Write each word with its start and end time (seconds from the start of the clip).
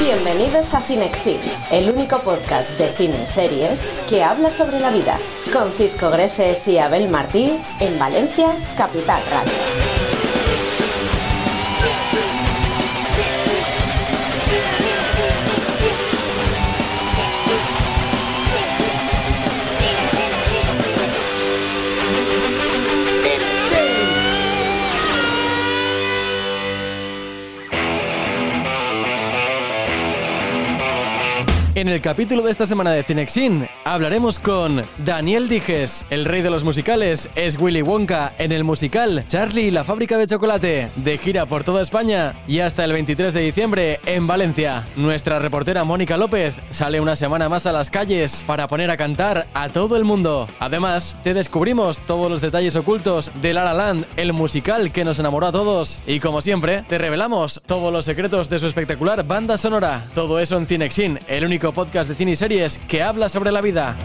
Bienvenidos 0.00 0.74
a 0.74 0.80
Cinexin, 0.80 1.38
el 1.70 1.88
único 1.90 2.18
podcast 2.20 2.70
de 2.70 2.88
cine 2.88 3.22
y 3.22 3.26
series 3.26 3.96
que 4.08 4.24
habla 4.24 4.50
sobre 4.50 4.80
la 4.80 4.90
vida, 4.90 5.16
con 5.52 5.72
Cisco 5.72 6.10
Greses 6.10 6.66
y 6.66 6.78
Abel 6.78 7.08
Martí 7.08 7.56
en 7.78 7.98
Valencia, 7.98 8.52
Capital 8.76 9.22
Radio. 9.30 9.81
En 31.82 31.88
el 31.88 32.00
capítulo 32.00 32.42
de 32.42 32.52
esta 32.52 32.64
semana 32.64 32.92
de 32.92 33.02
Cinexin 33.02 33.66
hablaremos 33.84 34.38
con 34.38 34.82
Daniel 35.04 35.48
Dijes, 35.48 36.04
el 36.10 36.26
rey 36.26 36.40
de 36.40 36.48
los 36.48 36.62
musicales, 36.62 37.28
es 37.34 37.58
Willy 37.58 37.82
Wonka 37.82 38.34
en 38.38 38.52
el 38.52 38.62
musical 38.62 39.24
Charlie 39.26 39.62
y 39.62 39.70
la 39.72 39.82
fábrica 39.82 40.16
de 40.16 40.28
chocolate, 40.28 40.90
de 40.94 41.18
gira 41.18 41.44
por 41.46 41.64
toda 41.64 41.82
España 41.82 42.36
y 42.46 42.60
hasta 42.60 42.84
el 42.84 42.92
23 42.92 43.34
de 43.34 43.40
diciembre 43.40 44.00
en 44.06 44.28
Valencia. 44.28 44.84
Nuestra 44.94 45.40
reportera 45.40 45.82
Mónica 45.82 46.16
López 46.16 46.54
sale 46.70 47.00
una 47.00 47.16
semana 47.16 47.48
más 47.48 47.66
a 47.66 47.72
las 47.72 47.90
calles 47.90 48.44
para 48.46 48.68
poner 48.68 48.88
a 48.92 48.96
cantar 48.96 49.48
a 49.52 49.68
todo 49.68 49.96
el 49.96 50.04
mundo. 50.04 50.46
Además, 50.60 51.16
te 51.24 51.34
descubrimos 51.34 52.06
todos 52.06 52.30
los 52.30 52.40
detalles 52.40 52.76
ocultos 52.76 53.32
de 53.40 53.54
La 53.54 53.64
La 53.64 53.74
Land, 53.74 54.06
el 54.16 54.32
musical 54.32 54.92
que 54.92 55.04
nos 55.04 55.18
enamoró 55.18 55.48
a 55.48 55.52
todos. 55.52 55.98
Y 56.06 56.20
como 56.20 56.42
siempre, 56.42 56.84
te 56.86 56.98
revelamos 56.98 57.60
todos 57.66 57.92
los 57.92 58.04
secretos 58.04 58.48
de 58.48 58.60
su 58.60 58.68
espectacular 58.68 59.26
banda 59.26 59.58
sonora. 59.58 60.06
Todo 60.14 60.38
eso 60.38 60.56
en 60.56 60.68
Cinexin, 60.68 61.18
el 61.26 61.44
único 61.44 61.71
podcast 61.72 62.08
de 62.08 62.14
cine 62.14 62.32
y 62.32 62.36
series 62.36 62.78
que 62.88 63.02
habla 63.02 63.28
sobre 63.28 63.50
la 63.52 63.60
vida. 63.60 63.96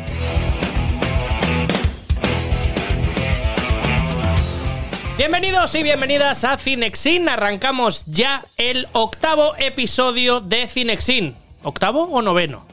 Bienvenidos 5.18 5.74
y 5.76 5.84
bienvenidas 5.84 6.44
a 6.44 6.58
Cinexin. 6.58 7.28
Arrancamos 7.28 8.06
ya 8.06 8.46
el 8.58 8.88
octavo 8.94 9.56
episodio 9.58 10.42
de 10.42 10.68
Cinexin. 10.68 11.36
¿Octavo 11.64 12.04
o 12.04 12.22
noveno? 12.22 12.64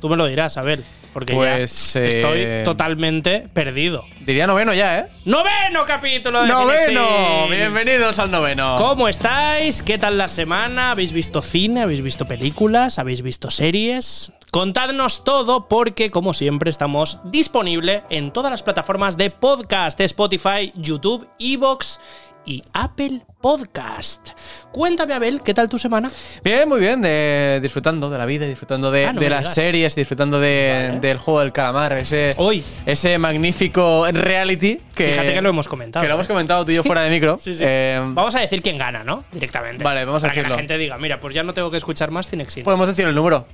Tú 0.00 0.08
me 0.08 0.16
lo 0.16 0.26
dirás, 0.26 0.56
Abel. 0.56 0.84
Porque 1.14 1.32
Pues, 1.32 1.94
ya 1.94 2.02
estoy 2.02 2.38
eh, 2.40 2.62
totalmente 2.64 3.48
perdido. 3.52 4.04
Diría 4.26 4.48
noveno 4.48 4.74
ya, 4.74 4.98
¿eh? 4.98 5.06
¡Noveno 5.24 5.86
capítulo 5.86 6.42
de 6.42 6.48
¡Noveno! 6.48 7.46
Bienvenidos 7.48 8.18
al 8.18 8.32
noveno. 8.32 8.74
¿Cómo 8.78 9.06
estáis? 9.06 9.84
¿Qué 9.84 9.96
tal 9.96 10.18
la 10.18 10.26
semana? 10.26 10.90
¿Habéis 10.90 11.12
visto 11.12 11.40
cine? 11.40 11.82
¿Habéis 11.82 12.02
visto 12.02 12.26
películas? 12.26 12.98
¿Habéis 12.98 13.22
visto 13.22 13.48
series? 13.52 14.32
Contadnos 14.50 15.24
todo 15.24 15.68
porque, 15.68 16.10
como 16.10 16.34
siempre, 16.34 16.70
estamos 16.70 17.18
disponible 17.24 18.02
en 18.10 18.32
todas 18.32 18.50
las 18.50 18.64
plataformas 18.64 19.16
de 19.16 19.30
podcast, 19.30 20.00
Spotify, 20.00 20.72
YouTube, 20.76 21.28
Evox 21.38 22.00
y 22.46 22.62
Apple 22.72 23.22
Podcast. 23.40 24.30
Cuéntame, 24.72 25.14
Abel, 25.14 25.42
¿qué 25.42 25.54
tal 25.54 25.68
tu 25.68 25.78
semana? 25.78 26.10
Bien, 26.42 26.68
muy 26.68 26.80
bien, 26.80 27.00
de- 27.02 27.58
disfrutando 27.62 28.10
de 28.10 28.18
la 28.18 28.26
vida, 28.26 28.46
disfrutando 28.46 28.90
de, 28.90 29.06
Ah, 29.06 29.12
no 29.12 29.20
de 29.20 29.26
me 29.26 29.30
las 29.30 29.40
digas. 29.40 29.54
series, 29.54 29.94
disfrutando 29.94 30.40
de- 30.40 30.86
Vale. 30.88 31.00
del 31.00 31.18
juego 31.18 31.40
del 31.40 31.52
calamar, 31.52 31.92
ese, 31.94 32.32
Hoy. 32.36 32.62
ese 32.86 33.16
magnífico 33.18 34.06
reality 34.12 34.80
que, 34.94 35.08
Fíjate 35.12 35.34
que 35.34 35.42
lo 35.42 35.48
hemos 35.50 35.68
comentado. 35.68 36.02
que 36.02 36.08
lo 36.08 36.14
hemos 36.14 36.26
¿eh? 36.26 36.28
comentado 36.28 36.64
tú 36.64 36.72
y 36.72 36.74
yo 36.76 36.82
Sí. 36.82 36.86
fuera 36.88 37.02
de 37.02 37.10
micro. 37.10 37.38
Sí, 37.40 37.54
sí. 37.54 37.62
Eh, 37.66 37.98
vamos 38.00 38.34
a 38.34 38.40
decir 38.40 38.62
quién 38.62 38.78
gana, 38.78 39.04
¿no? 39.04 39.24
Directamente. 39.32 39.82
Vale, 39.84 40.04
vamos 40.04 40.22
a 40.22 40.26
Para 40.28 40.34
que 40.34 40.40
decirlo. 40.40 40.56
la 40.56 40.60
gente 40.60 40.78
diga, 40.78 40.98
mira, 40.98 41.20
pues 41.20 41.34
ya 41.34 41.42
no 41.42 41.54
tengo 41.54 41.70
que 41.70 41.76
escuchar 41.78 42.10
más 42.10 42.28
Cinexin. 42.28 42.64
podemos 42.64 42.86
decir 42.86 43.06
el 43.06 43.14
número. 43.14 43.46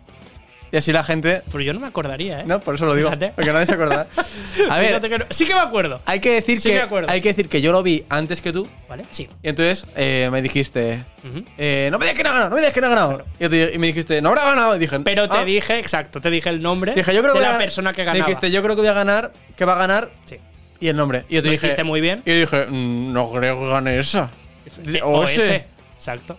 Y 0.72 0.76
así 0.76 0.92
la 0.92 1.02
gente. 1.02 1.42
Pues 1.50 1.64
yo 1.64 1.72
no 1.72 1.80
me 1.80 1.88
acordaría, 1.88 2.40
¿eh? 2.40 2.44
No, 2.46 2.60
por 2.60 2.76
eso 2.76 2.86
lo 2.86 2.94
digo. 2.94 3.08
Fíjate. 3.08 3.32
Porque 3.34 3.52
nadie 3.52 3.66
se 3.66 3.74
acordará. 3.74 4.06
A 4.70 4.78
ver, 4.78 4.86
Fíjate 4.88 5.08
que 5.08 5.18
no- 5.18 5.24
Sí 5.30 5.46
que 5.46 5.54
me 5.54 5.60
acuerdo. 5.60 6.00
hay 6.06 6.20
que 6.20 6.30
decir 6.32 6.60
Sí 6.60 6.68
que 6.70 6.80
hay 7.08 7.20
que 7.20 7.28
decir 7.28 7.48
que 7.48 7.60
yo 7.60 7.72
lo 7.72 7.82
vi 7.82 8.04
antes 8.08 8.40
que 8.40 8.52
tú. 8.52 8.68
¿Vale? 8.88 9.04
Sí. 9.10 9.28
Y 9.42 9.48
entonces 9.48 9.86
eh, 9.96 10.28
me 10.30 10.42
dijiste. 10.42 11.04
Eh, 11.58 11.88
no 11.90 11.98
me 11.98 12.04
digas 12.06 12.16
que 12.16 12.22
no 12.22 12.28
ha 12.30 12.32
ganado, 12.32 12.50
no 12.50 12.54
me 12.56 12.60
digas 12.62 12.72
que 12.74 12.80
no 12.80 12.86
ha 12.86 12.90
ganado. 12.90 13.24
Y, 13.38 13.78
me 13.78 13.86
dijiste, 13.88 14.20
no 14.22 14.28
habrá 14.30 14.44
ganado. 14.44 14.76
Y 14.76 14.78
dije, 14.78 15.00
Pero 15.00 15.28
te 15.28 15.38
"Ah". 15.38 15.44
dije, 15.44 15.78
exacto, 15.78 16.20
te 16.20 16.30
dije 16.30 16.48
el 16.48 16.62
nombre 16.62 16.94
Dije, 16.94 17.14
yo 17.14 17.20
creo 17.22 17.34
de 17.34 17.40
que 17.40 17.46
la 17.46 17.58
persona 17.58 17.92
que 17.92 18.02
me 18.02 18.06
ganaba. 18.06 18.26
Dijiste, 18.26 18.50
yo 18.50 18.62
creo 18.62 18.76
que 18.76 18.82
voy 18.82 18.90
a 18.90 18.94
ganar, 18.94 19.32
que 19.56 19.64
va 19.64 19.72
a 19.74 19.78
ganar 19.78 20.10
Sí. 20.24 20.36
y 20.78 20.88
el 20.88 20.96
nombre. 20.96 21.24
Y 21.28 21.34
yo 21.36 21.42
te 21.42 21.48
Lo 21.48 21.52
dije, 21.52 21.84
muy 21.84 22.00
bien. 22.00 22.22
Y 22.24 22.30
yo 22.30 22.36
dije, 22.40 22.66
"Mm, 22.66 23.12
no 23.12 23.28
creo 23.30 23.58
que 23.58 23.68
gane 23.68 23.98
esa. 23.98 24.30
O, 25.02 25.24
ese. 25.24 25.66
Exacto. 25.96 26.38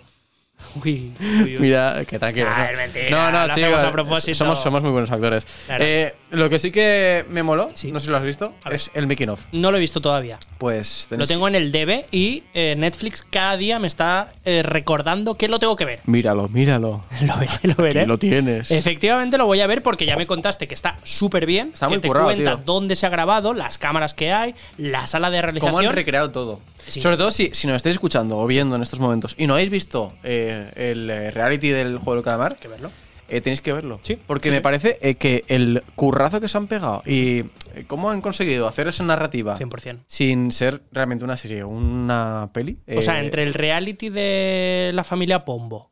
Uy, 0.84 1.12
uy, 1.20 1.56
uy. 1.56 1.60
Mira, 1.60 2.04
que 2.06 2.18
tranquilo. 2.20 2.48
Ah, 2.50 2.66
¿no? 2.66 2.70
es 2.72 2.78
mentira, 2.78 3.32
No, 3.32 3.48
no, 3.48 3.54
chicos, 3.54 3.84
a 3.84 3.92
propósito. 3.92 4.36
Somos, 4.36 4.62
somos 4.62 4.82
muy 4.82 4.92
buenos 4.92 5.12
actores. 5.12 5.46
Claro. 5.66 5.84
Eh, 5.86 6.16
lo 6.32 6.50
que 6.50 6.60
sí 6.60 6.72
que 6.72 7.26
me 7.30 7.44
moló, 7.44 7.70
Sí. 7.74 7.92
no 7.92 8.00
sé 8.00 8.06
si 8.06 8.12
lo 8.12 8.18
has 8.18 8.24
visto, 8.24 8.54
es 8.72 8.90
el 8.94 9.08
making 9.08 9.30
of. 9.30 9.46
No 9.52 9.72
lo 9.72 9.78
he 9.78 9.80
visto 9.80 10.00
todavía. 10.02 10.40
Pues 10.58 11.08
Lo 11.12 11.28
tengo 11.28 11.48
en 11.48 11.56
el 11.56 11.72
DB 11.72 12.06
y 12.12 12.44
eh, 12.54 12.76
Netflix 12.78 13.26
cada 13.30 13.58
día 13.58 13.80
me 13.80 13.88
está 13.88 14.32
eh, 14.46 14.64
recordando 14.64 15.36
que 15.36 15.48
lo 15.48 15.60
tengo 15.60 15.76
que 15.76 15.86
ver. 15.86 16.00
Míralo, 16.06 16.48
míralo. 16.50 17.04
Lo 17.22 17.36
veré, 17.38 17.54
lo 17.64 17.76
veré. 17.76 18.08
Lo 18.08 18.18
tienes. 18.18 18.72
Efectivamente 18.72 19.38
lo 19.38 19.46
voy 19.46 19.60
a 19.62 19.68
ver 19.68 19.84
porque 19.84 20.06
ya 20.06 20.16
me 20.16 20.26
contaste 20.26 20.68
que 20.68 20.74
está 20.74 20.98
súper 21.04 21.46
bien. 21.46 21.72
Está 21.74 21.88
que 21.88 21.94
muy 21.96 22.02
te 22.02 22.08
currado, 22.08 22.26
cuenta 22.28 22.56
tío. 22.56 22.64
dónde 22.66 22.96
se 22.96 23.06
ha 23.06 23.10
grabado, 23.10 23.54
las 23.54 23.78
cámaras 23.78 24.14
que 24.14 24.32
hay, 24.32 24.56
la 24.78 25.08
sala 25.08 25.30
de 25.30 25.38
Cómo 25.40 25.46
realización. 25.52 25.86
han 25.88 25.94
recreado 25.94 26.32
todo. 26.32 26.60
Sí. 26.88 27.00
Sobre 27.02 27.18
todo 27.18 27.30
si, 27.32 27.52
si 27.54 27.68
nos 27.68 27.76
estáis 27.78 27.94
escuchando 27.96 28.38
o 28.40 28.48
viendo 28.48 28.76
en 28.76 28.82
estos 28.82 29.00
momentos 29.00 29.36
y 29.38 29.46
no 29.48 29.54
habéis 29.54 29.70
visto 29.70 30.14
eh, 30.24 30.50
el 30.75 31.09
eh, 31.09 31.31
reality 31.31 31.69
del 31.69 31.97
juego 31.97 32.16
del 32.16 32.23
calamar, 32.23 32.53
Hay 32.53 32.59
que 32.59 32.67
verlo. 32.67 32.91
eh, 33.29 33.41
tenéis 33.41 33.62
que 33.62 33.73
verlo. 33.73 34.00
Sí, 34.01 34.17
Porque 34.28 34.50
sí, 34.50 34.51
me 34.51 34.56
sí. 34.57 34.62
parece 34.62 34.97
eh, 35.01 35.16
que 35.16 35.44
el 35.47 35.84
currazo 35.95 36.39
que 36.41 36.47
se 36.47 36.57
han 36.57 36.67
pegado 36.67 37.01
y 37.06 37.44
cómo 37.88 38.09
han 38.12 38.22
conseguido 38.22 38.67
hacer 38.67 38.88
esa 38.88 39.03
narrativa 39.03 39.57
100%. 39.57 40.00
sin 40.07 40.51
ser 40.51 40.81
realmente 40.91 41.23
una 41.23 41.38
serie, 41.38 41.63
una 41.63 42.50
peli. 42.53 42.78
O 42.95 43.01
sea, 43.01 43.19
entre 43.19 43.44
el 43.44 43.53
reality 43.53 44.09
de 44.09 44.91
la 44.94 45.03
familia 45.03 45.45
Pombo 45.45 45.91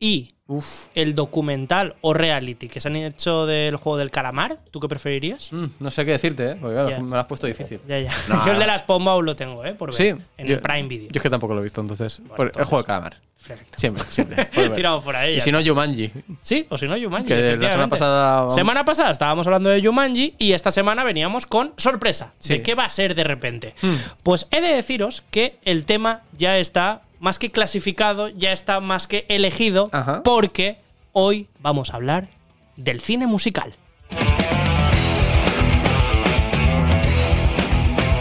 y 0.00 0.34
Uf. 0.48 0.66
el 0.96 1.14
documental 1.14 1.94
o 2.00 2.12
reality 2.12 2.66
que 2.68 2.80
se 2.80 2.88
han 2.88 2.96
hecho 2.96 3.46
del 3.46 3.76
juego 3.76 3.98
del 3.98 4.10
calamar, 4.10 4.58
¿tú 4.72 4.80
qué 4.80 4.88
preferirías? 4.88 5.52
Mm, 5.52 5.66
no 5.78 5.90
sé 5.92 6.04
qué 6.04 6.12
decirte, 6.12 6.50
¿eh? 6.52 6.56
Porque 6.60 6.74
claro, 6.74 7.02
me 7.04 7.10
lo 7.10 7.18
has 7.20 7.26
puesto 7.26 7.46
difícil. 7.46 7.80
Ya, 7.86 8.00
ya. 8.00 8.12
No, 8.28 8.44
Yo 8.46 8.52
el 8.54 8.58
de 8.58 8.66
las 8.66 8.82
Pombo 8.82 9.10
aún 9.10 9.26
lo 9.26 9.36
tengo, 9.36 9.64
¿eh? 9.64 9.74
Por 9.74 9.90
ver. 9.90 9.96
Sí. 9.96 10.08
En 10.38 10.46
yo- 10.48 10.54
el 10.56 10.60
Prime 10.60 10.88
Video. 10.88 11.08
Yo 11.12 11.18
es 11.18 11.22
que 11.22 11.30
tampoco 11.30 11.54
lo 11.54 11.60
he 11.60 11.62
visto, 11.64 11.80
entonces. 11.80 12.20
por- 12.34 12.46
el 12.48 12.64
juego 12.64 12.78
del 12.78 12.86
calamar. 12.86 13.16
Perfecto. 13.46 13.78
Siempre, 13.78 14.02
siempre. 14.10 14.44
Tirado 14.74 15.00
por 15.04 15.14
ahí. 15.16 15.36
y 15.36 15.40
si 15.40 15.50
no, 15.52 15.60
está. 15.60 15.70
Jumanji. 15.70 16.10
Sí, 16.42 16.66
o 16.68 16.76
si 16.76 16.86
no, 16.88 16.96
Jumanji. 17.00 17.28
Que 17.28 17.56
la 17.56 17.70
semana 17.70 17.88
pasada. 17.88 18.50
Semana 18.50 18.84
pasada 18.84 19.10
estábamos 19.12 19.46
hablando 19.46 19.70
de 19.70 19.82
Jumanji 19.82 20.34
y 20.38 20.52
esta 20.52 20.70
semana 20.70 21.04
veníamos 21.04 21.46
con 21.46 21.72
sorpresa. 21.76 22.32
Sí. 22.38 22.54
¿De 22.54 22.62
qué 22.62 22.74
va 22.74 22.84
a 22.86 22.88
ser 22.90 23.14
de 23.14 23.24
repente? 23.24 23.74
Hmm. 23.80 23.94
Pues 24.24 24.46
he 24.50 24.60
de 24.60 24.74
deciros 24.74 25.22
que 25.30 25.58
el 25.64 25.84
tema 25.86 26.22
ya 26.36 26.58
está 26.58 27.02
más 27.20 27.38
que 27.38 27.50
clasificado, 27.52 28.28
ya 28.28 28.52
está 28.52 28.80
más 28.80 29.06
que 29.06 29.26
elegido, 29.28 29.90
Ajá. 29.92 30.22
porque 30.24 30.78
hoy 31.12 31.46
vamos 31.60 31.90
a 31.90 31.96
hablar 31.96 32.28
del 32.76 33.00
cine 33.00 33.26
musical. 33.26 33.74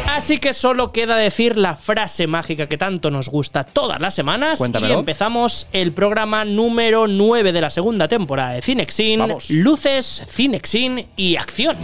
Así 0.08 0.38
que 0.38 0.54
solo 0.54 0.92
queda 0.92 1.16
decir 1.16 1.56
la 1.58 1.78
frase 1.78 2.28
mágica 2.28 2.68
que 2.68 2.78
tanto 2.78 3.10
nos 3.10 3.30
gusta 3.30 3.64
todas 3.64 4.02
las 4.02 4.14
semanas 4.14 4.60
Cuéntamelo. 4.60 4.94
y 4.96 4.98
empezamos 4.98 5.68
el 5.72 5.94
programa 5.94 6.44
número 6.44 7.08
9 7.08 7.54
de 7.54 7.62
la 7.62 7.72
segunda 7.72 8.10
temporada 8.10 8.52
de 8.52 8.62
Cinexin, 8.62 9.20
Vamos. 9.20 9.50
Luces, 9.50 10.24
Cinexin 10.30 11.08
y 11.16 11.38
Acción. 11.38 11.78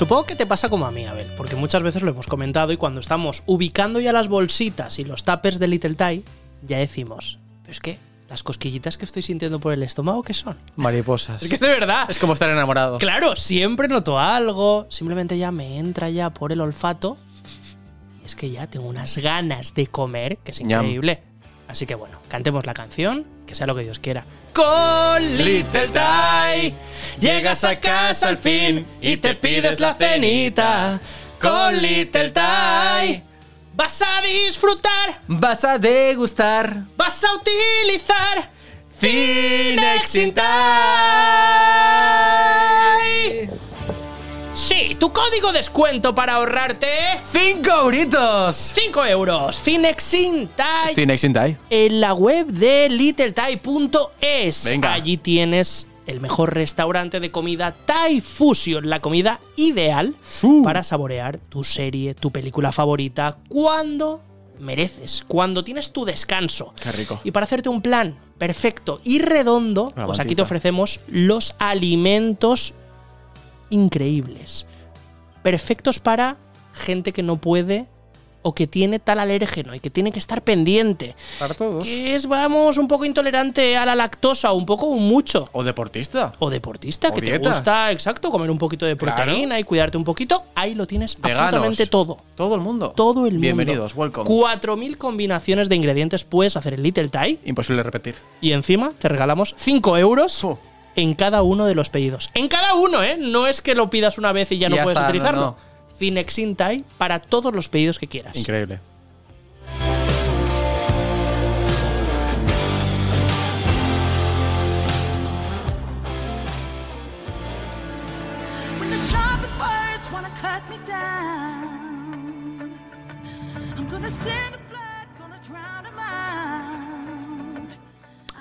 Supongo 0.00 0.24
que 0.24 0.34
te 0.34 0.46
pasa 0.46 0.70
como 0.70 0.86
a 0.86 0.90
mí, 0.90 1.04
Abel, 1.04 1.30
porque 1.36 1.56
muchas 1.56 1.82
veces 1.82 2.00
lo 2.00 2.12
hemos 2.12 2.26
comentado 2.26 2.72
y 2.72 2.78
cuando 2.78 3.02
estamos 3.02 3.42
ubicando 3.44 4.00
ya 4.00 4.14
las 4.14 4.28
bolsitas 4.28 4.98
y 4.98 5.04
los 5.04 5.24
tuppers 5.24 5.58
de 5.58 5.68
Little 5.68 5.94
Tie, 5.94 6.22
ya 6.62 6.78
decimos, 6.78 7.38
pero 7.60 7.72
es 7.72 7.80
que 7.80 7.98
las 8.26 8.42
cosquillitas 8.42 8.96
que 8.96 9.04
estoy 9.04 9.20
sintiendo 9.20 9.60
por 9.60 9.74
el 9.74 9.82
estómago, 9.82 10.22
¿qué 10.22 10.32
son? 10.32 10.56
Mariposas. 10.76 11.42
Es 11.42 11.50
que 11.50 11.58
de 11.58 11.68
verdad, 11.68 12.10
Es 12.10 12.18
como 12.18 12.32
estar 12.32 12.48
enamorado. 12.48 12.96
claro, 12.96 13.36
siempre 13.36 13.88
noto 13.88 14.18
algo, 14.18 14.86
simplemente 14.88 15.36
ya 15.36 15.52
me 15.52 15.76
entra 15.76 16.08
ya 16.08 16.32
por 16.32 16.50
el 16.50 16.62
olfato 16.62 17.18
y 18.22 18.24
es 18.24 18.34
que 18.34 18.50
ya 18.50 18.68
tengo 18.68 18.88
unas 18.88 19.18
ganas 19.18 19.74
de 19.74 19.86
comer 19.86 20.38
que 20.38 20.52
es 20.52 20.62
Ñam. 20.62 20.86
Así 21.70 21.86
que 21.86 21.94
bueno, 21.94 22.18
cantemos 22.28 22.66
la 22.66 22.74
canción, 22.74 23.24
que 23.46 23.54
sea 23.54 23.66
lo 23.66 23.76
que 23.76 23.82
Dios 23.82 24.00
quiera. 24.00 24.24
Con 24.52 25.22
Little 25.38 25.88
Ty, 25.88 26.74
llegas 27.20 27.62
a 27.62 27.78
casa 27.78 28.26
al 28.28 28.36
fin 28.36 28.84
y 29.00 29.18
te 29.18 29.34
pides 29.34 29.78
la 29.78 29.94
cenita. 29.94 31.00
Con 31.40 31.80
Little 31.80 32.32
Ty, 32.32 33.22
vas 33.74 34.02
a 34.02 34.20
disfrutar, 34.22 35.20
Vas 35.28 35.64
a 35.64 35.78
degustar 35.78 36.82
vas 36.96 37.22
a 37.22 37.34
utilizar 37.34 38.50
Cinexintai. 39.00 40.50
Sí, 44.52 44.96
tu 44.98 45.12
código 45.12 45.52
descuento 45.52 46.14
para 46.14 46.34
ahorrarte 46.34 46.88
¡Cinco 47.30 47.70
euritos! 47.84 48.72
5 48.74 49.06
euros. 49.06 49.62
Cinexintai. 49.62 50.94
Cinexintai. 50.94 51.56
en 51.70 52.00
la 52.00 52.14
web 52.14 52.46
de 52.48 52.88
littlethai.es. 52.88 54.64
Venga. 54.64 54.92
Allí 54.92 55.16
tienes 55.16 55.86
el 56.06 56.20
mejor 56.20 56.54
restaurante 56.54 57.20
de 57.20 57.30
comida 57.30 57.76
Thai 57.86 58.20
Fusion, 58.20 58.90
la 58.90 59.00
comida 59.00 59.40
ideal 59.56 60.16
Uh. 60.42 60.64
para 60.64 60.82
saborear 60.82 61.38
tu 61.38 61.62
serie, 61.62 62.14
tu 62.14 62.32
película 62.32 62.72
favorita, 62.72 63.38
cuando 63.48 64.20
mereces, 64.58 65.24
cuando 65.28 65.62
tienes 65.62 65.92
tu 65.92 66.04
descanso. 66.04 66.74
Qué 66.82 66.90
rico. 66.92 67.20
Y 67.22 67.30
para 67.30 67.44
hacerte 67.44 67.68
un 67.68 67.80
plan 67.82 68.18
perfecto 68.36 69.00
y 69.04 69.20
redondo, 69.20 69.92
pues 70.06 70.18
aquí 70.18 70.34
te 70.34 70.42
ofrecemos 70.42 71.00
los 71.06 71.54
alimentos 71.58 72.74
increíbles. 73.70 74.66
Perfectos 75.42 75.98
para 76.00 76.36
gente 76.74 77.12
que 77.12 77.22
no 77.22 77.36
puede 77.36 77.86
o 78.42 78.54
que 78.54 78.66
tiene 78.66 78.98
tal 78.98 79.18
alérgeno 79.18 79.74
y 79.74 79.80
que 79.80 79.90
tiene 79.90 80.12
que 80.12 80.18
estar 80.18 80.40
pendiente. 80.42 81.14
Para 81.38 81.52
todos. 81.52 81.84
Que 81.84 82.14
es, 82.14 82.26
vamos, 82.26 82.78
un 82.78 82.88
poco 82.88 83.04
intolerante 83.04 83.76
a 83.76 83.84
la 83.84 83.94
lactosa, 83.94 84.52
un 84.52 84.64
poco 84.64 84.86
o 84.86 84.96
mucho. 84.96 85.46
O 85.52 85.62
deportista. 85.62 86.32
O 86.38 86.48
deportista, 86.48 87.08
O 87.08 87.12
que 87.14 87.20
te 87.20 87.36
gusta, 87.36 87.90
exacto, 87.92 88.30
comer 88.30 88.50
un 88.50 88.56
poquito 88.56 88.86
de 88.86 88.96
Claro. 88.96 89.14
proteína 89.24 89.58
y 89.58 89.64
cuidarte 89.64 89.98
un 89.98 90.04
poquito. 90.04 90.44
Ahí 90.54 90.74
lo 90.74 90.86
tienes 90.86 91.20
Veganos. 91.20 91.42
absolutamente 91.42 91.86
todo. 91.86 92.16
Todo 92.34 92.54
el 92.54 92.62
mundo. 92.62 92.92
Todo 92.96 93.26
el 93.26 93.32
mundo. 93.32 93.40
Bienvenidos, 93.42 93.94
welcome. 93.94 94.24
4.000 94.26 94.96
combinaciones 94.96 95.68
de 95.68 95.76
ingredientes 95.76 96.24
puedes 96.24 96.56
hacer 96.56 96.72
en 96.72 96.82
Little 96.82 97.10
Thai 97.10 97.38
Imposible 97.44 97.82
repetir. 97.82 98.14
y 98.40 98.52
encima 98.52 98.92
te 98.98 99.08
regalamos 99.10 99.54
5 99.58 99.98
euros. 99.98 100.46
En 101.00 101.14
cada 101.14 101.42
uno 101.42 101.66
de 101.66 101.74
los 101.74 101.90
pedidos. 101.90 102.30
En 102.34 102.48
cada 102.48 102.74
uno, 102.74 103.02
¿eh? 103.02 103.16
No 103.18 103.46
es 103.46 103.60
que 103.60 103.74
lo 103.74 103.90
pidas 103.90 104.18
una 104.18 104.32
vez 104.32 104.50
y 104.52 104.58
ya 104.58 104.66
Y 104.68 104.70
no 104.70 104.76
ya 104.76 104.82
puedes 104.84 104.96
está, 104.96 105.06
no, 105.06 105.10
utilizarlo. 105.10 105.40
no. 105.40 105.56
Cinexin 105.98 106.56
Thai 106.56 106.84
para 106.98 107.20
todos 107.20 107.54
los 107.54 107.68
pedidos 107.68 107.98
que 107.98 108.06
quieras. 108.06 108.36
Increíble. 108.36 108.80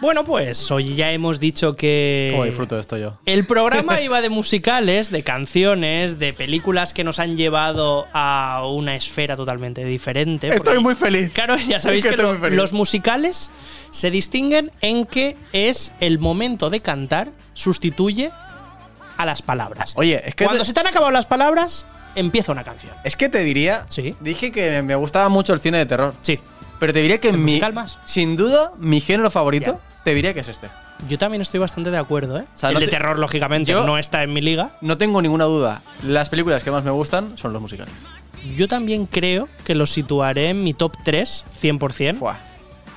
Bueno, 0.01 0.23
pues 0.23 0.71
hoy 0.71 0.95
ya 0.95 1.11
hemos 1.11 1.41
dicho 1.41 1.75
que. 1.75 2.29
¿Cómo 2.31 2.45
disfruto 2.45 2.75
de 2.75 2.81
esto 2.81 2.97
yo? 2.97 3.17
El 3.25 3.45
programa 3.45 3.99
iba 4.01 4.21
de 4.21 4.29
musicales, 4.29 5.11
de 5.11 5.23
canciones, 5.23 6.19
de 6.19 6.31
películas 6.31 6.93
que 6.93 7.03
nos 7.03 7.19
han 7.19 7.35
llevado 7.35 8.07
a 8.13 8.63
una 8.65 8.95
esfera 8.95 9.35
totalmente 9.35 9.83
diferente. 9.83 10.47
Estoy 10.47 10.59
porque- 10.63 10.79
muy 10.79 10.95
feliz. 10.95 11.31
Claro, 11.33 11.57
ya 11.57 11.81
sabéis 11.81 12.05
Es 12.05 12.15
que, 12.15 12.21
lo- 12.21 12.33
los 12.49 12.71
musicales 12.71 13.49
se 13.91 14.09
distinguen 14.09 14.71
en 14.79 15.05
que 15.05 15.35
es 15.51 15.91
el 15.99 16.17
momento 16.17 16.69
de 16.69 16.79
cantar 16.79 17.31
sustituye 17.53 18.31
a 19.17 19.25
las 19.25 19.41
palabras. 19.41 19.93
Oye, 19.97 20.21
es 20.25 20.33
que 20.33 20.45
Cuando 20.45 20.61
te- 20.63 20.67
se 20.67 20.73
te 20.73 20.79
han 20.79 20.87
acabado 20.87 21.11
las 21.11 21.25
palabras, 21.25 21.85
empieza 22.15 22.53
una 22.53 22.63
canción. 22.63 22.93
Es 23.03 23.17
que 23.17 23.27
te 23.27 23.39
diría. 23.43 23.85
Sí. 23.89 24.15
Dije 24.21 24.53
que 24.53 24.81
me 24.81 24.95
gustaba 24.95 25.27
mucho 25.27 25.51
el 25.53 25.59
cine 25.59 25.77
de 25.79 25.85
terror. 25.85 26.13
Sí. 26.21 26.39
Pero 26.79 26.93
te 26.93 27.01
diría 27.01 27.19
que 27.19 27.29
¿El 27.29 27.37
mi. 27.37 27.59
más? 27.73 27.99
Sin 28.05 28.35
duda, 28.35 28.71
mi 28.79 29.01
género 29.01 29.29
favorito, 29.31 29.79
te 30.03 30.13
diría 30.13 30.33
que 30.33 30.39
es 30.41 30.47
este. 30.47 30.67
Yo 31.07 31.17
también 31.17 31.41
estoy 31.41 31.59
bastante 31.59 31.91
de 31.91 31.97
acuerdo, 31.97 32.37
¿eh? 32.39 32.45
sea, 32.55 32.69
el 32.69 32.73
no 32.75 32.79
de 32.81 32.87
te- 32.87 32.91
terror, 32.91 33.19
lógicamente, 33.19 33.71
Yo- 33.71 33.85
no 33.85 33.97
está 33.97 34.21
en 34.23 34.33
mi 34.33 34.41
liga. 34.41 34.71
No 34.81 34.97
tengo 34.97 35.21
ninguna 35.21 35.45
duda. 35.45 35.81
Las 36.03 36.29
películas 36.29 36.63
que 36.63 36.71
más 36.71 36.83
me 36.83 36.91
gustan 36.91 37.37
son 37.37 37.53
los 37.53 37.61
musicales. 37.61 37.93
Yo 38.55 38.67
también 38.67 39.05
creo 39.05 39.47
que 39.65 39.75
lo 39.75 39.85
situaré 39.85 40.49
en 40.49 40.63
mi 40.63 40.73
top 40.73 40.95
3, 41.05 41.45
100%. 41.61 42.17
Fuah. 42.19 42.37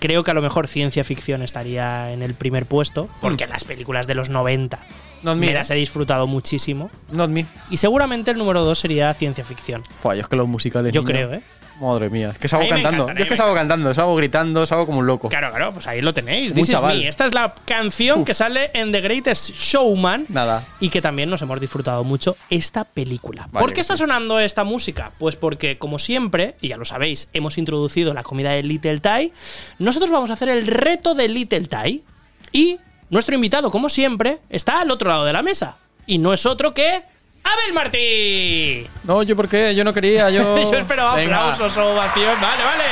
Creo 0.01 0.25
que 0.25 0.33
a 0.33 0.35
lo 0.35 0.43
mejor 0.43 0.67
ciencia 0.67 1.05
ficción 1.05 1.43
estaría 1.43 2.13
en 2.13 2.23
el 2.23 2.35
primer 2.35 2.67
puesto, 2.67 3.09
porque 3.21 3.47
las 3.47 3.63
películas 3.63 4.09
de 4.09 4.17
los 4.17 4.31
90 4.31 4.81
Not 5.23 5.37
me. 5.37 5.47
me 5.47 5.55
las 5.55 5.71
he 5.71 5.75
disfrutado 5.77 6.27
muchísimo. 6.27 6.91
Not 7.13 7.31
me. 7.31 7.47
Y 7.71 7.77
seguramente 7.77 8.33
el 8.33 8.39
número 8.39 8.65
2 8.65 8.77
sería 8.81 9.15
ciencia 9.15 9.45
ficción. 9.45 9.85
Fuah, 9.85 10.15
yo 10.17 10.23
es 10.23 10.27
que 10.29 10.35
los 10.35 10.49
musicales. 10.49 10.93
Yo 10.93 11.03
niño, 11.03 11.13
creo, 11.13 11.33
¿eh? 11.35 11.43
Madre 11.83 12.11
mía. 12.11 12.31
Es 12.33 12.39
que 12.39 12.49
salgo 12.49 12.69
cantando. 12.69 13.03
encantan, 13.03 13.17
yo 13.17 13.23
es 13.25 13.29
que 13.29 13.37
salgo 13.37 13.55
cantando, 13.55 13.95
salgo 13.95 14.17
gritando, 14.17 14.67
salgo 14.67 14.87
como 14.87 15.01
un 15.01 15.07
loco. 15.07 15.29
Claro, 15.29 15.51
claro, 15.51 15.73
pues 15.73 15.87
ahí 15.87 16.01
lo 16.01 16.15
tenéis. 16.15 16.55
This 16.55 16.69
is 16.69 16.81
me. 16.81 17.09
Esta 17.09 17.27
es 17.27 17.35
la 17.35 17.55
canción 17.65 18.25
que 18.25 18.35
sale 18.35 18.71
en 18.75 18.93
The 18.93 19.01
Greatest 19.01 19.51
Showman. 19.51 20.27
Nada. 20.29 20.65
Y 20.81 20.91
que 20.91 21.01
también 21.01 21.29
nos 21.29 21.43
hemos 21.43 21.61
disfrutado 21.61 22.05
mucho 22.05 22.37
esta 22.51 22.85
película. 22.85 23.49
¿Por 23.53 23.73
qué 23.73 23.81
está 23.81 23.95
sí. 23.95 24.01
sonando 24.01 24.39
esta 24.39 24.65
música? 24.65 25.13
Pues 25.19 25.37
porque, 25.37 25.79
como 25.79 25.99
siempre, 25.99 26.55
y 26.61 26.69
ya 26.69 26.77
lo 26.77 26.85
sabéis, 26.85 27.29
hemos 27.33 27.59
introducido 27.59 28.15
la 28.15 28.23
comida 28.23 28.51
de 28.51 28.63
Little 28.63 29.01
Thai. 29.01 29.33
Nosotros 29.79 30.11
vamos 30.11 30.31
a 30.31 30.35
hacer 30.35 30.49
el 30.49 30.67
reto 30.67 31.15
de 31.15 31.29
Little 31.29 31.67
Thai. 31.67 32.05
Y 32.53 32.79
nuestro 33.11 33.35
invitado, 33.35 33.71
como 33.71 33.89
siempre, 33.89 34.39
está 34.51 34.81
al 34.81 34.91
otro 34.91 35.09
lado 35.09 35.25
de 35.25 35.33
la 35.33 35.43
mesa. 35.43 35.77
Y 36.07 36.19
no 36.19 36.33
es 36.33 36.47
otro 36.47 36.75
que. 36.75 37.12
¡Abel 37.45 37.73
Martí! 37.73 38.87
No, 39.05 39.23
yo 39.23 39.35
por 39.37 39.49
qué, 39.49 39.75
yo 39.75 39.85
no 39.85 39.93
quería, 39.93 40.31
yo. 40.31 40.57
Yo 40.71 40.79
esperaba 40.79 41.17
Venga. 41.17 41.37
aplausos 41.51 41.77
o 41.77 41.93
ovación. 41.93 42.41
Vale, 42.41 42.63
vale. 42.65 42.85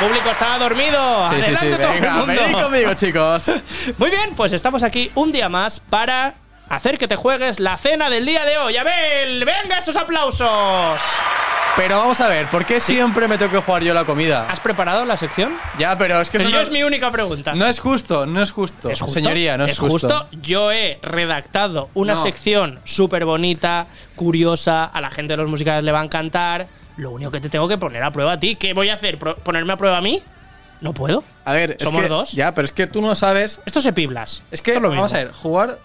El 0.00 0.06
público 0.08 0.30
estaba 0.30 0.58
dormido. 0.58 1.30
Sí, 1.30 1.36
sí, 1.36 1.42
sí. 1.42 1.66
Adelante 1.66 1.78
todo 1.82 1.92
Venga, 1.92 2.08
el 2.08 2.14
mundo. 2.14 2.42
venid 2.42 2.62
conmigo, 2.62 2.94
chicos. 2.94 3.44
Muy 3.98 4.10
bien, 4.10 4.34
pues 4.36 4.52
estamos 4.52 4.82
aquí 4.82 5.10
un 5.14 5.32
día 5.32 5.48
más 5.48 5.80
para 5.80 6.34
hacer 6.68 6.98
que 6.98 7.08
te 7.08 7.16
juegues 7.16 7.60
la 7.60 7.76
cena 7.76 8.08
del 8.10 8.24
día 8.26 8.44
de 8.44 8.58
hoy. 8.58 8.76
Abel, 8.76 9.44
venga 9.44 9.78
esos 9.78 9.96
aplausos. 9.96 11.00
Pero 11.74 11.96
vamos 11.98 12.20
a 12.20 12.28
ver, 12.28 12.48
¿por 12.50 12.66
qué 12.66 12.80
siempre 12.80 13.26
me 13.28 13.38
tengo 13.38 13.50
que 13.50 13.58
jugar 13.58 13.82
yo 13.82 13.94
la 13.94 14.04
comida? 14.04 14.46
¿Has 14.48 14.60
preparado 14.60 15.06
la 15.06 15.16
sección? 15.16 15.54
Ya, 15.78 15.96
pero 15.96 16.20
es 16.20 16.28
que 16.28 16.36
eso 16.36 16.48
Yo 16.50 16.56
no, 16.56 16.60
es 16.62 16.70
mi 16.70 16.82
única 16.82 17.10
pregunta. 17.10 17.54
no 17.54 17.66
es 17.66 17.80
justo, 17.80 18.26
no 18.26 18.42
es 18.42 18.50
justo. 18.50 18.90
¿Es 18.90 19.00
justo? 19.00 19.14
Señoría, 19.14 19.56
no 19.56 19.64
es, 19.64 19.78
justo. 19.78 20.28
Yo 20.42 20.70
he 20.70 20.98
redactado 21.02 21.88
una 21.94 22.14
No. 22.14 22.22
sección 22.22 22.80
súper 22.84 23.24
bonita, 23.24 23.86
curiosa, 24.16 24.84
a 24.84 25.00
la 25.00 25.10
gente 25.10 25.32
de 25.32 25.38
los 25.38 25.48
musicales 25.48 25.82
le 25.82 25.92
va 25.92 26.00
a 26.00 26.04
encantar. 26.04 26.66
Lo 26.98 27.10
único 27.10 27.30
que 27.30 27.40
te 27.40 27.48
tengo 27.48 27.66
que 27.68 27.78
poner 27.78 28.02
a 28.02 28.10
prueba 28.12 28.32
a 28.32 28.40
ti. 28.40 28.54
¿Qué 28.56 28.74
voy 28.74 28.90
a 28.90 28.94
hacer? 28.94 29.18
¿Pro- 29.18 29.36
¿Ponerme 29.36 29.72
a 29.72 29.76
prueba 29.78 29.96
a 29.96 30.02
mí? 30.02 30.22
No 30.82 30.92
puedo. 30.92 31.24
A 31.46 31.54
ver, 31.54 31.76
es 31.78 31.84
Somos 31.84 32.02
que- 32.02 32.08
dos. 32.08 32.32
Ya, 32.32 32.52
pero 32.54 32.66
es 32.66 32.72
que 32.72 32.86
tú 32.86 33.00
no 33.00 33.14
sabes. 33.14 33.60
Esto 33.64 33.80
se 33.80 33.94
piblas. 33.94 34.42
Es 34.50 34.60
que, 34.60 34.72
Esto 34.72 34.82
lo 34.82 34.90
vamos 34.90 35.10
mismo. 35.10 35.18
a 35.18 35.24
ver, 35.24 35.32
jugar 35.32 35.78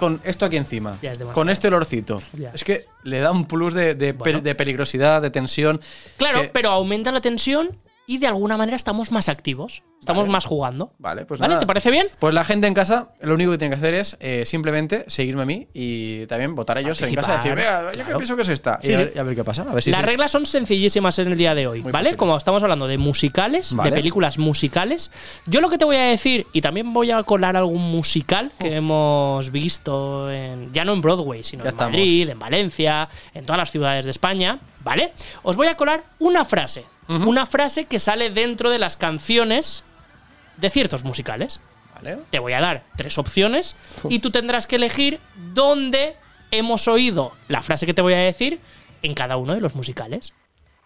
con 0.00 0.20
esto 0.24 0.46
aquí 0.46 0.56
encima, 0.56 0.92
Ya 1.02 1.12
es 1.12 1.18
demasiado. 1.18 1.34
con 1.34 1.48
este 1.50 1.68
olorcito, 1.68 2.18
Ya. 2.36 2.50
es 2.52 2.64
que 2.64 2.86
le 3.04 3.20
da 3.20 3.30
un 3.30 3.44
plus 3.44 3.72
de, 3.74 3.94
de, 3.94 4.12
Bueno. 4.12 4.38
pe- 4.38 4.42
de 4.48 4.54
peligrosidad, 4.56 5.22
de 5.22 5.30
tensión. 5.30 5.80
Claro, 6.16 6.42
que- 6.42 6.48
pero 6.48 6.70
aumenta 6.70 7.12
la 7.12 7.20
tensión 7.20 7.70
y 8.10 8.18
de 8.18 8.26
alguna 8.26 8.56
manera 8.56 8.74
estamos 8.76 9.12
más 9.12 9.28
activos. 9.28 9.84
Estamos 10.00 10.22
Vale. 10.22 10.32
más 10.32 10.46
jugando. 10.46 10.94
Vale, 10.98 11.26
pues 11.26 11.38
¿Vale? 11.38 11.50
nada. 11.50 11.60
¿Te 11.60 11.66
parece 11.66 11.90
bien? 11.92 12.08
Pues 12.18 12.32
la 12.34 12.42
gente 12.44 12.66
en 12.66 12.74
casa, 12.74 13.10
lo 13.20 13.34
único 13.34 13.52
que 13.52 13.58
tiene 13.58 13.74
que 13.76 13.78
hacer 13.78 13.94
es 13.94 14.16
eh, 14.18 14.44
simplemente 14.46 15.04
seguirme 15.08 15.42
a 15.42 15.44
mí 15.44 15.68
y 15.74 16.26
también 16.26 16.54
votar 16.56 16.78
a 16.78 16.80
ellos 16.80 17.00
en 17.02 17.14
casa 17.14 17.34
y 17.34 17.36
decir, 17.36 17.54
vea, 17.54 17.92
yo 17.92 18.04
qué 18.06 18.14
pienso 18.14 18.34
que 18.34 18.42
es 18.42 18.48
esta. 18.48 18.80
Sí, 18.82 18.88
y, 18.88 18.94
a 18.94 18.96
sí. 18.96 19.04
ver, 19.04 19.12
y 19.14 19.18
a 19.18 19.22
ver 19.22 19.36
qué 19.36 19.44
pasa. 19.44 19.62
A 19.62 19.74
ver 19.74 19.82
si 19.82 19.90
Las 19.92 20.00
se- 20.00 20.06
reglas 20.06 20.30
son 20.32 20.46
sencillísimas 20.46 21.18
en 21.20 21.28
el 21.28 21.36
día 21.38 21.54
de 21.54 21.66
hoy, 21.68 21.82
Muy 21.82 21.92
¿vale? 21.92 22.08
fáciles. 22.08 22.18
Como 22.18 22.36
estamos 22.36 22.62
hablando 22.64 22.88
de 22.88 22.98
musicales, 22.98 23.74
Vale. 23.76 23.90
de 23.90 23.96
películas 23.96 24.38
musicales. 24.38 25.12
Yo 25.46 25.60
lo 25.60 25.68
que 25.68 25.78
te 25.78 25.84
voy 25.84 25.96
a 25.96 26.04
decir, 26.06 26.46
y 26.52 26.62
también 26.62 26.92
voy 26.92 27.10
a 27.12 27.22
colar 27.22 27.56
algún 27.56 27.82
musical 27.92 28.50
que 28.58 28.74
hemos 28.76 29.50
visto, 29.52 30.30
en, 30.32 30.72
ya 30.72 30.84
no 30.84 30.94
en 30.94 31.02
Broadway, 31.02 31.44
sino 31.44 31.62
Ya 31.62 31.68
en 31.68 31.74
estamos. 31.76 31.92
Madrid, 31.92 32.28
en 32.28 32.38
Valencia, 32.38 33.08
en 33.34 33.44
todas 33.46 33.58
las 33.58 33.70
ciudades 33.70 34.06
de 34.06 34.10
España, 34.10 34.58
¿vale? 34.82 35.12
Os 35.42 35.56
voy 35.56 35.66
a 35.68 35.76
colar 35.76 36.04
una 36.18 36.44
frase. 36.44 36.84
Una 37.10 37.44
frase 37.46 37.86
que 37.86 37.98
sale 37.98 38.30
dentro 38.30 38.70
de 38.70 38.78
las 38.78 38.96
canciones 38.96 39.84
de 40.56 40.70
ciertos 40.70 41.02
musicales. 41.04 41.60
Vale. 41.94 42.18
Te 42.30 42.38
voy 42.38 42.52
a 42.52 42.60
dar 42.60 42.84
tres 42.96 43.18
opciones 43.18 43.76
y 44.08 44.20
tú 44.20 44.30
tendrás 44.30 44.66
que 44.66 44.76
elegir 44.76 45.18
dónde 45.52 46.14
hemos 46.50 46.88
oído 46.88 47.32
la 47.48 47.62
frase 47.62 47.84
que 47.86 47.94
te 47.94 48.02
voy 48.02 48.14
a 48.14 48.18
decir 48.18 48.60
en 49.02 49.14
cada 49.14 49.36
uno 49.36 49.54
de 49.54 49.60
los 49.60 49.74
musicales. 49.74 50.34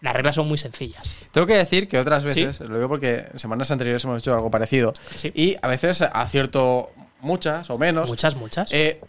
Las 0.00 0.14
reglas 0.14 0.34
son 0.36 0.48
muy 0.48 0.58
sencillas. 0.58 1.02
Tengo 1.32 1.46
que 1.46 1.54
decir 1.56 1.88
que 1.88 1.98
otras 1.98 2.22
Sí. 2.22 2.44
veces, 2.44 2.60
lo 2.68 2.76
digo 2.76 2.88
porque 2.88 3.26
semanas 3.36 3.70
anteriores 3.70 4.02
hemos 4.04 4.22
hecho 4.22 4.34
algo 4.34 4.50
parecido, 4.50 4.92
Sí. 5.16 5.30
y 5.34 5.56
a 5.62 5.68
veces 5.68 6.02
acierto 6.02 6.90
muchas 7.20 7.70
o 7.70 7.78
menos. 7.78 8.08
Muchas, 8.08 8.34
muchas. 8.34 8.70
Eh, 8.72 9.00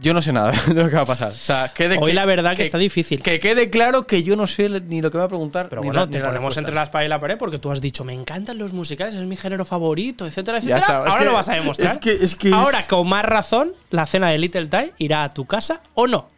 yo 0.00 0.12
no 0.14 0.20
sé 0.22 0.32
nada 0.32 0.52
de 0.66 0.74
lo 0.74 0.88
que 0.90 0.96
va 0.96 1.02
a 1.02 1.06
pasar. 1.06 1.28
O 1.28 1.34
sea, 1.34 1.72
quede, 1.74 1.96
Hoy 1.98 2.10
que- 2.10 2.14
la 2.14 2.24
verdad 2.26 2.54
que, 2.56 2.62
está 2.62 2.78
difícil. 2.78 3.22
Que 3.22 3.40
quede 3.40 3.70
claro 3.70 4.06
que 4.06 4.22
yo 4.22 4.36
no 4.36 4.46
sé 4.46 4.68
ni 4.68 5.00
lo 5.00 5.10
que 5.10 5.16
me 5.16 5.20
va 5.20 5.24
a 5.26 5.28
preguntar. 5.28 5.68
pero 5.68 5.82
bueno, 5.82 6.00
la- 6.00 6.10
te 6.10 6.20
ponemos 6.20 6.56
entre 6.56 6.74
la 6.74 6.82
espada 6.84 7.04
y 7.04 7.08
la 7.08 7.18
pared 7.20 7.38
porque 7.38 7.58
tú 7.58 7.70
has 7.70 7.80
dicho, 7.80 8.04
me 8.04 8.12
encantan 8.12 8.58
los 8.58 8.72
musicales, 8.72 9.14
es 9.14 9.22
mi 9.22 9.36
género 9.36 9.64
favorito, 9.64 10.26
etcétera, 10.26 10.58
etcétera. 10.58 10.78
está, 10.80 10.96
Ahora 10.98 11.24
lo 11.24 11.32
vas 11.32 11.48
a 11.48 11.54
demostrar. 11.54 11.92
es 11.92 11.98
que- 11.98 12.12
es 12.24 12.34
que 12.34 12.48
es- 12.48 12.54
Ahora, 12.54 12.86
con 12.86 13.08
más 13.08 13.24
razón, 13.24 13.72
la 13.90 14.06
cena 14.06 14.28
de 14.30 14.38
Little 14.38 14.66
Ty 14.66 14.92
irá 14.98 15.24
a 15.24 15.32
tu 15.32 15.46
casa 15.46 15.80
o 15.94 16.06
no. 16.06 16.28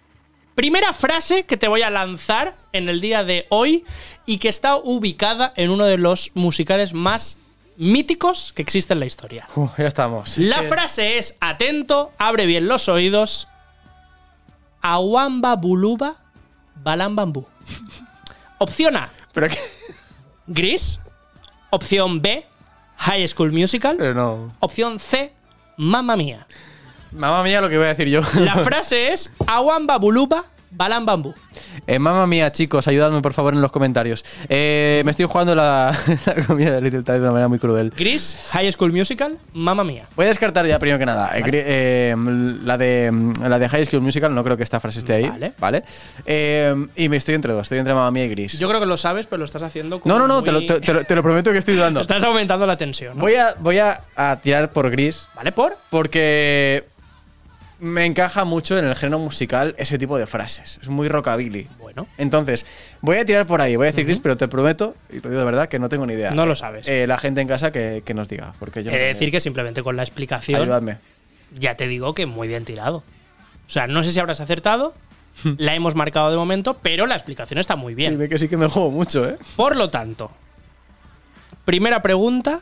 Primera 0.55 0.93
frase 0.93 1.45
que 1.45 1.57
te 1.57 1.69
voy 1.69 1.83
a 1.83 1.91
lanzar 1.91 2.55
en 2.73 2.89
el 2.89 3.01
día 3.01 3.23
de 3.23 3.47
hoy 3.49 3.85
y 4.27 4.39
que 4.39 4.49
está 4.49 4.75
ubicada 4.77 5.53
en 5.57 5.71
uno 5.71 5.85
de 5.85 5.99
los 5.99 6.33
musicales 6.35 6.93
más 6.95 7.39
míticos 7.79 8.53
que 8.55 8.63
existe 8.63 8.93
en 8.93 9.01
la 9.01 9.07
historia. 9.07 9.49
Ya 9.79 9.87
estamos. 9.87 10.37
La 10.37 10.63
frase 10.65 11.19
es, 11.19 11.37
atento, 11.41 12.13
abre 12.19 12.45
bien 12.45 12.69
los 12.69 12.89
oídos. 12.89 13.49
Awamba 14.83 15.57
buluba 15.57 16.17
balam 16.83 17.17
bambú. 17.17 17.47
Opción 18.59 18.97
A, 18.97 19.11
Pero 19.33 19.49
que. 19.49 19.59
Gris. 20.47 21.01
Opción 21.71 22.23
B, 22.23 22.47
High 22.97 23.29
School 23.29 23.53
Musical. 23.53 23.97
Pero 23.99 24.15
no. 24.15 24.53
Opción 24.61 24.99
C, 24.99 25.33
Mamma 25.77 26.17
Mía. 26.17 26.47
Mamma 27.13 27.43
mía, 27.43 27.61
lo 27.61 27.69
que 27.69 27.77
voy 27.77 27.87
a 27.87 27.91
decir 27.91 28.09
yo. 28.09 28.21
La 28.35 28.57
frase 28.57 29.13
es 29.13 29.33
Awamba 29.47 29.99
buluba 29.99 30.45
balam 30.71 31.05
bambú. 31.07 31.35
Eh, 31.87 31.99
mamma 31.99 32.27
mía, 32.27 32.53
chicos, 32.53 32.87
ayudadme 32.89 33.21
por 33.23 33.33
favor 33.35 33.55
en 33.55 33.61
los 33.61 33.73
comentarios. 33.73 34.25
Eh, 34.49 35.03
me 35.05 35.11
estoy 35.11 35.27
jugando 35.27 35.55
la, 35.55 35.97
la 36.27 36.35
comida 36.47 36.73
de 36.73 36.81
Little 36.81 37.03
Ty 37.03 37.13
de 37.13 37.21
una 37.21 37.31
manera 37.33 37.49
muy 37.49 37.59
cruel. 37.59 37.93
Gris, 37.97 38.37
High 38.51 38.71
School 38.73 38.93
Musical, 38.93 39.39
Mamma 39.53 39.85
Mía. 39.85 40.05
Voy 40.17 40.27
a 40.27 40.29
descartar 40.29 40.67
ya 40.67 40.79
primero 40.79 40.99
que 40.99 41.07
nada. 41.07 41.37
eh, 41.39 41.43
eh, 41.53 42.15
la, 42.65 42.77
de, 42.79 43.11
la 43.41 43.59
de 43.59 43.69
High 43.69 43.85
School 43.87 44.03
Musical, 44.03 44.35
no 44.35 44.45
creo 44.45 44.57
que 44.57 44.63
esta 44.63 44.81
frase 44.81 44.99
esté 45.01 45.15
ahí. 45.15 45.29
Vale. 45.29 45.53
Vale. 45.59 45.85
Eh, 46.27 46.75
y 46.97 47.09
me 47.09 47.17
estoy 47.17 47.35
entre 47.35 47.53
dos, 47.53 47.63
estoy 47.63 47.79
entre 47.79 47.95
Mamma 47.95 48.11
mía 48.11 48.25
y 48.25 48.29
Gris. 48.29 48.59
Yo 48.59 48.69
creo 48.69 48.81
que 48.81 48.87
lo 48.87 48.97
sabes, 48.97 49.27
pero 49.27 49.39
lo 49.39 49.45
estás 49.45 49.63
haciendo 49.63 50.01
como 50.01 50.13
no, 50.15 50.19
no, 50.21 50.29
no, 50.29 50.43
te 50.43 50.53
lo, 50.53 50.59
muy- 50.59 50.67
te, 50.67 50.81
te 50.81 50.93
lo- 50.93 51.05
te 51.05 51.15
lo 51.15 51.23
prometo 51.23 51.53
que 51.53 51.59
estoy 51.59 51.75
dudando. 51.77 52.01
Estás 52.09 52.23
aumentando 52.25 52.67
la 52.67 52.77
tensión. 52.77 53.17
¿no? 53.17 53.23
Voy, 53.23 53.35
a, 53.37 53.55
voy 53.61 53.79
a, 53.79 54.01
a 54.17 54.37
tirar 54.43 54.73
por 54.73 54.91
Gris 54.91 55.27
¿Vale? 55.35 55.53
¿Por? 55.53 55.77
porque 55.91 56.85
me 57.81 58.05
encaja 58.05 58.45
mucho 58.45 58.77
en 58.79 58.87
el 58.87 58.95
género 58.97 59.19
musical 59.19 59.75
ese 59.79 59.99
tipo 59.99 60.19
de 60.19 60.27
frases. 60.27 60.79
Es 60.83 60.89
muy 60.89 61.09
rockabilly. 61.09 61.69
Bueno. 61.79 62.07
Entonces, 62.19 62.67
voy 63.01 63.19
a 63.19 63.25
tirar 63.25 63.47
por 63.47 63.61
ahí, 63.61 63.77
voy 63.77 63.87
a 63.87 63.91
decir 63.91 64.05
Gris, 64.05 64.19
pero 64.19 64.37
te 64.37 64.49
prometo, 64.49 64.97
y 65.11 65.21
lo 65.21 65.29
digo 65.29 65.39
de 65.39 65.45
verdad, 65.45 65.69
que 65.69 65.79
no 65.79 65.89
tengo 65.89 66.07
ni 66.07 66.15
idea. 66.15 66.31
No 66.33 66.47
lo 66.47 66.57
sabes. 66.57 66.89
Eh, 66.89 67.07
la 67.07 67.19
gente 67.19 67.41
en 67.41 67.49
casa 67.49 67.71
que, 67.71 68.03
que 68.05 68.15
nos 68.15 68.29
diga, 68.29 68.53
porque 68.59 68.83
yo 68.83 68.91
He 68.91 68.99
de 68.99 69.07
decir 69.07 69.31
que 69.31 69.41
simplemente 69.41 69.83
con 69.83 69.97
la 69.97 70.03
explicación 70.03 70.61
Ayudadme. 70.61 70.99
ya 71.53 71.77
te 71.77 71.87
digo 71.87 72.15
que 72.15 72.27
muy 72.27 72.49
bien 72.49 72.65
tirado. 72.65 72.99
O 72.99 73.71
sea, 73.71 73.87
no 73.87 74.03
sé 74.03 74.13
si 74.13 74.19
habrás 74.19 74.41
acertado, 74.41 74.95
la 75.59 75.75
hemos 75.75 75.95
marcado 75.95 76.31
de 76.31 76.37
momento, 76.37 76.79
pero 76.83 77.07
la 77.07 77.15
explicación 77.15 77.59
está 77.59 77.77
muy 77.77 77.95
bien. 77.95 78.13
Dime 78.13 78.29
que 78.29 78.39
sí 78.39 78.49
que 78.49 78.57
me 78.57 78.69
juego 78.69 78.91
mucho, 78.91 79.29
¿eh? 79.29 79.37
Por 79.57 79.77
lo 79.77 79.89
tanto, 79.91 80.33
primera 81.65 82.03
pregunta 82.03 82.61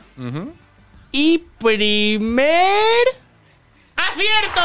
y 1.11 1.43
primer 1.57 3.07
acierto. 3.97 4.61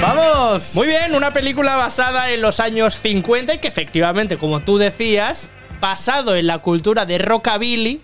¡Vamos! 0.00 0.74
Muy 0.74 0.86
bien, 0.86 1.14
una 1.14 1.32
película 1.32 1.76
basada 1.76 2.30
en 2.30 2.40
los 2.40 2.60
años 2.60 2.96
50 2.96 3.54
y 3.54 3.58
que 3.58 3.68
efectivamente, 3.68 4.36
como 4.36 4.60
tú 4.60 4.78
decías, 4.78 5.48
basado 5.80 6.36
en 6.36 6.46
la 6.46 6.58
cultura 6.58 7.06
de 7.06 7.18
rockabilly, 7.18 8.00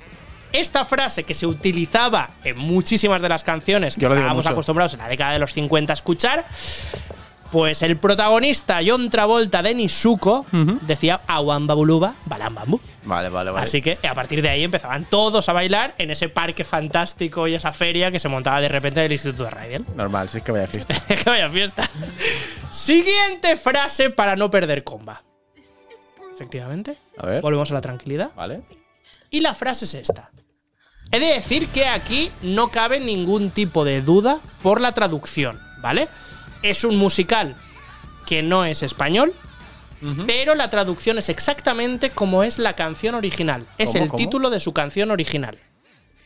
esta 0.53 0.85
frase 0.85 1.25
que 1.25 1.35
se 1.35 1.47
utilizaba 1.47 2.31
en 2.45 2.59
muchísimas 2.59 3.23
de 3.23 3.29
las 3.29 3.45
canciones 3.45 3.95
que 3.95 4.03
Yo 4.03 4.09
estábamos 4.09 4.47
acostumbrados 4.47 4.95
en 4.95 5.01
la 5.01 5.09
década 5.09 5.33
de 5.33 5.39
los 5.39 5.53
50 5.53 5.93
a 5.93 5.95
escuchar, 5.95 6.45
pues 7.53 7.83
el 7.83 7.99
protagonista 7.99 8.81
John 8.85 9.11
Travolta 9.11 9.63
de 9.63 9.75
Nisuko 9.75 10.47
decía 10.81 11.21
Awamba 11.27 11.75
Buluba 11.75 12.15
Balam 12.25 12.55
Bambu. 12.55 12.81
Vale, 13.05 13.29
vale, 13.29 13.51
vale. 13.51 13.63
Así 13.63 13.83
que 13.83 13.99
a 14.09 14.15
partir 14.15 14.41
de 14.41 14.49
ahí 14.49 14.65
empezaban 14.65 15.05
todos 15.05 15.49
a 15.51 15.53
bailar 15.53 15.95
en 15.99 16.11
ese 16.11 16.31
parque 16.31 16.65
fantástico 16.65 17.47
y 17.47 17.55
esa 17.55 17.73
feria 17.73 18.11
que 18.11 18.19
se 18.19 18.29
montaba 18.29 18.63
de 18.63 18.69
repente 18.69 19.01
en 19.01 19.07
el 19.07 19.13
Instituto 19.13 19.45
de 19.45 19.51
Raidel. 19.51 19.85
Normal, 19.97 20.31
sí 20.31 20.39
es 20.39 20.45
que 20.45 20.51
vaya 20.51 20.67
fiesta. 20.67 20.99
que 21.07 21.29
vaya 21.29 21.51
fiesta. 21.51 21.91
Siguiente 22.71 23.59
frase 23.59 24.09
para 24.09 24.35
no 24.35 24.51
perder 24.51 24.83
comba. 24.83 25.23
Efectivamente. 26.33 26.97
A 27.19 27.27
ver. 27.27 27.43
Volvemos 27.43 27.71
a 27.71 27.75
la 27.75 27.83
tranquilidad. 27.83 28.31
Vale. 28.35 28.63
Y 29.29 29.41
la 29.41 29.53
frase 29.53 29.85
es 29.85 29.95
esta. 29.95 30.31
He 31.11 31.21
de 31.21 31.27
decir 31.27 31.69
que 31.69 31.87
aquí 31.87 32.33
no 32.41 32.71
cabe 32.71 32.99
ningún 32.99 33.51
tipo 33.51 33.85
de 33.85 34.01
duda 34.01 34.41
por 34.63 34.81
la 34.81 34.93
traducción, 34.93 35.61
¿vale? 35.83 36.09
Es 36.63 36.85
un 36.85 36.97
musical 36.97 37.57
que 38.27 38.43
no 38.43 38.65
es 38.65 38.83
español, 38.83 39.35
pero 40.27 40.55
la 40.55 40.69
traducción 40.71 41.19
es 41.19 41.29
exactamente 41.29 42.11
como 42.11 42.43
es 42.43 42.59
la 42.59 42.75
canción 42.75 43.15
original. 43.15 43.67
Es 43.79 43.91
¿Cómo, 43.93 44.05
el 44.05 44.11
cómo? 44.11 44.19
título 44.19 44.51
de 44.51 44.59
su 44.61 44.73
canción 44.73 45.11
original, 45.11 45.59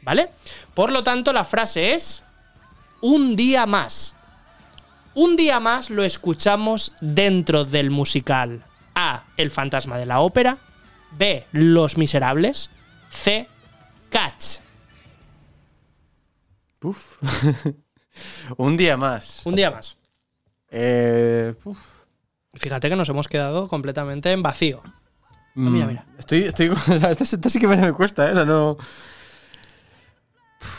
¿vale? 0.02 0.30
Por 0.74 0.90
lo 0.92 1.02
tanto, 1.04 1.32
la 1.32 1.44
frase 1.44 1.92
es 1.94 2.22
un 3.00 3.36
día 3.36 3.66
más. 3.66 4.14
Un 5.14 5.36
día 5.36 5.60
más 5.60 5.90
lo 5.90 6.04
escuchamos 6.04 6.92
dentro 7.00 7.64
del 7.64 7.90
musical 7.90 8.64
A. 8.94 9.24
El 9.36 9.50
fantasma 9.50 9.98
de 9.98 10.06
la 10.06 10.20
ópera. 10.20 10.58
B. 11.12 11.46
Los 11.52 11.96
miserables. 11.96 12.70
C. 13.10 13.48
Cats. 14.10 14.62
Uf. 16.82 17.16
Un 18.56 18.76
día 18.76 18.96
más. 18.96 19.40
Un 19.44 19.54
día 19.56 19.70
más. 19.70 19.96
Eh, 20.70 21.54
uf. 21.64 21.78
Fíjate 22.54 22.88
que 22.88 22.96
nos 22.96 23.08
hemos 23.08 23.28
quedado 23.28 23.68
completamente 23.68 24.32
en 24.32 24.42
vacío. 24.42 24.82
Mm, 25.54 25.70
mira, 25.72 25.86
mira. 25.86 26.04
Estoy, 26.18 26.42
estoy, 26.44 26.66
esta, 27.08 27.24
esta 27.24 27.48
sí 27.48 27.58
que 27.60 27.66
me, 27.66 27.92
cuesta, 27.92 28.28
¿eh? 28.28 28.32
O 28.32 28.34
sea, 28.34 28.44
no. 28.44 28.76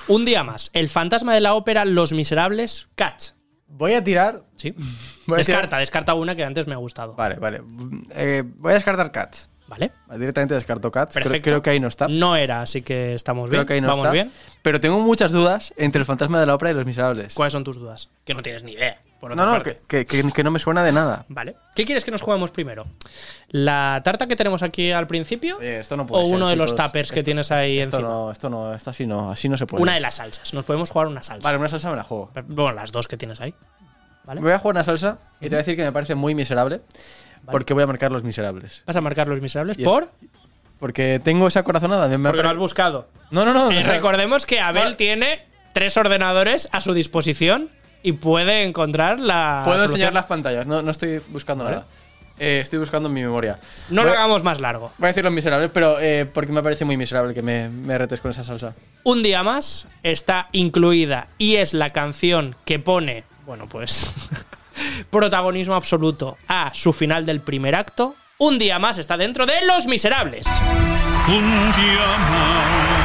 Un 0.07 0.25
día 0.25 0.43
más. 0.43 0.69
El 0.73 0.89
fantasma 0.89 1.33
de 1.33 1.41
la 1.41 1.53
ópera 1.53 1.85
Los 1.85 2.13
miserables. 2.13 2.87
Cats. 2.95 3.35
Voy 3.67 3.93
a 3.93 4.03
tirar. 4.03 4.43
Sí. 4.55 4.73
Voy 5.27 5.37
Descarta, 5.37 5.67
tirar- 5.69 5.79
descarta 5.81 6.13
una 6.13 6.35
que 6.35 6.43
antes 6.43 6.67
me 6.67 6.73
ha 6.73 6.77
gustado. 6.77 7.13
Vale, 7.15 7.35
vale. 7.35 7.61
Mm, 7.61 8.01
eh, 8.11 8.43
voy 8.45 8.71
a 8.71 8.75
descartar 8.75 9.11
Cats. 9.11 9.49
¿Vale? 9.67 9.91
Directamente 10.17 10.53
descarto 10.55 10.89
Cats. 10.89 11.15
Creo, 11.21 11.41
creo 11.41 11.61
que 11.61 11.69
ahí 11.71 11.79
no 11.81 11.89
está. 11.89 12.07
No 12.07 12.37
era, 12.37 12.61
así 12.61 12.81
que 12.81 13.13
estamos 13.13 13.49
Creo 13.49 13.61
bien. 13.63 13.67
que 13.67 13.73
ahí 13.73 13.81
no 13.81 13.89
Vamos 13.89 14.05
está. 14.05 14.13
bien. 14.13 14.31
Pero 14.61 14.79
tengo 14.79 14.99
muchas 15.01 15.33
dudas 15.33 15.73
entre 15.75 15.99
el 15.99 16.05
fantasma 16.05 16.39
de 16.39 16.45
la 16.45 16.55
ópera 16.55 16.71
y 16.71 16.73
los 16.73 16.85
miserables. 16.85 17.33
¿Cuáles 17.33 17.51
son 17.51 17.65
tus 17.65 17.75
dudas? 17.77 18.09
Que 18.23 18.33
no 18.33 18.41
tienes 18.41 18.63
ni 18.63 18.71
idea. 18.71 19.01
Por 19.19 19.31
otra 19.31 19.43
No, 19.45 19.51
no, 19.51 19.57
parte. 19.57 19.81
que, 19.87 20.05
que- 20.05 20.43
no 20.43 20.51
me 20.51 20.59
suena 20.59 20.83
de 20.83 20.91
nada. 20.91 21.25
Vale. 21.27 21.55
¿Qué 21.75 21.85
quieres 21.85 22.05
que 22.05 22.11
nos 22.11 22.21
juguemos 22.21 22.51
primero? 22.51 22.85
¿La 23.49 24.01
tarta 24.03 24.27
que 24.27 24.35
tenemos 24.35 24.61
aquí 24.61 24.91
al 24.91 25.07
principio? 25.07 25.59
Eh, 25.61 25.79
esto 25.79 25.97
no 25.97 26.05
puede 26.05 26.23
¿O 26.23 26.25
ser, 26.27 26.35
uno 26.35 26.47
de 26.49 26.55
los 26.55 26.75
tuppers 26.75 27.11
que 27.11 27.23
tienes 27.23 27.51
ahí 27.51 27.79
Esto 27.79 27.97
encima? 27.97 28.11
no, 28.13 28.31
esto 28.31 28.49
no, 28.49 28.73
esto 28.75 28.89
así 28.91 29.07
no, 29.07 29.31
así 29.31 29.49
no 29.49 29.57
se 29.57 29.65
puede. 29.65 29.81
Una 29.81 29.93
de 29.95 29.99
las 30.01 30.15
salsas. 30.15 30.53
Nos 30.53 30.65
podemos 30.65 30.89
jugar 30.91 31.07
una 31.07 31.23
salsa. 31.23 31.47
Vale, 31.47 31.57
una 31.57 31.67
salsa 31.67 31.89
me 31.89 31.95
la 31.97 32.03
juego. 32.03 32.31
Bueno, 32.47 32.73
las 32.73 32.91
dos 32.91 33.07
que 33.07 33.17
tienes 33.17 33.41
ahí. 33.41 33.53
¿Vale? 34.25 34.41
Voy 34.41 34.51
a 34.51 34.59
jugar 34.59 34.75
una 34.75 34.83
salsa 34.83 35.17
y 35.39 35.45
te 35.45 35.49
voy 35.49 35.55
a 35.55 35.57
decir 35.59 35.75
que 35.75 35.83
me 35.83 35.91
parece 35.91 36.13
muy 36.15 36.35
miserable. 36.35 36.81
Porque 37.49 37.73
voy 37.73 37.83
a 37.83 37.87
marcar 37.87 38.11
los 38.11 38.23
miserables. 38.23 38.83
¿Vas 38.85 38.95
a 38.97 39.01
marcar 39.01 39.27
los 39.29 39.39
miserables? 39.41 39.77
Y 39.79 39.83
es- 39.83 39.87
¿Por? 39.87 40.09
Porque 40.79 41.19
tengo 41.23 41.47
esa 41.47 41.63
corazonada. 41.63 42.07
me- 42.07 42.17
me 42.17 42.29
Porque 42.29 42.43
lo 42.43 42.49
has 42.49 42.57
buscado. 42.57 43.07
No, 43.31 43.45
no, 43.45 43.53
no. 43.53 43.71
Eh, 43.71 43.81
recordemos 43.83 44.45
que 44.45 44.59
Abel 44.59 44.95
tiene 44.97 45.45
tres 45.73 45.95
ordenadores 45.97 46.67
a 46.71 46.81
su 46.81 46.93
disposición 46.93 47.69
y 48.07 48.13
puede 48.13 48.63
encontrar 48.63 49.19
la. 49.19 49.63
Puedo 49.65 49.79
solución. 49.79 49.95
enseñar 49.95 50.13
las 50.13 50.25
pantallas. 50.27 50.65
No, 50.65 50.81
no 50.81 50.91
estoy 50.91 51.19
buscando 51.29 51.65
Vale. 51.65 51.77
nada. 51.77 51.87
Eh, 52.39 52.59
estoy 52.61 52.79
buscando 52.79 53.09
en 53.09 53.13
mi 53.13 53.21
memoria. 53.21 53.59
No 53.89 54.03
voy, 54.03 54.11
lo 54.11 54.17
hagamos 54.17 54.43
más 54.43 54.61
largo. 54.61 54.93
voy 54.97 55.07
a 55.07 55.09
decir 55.09 55.23
los 55.25 55.33
miserables, 55.33 55.71
pero 55.73 55.99
eh, 55.99 56.25
porque 56.25 56.53
me 56.53 56.63
parece 56.63 56.85
muy 56.85 56.95
miserable 56.95 57.33
que 57.33 57.41
me, 57.41 57.67
me 57.67 57.97
retes 57.97 58.21
con 58.21 58.31
esa 58.31 58.43
salsa. 58.43 58.75
Un 59.03 59.23
día 59.23 59.43
más 59.43 59.87
está 60.03 60.47
incluida 60.53 61.27
y 61.37 61.55
es 61.55 61.73
la 61.73 61.89
canción 61.89 62.55
que 62.63 62.79
pone, 62.79 63.25
bueno, 63.45 63.67
pues, 63.67 64.09
protagonismo 65.09 65.75
absoluto 65.75 66.37
a 66.47 66.71
su 66.73 66.93
final 66.93 67.25
del 67.25 67.41
primer 67.41 67.75
acto. 67.75 68.15
Un 68.37 68.59
día 68.59 68.79
más 68.79 68.99
está 68.99 69.17
dentro 69.17 69.45
de 69.45 69.65
Los 69.65 69.87
Miserables. 69.87 70.47
Un 71.27 71.71
día 71.73 72.17
más, 72.29 72.96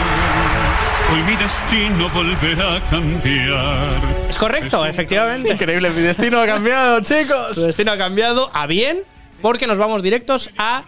hoy 1.13 1.23
mi 1.25 1.37
destino 1.37 2.09
volverá 2.11 2.77
a 2.77 2.81
cambiar. 2.89 4.29
Es 4.29 4.39
correcto, 4.39 4.87
efectivamente. 4.87 5.51
Increíble, 5.53 5.91
mi 5.91 6.01
destino 6.01 6.41
ha 6.41 6.47
cambiado, 6.47 7.01
chicos. 7.03 7.55
Su 7.55 7.63
destino 7.63 7.93
ha 7.93 7.99
cambiado 7.99 8.51
a 8.55 8.67
bien 8.67 9.03
porque 9.43 9.67
nos 9.67 9.79
vamos 9.79 10.03
directos 10.03 10.51
a 10.57 10.85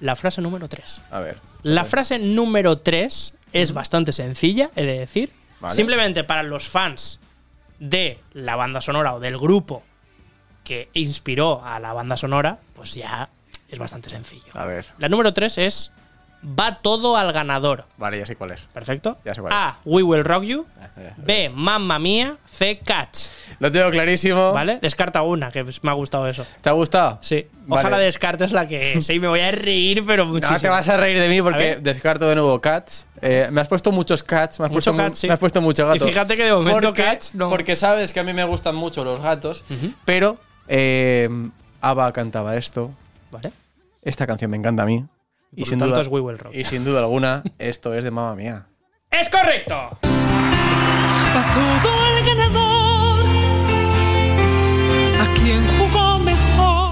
la 0.00 0.14
frase 0.14 0.40
número 0.40 0.68
3. 0.68 1.02
A 1.10 1.20
ver. 1.20 1.38
La 1.62 1.84
frase 1.84 2.18
número 2.18 2.78
3 2.78 3.34
es 3.52 3.72
bastante 3.72 4.12
sencilla, 4.12 4.70
he 4.76 4.84
de 4.84 4.98
decir. 5.00 5.32
Vale. 5.60 5.74
Simplemente 5.74 6.22
para 6.24 6.42
los 6.42 6.68
fans 6.68 7.18
de 7.78 8.20
la 8.32 8.56
banda 8.56 8.80
sonora 8.80 9.14
o 9.14 9.20
del 9.20 9.36
grupo 9.36 9.82
que 10.62 10.90
inspiró 10.92 11.64
a 11.64 11.80
la 11.80 11.92
banda 11.92 12.16
sonora, 12.16 12.58
pues 12.74 12.94
ya 12.94 13.28
es 13.68 13.78
bastante 13.78 14.08
sencillo. 14.10 14.52
A 14.54 14.64
ver. 14.64 14.86
La 14.98 15.08
número 15.08 15.32
3 15.32 15.58
es 15.58 15.92
Va 16.44 16.78
todo 16.82 17.16
al 17.16 17.32
ganador. 17.32 17.84
Vale, 17.98 18.18
ya 18.18 18.26
sé 18.26 18.34
cuál 18.34 18.50
es. 18.50 18.62
Perfecto. 18.72 19.16
Ya 19.24 19.32
sé 19.32 19.40
cuál 19.40 19.52
es. 19.52 19.58
A. 19.58 19.76
We 19.84 20.02
Will 20.02 20.24
Rock 20.24 20.42
You. 20.42 20.66
ya. 20.96 21.14
B. 21.16 21.48
Mamma 21.54 21.98
Mía. 22.00 22.36
C. 22.46 22.80
Catch. 22.84 23.28
Lo 23.60 23.70
tengo 23.70 23.88
clarísimo. 23.90 24.52
¿Vale? 24.52 24.78
Descarta 24.82 25.22
una, 25.22 25.52
que 25.52 25.62
me 25.82 25.90
ha 25.90 25.94
gustado 25.94 26.26
eso. 26.26 26.44
¿Te 26.60 26.68
ha 26.68 26.72
gustado? 26.72 27.18
Sí. 27.20 27.46
Vale. 27.66 27.80
Ojalá 27.80 27.98
descartes 27.98 28.50
la 28.52 28.66
que 28.66 29.00
sí, 29.02 29.20
me 29.20 29.28
voy 29.28 29.38
a 29.38 29.52
reír, 29.52 30.02
pero 30.04 30.26
muchísimo. 30.26 30.56
No 30.56 30.60
te 30.62 30.68
vas 30.68 30.88
a 30.88 30.96
reír 30.96 31.20
de 31.20 31.28
mí 31.28 31.40
porque 31.40 31.76
descarto 31.80 32.28
de 32.28 32.34
nuevo 32.34 32.60
cats. 32.60 33.06
Eh, 33.20 33.46
me 33.52 33.60
has 33.60 33.68
puesto 33.68 33.92
muchos 33.92 34.24
cats, 34.24 34.58
me 34.58 34.66
has, 34.66 34.72
Mucho 34.72 34.90
puesto, 34.90 34.92
mu- 34.94 34.98
cat, 34.98 35.14
sí. 35.14 35.26
me 35.28 35.34
has 35.34 35.38
puesto 35.38 35.60
mucho 35.60 35.86
gato. 35.86 36.04
Y 36.04 36.08
fíjate 36.08 36.36
que 36.36 36.42
de 36.44 36.52
momento 36.52 36.88
porque, 36.88 37.04
cats 37.04 37.36
no. 37.36 37.48
Porque 37.50 37.76
sabes 37.76 38.12
que 38.12 38.18
a 38.18 38.24
mí 38.24 38.32
me 38.32 38.42
gustan 38.42 38.74
mucho 38.74 39.04
los 39.04 39.20
gatos, 39.20 39.62
pero 40.04 40.38
eh, 40.66 41.28
Ava 41.80 42.12
cantaba 42.12 42.56
esto. 42.56 42.90
¿Vale? 43.30 43.52
Esta 44.02 44.26
canción 44.26 44.50
me 44.50 44.56
encanta 44.56 44.82
a 44.82 44.86
mí. 44.86 45.04
Y 45.54 45.60
Por 45.60 45.68
sin, 45.68 45.78
tanto 45.78 45.92
duda, 45.94 46.00
es 46.02 46.08
We 46.08 46.20
Will 46.20 46.38
Rock. 46.38 46.54
y 46.54 46.64
sin 46.64 46.84
duda 46.84 47.00
alguna, 47.00 47.42
esto 47.58 47.92
es 47.94 48.04
de 48.04 48.10
mamá 48.10 48.34
mía. 48.34 48.66
¡Es 49.10 49.28
correcto! 49.28 49.74
Pa' 50.00 51.52
todo 51.52 51.90
el 52.18 52.24
ganador, 52.26 53.26
a 55.20 55.34
quien 55.34 55.62
jugó. 55.78 56.11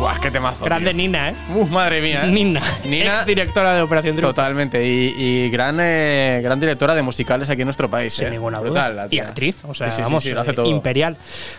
Buah, 0.01 0.19
qué 0.19 0.31
temazo. 0.31 0.65
Grande 0.65 0.91
tío. 0.93 0.97
Nina, 0.97 1.29
¿eh? 1.29 1.35
Madre 1.71 2.01
mía. 2.01 2.25
¿eh? 2.25 2.29
Nina. 2.31 2.63
Nina- 2.85 3.05
Ex 3.17 3.27
directora 3.27 3.75
de 3.75 3.83
Operación 3.83 4.17
Triunfo. 4.17 4.33
Totalmente. 4.35 4.83
Y, 4.83 5.15
y 5.15 5.51
gran, 5.51 5.77
eh, 5.79 6.41
gran 6.43 6.59
directora 6.59 6.95
de 6.95 7.03
musicales 7.03 7.51
aquí 7.51 7.61
en 7.61 7.67
nuestro 7.67 7.91
país. 7.91 8.15
Sin 8.15 8.29
eh. 8.29 8.31
ninguna 8.31 8.61
duda. 8.61 9.07
Y 9.11 9.19
actriz, 9.19 9.63
o 9.69 9.75
sea, 9.75 9.91
Sí, 9.91 10.01
vamos, 10.01 10.23
sí, 10.23 10.33
lo 10.33 10.41
hace 10.41 10.53
eh, 10.53 10.55
todo. 10.55 10.67
imperial. 10.71 11.19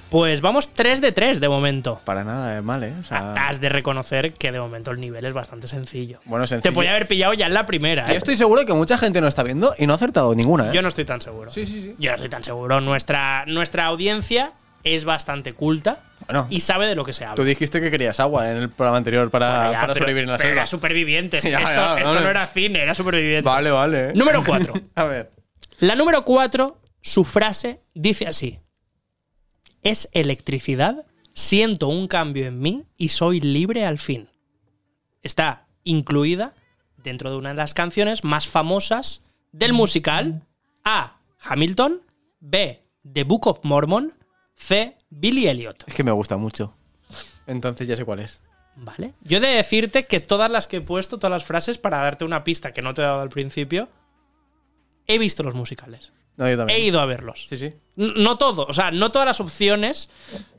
Pues 0.10 0.42
vamos 0.42 0.74
3 0.74 1.02
de 1.02 1.12
3 1.12 1.40
de 1.40 1.50
momento. 1.50 2.02
Para 2.04 2.24
nada, 2.24 2.58
es 2.58 2.64
mal, 2.64 2.84
¿eh? 2.84 2.94
O 3.00 3.04
sea, 3.04 3.34
Has 3.34 3.62
de 3.62 3.70
reconocer 3.70 4.34
que 4.34 4.52
de 4.52 4.60
momento 4.60 4.90
el 4.90 5.00
nivel 5.00 5.24
es 5.26 5.34
bastante 5.34 5.68
sencillo. 5.68 6.20
bueno, 6.26 6.46
Te 6.46 6.50
sencillo. 6.50 6.74
podía 6.74 6.92
haber 6.92 7.08
pillado 7.08 7.34
ya 7.36 7.46
en 7.46 7.54
la 7.54 7.68
primera, 7.68 8.08
Yo 8.08 8.14
¿eh? 8.16 8.18
estoy 8.18 8.36
seguro 8.36 8.66
que 8.66 8.74
mucha 8.74 8.98
gente 8.98 9.22
no 9.22 9.28
está 9.28 9.44
viendo 9.44 9.76
y 9.78 9.86
no 9.86 9.94
ha 9.94 9.98
acertado 9.98 10.34
ninguna, 10.34 10.70
¿eh? 10.70 10.74
Yo 10.74 10.82
no 10.82 10.88
estoy 10.88 11.06
tan 11.06 11.22
seguro. 11.22 11.52
Sí, 11.52 11.68
sí, 11.68 11.80
sí. 11.84 11.96
Yo 12.00 12.10
no 12.10 12.16
estoy 12.16 12.30
tan 12.30 12.44
seguro. 12.44 12.82
Nuestra, 12.82 13.44
nuestra 13.46 13.86
audiencia 13.86 14.54
es 14.84 15.06
bastante 15.06 15.54
culta 15.54 16.06
Bueno, 16.28 16.48
y 16.50 16.60
sabe 16.62 16.88
de 16.88 16.96
lo 16.96 17.04
que 17.06 17.14
se 17.14 17.24
habla. 17.26 17.36
tú 17.36 17.44
dijiste 17.44 17.82
que 17.82 17.92
querías 17.92 18.20
agua 18.20 18.52
en 18.52 18.58
el 18.58 18.70
programa 18.70 18.98
anterior 18.98 19.30
para, 19.32 19.48
Bueno, 19.56 19.72
ya, 19.72 19.82
para 19.82 19.94
pero- 19.94 20.00
sobrevivir 20.04 20.24
en 20.24 20.30
la 20.32 20.38
pero 20.38 20.48
selva. 20.50 20.62
era 20.62 20.66
supervivientes. 20.66 21.44
Ya, 21.50 21.60
esto 21.60 21.74
ya, 21.74 21.96
esto 21.98 22.20
no 22.20 22.30
era 22.30 22.48
cine, 22.48 22.80
era 22.82 22.96
supervivientes. 22.96 23.44
Vale, 23.44 23.72
vale. 23.72 24.14
Número 24.14 24.44
4. 24.46 24.74
A 24.96 25.04
ver. 25.06 25.32
La 25.80 25.96
número 25.96 26.24
4, 26.24 26.78
su 27.02 27.24
frase 27.24 27.82
dice 27.94 28.28
así: 28.28 28.60
Es 29.84 30.10
electricidad, 30.14 31.06
siento 31.34 31.88
un 31.88 32.08
cambio 32.08 32.46
en 32.46 32.60
mí 32.60 32.86
y 32.98 33.10
soy 33.10 33.40
libre 33.42 33.86
al 33.86 33.98
fin. 33.98 34.30
Está 35.24 35.68
incluida 35.84 36.54
dentro 36.98 37.32
de 37.32 37.38
una 37.38 37.50
de 37.50 37.56
las 37.56 37.74
canciones 37.74 38.24
más 38.24 38.48
famosas 38.48 39.24
del 39.52 39.74
musical 39.74 40.44
A. 40.84 41.18
Hamilton, 41.44 42.02
B. 42.40 42.80
The 43.12 43.24
Book 43.24 43.48
of 43.48 43.60
Mormon, 43.64 44.14
C. 44.56 44.96
Billy 45.12 45.48
Elliot. 45.48 45.84
Es 45.88 45.94
que 45.94 46.04
me 46.04 46.12
gusta 46.12 46.38
mucho. 46.38 46.74
Entonces 47.46 47.88
ya 47.88 47.96
sé 47.96 48.04
cuál 48.06 48.20
es. 48.22 48.42
¿Vale? 48.76 49.14
Yo 49.22 49.38
he 49.38 49.42
de 49.42 49.48
decirte 49.50 50.06
que 50.06 50.20
todas 50.22 50.50
las 50.50 50.66
que 50.68 50.78
he 50.78 50.82
puesto, 50.82 51.18
todas 51.20 51.32
las 51.32 51.46
frases, 51.46 51.78
para 51.78 51.98
darte 52.00 52.26
una 52.26 52.44
pista 52.44 52.74
que 52.74 52.82
no 52.82 52.94
te 52.94 53.02
he 53.02 53.06
dado 53.06 53.22
al 53.22 53.30
principio, 53.30 53.90
he 55.08 55.18
visto 55.18 55.44
los 55.44 55.54
musicales. 55.56 56.14
No, 56.38 56.50
yo 56.50 56.58
también. 56.58 56.80
He 56.80 56.84
ido 56.84 57.00
a 57.02 57.06
verlos. 57.06 57.46
Sí, 57.50 57.58
sí. 57.58 57.74
N- 57.98 58.14
No 58.16 58.38
todo, 58.38 58.66
o 58.66 58.74
sea, 58.74 58.92
no 58.92 59.12
todas 59.12 59.28
las 59.28 59.40
opciones 59.42 60.10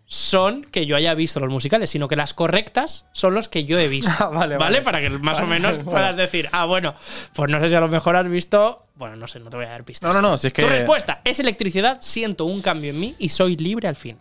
son 0.04 0.62
que 0.64 0.84
yo 0.84 0.94
haya 0.94 1.14
visto 1.14 1.40
los 1.40 1.48
musicales, 1.48 1.88
sino 1.88 2.06
que 2.06 2.16
las 2.16 2.34
correctas 2.34 3.08
son 3.14 3.32
los 3.32 3.48
que 3.48 3.64
yo 3.64 3.78
he 3.78 3.88
visto. 3.88 4.12
Ah, 4.18 4.26
vale, 4.28 4.58
vale. 4.58 4.82
Para 4.82 5.00
que 5.00 5.08
más 5.08 5.38
o 5.38 5.42
Vale, 5.42 5.54
menos 5.54 5.78
vale. 5.78 5.90
puedas 5.90 6.16
decir, 6.16 6.48
ah, 6.52 6.66
bueno, 6.66 6.94
pues 7.34 7.50
no 7.50 7.58
sé 7.60 7.70
si 7.70 7.74
a 7.74 7.80
lo 7.80 7.88
mejor 7.88 8.14
has 8.16 8.28
visto. 8.28 8.86
Bueno, 8.96 9.16
no 9.16 9.26
sé, 9.26 9.40
no 9.40 9.48
te 9.48 9.56
voy 9.56 9.64
a 9.66 9.70
dar 9.70 9.84
pistas. 9.84 10.14
No, 10.14 10.20
no, 10.20 10.30
no, 10.32 10.38
si 10.38 10.48
es 10.48 10.52
que- 10.52 10.62
Tu 10.62 10.68
respuesta 10.68 11.22
es 11.24 11.40
electricidad, 11.40 11.98
siento 12.02 12.44
un 12.44 12.60
cambio 12.60 12.90
en 12.90 13.00
mí 13.00 13.14
y 13.18 13.30
soy 13.30 13.56
libre 13.56 13.88
al 13.88 13.96
fin. 13.96 14.18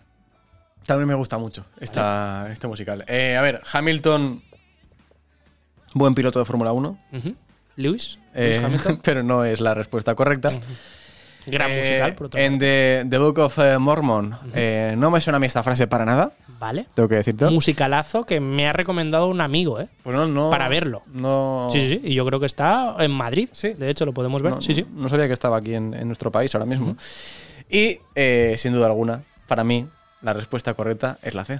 También 0.86 1.08
me 1.08 1.16
gusta 1.16 1.38
mucho 1.38 1.66
esta, 1.80 2.48
este 2.52 2.68
musical. 2.68 3.06
Eh, 3.08 3.36
a 3.38 3.42
ver, 3.42 3.62
Hamilton. 3.72 4.42
Buen 5.94 6.16
piloto 6.16 6.40
de 6.40 6.46
Fórmula 6.46 6.72
1. 6.72 6.98
Ujú. 7.14 7.36
Lewis, 7.76 8.20
eh, 8.34 8.60
Hamilton, 8.64 9.00
pero 9.04 9.24
no 9.24 9.44
es 9.46 9.60
la 9.62 9.74
respuesta 9.74 10.16
correcta. 10.16 10.50
gran 11.46 11.72
Eh, 11.72 11.80
musical, 11.80 12.16
por 12.16 12.28
otro 12.28 12.40
En. 12.40 12.58
The, 12.60 13.06
The 13.10 13.18
Book 13.18 13.40
of 13.40 13.58
Mormon. 13.80 14.38
no 14.98 15.12
me 15.12 15.22
suena 15.22 15.38
a 15.38 15.40
mí 15.40 15.48
esta 15.48 15.64
frase 15.64 15.88
para 15.88 16.06
nada. 16.06 16.32
Vale. 16.60 16.86
Tengo 16.94 17.10
que 17.10 17.16
decirte. 17.16 17.46
Musicalazo 17.50 18.24
que 18.26 18.40
me 18.40 18.68
ha 18.68 18.74
recomendado 18.74 19.28
un 19.28 19.42
amigo, 19.42 19.80
¿eh? 19.80 19.88
Pues 20.04 20.16
no, 20.16 20.28
no- 20.28 20.50
para 20.52 20.70
verlo. 20.70 21.02
No. 21.08 21.68
Sí, 21.72 21.82
sí, 21.82 21.90
sí. 21.96 22.02
Y 22.04 22.14
yo 22.14 22.26
creo 22.26 22.40
que 22.40 22.46
está 22.46 22.96
en 23.00 23.12
Madrid. 23.12 23.50
Sí. 23.52 23.74
De 23.74 23.90
hecho, 23.90 24.06
lo 24.06 24.14
podemos 24.14 24.42
ver. 24.44 24.54
No, 24.54 24.62
sí, 24.62 24.76
sí. 24.76 24.86
no 24.94 25.10
sabía 25.10 25.28
que 25.28 25.34
estaba 25.34 25.58
aquí 25.58 25.74
en, 25.74 25.94
en 25.94 26.06
nuestro 26.08 26.32
país 26.32 26.54
ahora 26.54 26.66
mismo. 26.68 26.96
Y, 27.70 28.00
sin 28.58 28.74
duda 28.74 28.86
alguna, 28.88 29.24
para 29.48 29.64
mí, 29.64 29.88
la 30.22 30.34
respuesta 30.34 30.74
correcta 30.74 31.18
es 31.22 31.34
la 31.36 31.46
C. 31.46 31.60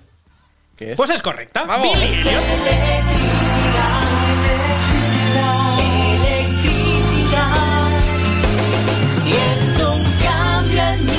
Que 0.78 0.92
es. 0.94 0.98
Pues 0.98 1.10
es 1.10 1.22
correcta. 1.22 1.64
¡Vamos! 1.66 1.98
Billy 1.98 2.14
Elliot. 2.22 3.52
Siento 9.06 9.94
un 9.94 10.04
cambio 10.24 10.82
en 10.84 11.06
mí. 11.06 11.12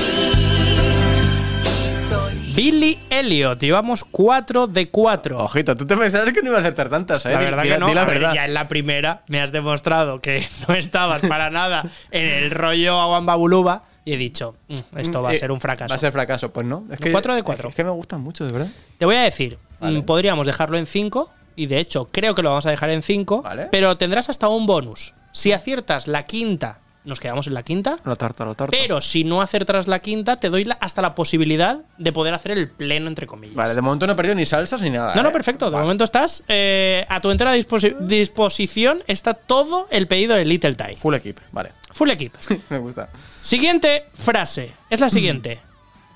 Y 1.65 2.11
soy 2.11 2.53
Billy 2.55 2.99
Elliot. 3.11 3.59
Llevamos 3.61 4.05
4 4.05 4.67
de 4.69 4.89
4. 4.91 5.39
Ojito, 5.39 5.75
tú 5.77 5.87
te 5.87 5.97
pensabas 5.97 6.31
que 6.33 6.43
no 6.43 6.49
iba 6.49 6.59
a 6.59 6.61
acertar 6.61 6.89
tantas, 6.89 7.25
¿eh? 7.27 7.33
La 7.33 7.41
verdad 7.41 7.63
di 7.65 7.69
que 7.71 7.79
no. 7.79 7.87
di 7.89 7.95
la 7.95 8.03
A 8.03 8.05
ver, 8.05 8.19
verdad. 8.21 8.35
ya 8.35 8.45
en 8.45 8.55
la 8.55 8.69
primera 8.69 9.23
me 9.29 9.41
has 9.41 9.53
demostrado 9.53 10.21
que 10.21 10.47
no 10.69 10.75
estabas 10.75 11.23
para 11.23 11.51
nada 11.51 11.85
en 12.11 12.27
el 12.27 12.51
rollo 12.51 13.01
Aguambabuluba 13.01 13.83
y 14.05 14.13
he 14.13 14.17
dicho, 14.17 14.57
"Mm, 14.69 14.99
esto 14.99 15.23
va 15.23 15.31
a 15.31 15.33
Eh, 15.33 15.37
ser 15.37 15.53
un 15.53 15.61
fracaso. 15.61 15.91
Va 15.91 15.97
a 15.97 15.99
ser 15.99 16.13
fracaso. 16.13 16.53
Pues 16.53 16.67
no. 16.67 16.85
Es 16.91 16.99
que, 17.01 17.13
Cuatro 17.13 17.35
de 17.35 17.43
cuatro. 17.43 17.69
Es 17.69 17.75
que 17.75 17.85
me 17.85 17.91
gustan 17.91 18.21
mucho, 18.21 18.45
de 18.45 18.53
verdad. 18.53 18.69
Te 18.99 19.05
voy 19.05 19.17
a 19.17 19.23
decir, 19.23 19.59
Vale. 19.81 20.01
mm, 20.01 20.03
podríamos 20.03 20.47
dejarlo 20.47 20.77
en 20.79 20.87
5 20.87 21.33
y 21.57 21.67
de 21.67 21.79
hecho 21.79 22.09
creo 22.11 22.35
que 22.35 22.43
lo 22.43 22.51
vamos 22.51 22.67
a 22.67 22.71
dejar 22.71 22.91
en 22.91 23.03
5, 23.03 23.43
Vale. 23.43 23.69
pero 23.71 23.97
tendrás 23.97 24.29
hasta 24.29 24.49
un 24.49 24.67
bonus. 24.67 25.15
Si 25.33 25.53
aciertas 25.53 26.09
la 26.09 26.25
quinta, 26.27 26.79
nos 27.05 27.19
quedamos 27.19 27.49
en 27.49 27.55
la 27.55 27.65
quinta. 27.65 27.97
Lo 28.05 28.15
tarto, 28.15 28.45
lo 28.45 28.55
tarto. 28.55 28.71
Pero 28.71 29.01
si 29.03 29.25
no 29.25 29.43
acertas 29.43 29.89
la 29.89 29.99
quinta, 29.99 30.37
te 30.37 30.51
doy 30.51 30.65
la- 30.65 30.75
hasta 30.81 31.03
la 31.03 31.15
posibilidad 31.17 31.81
de 31.99 32.13
poder 32.13 32.33
hacer 32.33 32.53
el 32.53 32.71
pleno, 32.71 33.09
entre 33.09 33.27
comillas. 33.27 33.57
Vale, 33.57 33.75
de 33.75 33.81
momento 33.81 34.07
no 34.07 34.13
he 34.13 34.17
perdido 34.17 34.37
ni 34.37 34.47
salsas 34.47 34.81
ni 34.83 34.91
nada. 34.91 35.13
No, 35.17 35.23
no, 35.25 35.31
¿eh? 35.31 35.33
perfecto. 35.33 35.65
De 35.65 35.73
Vale. 35.73 35.83
momento 35.83 36.05
estás 36.05 36.45
eh, 36.49 37.05
a 37.09 37.21
tu 37.21 37.31
entera 37.33 37.57
disposi- 37.57 37.97
disposición. 37.99 39.03
Está 39.09 39.35
todo 39.35 39.89
el 39.91 40.07
pedido 40.07 40.37
de 40.37 40.45
Little 40.45 40.75
Tie. 40.75 40.97
Full 40.97 41.15
equip, 41.15 41.39
vale. 41.51 41.73
Full 41.93 42.11
equip. 42.11 42.35
me 42.71 42.79
gusta. 42.79 43.09
Siguiente 43.43 44.09
frase. 44.15 44.73
Es 44.91 45.01
la 45.01 45.11
siguiente. 45.11 45.61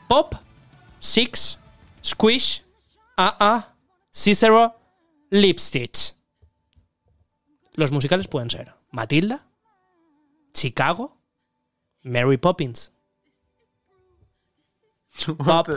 Pop, 0.09 0.35
Six, 0.99 1.59
Squish, 2.03 2.63
AA, 3.17 3.75
Cicero, 4.11 4.75
Lipstitch. 5.31 6.15
Los 7.75 7.93
musicales 7.93 8.29
pueden 8.29 8.49
ser 8.49 8.75
Matilda, 8.91 9.47
Chicago, 10.55 11.19
Mary 12.03 12.39
Poppins. 12.39 12.93
Pop, 15.37 15.69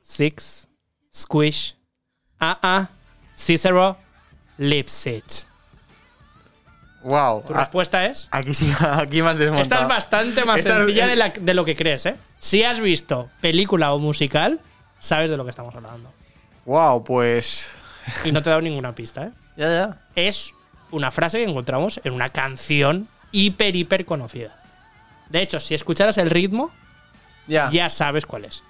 Six, 0.00 0.68
Squish, 1.12 1.76
AA, 2.38 2.88
Cicero, 3.34 3.98
Lipstitch. 4.58 5.46
Wow. 7.08 7.42
Tu 7.46 7.52
respuesta 7.52 8.04
es. 8.06 8.28
Aquí 8.30 8.52
sí, 8.54 8.72
aquí 8.80 9.22
más 9.22 9.36
desmontado. 9.36 9.62
Esta 9.62 9.80
es 9.82 9.88
bastante 9.88 10.44
más 10.44 10.58
Esta 10.58 10.70
es- 10.70 10.76
sencilla 10.78 11.06
de, 11.06 11.16
la- 11.16 11.28
de 11.30 11.54
lo 11.54 11.64
que 11.64 11.76
crees, 11.76 12.04
¿eh? 12.06 12.16
Si 12.38 12.62
has 12.64 12.80
visto 12.80 13.30
película 13.40 13.92
o 13.94 13.98
musical, 13.98 14.60
sabes 14.98 15.30
de 15.30 15.36
lo 15.36 15.44
que 15.44 15.50
estamos 15.50 15.74
hablando. 15.74 16.12
Wow, 16.64 17.04
pues. 17.04 17.70
Y 18.24 18.32
no 18.32 18.42
te 18.42 18.48
he 18.48 18.50
dado 18.50 18.62
ninguna 18.62 18.94
pista, 18.94 19.24
¿eh? 19.26 19.30
Ya, 19.56 19.68
ya. 19.68 19.98
Es 20.16 20.52
una 20.90 21.10
frase 21.10 21.38
que 21.38 21.44
encontramos 21.44 22.00
en 22.04 22.12
una 22.12 22.28
canción 22.28 23.08
hiper, 23.32 23.74
hiper 23.74 24.04
conocida. 24.04 24.60
De 25.30 25.40
hecho, 25.42 25.60
si 25.60 25.74
escucharas 25.74 26.18
el 26.18 26.28
ritmo, 26.30 26.70
Ya. 27.46 27.68
ya 27.70 27.88
sabes 27.88 28.26
cuál 28.26 28.44
es. 28.46 28.62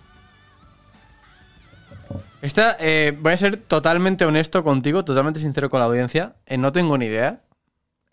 Esta, 2.42 2.76
eh, 2.78 3.16
voy 3.18 3.32
a 3.32 3.36
ser 3.36 3.56
totalmente 3.56 4.24
honesto 4.24 4.62
contigo, 4.62 5.04
totalmente 5.04 5.40
sincero 5.40 5.68
con 5.70 5.80
la 5.80 5.86
audiencia. 5.86 6.34
eh, 6.46 6.56
no 6.58 6.70
tengo 6.72 6.96
ni 6.98 7.06
idea. 7.06 7.40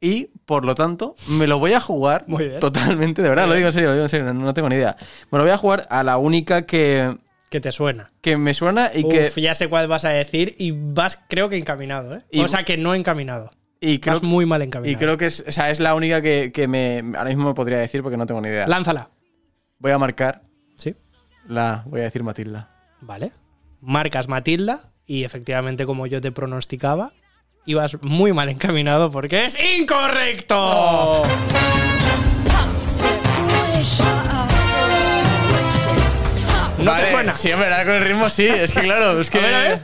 Y, 0.06 0.32
por 0.46 0.66
lo 0.66 0.76
tanto, 0.76 1.16
me 1.30 1.48
lo 1.48 1.60
voy 1.60 1.72
a 1.72 1.80
jugar 1.80 2.26
totalmente, 2.60 3.22
de 3.22 3.30
verdad, 3.30 3.48
lo 3.48 3.54
digo 3.54 3.68
en 3.68 3.74
serio, 3.74 3.88
lo 3.90 3.94
digo 3.94 4.04
en 4.06 4.10
serio, 4.10 4.34
no, 4.34 4.54
tengo 4.54 4.68
ni 4.68 4.76
idea. 4.76 4.98
Me 5.32 5.38
lo 5.38 5.46
voy 5.46 5.54
a 5.54 5.58
jugar 5.58 5.88
a 5.90 6.04
la 6.04 6.18
única 6.18 6.66
que, 6.66 7.16
Que 7.50 7.62
te 7.62 7.72
suena. 7.72 8.12
que 8.22 8.36
me 8.36 8.54
suena 8.54 8.92
y 8.94 9.08
que. 9.08 9.32
Ya 9.38 9.56
sé 9.56 9.70
cuál 9.70 9.88
vas 9.88 10.04
a 10.04 10.10
decir 10.10 10.56
y 10.60 10.72
vas, 10.72 11.20
creo 11.30 11.48
que 11.48 11.56
encaminado, 11.58 12.16
¿eh? 12.18 12.22
Y- 12.32 12.42
o 12.42 12.50
sea, 12.50 12.64
que 12.66 12.76
no 12.76 12.94
encaminado. 12.94 13.50
y 13.80 14.00
creo, 14.00 14.16
vas 14.16 14.24
muy 14.24 14.46
mal 14.46 14.62
y 14.62 14.66
encaminado. 14.66 15.00
creo 15.00 15.18
que 15.18 15.28
es, 15.28 15.44
o 15.48 15.52
sea, 15.54 15.70
es 15.70 15.80
la 15.80 15.96
única 15.96 16.22
que, 16.22 16.52
que 16.54 16.68
me, 16.68 17.00
ahora 17.18 17.30
mismo 17.30 17.46
me 17.48 17.54
podría 17.54 17.78
decir 17.78 18.02
porque 18.04 18.18
no 18.18 18.26
tengo 18.26 18.42
ni 18.42 18.50
idea. 18.50 18.68
Lánzala. 18.68 19.10
Voy 19.80 19.92
a 19.94 19.98
marcar 19.98 20.42
Sí. 20.76 20.96
la. 21.48 21.84
Voy 21.88 22.02
a 22.02 22.04
decir 22.04 22.24
Matilda. 22.24 22.70
Vale. 23.00 23.32
Marcas 23.80 24.28
Matilda 24.28 24.92
y 25.06 25.24
efectivamente, 25.24 25.86
como 25.86 26.08
yo 26.08 26.20
te 26.20 26.32
pronosticaba, 26.34 27.14
ibas 27.66 27.98
muy 28.02 28.34
mal 28.34 28.50
encaminado 28.50 29.12
porque 29.12 29.46
es 29.46 29.58
incorrecto. 29.78 31.24
¿No 36.78 36.92
Vale, 36.92 37.06
te 37.06 37.12
suena? 37.12 37.36
Sí, 37.36 37.50
en 37.50 37.60
verdad, 37.60 37.86
con 37.86 37.96
el 37.96 38.04
ritmo 38.04 38.30
sí. 38.30 38.46
Es 38.46 38.74
que 38.74 38.82
claro, 38.82 39.20
es 39.22 39.30
que. 39.30 39.38
A 39.40 39.42
ver, 39.42 39.54
a 39.56 39.60
ver. 39.60 39.80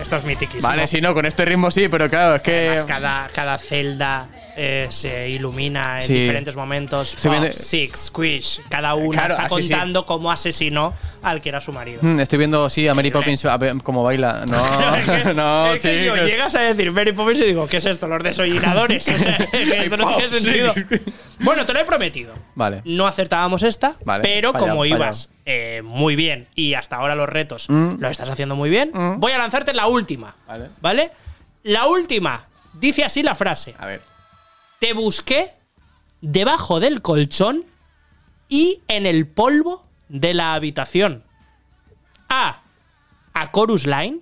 Esto 0.00 0.16
es 0.16 0.24
mitiquísimo. 0.24 0.68
Vale, 0.68 0.86
sí, 0.86 1.00
no, 1.00 1.14
con 1.14 1.26
este 1.26 1.44
ritmo 1.44 1.70
sí, 1.70 1.88
pero 1.88 2.08
claro, 2.08 2.36
es 2.36 2.42
que. 2.42 2.68
Además, 2.68 2.84
cada, 2.86 3.28
cada 3.34 3.58
celda 3.58 4.28
eh, 4.56 4.86
se 4.90 5.28
ilumina 5.30 5.96
en 5.96 6.02
Sí. 6.02 6.12
diferentes 6.14 6.54
momentos. 6.56 7.16
Pop, 7.22 7.32
viendo- 7.32 7.52
Six, 7.52 7.98
Squish. 8.06 8.60
Cada 8.68 8.94
uno 8.94 9.10
Claro, 9.10 9.34
está 9.34 9.48
sí. 9.48 9.54
contando 9.68 10.06
cómo 10.06 10.30
asesinó 10.30 10.94
al 11.22 11.40
que 11.40 11.48
era 11.48 11.60
su 11.60 11.72
marido. 11.72 11.98
Mm, 12.02 12.20
Estoy 12.20 12.38
viendo, 12.38 12.68
sí, 12.70 12.86
a 12.88 12.94
Mary 12.94 13.10
Poppins 13.10 13.44
cómo 13.82 14.02
baila. 14.02 14.44
No, 14.50 14.94
es 14.96 15.10
que, 15.22 15.34
no, 15.34 15.72
es 15.74 15.82
que 15.82 16.04
yo 16.04 16.14
chicos. 16.14 16.28
llegas 16.30 16.54
a 16.54 16.60
decir 16.60 16.92
Mary 16.92 17.12
Poppins 17.12 17.40
y 17.40 17.44
digo, 17.44 17.66
¿qué 17.66 17.78
es 17.78 17.86
esto? 17.86 18.06
Los 18.08 18.22
desollinadores. 18.22 19.06
O 19.14 19.18
sea, 19.18 19.36
que 19.50 19.62
esto 19.82 19.96
no 19.96 20.08
tiene 20.16 20.28
sentido. 20.28 20.72
Bueno, 21.40 21.64
te 21.66 21.72
lo 21.72 21.80
he 21.80 21.84
prometido. 21.84 22.34
Vale. 22.54 22.82
No 22.84 23.06
acertábamos 23.06 23.62
esta, 23.62 23.96
Vale, 24.04 24.22
pero 24.22 24.52
fallado, 24.52 24.70
como 24.70 24.86
ibas 24.86 25.30
eh, 25.46 25.82
muy 25.84 26.16
bien 26.16 26.46
y 26.54 26.74
hasta 26.74 26.96
ahora 26.96 27.14
los 27.14 27.28
retos 27.28 27.66
Mm. 27.68 27.94
lo 27.98 28.08
estás 28.08 28.30
haciendo 28.30 28.54
muy 28.56 28.70
bien, 28.70 28.90
Mm. 28.94 29.18
voy 29.20 29.32
a 29.32 29.38
lanzarte 29.38 29.72
la 29.74 29.86
última. 29.86 30.36
Vale. 30.46 30.70
¿Vale? 30.80 31.10
La 31.64 31.86
última. 31.86 32.46
Dice 32.72 33.04
así 33.04 33.22
la 33.22 33.34
frase. 33.34 33.74
A 33.78 33.86
ver. 33.86 34.02
Te 34.84 34.92
busqué 34.92 35.50
debajo 36.20 36.78
del 36.78 37.00
colchón 37.00 37.64
y 38.50 38.82
en 38.86 39.06
el 39.06 39.26
polvo 39.26 39.82
de 40.10 40.34
la 40.34 40.52
habitación. 40.52 41.22
A. 42.28 42.60
A 43.32 43.50
Chorus 43.50 43.86
Line. 43.86 44.18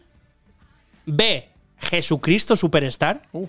B. 1.05 1.48
Jesucristo 1.79 2.55
Superstar. 2.55 3.22
Uh. 3.33 3.48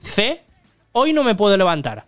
C. 0.00 0.42
Hoy 0.90 1.12
no 1.12 1.22
me 1.22 1.36
puedo 1.36 1.56
levantar. 1.56 2.06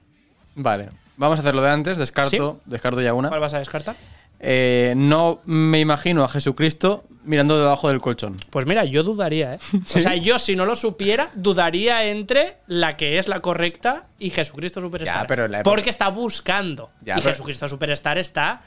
Vale. 0.56 0.88
Vamos 1.16 1.38
a 1.38 1.42
hacer 1.42 1.54
lo 1.54 1.62
de 1.62 1.70
antes. 1.70 1.96
Descarto, 1.96 2.60
descarto 2.64 3.00
ya 3.00 3.14
una. 3.14 3.28
¿Cuál 3.28 3.40
vas 3.40 3.54
a 3.54 3.60
descartar? 3.60 3.94
Eh, 4.40 4.94
no 4.96 5.42
me 5.44 5.78
imagino 5.78 6.24
a 6.24 6.28
Jesucristo 6.28 7.04
mirando 7.24 7.58
debajo 7.58 7.88
del 7.88 8.00
colchón. 8.00 8.36
Pues 8.50 8.66
mira, 8.66 8.84
yo 8.84 9.02
dudaría, 9.02 9.54
¿eh? 9.54 9.58
O 9.96 10.00
sea, 10.00 10.16
yo 10.16 10.38
si 10.38 10.56
no 10.56 10.64
lo 10.66 10.76
supiera, 10.76 11.30
dudaría 11.34 12.04
entre 12.06 12.56
la 12.66 12.96
que 12.96 13.18
es 13.18 13.28
la 13.28 13.40
correcta 13.40 14.06
y 14.18 14.30
Jesucristo 14.30 14.80
Superstar. 14.80 15.22
Ya, 15.22 15.26
pero 15.26 15.44
en 15.44 15.52
la 15.52 15.60
época- 15.60 15.70
Porque 15.74 15.90
está 15.90 16.08
buscando. 16.08 16.90
Ya, 17.02 17.14
y 17.14 17.20
pero- 17.20 17.30
Jesucristo 17.30 17.68
Superstar 17.68 18.18
está 18.18 18.62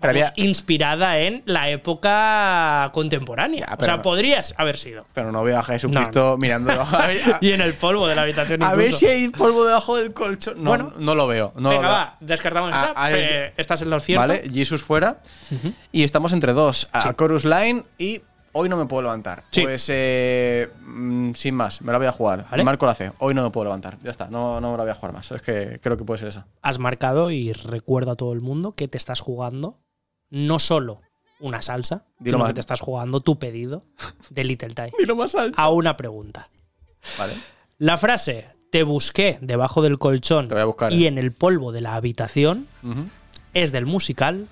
Pero 0.00 0.12
vamos, 0.14 0.30
había- 0.30 0.44
inspirada 0.46 1.18
en 1.20 1.42
la 1.46 1.70
época 1.70 2.90
contemporánea. 2.92 3.66
Ya, 3.68 3.76
o 3.78 3.84
sea, 3.84 4.02
podrías 4.02 4.54
haber 4.56 4.78
sido. 4.78 5.06
Pero 5.14 5.32
no 5.32 5.42
veo 5.42 5.58
a 5.58 5.62
Jesucristo 5.62 6.36
mirando 6.40 6.70
debajo. 6.72 6.96
A 7.00 7.06
ver, 7.06 7.20
a- 7.34 7.38
Y 7.40 7.52
en 7.52 7.60
el 7.60 7.74
polvo 7.74 8.06
de 8.06 8.14
la 8.14 8.22
habitación 8.22 8.62
a 8.62 8.74
ver 8.74 8.92
si 8.92 9.06
hay 9.06 9.28
polvo 9.28 9.64
debajo 9.64 9.96
del 9.96 10.12
colchón. 10.12 10.62
No, 10.62 10.70
Bueno. 10.70 10.92
no 10.98 11.14
lo 11.14 11.26
veo. 11.26 11.52
No 11.56 11.70
Venga, 11.70 11.82
lo 11.82 11.88
veo. 11.88 11.90
va, 11.98 12.16
descartamos 12.20 12.70
Ah, 12.74 13.10
esa. 13.10 13.18
eh, 13.18 13.52
estás 13.56 13.82
en 13.82 13.90
lo 13.90 14.00
cierto. 14.00 14.26
Vale, 14.28 14.48
Jesus 14.52 14.82
fuera. 14.82 15.18
Y 15.92 16.04
estamos 16.04 16.32
entre 16.32 16.52
dos: 16.52 16.88
a 16.92 17.14
Chorus 17.14 17.44
Line 17.44 17.84
y 17.98 18.20
Hoy 18.58 18.70
no 18.70 18.78
me 18.78 18.86
puedo 18.86 19.02
levantar. 19.02 19.44
Sí. 19.50 19.64
Pues 19.64 19.86
eh, 19.92 20.70
mm, 20.80 21.32
sin 21.34 21.54
más, 21.54 21.82
me 21.82 21.92
la 21.92 21.98
voy 21.98 22.06
a 22.06 22.12
jugar. 22.12 22.46
Vale. 22.50 22.64
Marco 22.64 22.86
la 22.86 22.94
C. 22.94 23.12
Hoy 23.18 23.34
no 23.34 23.42
me 23.42 23.50
puedo 23.50 23.64
levantar. 23.66 23.98
Ya 24.02 24.10
está, 24.10 24.28
no, 24.30 24.62
no 24.62 24.70
me 24.70 24.78
la 24.78 24.84
voy 24.84 24.92
a 24.92 24.94
jugar 24.94 25.12
más. 25.12 25.30
Es 25.30 25.42
que 25.42 25.78
creo 25.82 25.98
que 25.98 26.04
puede 26.04 26.20
ser 26.20 26.28
esa. 26.28 26.46
Has 26.62 26.78
marcado 26.78 27.30
y 27.30 27.52
recuerda 27.52 28.12
a 28.12 28.14
todo 28.14 28.32
el 28.32 28.40
mundo 28.40 28.72
que 28.72 28.88
te 28.88 28.96
estás 28.96 29.20
jugando 29.20 29.76
no 30.30 30.58
solo 30.58 31.00
una 31.40 31.62
salsa, 31.62 32.06
Dilo 32.18 32.38
sino 32.38 32.46
que 32.46 32.54
te 32.54 32.60
estás 32.60 32.80
jugando 32.80 33.20
tu 33.20 33.38
pedido 33.38 33.84
de 34.30 34.44
Little 34.44 34.74
Tie. 34.74 34.92
Y 34.98 35.06
lo 35.06 35.16
más 35.16 35.34
alto. 35.34 35.60
a 35.60 35.70
una 35.70 35.96
pregunta. 35.96 36.50
Vale. 37.18 37.34
La 37.78 37.98
frase 37.98 38.46
te 38.70 38.82
busqué 38.82 39.38
debajo 39.40 39.80
del 39.82 39.98
colchón 39.98 40.48
Te 40.48 40.54
voy 40.54 40.62
a 40.62 40.64
buscar, 40.64 40.92
y 40.92 41.04
eh. 41.04 41.08
en 41.08 41.18
el 41.18 41.32
polvo 41.32 41.72
de 41.72 41.82
la 41.82 41.94
habitación 41.94 42.66
es 43.54 43.70
del 43.70 43.86
musical 43.86 44.48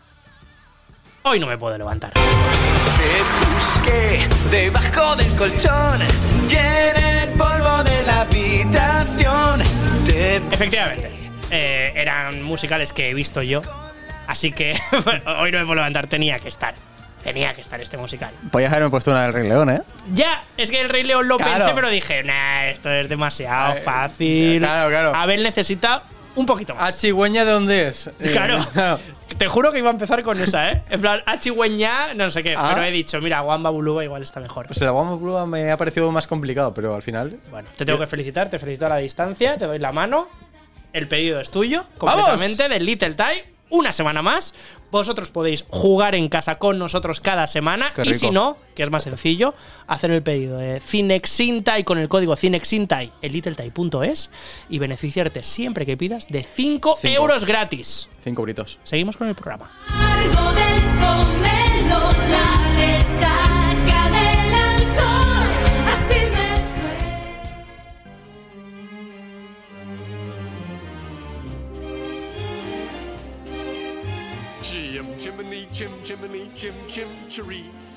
Hoy 1.27 1.41
no 1.41 1.47
me 1.47 1.57
puedo 1.57 1.79
levantar. 1.79 2.13
Te 2.13 2.21
busqué 3.55 4.29
debajo 4.51 5.17
del 5.17 5.35
colchón 5.37 5.99
y 6.51 6.55
en 6.55 7.03
el 7.03 7.29
polvo 7.31 7.83
de 7.83 8.03
la 8.03 8.21
habitación. 8.21 9.61
Te 10.05 10.37
Efectivamente, 10.37 11.11
eh, 11.51 11.93
eran 11.97 12.43
musicales 12.43 12.93
que 12.93 13.09
he 13.09 13.15
visto 13.15 13.41
yo, 13.41 13.63
así 14.27 14.53
que 14.53 14.75
hoy 15.39 15.51
no 15.53 15.59
me 15.59 15.65
puedo 15.65 15.77
levantar, 15.77 16.07
tenía 16.07 16.39
que 16.39 16.49
estar. 16.49 16.75
Tenía 17.23 17.55
que 17.55 17.63
estar 17.63 17.81
este 17.81 17.97
musical. 17.97 18.33
Podías 18.53 18.71
haberme 18.71 18.91
puesto 18.91 19.11
una 19.11 19.23
del 19.23 19.33
Rey 19.33 19.49
León, 19.49 19.71
¿eh? 19.71 19.81
Ya, 20.13 20.45
es 20.59 20.71
que 20.71 20.83
el 20.83 20.91
Rey 20.91 21.05
León 21.05 21.27
lo 21.27 21.39
Claro. 21.39 21.53
pensé, 21.55 21.73
pero 21.75 21.89
dije, 21.89 22.23
nah, 22.23 22.67
esto 22.67 22.91
es 22.91 23.09
demasiado 23.09 23.73
Eh, 23.75 23.81
fácil. 23.81 24.59
claro, 24.59 24.91
claro. 24.91 25.15
Abel 25.15 25.43
necesita 25.43 26.03
un 26.37 26.45
poquito 26.45 26.75
más. 26.75 26.95
¿A 26.95 26.97
Chigüeña 26.99 27.47
de 27.47 27.53
dónde 27.53 27.89
es? 27.89 28.09
Eh, 28.09 28.13
Claro. 28.33 28.59
Te 29.39 29.49
juro 29.49 29.73
que 29.73 29.79
iba 29.79 29.89
a 29.89 29.93
empezar 29.93 30.23
con 30.23 30.39
esa, 30.39 30.71
¿eh? 30.71 30.83
En 30.91 31.01
plan, 31.01 31.23
Achigüeña, 31.25 32.13
no 32.15 32.31
sé 32.31 32.43
qué. 32.43 32.55
Ah. 32.59 32.73
Pero 32.75 32.85
he 32.85 32.91
dicho, 32.91 33.19
mira, 33.23 33.41
Wamba 33.43 33.71
Buluba 33.71 34.05
igual 34.05 34.21
está 34.23 34.39
mejor. 34.39 34.67
Pues 34.67 34.81
el 34.83 34.91
Guamo 34.93 35.19
Blue 35.19 35.47
me 35.47 35.73
ha 35.73 35.77
parecido 35.79 36.13
más 36.13 36.27
complicado, 36.27 36.75
pero 36.75 36.95
al 36.95 37.03
final. 37.03 37.39
bueno, 37.51 37.69
te 37.75 37.87
tengo 37.87 37.99
que 37.99 38.07
felicitar, 38.07 38.51
te 38.51 38.59
felicito 38.59 38.85
a 38.85 38.91
la 38.91 38.97
distancia, 38.99 39.57
te 39.57 39.65
doy 39.67 39.79
la 39.79 39.93
mano. 39.93 40.29
El 40.93 41.09
pedido 41.09 41.41
es 41.41 41.51
tuyo, 41.51 41.85
completamente, 41.97 42.69
del 42.69 42.85
Little 42.85 43.15
Tie. 43.15 43.54
Una 43.75 43.93
semana 43.93 44.23
más. 44.23 44.55
Vosotros 44.93 45.33
podéis 45.33 45.65
jugar 45.69 46.15
en 46.15 46.29
casa 46.29 46.59
con 46.59 46.79
nosotros 46.79 47.19
cada 47.21 47.49
semana. 47.49 47.93
Y 48.05 48.15
si 48.15 48.31
no, 48.31 48.57
que 48.77 48.85
es 48.85 48.91
más 48.91 49.03
sencillo, 49.03 49.53
hacer 49.89 50.13
el 50.13 50.23
pedido 50.23 50.59
de 50.59 50.81
Cinexintai 50.81 51.83
con 51.83 51.99
el 51.99 52.09
código 52.09 52.37
Cinexintai 52.37 53.11
en 53.21 53.33
littletie.es 53.33 54.31
y 54.69 54.79
beneficiarte 54.79 55.43
siempre 55.43 55.85
que 55.87 55.97
pidas 55.97 56.29
de 56.29 56.45
5 56.45 56.95
Cinco. 57.01 57.15
euros 57.15 57.45
gratis. 57.45 58.09
Cinco 58.23 58.43
britos. 58.43 58.79
Seguimos 58.85 59.17
con 59.17 59.27
el 59.27 59.35
programa. 59.35 59.73
Algo 59.89 60.53
del 60.53 60.81
pomelo, 61.01 62.11
la 62.31 62.55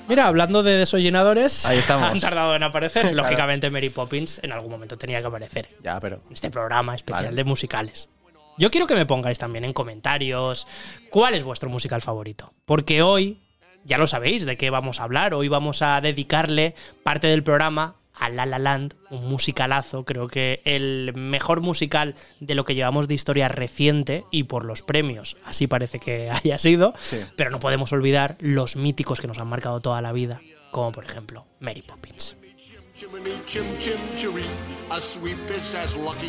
Mira, 0.08 0.26
hablando 0.26 0.62
de 0.62 0.72
desollinadores, 0.78 1.66
Ahí 1.66 1.78
estamos. 1.78 2.08
han 2.10 2.20
tardado 2.20 2.54
en 2.56 2.62
aparecer. 2.62 3.02
Claro. 3.08 3.16
Lógicamente, 3.16 3.70
Mary 3.70 3.90
Poppins 3.90 4.40
en 4.42 4.52
algún 4.52 4.70
momento 4.70 4.96
tenía 4.96 5.20
que 5.20 5.26
aparecer 5.26 5.68
Ya, 5.82 6.00
pero. 6.00 6.16
en 6.26 6.32
este 6.32 6.50
programa 6.50 6.94
especial 6.94 7.26
Vale. 7.26 7.36
de 7.36 7.44
musicales. 7.44 8.08
Yo 8.56 8.70
quiero 8.70 8.86
que 8.86 8.94
me 8.96 9.06
pongáis 9.06 9.38
también 9.38 9.64
en 9.64 9.72
comentarios 9.72 10.66
cuál 11.10 11.34
es 11.34 11.44
vuestro 11.44 11.70
musical 11.70 12.00
favorito. 12.02 12.52
Porque 12.64 13.02
hoy, 13.02 13.38
ya 13.84 13.98
lo 13.98 14.06
sabéis 14.08 14.46
de 14.46 14.56
qué 14.56 14.70
vamos 14.70 14.98
a 14.98 15.04
hablar, 15.04 15.32
hoy 15.32 15.46
vamos 15.48 15.80
a 15.82 16.00
dedicarle 16.00 16.74
parte 17.04 17.28
del 17.28 17.44
programa 17.44 17.94
a 18.18 18.28
La 18.28 18.46
La 18.46 18.58
Land, 18.58 18.94
un 19.10 19.28
musicalazo, 19.28 20.04
creo 20.04 20.26
que 20.28 20.60
el 20.64 21.12
mejor 21.14 21.60
musical 21.60 22.14
de 22.40 22.54
lo 22.54 22.64
que 22.64 22.74
llevamos 22.74 23.08
de 23.08 23.14
historia 23.14 23.48
reciente 23.48 24.24
y 24.30 24.44
por 24.44 24.64
los 24.64 24.82
premios, 24.82 25.36
así 25.44 25.66
parece 25.66 25.98
que 26.00 26.30
haya 26.32 26.58
sido, 26.58 26.94
Sí. 27.00 27.18
pero 27.36 27.50
no 27.50 27.60
podemos 27.60 27.92
olvidar 27.92 28.36
los 28.40 28.76
míticos 28.76 29.20
que 29.20 29.26
nos 29.28 29.38
han 29.38 29.46
marcado 29.48 29.80
toda 29.80 30.02
la 30.02 30.12
vida, 30.12 30.40
como 30.70 30.92
por 30.92 31.04
ejemplo 31.04 31.46
Mary 31.60 31.82
Poppins. 31.82 32.36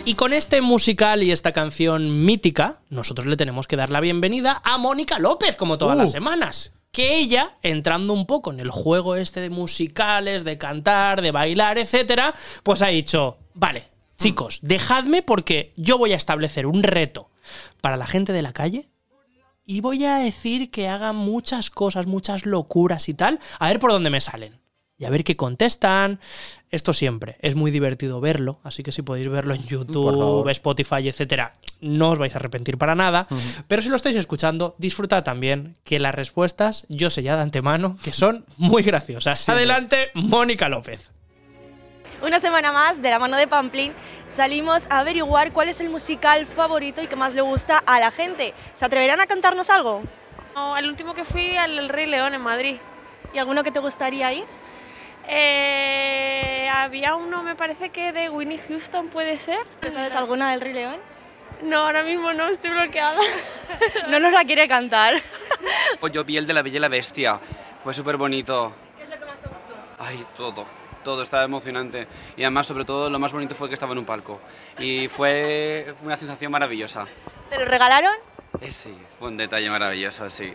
Y 0.05 0.15
con 0.15 0.33
este 0.33 0.61
musical 0.61 1.23
y 1.23 1.31
esta 1.31 1.51
canción 1.51 2.25
mítica, 2.25 2.81
nosotros 2.89 3.25
le 3.27 3.37
tenemos 3.37 3.67
que 3.67 3.75
dar 3.75 3.89
la 3.89 3.99
bienvenida 3.99 4.61
a 4.63 4.77
Mónica 4.77 5.19
López, 5.19 5.55
como 5.55 5.77
todas 5.77 5.97
Uh. 5.97 6.01
las 6.01 6.11
semanas. 6.11 6.75
Que 6.91 7.17
ella, 7.17 7.57
entrando 7.61 8.13
un 8.13 8.25
poco 8.25 8.51
en 8.51 8.59
el 8.59 8.71
juego 8.71 9.15
este 9.15 9.41
de 9.41 9.49
musicales, 9.49 10.43
de 10.43 10.57
cantar, 10.57 11.21
de 11.21 11.31
bailar, 11.31 11.77
etcétera, 11.77 12.33
pues 12.63 12.81
ha 12.81 12.87
dicho: 12.87 13.37
Vale, 13.53 13.87
chicos, 14.17 14.59
dejadme 14.61 15.21
porque 15.21 15.73
yo 15.75 15.97
voy 15.97 16.13
a 16.13 16.17
establecer 16.17 16.65
un 16.65 16.83
reto 16.83 17.29
para 17.81 17.97
la 17.97 18.07
gente 18.07 18.33
de 18.33 18.41
la 18.41 18.53
calle 18.53 18.89
y 19.65 19.81
voy 19.81 20.03
a 20.03 20.17
decir 20.17 20.71
que 20.71 20.87
hagan 20.87 21.15
muchas 21.15 21.69
cosas, 21.69 22.07
muchas 22.07 22.47
locuras 22.47 23.07
y 23.07 23.13
tal, 23.13 23.39
a 23.59 23.67
ver 23.67 23.79
por 23.79 23.91
dónde 23.91 24.09
me 24.09 24.19
salen. 24.19 24.59
Y 24.99 25.05
a 25.05 25.09
ver 25.09 25.23
qué 25.23 25.35
contestan. 25.37 26.19
Esto 26.71 26.93
siempre 26.93 27.37
es 27.41 27.55
muy 27.55 27.71
divertido 27.71 28.19
verlo, 28.19 28.59
así 28.63 28.83
que 28.83 28.91
si 28.91 29.01
podéis 29.01 29.29
verlo 29.29 29.55
en 29.55 29.65
YouTube. 29.65 30.47
Spotify, 30.49 31.07
etcétera, 31.07 31.53
no 31.79 32.11
os 32.11 32.19
vais 32.19 32.35
a 32.35 32.37
arrepentir 32.37 32.77
para 32.77 32.93
nada. 32.93 33.27
Pero 33.67 33.81
si 33.81 33.89
lo 33.89 33.95
estáis 33.95 34.17
escuchando, 34.17 34.75
disfrutad 34.77 35.23
también 35.23 35.77
que 35.83 35.99
las 35.99 36.13
respuestas 36.13 36.85
yo 36.89 37.09
sé 37.09 37.23
ya 37.23 37.37
de 37.37 37.41
antemano 37.41 37.97
que 38.03 38.11
son 38.11 38.45
muy 38.57 38.83
graciosas. 38.83 39.47
Adelante, 39.47 40.11
Mónica 40.13 40.69
López. 40.69 41.11
Una 42.21 42.41
semana 42.41 42.73
más, 42.73 43.01
de 43.01 43.09
la 43.09 43.17
mano 43.17 43.37
de 43.37 43.47
Pamplín, 43.47 43.93
salimos 44.27 44.85
a 44.89 44.99
averiguar 44.99 45.53
cuál 45.53 45.69
es 45.69 45.79
el 45.79 45.89
musical 45.89 46.45
favorito 46.45 47.01
y 47.01 47.07
que 47.07 47.15
más 47.15 47.33
le 47.33 47.41
gusta 47.41 47.77
a 47.77 48.01
la 48.01 48.11
gente. 48.11 48.53
¿Se 48.75 48.83
atreverán 48.83 49.21
a 49.21 49.27
cantarnos 49.27 49.69
algo? 49.69 50.03
No, 50.53 50.75
el 50.75 50.89
último 50.89 51.13
que 51.13 51.23
fui 51.23 51.55
al 51.55 51.87
Rey 51.87 52.07
León 52.07 52.33
en 52.33 52.41
Madrid. 52.41 52.75
¿Y 53.33 53.37
alguno 53.37 53.63
que 53.63 53.71
te 53.71 53.79
gustaría 53.79 54.33
ir? 54.33 54.43
Eh, 55.31 56.67
había 56.73 57.13
uno, 57.13 57.43
me 57.43 57.55
parece 57.55 57.91
que 57.91 58.11
de 58.11 58.29
Winnie 58.31 58.57
Houston, 58.57 59.09
¿puede 59.09 59.37
ser? 59.37 59.59
¿Te 59.79 59.91
sabes 59.91 60.15
alguna 60.15 60.49
del 60.51 60.61
Rey 60.61 60.73
León? 60.73 60.97
No, 61.61 61.85
ahora 61.85 62.01
mismo 62.01 62.33
no, 62.33 62.47
estoy 62.47 62.71
bloqueada. 62.71 63.19
No 64.09 64.19
nos 64.19 64.33
la 64.33 64.43
quiere 64.43 64.67
cantar. 64.67 65.21
Pues 65.99 66.11
yo 66.11 66.23
vi 66.23 66.37
el 66.37 66.47
de 66.47 66.53
la 66.53 66.63
Bella 66.63 66.77
y 66.77 66.79
la 66.79 66.87
Bestia. 66.87 67.39
Fue 67.83 67.93
súper 67.93 68.17
bonito. 68.17 68.73
¿Qué 68.97 69.03
es 69.03 69.09
lo 69.09 69.19
que 69.19 69.25
más 69.25 69.39
te 69.39 69.47
gustó? 69.47 69.73
Ay, 69.99 70.25
todo. 70.35 70.65
Todo 71.03 71.21
estaba 71.21 71.43
emocionante. 71.43 72.07
Y 72.35 72.41
además, 72.41 72.65
sobre 72.65 72.85
todo, 72.85 73.09
lo 73.09 73.19
más 73.19 73.31
bonito 73.31 73.53
fue 73.53 73.67
que 73.67 73.75
estaba 73.75 73.91
en 73.91 73.99
un 73.99 74.05
palco. 74.05 74.41
Y 74.79 75.07
fue 75.09 75.93
una 76.03 76.15
sensación 76.17 76.51
maravillosa. 76.51 77.05
¿Te 77.49 77.59
lo 77.59 77.65
regalaron? 77.65 78.15
Eh, 78.61 78.71
sí, 78.71 78.97
fue 79.19 79.27
un 79.27 79.37
detalle 79.37 79.69
maravilloso, 79.69 80.27
sí. 80.31 80.51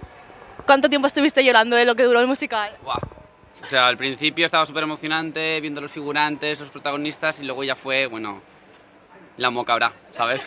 ¿Cuánto 0.66 0.88
tiempo 0.88 1.06
estuviste 1.06 1.44
llorando 1.44 1.76
de 1.76 1.84
lo 1.84 1.94
que 1.94 2.02
duró 2.02 2.18
el 2.18 2.26
musical? 2.26 2.76
Guau. 2.82 3.23
O 3.64 3.66
sea, 3.66 3.88
al 3.88 3.96
principio 3.96 4.44
estaba 4.44 4.66
súper 4.66 4.82
emocionante 4.82 5.58
viendo 5.62 5.80
los 5.80 5.90
figurantes, 5.90 6.60
los 6.60 6.68
protagonistas, 6.68 7.40
y 7.40 7.44
luego 7.44 7.64
ya 7.64 7.74
fue, 7.74 8.06
bueno, 8.06 8.42
la 9.38 9.50
mocabra, 9.50 9.92
¿sabes? 10.12 10.46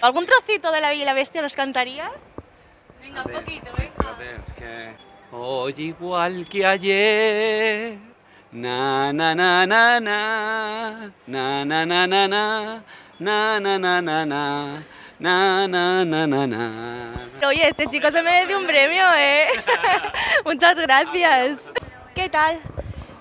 ¿Algún 0.00 0.24
trocito 0.24 0.72
de 0.72 0.80
La 0.80 0.88
Bella 0.88 1.02
y 1.02 1.04
la 1.04 1.12
Bestia 1.12 1.42
nos 1.42 1.54
cantarías? 1.54 2.10
Venga, 3.02 3.22
un 3.22 3.32
poquito, 3.32 3.66
venga. 3.76 3.90
Espérate, 3.90 4.36
es 4.46 4.52
que... 4.54 4.92
Hoy 5.34 5.74
igual 5.78 6.46
que 6.48 6.66
ayer, 6.66 7.98
na 8.50 9.12
na 9.12 9.34
na 9.34 9.66
na 9.66 9.98
na, 10.00 11.10
na 11.26 11.64
na 11.64 11.86
na 11.86 12.06
na 12.06 12.28
na, 12.28 12.82
na 13.18 13.60
na 13.60 13.78
na 13.78 14.02
na 14.02 14.26
na, 14.26 14.82
na 15.22 15.68
na 15.68 16.04
na 16.04 16.26
na 16.26 16.46
na. 16.46 17.30
Oye, 17.46 17.68
este 17.68 17.86
chico 17.86 18.10
se 18.10 18.22
merece 18.22 18.56
un 18.56 18.66
premio, 18.66 19.04
¿eh? 19.16 19.46
Muchas 20.44 20.76
gracias. 20.76 21.72
¿Qué 22.12 22.28
tal? 22.28 22.58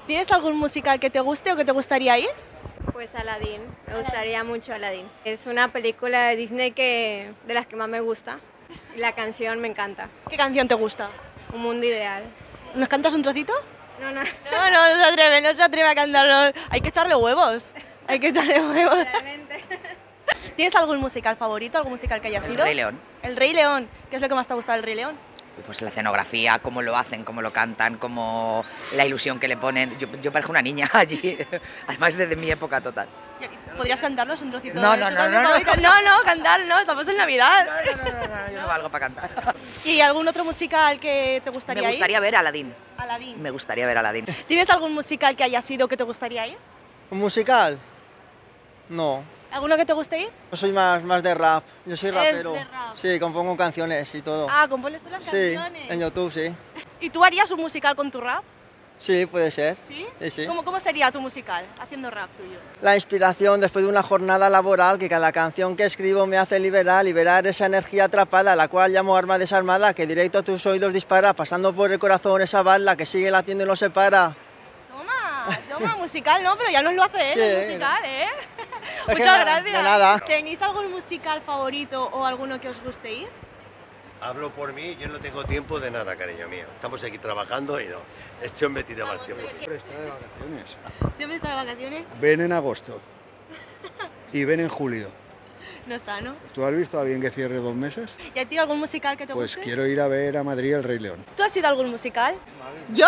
¿Tienes 0.08 0.32
algún 0.32 0.58
musical 0.58 1.00
que 1.00 1.12
te 1.12 1.20
guste 1.20 1.52
o 1.54 1.56
que 1.56 1.64
te 1.64 1.72
gustaría 1.72 2.18
ir? 2.18 2.30
Pues 2.92 3.14
Aladdin, 3.14 3.62
me 3.86 3.98
gustaría 4.00 4.44
mucho 4.44 4.74
Aladdin. 4.74 5.06
Es 5.26 5.46
una 5.46 5.68
película 5.68 6.30
de 6.30 6.38
Disney 6.38 6.72
que 6.72 7.32
de 7.46 7.54
las 7.54 7.68
que 7.68 7.76
más 7.76 7.88
me 7.88 8.00
gusta. 8.00 8.40
Y 8.96 9.00
la 9.00 9.14
canción 9.14 9.60
me 9.62 9.68
encanta. 9.68 10.10
¿Qué 10.28 10.38
canción 10.38 10.68
te 10.68 10.74
gusta? 10.74 11.10
Un 11.54 11.62
mundo 11.62 11.86
ideal. 11.86 12.24
¿Nos 12.74 12.90
cantas 12.90 13.14
un 13.14 13.22
trocito? 13.22 13.54
No, 14.02 14.10
no. 14.12 14.22
No, 14.22 14.70
no, 14.72 14.98
no 14.98 15.04
se 15.04 15.12
atreve, 15.12 15.42
no 15.42 15.54
se 15.54 15.62
atreve 15.62 15.88
a 15.88 15.94
cantarlo. 15.94 16.60
Hay 16.72 16.82
que 16.82 16.90
echarle 16.90 17.16
huevos. 17.16 17.76
Hay 18.08 18.20
que 18.20 18.30
echarle 18.30 18.60
huevos. 18.60 19.06
¿Tienes 20.56 20.76
algún 20.76 21.00
musical 21.00 21.36
favorito, 21.38 21.78
algún 21.78 21.94
musical 21.94 22.22
que 22.22 22.28
haya 22.28 22.46
sido? 22.46 22.64
Rey 22.64 22.76
León. 22.76 23.00
El 23.24 23.36
Rey 23.36 23.54
León. 23.54 23.88
¿Qué 24.10 24.16
es 24.18 24.22
lo 24.22 24.30
que 24.30 24.36
más 24.36 24.48
te 24.48 24.54
ha 24.54 24.56
gustado 24.56 24.78
del 24.78 24.84
Rey 24.84 24.96
León? 24.96 25.16
Pues 25.66 25.82
la 25.82 25.90
escenografía, 25.90 26.60
cómo 26.60 26.82
lo 26.82 26.96
hacen, 26.96 27.24
cómo 27.24 27.42
lo 27.42 27.52
cantan, 27.52 27.98
cómo 27.98 28.64
la 28.96 29.06
ilusión 29.06 29.40
que 29.40 29.48
le 29.48 29.58
ponen. 29.58 29.98
Yo, 30.00 30.08
yo 30.22 30.32
parezco 30.32 30.52
una 30.52 30.62
niña 30.62 30.90
allí, 30.94 31.38
además 31.88 32.18
desde 32.18 32.36
mi 32.36 32.50
época 32.50 32.82
total. 32.82 33.08
¿Podrías 33.76 34.00
cantarnos 34.00 34.42
un 34.42 34.52
trocito? 34.52 34.80
No, 34.80 34.96
no, 34.96 35.10
no, 35.10 35.30
no, 35.30 35.42
no. 35.42 35.58
no, 35.58 36.02
no, 36.02 36.24
cantar 36.26 36.66
no, 36.66 36.80
estamos 36.80 37.08
en 37.08 37.18
Navidad. 37.18 37.68
Yo 38.54 38.62
no 38.62 38.68
valgo 38.68 38.90
para 38.90 39.08
cantar. 39.08 39.56
¿Y 39.86 40.00
algún 40.02 40.28
otro 40.28 40.44
musical 40.44 41.00
que 41.00 41.42
te 41.44 41.50
gustaría 41.50 41.82
Me 41.84 41.90
gustaría 41.90 42.18
ir? 42.18 42.22
ver 42.22 42.36
Aladdin. 42.36 42.74
Aladdin. 42.98 43.42
Me 43.42 43.52
gustaría 43.52 43.86
ver 43.88 43.98
Aladdin. 43.98 44.26
¿Tienes 44.48 44.70
algún 44.70 44.94
musical 44.94 45.36
que 45.36 45.44
haya 45.44 45.62
sido 45.62 45.88
que 45.88 45.98
te 45.98 46.04
gustaría 46.04 46.48
ir? 46.48 46.58
¿Un 47.10 47.20
musical? 47.20 47.78
No, 48.90 49.24
¿Alguno 49.52 49.76
que 49.76 49.86
te 49.86 49.94
guste 49.94 50.20
ir? 50.20 50.30
yo 50.52 50.58
soy 50.58 50.72
más, 50.72 51.04
más 51.04 51.22
de 51.22 51.34
rap. 51.36 51.64
Yo 51.86 51.98
soy 51.98 52.12
rapero. 52.12 52.54
de 52.54 52.64
rap. 52.64 52.96
Sí, 52.96 53.20
compongo 53.20 53.58
canciones 53.58 54.14
y 54.16 54.22
todo. 54.22 54.48
Ah, 54.50 54.66
compones 54.70 55.02
tú 55.02 55.10
las 55.10 55.24
sí, 55.24 55.30
canciones. 55.54 55.92
en 55.92 56.00
YouTube, 56.00 56.32
sí. 56.32 56.56
¿Y 57.02 57.10
tú 57.10 57.24
harías 57.24 57.52
un 57.52 57.60
musical 57.60 57.96
con 57.96 58.10
tu 58.10 58.22
rap? 58.22 58.44
Sí, 59.02 59.26
puede 59.26 59.50
ser. 59.50 59.78
¿Sí? 59.88 60.06
sí. 60.30 60.46
¿Cómo, 60.46 60.64
¿Cómo 60.64 60.80
sería 60.80 61.12
tu 61.12 61.20
musical 61.20 61.66
haciendo 61.80 62.12
rap 62.12 62.30
tuyo? 62.38 62.60
La 62.82 62.94
inspiración 62.94 63.60
después 63.60 63.84
de 63.84 63.90
una 63.90 64.04
jornada 64.04 64.48
laboral 64.48 65.00
que 65.00 65.10
cada 65.10 65.32
canción 65.32 65.76
que 65.76 65.86
escribo 65.86 66.28
me 66.28 66.38
hace 66.38 66.60
liberar, 66.60 67.04
liberar 67.04 67.48
esa 67.48 67.66
energía 67.66 68.06
atrapada, 68.06 68.56
la 68.56 68.68
cual 68.68 68.92
llamo 68.92 69.18
arma 69.18 69.40
desarmada, 69.40 69.96
que 69.96 70.06
directo 70.06 70.38
a 70.38 70.44
tus 70.44 70.64
oídos 70.68 70.94
dispara, 70.94 71.34
pasando 71.34 71.74
por 71.74 71.92
el 71.92 71.98
corazón 71.98 72.44
esa 72.44 72.62
bala 72.62 72.96
que 72.96 73.08
sigue 73.08 73.32
latiendo 73.32 73.64
y 73.64 73.68
no 73.68 73.76
se 73.76 73.90
para. 73.90 74.36
Toma, 75.46 75.60
toma, 75.70 75.96
musical 75.98 76.44
no, 76.44 76.58
pero 76.58 76.70
ya 76.72 76.82
nos 76.82 76.94
lo 76.94 77.04
hace 77.04 77.34
él, 77.34 77.34
Sí, 77.34 77.40
el 77.42 77.66
musical, 77.68 78.06
¿eh? 78.06 78.28
Muchas 79.08 79.26
nada, 79.26 79.44
gracias. 79.44 79.66
de 79.66 79.84
nada. 79.90 80.20
¿Tenéis 80.20 80.62
algún 80.62 80.92
musical 80.92 81.42
favorito 81.42 82.04
o 82.14 82.26
alguno 82.26 82.60
que 82.62 82.70
os 82.70 82.82
guste 82.82 83.12
ir? 83.14 83.28
Hablo 84.22 84.52
por 84.52 84.72
mí, 84.74 84.96
yo 85.00 85.08
no 85.08 85.20
tengo 85.20 85.44
tiempo 85.46 85.80
de 85.80 85.90
nada, 85.90 86.16
cariño 86.16 86.48
mío. 86.48 86.66
Estamos 86.76 87.04
aquí 87.04 87.18
trabajando 87.18 87.82
y 87.82 87.88
no. 87.88 87.98
Este 88.42 88.66
hombre 88.68 88.84
tiene 88.84 89.04
más 89.04 89.26
tiempo. 89.26 89.44
¿Siempre 91.16 91.38
está 91.38 91.50
de 91.50 91.56
vacaciones? 91.56 92.06
Ven 92.20 92.42
en 92.42 92.52
agosto 92.52 93.00
y 94.32 94.44
ven 94.46 94.60
en 94.60 94.70
julio. 94.70 95.10
No 95.88 95.96
está, 95.96 96.22
¿no? 96.22 96.36
¿Tú 96.54 96.64
has 96.64 96.76
visto 96.76 97.00
a 97.00 97.02
alguien 97.02 97.20
que 97.20 97.32
cierre 97.32 97.56
dos 97.58 97.74
meses? 97.74 98.16
¿Y 98.36 98.40
a 98.40 98.46
ti 98.48 98.58
algún 98.60 98.78
musical 98.80 99.18
que 99.18 99.26
te 99.26 99.34
Pues 99.34 99.56
guste? 99.56 99.66
quiero 99.66 99.88
ir 99.88 100.00
a 100.00 100.08
ver 100.08 100.38
a 100.38 100.44
Madrid 100.44 100.76
el 100.76 100.84
Rey 100.84 101.00
León. 101.00 101.26
¿Tú 101.36 101.42
has 101.42 101.58
ido 101.58 101.66
a 101.66 101.70
algún 101.72 101.90
musical? 101.90 102.36
¿Yo? 102.94 103.08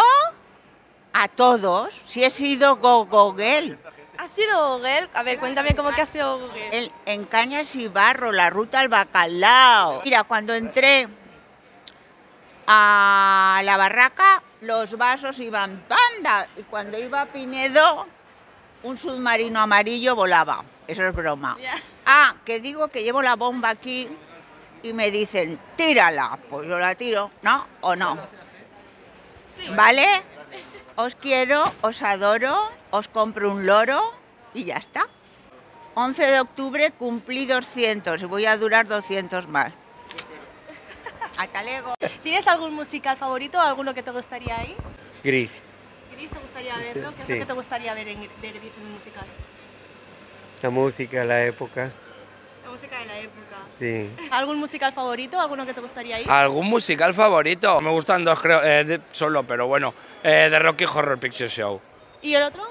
A 1.13 1.27
todos. 1.27 2.01
Si 2.05 2.23
he 2.23 2.29
sido 2.29 2.77
Gogel. 2.77 3.77
¿Has 4.17 4.31
sido 4.31 4.77
Gogel? 4.77 5.09
A 5.13 5.23
ver, 5.23 5.39
cuéntame 5.39 5.75
cómo 5.75 5.91
que 5.91 6.01
has 6.01 6.09
sido 6.09 6.39
Gogel. 6.39 6.73
El, 6.73 6.91
en 7.05 7.25
Cañas 7.25 7.75
y 7.75 7.87
Barro, 7.87 8.31
la 8.31 8.49
ruta 8.49 8.79
al 8.79 8.89
bacalao. 8.89 10.01
Mira, 10.03 10.23
cuando 10.23 10.53
entré 10.53 11.07
a 12.67 13.61
la 13.63 13.77
barraca, 13.77 14.41
los 14.61 14.97
vasos 14.97 15.39
iban 15.39 15.83
tanda. 15.87 16.47
Y 16.57 16.63
cuando 16.63 16.97
iba 16.97 17.21
a 17.21 17.25
Pinedo, 17.27 18.07
un 18.83 18.97
submarino 18.97 19.61
amarillo 19.61 20.15
volaba. 20.15 20.63
Eso 20.87 21.05
es 21.05 21.15
broma. 21.15 21.57
Ah, 22.05 22.35
que 22.45 22.59
digo 22.59 22.87
que 22.89 23.03
llevo 23.03 23.21
la 23.21 23.35
bomba 23.35 23.69
aquí 23.69 24.09
y 24.81 24.93
me 24.93 25.11
dicen, 25.11 25.59
tírala. 25.75 26.37
Pues 26.49 26.67
yo 26.67 26.77
la 26.77 26.95
tiro, 26.95 27.31
¿no? 27.41 27.65
¿O 27.81 27.95
no? 27.95 28.17
¿Vale? 29.75 30.05
Os 30.95 31.15
quiero, 31.15 31.63
os 31.81 32.01
adoro, 32.05 32.53
os 32.93 33.07
compro 33.09 33.49
un 33.51 33.65
loro 33.65 33.99
y 34.53 34.65
ya 34.65 34.77
está. 34.77 35.07
11 35.95 36.25
de 36.25 36.39
octubre 36.39 36.91
cumplí 36.91 37.45
200 37.45 38.21
y 38.21 38.25
voy 38.25 38.45
a 38.45 38.57
durar 38.57 38.87
200 38.87 39.47
más. 39.47 39.73
Hasta 41.37 41.63
luego. 41.63 41.93
¿Tienes 42.21 42.47
algún 42.47 42.73
musical 42.75 43.17
favorito 43.17 43.57
o 43.57 43.61
alguno 43.61 43.93
que 43.93 44.03
te 44.03 44.11
gustaría 44.11 44.63
ir? 44.65 44.75
Gris. 45.23 45.49
Gris 46.15 46.29
te 46.29 46.39
gustaría 46.39 46.77
verlo. 46.77 47.09
¿Qué 47.15 47.21
es 47.21 47.27
Sí. 47.27 47.33
lo 47.33 47.39
que 47.39 47.45
te 47.45 47.53
gustaría 47.53 47.93
ver 47.95 48.07
en, 48.07 48.19
de 48.41 48.51
Gris 48.51 48.77
en 48.77 48.85
un 48.85 48.93
musical? 48.93 49.25
La 50.61 50.69
música, 50.69 51.23
la 51.25 51.43
época. 51.43 51.89
La 52.63 52.69
música 52.71 52.99
de 52.99 53.05
la 53.05 53.17
época. 53.17 53.57
Sí. 53.79 54.09
¿Algún 54.31 54.57
musical 54.57 54.93
favorito? 54.93 55.39
¿Alguno 55.41 55.65
que 55.65 55.73
te 55.73 55.81
gustaría 55.81 56.19
ir? 56.21 56.29
¿Algún 56.29 56.67
musical 56.67 57.13
favorito? 57.15 57.81
Me 57.81 57.89
gustan 57.89 58.23
dos, 58.23 58.39
creo, 58.39 58.61
eh, 58.63 58.99
solo, 59.11 59.43
pero 59.43 59.65
bueno. 59.67 59.93
Eh, 60.23 60.47
de 60.49 60.59
Rocky 60.59 60.85
Horror 60.85 61.19
Picture 61.19 61.49
Show. 61.49 61.81
¿Y 62.21 62.33
el 62.35 62.43
otro? 62.43 62.63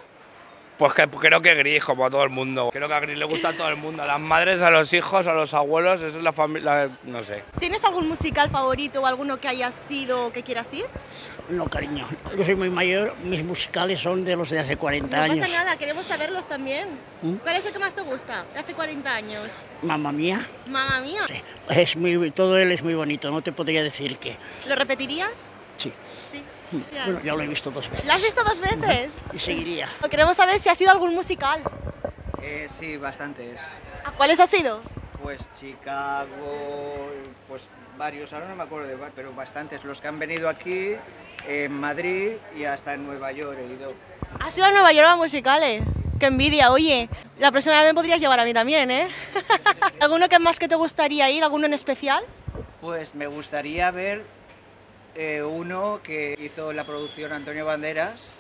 Pues 0.79 0.95
que, 0.95 1.07
creo 1.07 1.41
que 1.43 1.55
Gris, 1.55 1.85
como 1.85 2.07
a 2.07 2.11
todo 2.11 2.25
el 2.25 2.31
mundo. 2.31 2.71
Creo 2.73 2.89
que 2.89 2.95
a 2.95 2.99
Gris 3.01 3.17
le 3.19 3.27
gusta 3.27 3.51
a 3.51 3.53
todo 3.57 3.69
el 3.69 3.77
mundo. 3.77 4.03
A 4.03 4.07
las 4.07 4.19
madres, 4.19 4.61
a 4.63 4.71
los 4.71 4.91
hijos, 4.95 5.27
a 5.27 5.33
los 5.35 5.53
abuelos, 5.53 6.01
eso 6.01 6.17
es 6.19 6.25
la 6.25 6.33
familia. 6.33 6.89
No 7.05 7.23
sé. 7.23 7.45
¿Tienes 7.61 7.85
algún 7.85 8.09
musical 8.09 8.49
favorito 8.49 9.03
o 9.03 9.07
alguno 9.07 9.39
que 9.39 9.49
hayas 9.49 9.75
sido 9.75 10.27
o 10.27 10.33
que 10.33 10.43
quieras 10.43 10.73
ir? 10.73 10.87
No, 11.51 11.67
cariño, 11.67 12.09
yo 12.37 12.45
soy 12.45 12.55
muy 12.57 12.71
mayor, 12.71 13.15
mis 13.25 13.45
musicales 13.45 14.01
son 14.01 14.25
de 14.25 14.35
los 14.35 14.49
de 14.49 14.61
hace 14.61 14.77
40 14.77 15.15
No 15.15 15.23
años. 15.25 15.39
pasa 15.41 15.53
nada, 15.53 15.77
queremos 15.77 16.07
saberlos 16.07 16.47
también. 16.49 16.89
¿Mm? 17.21 17.35
¿Cuál 17.35 17.57
es 17.57 17.67
el 17.67 17.73
que 17.75 17.79
más 17.79 17.95
te 17.95 18.01
gusta? 18.01 18.45
De 18.55 18.61
hace 18.61 18.73
40 18.73 19.15
años. 19.15 19.53
Mamma 19.83 20.11
mía, 20.11 20.47
Mamma 20.69 21.01
mía. 21.01 21.21
es 21.69 21.97
muy, 21.97 22.31
todo 22.31 22.57
él 22.57 22.73
es 22.73 22.83
muy 22.83 22.95
bonito, 22.95 23.31
no 23.31 23.43
te 23.43 23.53
podría 23.53 23.83
decir 23.83 24.17
que 24.17 24.37
¿Lo 24.69 24.75
repetirías? 24.75 25.31
sí. 25.77 25.93
Bueno, 26.73 27.21
ya 27.23 27.35
lo 27.35 27.43
he 27.43 27.47
visto 27.47 27.71
dos 27.71 27.91
veces. 27.91 28.07
¿Lo 28.07 28.13
has 28.13 28.23
visto 28.23 28.43
dos 28.45 28.61
veces? 28.61 29.11
Y 29.33 29.39
seguiría. 29.39 29.89
Queremos 30.11 30.37
saber 30.37 30.59
si 30.59 30.69
ha 30.69 30.75
sido 30.75 30.91
algún 30.91 31.15
musical. 31.15 31.63
Eh, 32.43 32.67
sí, 32.69 32.97
bastantes. 32.97 33.61
¿A 34.05 34.11
cuáles 34.13 34.41
ha 34.41 34.47
sido? 34.47 34.81
Pues 35.23 35.49
Chicago, 35.59 37.13
pues 37.49 37.69
varios, 37.97 38.33
ahora 38.33 38.49
no 38.49 38.57
me 38.57 38.65
acuerdo 38.65 38.89
de 38.89 38.95
cuál, 38.95 39.13
pero 39.15 39.33
bastantes. 39.33 39.85
Los 39.85 40.01
que 40.01 40.09
han 40.09 40.19
venido 40.19 40.49
aquí, 40.49 40.97
en 41.47 41.73
Madrid 41.73 42.33
y 42.57 42.65
hasta 42.65 42.95
en 42.95 43.07
Nueva 43.07 43.33
York 43.33 43.59
he 43.59 43.73
ido. 43.75 43.95
¿Has 44.41 44.57
ido 44.57 44.67
a 44.67 44.71
Nueva 44.71 44.93
York 44.93 45.09
a 45.09 45.17
musicales? 45.17 45.83
¡Qué 46.19 46.27
envidia! 46.27 46.71
Oye, 46.71 47.09
la 47.39 47.51
próxima 47.51 47.77
vez 47.77 47.85
me 47.85 47.95
podrías 47.95 48.21
llevar 48.21 48.41
a 48.41 48.45
mí 48.45 48.55
también, 48.55 48.91
¿eh? 48.91 49.09
¿Alguno 50.01 50.29
que 50.29 50.39
más 50.39 50.59
que 50.59 50.69
te 50.69 50.75
gustaría 50.75 51.31
ir? 51.31 51.43
¿Alguno 51.45 51.67
en 51.67 51.75
especial? 51.75 52.25
Pues 52.81 53.15
me 53.15 53.27
gustaría 53.27 53.91
ver 53.91 54.25
eh, 55.15 55.43
uno 55.43 56.01
que 56.03 56.35
hizo 56.39 56.73
la 56.73 56.85
producción 56.85 57.33
Antonio 57.33 57.65
Banderas. 57.67 58.39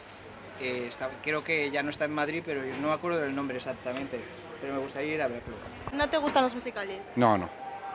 eh, 0.60 0.86
está- 0.88 1.10
creo 1.24 1.42
que 1.42 1.70
ya 1.72 1.82
no 1.82 1.90
está 1.90 2.04
en 2.04 2.12
Madrid, 2.12 2.42
pero 2.46 2.62
no 2.80 2.88
me 2.88 2.94
acuerdo 2.94 3.18
del 3.18 3.34
nombre 3.34 3.56
exactamente. 3.56 4.20
Pero 4.60 4.74
me 4.74 4.78
gustaría 4.80 5.14
ir 5.14 5.22
a 5.22 5.26
verlo. 5.26 5.54
¿No 5.92 6.08
te 6.08 6.18
gustan 6.18 6.44
los 6.44 6.54
musicales? 6.54 7.08
No, 7.16 7.36
no. 7.36 7.48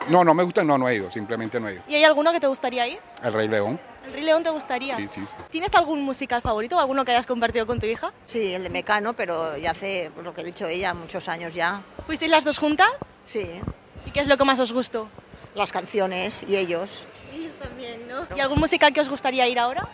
No, 0.08 0.22
no 0.22 0.34
me 0.34 0.42
gusta, 0.42 0.62
no, 0.64 0.76
no 0.76 0.86
he 0.88 0.96
ido, 0.96 1.10
simplemente 1.10 1.58
no 1.58 1.68
he 1.68 1.74
ido. 1.74 1.82
¿Y 1.88 1.94
hay 1.94 2.04
alguno 2.04 2.30
que 2.30 2.40
te 2.40 2.46
gustaría 2.46 2.86
ir? 2.86 2.98
El 3.22 3.32
Rey 3.32 3.48
León. 3.48 3.80
¿El 4.02 4.08
¿El 4.08 4.12
Rey 4.14 4.22
León 4.24 4.42
te 4.42 4.50
gustaría? 4.50 4.96
Sí, 4.96 5.08
sí. 5.08 5.24
¿Tienes 5.50 5.74
algún 5.74 6.02
musical 6.02 6.42
favorito 6.42 6.76
o 6.76 6.80
alguno 6.80 7.04
que 7.06 7.12
hayas 7.12 7.26
compartido 7.26 7.66
con 7.66 7.80
tu 7.80 7.86
hija? 7.86 8.12
Sí, 8.26 8.52
el 8.54 8.62
de 8.64 8.70
Mecano, 8.70 9.14
pero 9.14 9.56
ya 9.56 9.70
hace, 9.70 10.10
por 10.14 10.22
lo 10.24 10.34
que 10.34 10.42
ha 10.42 10.44
dicho 10.44 10.66
ella, 10.68 10.92
muchos 10.94 11.26
años 11.28 11.54
ya. 11.54 11.82
¿Fuisteis 12.06 12.30
las 12.30 12.44
dos 12.44 12.58
juntas? 12.58 12.90
Sí. 13.26 13.60
¿Y 14.06 14.10
qué 14.10 14.20
es 14.20 14.26
lo 14.28 14.36
que 14.36 14.44
más 14.44 14.60
os 14.60 14.72
gustó? 14.72 15.08
Las 15.54 15.72
canciones 15.72 16.42
y 16.46 16.56
ellos. 16.56 17.06
Ellos 17.34 17.56
también, 17.56 18.06
¿no? 18.08 18.26
¿Y 18.36 18.40
algún 18.40 18.58
musical 18.58 18.92
que 18.92 19.00
os 19.00 19.08
gustaría 19.08 19.46
ir 19.48 19.58
ahora? 19.58 19.88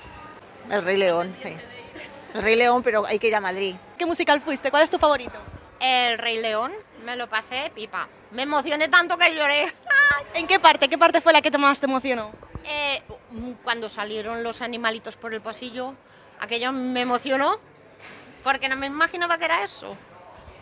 El 0.70 0.84
Rey 0.84 0.96
León, 0.96 1.34
sí. 1.42 1.56
El 2.34 2.42
Rey 2.42 2.56
León, 2.56 2.82
pero 2.82 3.06
hay 3.06 3.18
que 3.18 3.28
ir 3.28 3.34
a 3.34 3.40
Madrid. 3.40 3.76
¿Qué 3.98 4.06
musical 4.06 4.40
fuiste? 4.40 4.70
¿Cuál 4.70 4.82
es 4.82 4.90
tu 4.90 4.98
favorito? 4.98 5.38
El 5.80 6.18
Rey 6.18 6.40
León, 6.40 6.72
me 7.04 7.16
lo 7.16 7.28
pasé 7.28 7.70
pipa. 7.74 8.08
Me 8.32 8.42
emocioné 8.42 8.88
tanto 8.88 9.16
que 9.16 9.34
lloré. 9.34 9.72
¿En 10.34 10.46
qué 10.46 10.58
parte? 10.58 10.88
¿Qué 10.88 10.98
parte 10.98 11.20
fue 11.20 11.32
la 11.32 11.42
que 11.42 11.50
te 11.50 11.58
más 11.58 11.80
te 11.80 11.86
emocionó? 11.86 12.32
Eh, 12.64 13.02
cuando 13.62 13.88
salieron 13.88 14.42
los 14.42 14.62
animalitos 14.62 15.16
por 15.16 15.34
el 15.34 15.40
pasillo, 15.40 15.94
aquello 16.40 16.72
me 16.72 17.02
emocionó 17.02 17.58
porque 18.42 18.68
no 18.68 18.76
me 18.76 18.86
imaginaba 18.86 19.38
que 19.38 19.44
era 19.44 19.62
eso. 19.62 19.96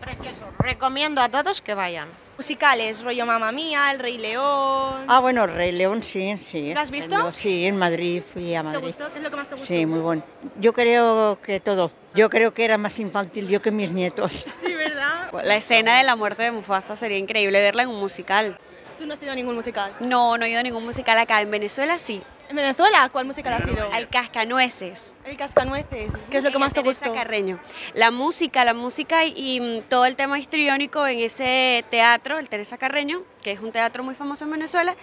Precioso. 0.02 0.44
Recomiendo 0.58 1.20
a 1.22 1.28
todos 1.28 1.60
que 1.62 1.74
vayan. 1.74 2.08
Musicales, 2.36 3.02
rollo 3.04 3.24
Mamma 3.26 3.52
Mía, 3.52 3.90
El 3.92 3.98
Rey 4.00 4.18
León. 4.18 5.04
Ah, 5.06 5.20
bueno, 5.20 5.46
Rey 5.46 5.70
León 5.72 6.02
sí, 6.02 6.36
sí. 6.38 6.74
¿Lo 6.74 6.80
has 6.80 6.90
visto? 6.90 7.32
Sí, 7.32 7.66
en 7.66 7.76
Madrid 7.76 8.22
fui 8.32 8.54
a 8.54 8.60
¿Te 8.60 8.64
Madrid. 8.64 8.84
gustó? 8.84 9.12
¿Qué 9.12 9.18
es 9.18 9.22
lo 9.22 9.30
que 9.30 9.36
más 9.36 9.48
te 9.48 9.54
gustó? 9.54 9.66
Sí, 9.66 9.86
muy 9.86 10.00
bueno. 10.00 10.22
Yo 10.58 10.72
creo 10.72 11.38
que 11.40 11.60
todo. 11.60 11.92
Yo 12.14 12.28
creo 12.30 12.52
que 12.52 12.64
era 12.64 12.78
más 12.78 12.98
infantil 12.98 13.48
yo 13.48 13.62
que 13.62 13.70
mis 13.70 13.90
nietos. 13.90 14.44
Sí, 14.64 14.74
¿verdad? 14.74 15.30
La 15.44 15.56
escena 15.56 15.98
de 15.98 16.04
la 16.04 16.16
muerte 16.16 16.42
de 16.42 16.52
Mufasa 16.52 16.96
sería 16.96 17.18
increíble 17.18 17.60
verla 17.60 17.82
en 17.84 17.88
un 17.90 18.00
musical. 18.00 18.58
¿Tú 18.98 19.06
no 19.06 19.14
has 19.14 19.22
ido 19.22 19.32
a 19.32 19.34
ningún 19.34 19.54
musical? 19.54 19.92
No, 20.00 20.36
no 20.38 20.44
he 20.44 20.50
ido 20.50 20.60
a 20.60 20.62
ningún 20.62 20.84
musical 20.84 21.18
acá. 21.18 21.40
En 21.40 21.50
Venezuela 21.50 21.98
sí. 21.98 22.22
¿En 22.52 22.56
Venezuela? 22.56 23.08
¿Cuál 23.10 23.24
musical 23.24 23.54
has 23.54 23.66
ido? 23.66 23.90
El 23.96 24.08
Cascanueces. 24.08 25.14
El 25.24 25.38
Cascanueces. 25.38 26.22
¿Qué 26.30 26.36
es 26.36 26.44
lo 26.44 26.50
que 26.52 26.58
más 26.58 26.74
te 26.74 26.82
Teresa 26.82 27.06
gustó? 27.06 27.18
Carreño. 27.18 27.58
La 27.94 28.10
música, 28.10 28.62
la 28.66 28.74
música 28.74 29.24
y, 29.24 29.32
y, 29.34 29.58
mm, 29.62 29.82
todo 29.88 30.04
el 30.04 30.16
tema 30.16 30.38
histriónico 30.38 31.06
en 31.06 31.20
ese 31.20 31.82
teatro, 31.88 32.38
el 32.38 32.50
Teresa 32.50 32.76
Carreño, 32.76 33.22
que 33.42 33.52
es 33.52 33.60
un 33.60 33.72
teatro 33.72 34.04
muy 34.04 34.14
famoso 34.14 34.44
en 34.44 34.50
Venezuela, 34.50 34.94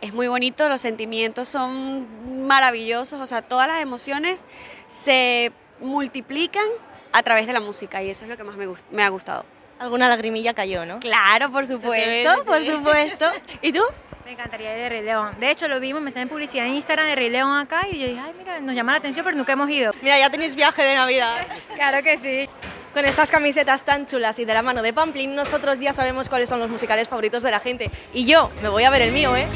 es 0.00 0.14
muy 0.14 0.28
bonito, 0.28 0.66
los 0.70 0.80
sentimientos 0.80 1.46
son 1.46 2.06
maravillosos, 2.46 3.20
o 3.20 3.26
sea, 3.26 3.42
todas 3.42 3.68
las 3.68 3.82
emociones 3.82 4.46
se 4.88 5.52
multiplican 5.80 6.64
a 7.12 7.22
través 7.22 7.46
de 7.46 7.52
la 7.52 7.60
música 7.60 8.02
y 8.02 8.08
eso 8.08 8.24
es 8.24 8.30
lo 8.30 8.38
que 8.38 8.44
más 8.44 8.56
me, 8.56 8.66
gust- 8.66 8.84
me 8.90 9.02
ha 9.04 9.10
gustado. 9.10 9.44
Alguna 9.78 10.08
lagrimilla 10.08 10.54
cayó, 10.54 10.86
¿no? 10.86 11.00
Claro, 11.00 11.52
por 11.52 11.66
supuesto, 11.66 12.44
por 12.46 12.64
supuesto. 12.64 13.26
¿Y 13.60 13.72
tú? 13.74 13.82
Me 14.24 14.32
encantaría 14.32 14.74
ir 14.74 14.82
de 14.84 14.88
Rey 14.88 15.02
León. 15.02 15.36
De 15.38 15.50
hecho, 15.50 15.68
lo 15.68 15.78
vimos, 15.80 16.00
me 16.00 16.10
salen 16.10 16.30
publicidad 16.30 16.66
en 16.66 16.74
Instagram 16.74 17.08
de 17.08 17.14
Rey 17.14 17.28
León 17.28 17.54
acá 17.58 17.86
y 17.90 17.98
yo 17.98 18.06
dije, 18.06 18.20
ay, 18.20 18.32
mira, 18.38 18.58
nos 18.58 18.74
llama 18.74 18.92
la 18.92 18.98
atención, 18.98 19.22
pero 19.22 19.36
nunca 19.36 19.52
hemos 19.52 19.68
ido. 19.68 19.92
Mira, 20.00 20.18
ya 20.18 20.30
tenéis 20.30 20.56
viaje 20.56 20.82
de 20.82 20.94
Navidad. 20.94 21.46
Claro 21.74 22.02
que 22.02 22.16
sí. 22.16 22.48
Con 22.94 23.04
estas 23.04 23.30
camisetas 23.30 23.84
tan 23.84 24.06
chulas 24.06 24.38
y 24.38 24.46
de 24.46 24.54
la 24.54 24.62
mano 24.62 24.80
de 24.80 24.94
Pamplin, 24.94 25.34
nosotros 25.34 25.78
ya 25.78 25.92
sabemos 25.92 26.30
cuáles 26.30 26.48
son 26.48 26.58
los 26.58 26.70
musicales 26.70 27.06
favoritos 27.06 27.42
de 27.42 27.50
la 27.50 27.60
gente. 27.60 27.90
Y 28.14 28.24
yo 28.24 28.50
me 28.62 28.70
voy 28.70 28.84
a 28.84 28.90
ver 28.90 29.02
el 29.02 29.12
mío, 29.12 29.36
¿eh? 29.36 29.46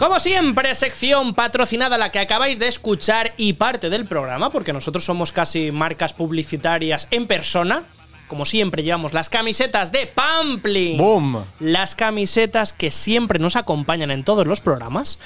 Como 0.00 0.18
siempre, 0.18 0.74
sección 0.74 1.34
patrocinada 1.34 1.98
la 1.98 2.10
que 2.10 2.20
acabáis 2.20 2.58
de 2.58 2.68
escuchar 2.68 3.34
y 3.36 3.52
parte 3.52 3.90
del 3.90 4.06
programa, 4.06 4.48
porque 4.48 4.72
nosotros 4.72 5.04
somos 5.04 5.30
casi 5.30 5.72
marcas 5.72 6.14
publicitarias 6.14 7.06
en 7.10 7.26
persona. 7.26 7.82
Como 8.26 8.46
siempre, 8.46 8.82
llevamos 8.82 9.12
las 9.12 9.28
camisetas 9.28 9.92
de 9.92 10.06
Pampling. 10.06 10.96
¡Boom! 10.96 11.44
Las 11.60 11.94
camisetas 11.94 12.72
que 12.72 12.90
siempre 12.90 13.38
nos 13.38 13.56
acompañan 13.56 14.10
en 14.10 14.24
todos 14.24 14.46
los 14.46 14.62
programas 14.62 15.18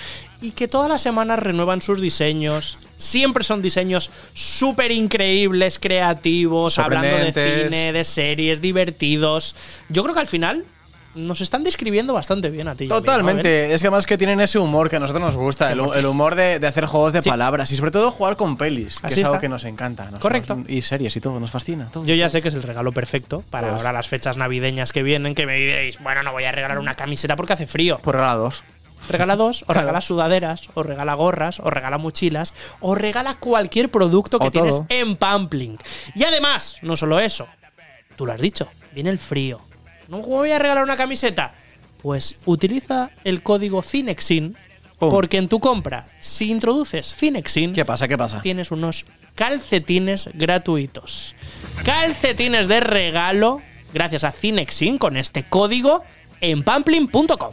y 0.43 0.51
que 0.51 0.67
todas 0.67 0.89
las 0.89 1.03
semanas 1.03 1.39
renuevan 1.39 1.81
sus 1.81 2.01
diseños. 2.01 2.77
Siempre 2.99 3.45
son 3.45 3.63
diseños 3.63 4.11
súper 4.33 4.91
increíbles, 4.91 5.79
creativos, 5.79 6.81
hablando 6.81 7.17
de 7.17 7.33
cine, 7.33 7.93
de 7.93 8.03
series, 8.03 8.61
divertidos. 8.61 9.55
Yo 9.89 10.03
creo 10.03 10.17
que 10.17 10.21
al 10.23 10.27
final 10.27 10.65
nos 11.15 11.41
están 11.41 11.63
describiendo 11.65 12.13
bastante 12.13 12.51
bien 12.51 12.69
a 12.69 12.75
ti. 12.75 12.89
Totalmente. 12.89 13.73
Es 13.73 13.81
que 13.81 13.87
además 13.89 14.07
que 14.07 14.19
tienen 14.19 14.41
ese 14.41 14.59
humor 14.59 14.91
que 14.91 14.97
a 14.97 14.99
nosotros 15.01 15.23
nos 15.25 15.37
gusta, 15.37 15.71
el, 15.73 15.81
el 15.81 16.07
humor 16.07 16.35
de, 16.35 16.59
de 16.59 16.67
hacer 16.67 16.87
juegos 16.87 17.13
de 17.13 17.23
palabras 17.23 17.71
y 17.73 17.77
sobre 17.77 17.91
todo 17.91 18.11
jugar 18.11 18.37
con 18.37 18.57
pelis, 18.57 18.99
que 19.01 19.07
Así 19.07 19.21
es 19.21 19.27
algo 19.27 19.39
que 19.39 19.49
nos 19.49 19.65
encanta. 19.65 20.11
Nos- 20.11 20.21
Correcto. 20.21 20.57
nos- 20.57 20.69
y 20.69 20.81
series 20.83 21.17
y 21.17 21.21
todo, 21.21 21.39
nos 21.41 21.51
fascina. 21.51 21.89
todo. 21.93 22.05
Yo 22.05 22.15
ya 22.15 22.29
sé 22.31 22.43
que 22.43 22.49
es 22.49 22.55
el 22.55 22.63
regalo 22.63 22.93
perfecto 22.93 23.45
para 23.51 23.71
Pues- 23.71 23.83
ahora 23.83 23.93
las 23.93 24.09
fechas 24.09 24.37
navideñas 24.37 24.93
que 24.93 25.03
vienen, 25.03 25.35
que 25.35 25.47
me 25.47 25.55
diréis, 25.57 26.01
bueno, 26.03 26.23
no 26.23 26.33
voy 26.33 26.45
a 26.45 26.53
regalar 26.53 26.79
una 26.79 26.95
camiseta 26.97 27.37
porque 27.37 27.53
hace 27.53 27.67
frío. 27.67 27.99
Pues 28.03 28.15
regala 28.15 28.35
dos. 28.35 28.65
Regala 29.09 29.37
dos, 29.37 29.63
o 29.65 29.67
Claro. 29.67 29.81
regala 29.83 30.01
sudaderas, 30.01 30.63
o 30.73 30.83
regala 30.83 31.13
gorras, 31.13 31.61
o 31.61 31.69
regala 31.69 31.99
mochilas, 31.99 32.55
o 32.81 32.95
regala 32.95 33.35
cualquier 33.35 33.91
producto 33.91 34.39
que 34.39 34.47
O 34.47 34.51
tienes 34.51 34.77
todo. 34.77 34.87
en 34.89 35.17
Pampling. 35.17 35.77
Y 36.15 36.25
además, 36.25 36.79
no 36.81 36.97
solo 36.97 37.21
eso, 37.21 37.47
tú 38.17 38.25
lo 38.25 38.33
has 38.33 38.41
dicho, 38.41 38.67
viene 38.95 39.11
el 39.11 39.19
frío. 39.19 39.61
¿No 40.09 40.19
voy 40.19 40.51
a 40.51 40.59
regalar 40.59 40.85
una 40.85 40.97
camiseta? 40.97 41.55
Pues 42.03 42.37
utiliza 42.45 43.11
el 43.25 43.43
código 43.43 43.83
CINEXIN, 43.83 44.57
porque 44.99 45.39
en 45.39 45.49
tu 45.49 45.61
compra, 45.61 46.07
si 46.21 46.51
introduces 46.51 47.15
CINEXIN, 47.15 47.73
¿Qué 47.73 47.85
pasa? 47.85 48.09
¿Qué 48.09 48.17
pasa? 48.17 48.41
tienes 48.41 48.71
unos 48.71 49.05
calcetines 49.35 50.31
gratuitos. 50.35 51.35
Calcetines 51.85 52.69
de 52.69 52.81
regalo 52.81 53.61
gracias 53.95 54.25
a 54.25 54.33
Cinexin 54.33 54.99
con 54.99 55.17
este 55.17 55.45
código 55.45 56.05
en 56.41 56.63
pamplin.com. 56.63 57.53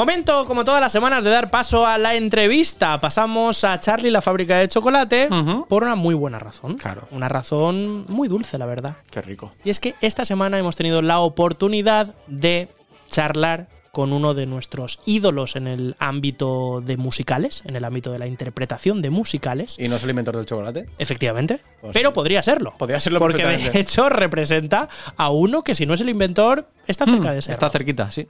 Momento, 0.00 0.46
como 0.46 0.64
todas 0.64 0.80
las 0.80 0.92
semanas, 0.92 1.24
de 1.24 1.28
dar 1.28 1.50
paso 1.50 1.86
a 1.86 1.98
la 1.98 2.14
entrevista. 2.14 2.98
Pasamos 3.02 3.64
a 3.64 3.78
Charlie, 3.80 4.10
la 4.10 4.22
fábrica 4.22 4.56
de 4.56 4.66
chocolate, 4.66 5.28
por 5.68 5.82
una 5.82 5.94
muy 5.94 6.14
buena 6.14 6.38
razón. 6.38 6.78
Claro. 6.78 7.06
Una 7.10 7.28
razón 7.28 8.06
muy 8.08 8.26
dulce, 8.26 8.56
la 8.56 8.64
verdad. 8.64 8.96
Qué 9.10 9.20
rico. 9.20 9.52
Y 9.62 9.68
es 9.68 9.78
que 9.78 9.96
esta 10.00 10.24
semana 10.24 10.56
hemos 10.56 10.74
tenido 10.74 11.02
la 11.02 11.18
oportunidad 11.18 12.14
de 12.28 12.70
charlar 13.10 13.68
con 13.92 14.12
uno 14.12 14.34
de 14.34 14.46
nuestros 14.46 15.00
ídolos 15.06 15.56
en 15.56 15.66
el 15.66 15.96
ámbito 15.98 16.80
de 16.84 16.96
musicales, 16.96 17.62
en 17.66 17.76
el 17.76 17.84
ámbito 17.84 18.12
de 18.12 18.18
la 18.18 18.26
interpretación 18.26 19.02
de 19.02 19.10
musicales. 19.10 19.76
¿Y 19.78 19.88
no 19.88 19.96
es 19.96 20.04
el 20.04 20.10
inventor 20.10 20.36
del 20.36 20.46
chocolate? 20.46 20.86
Efectivamente. 20.98 21.60
Pues 21.80 21.92
pero 21.92 22.12
podría 22.12 22.42
serlo. 22.42 22.74
Podría 22.78 23.00
serlo 23.00 23.18
Porque 23.18 23.44
de 23.44 23.80
hecho 23.80 24.08
representa 24.08 24.88
a 25.16 25.30
uno 25.30 25.62
que 25.62 25.74
si 25.74 25.86
no 25.86 25.94
es 25.94 26.00
el 26.00 26.08
inventor, 26.08 26.66
está 26.86 27.04
cerca 27.04 27.32
de 27.32 27.42
ser. 27.42 27.52
Está 27.52 27.70
cerquita, 27.70 28.10
sí. 28.10 28.26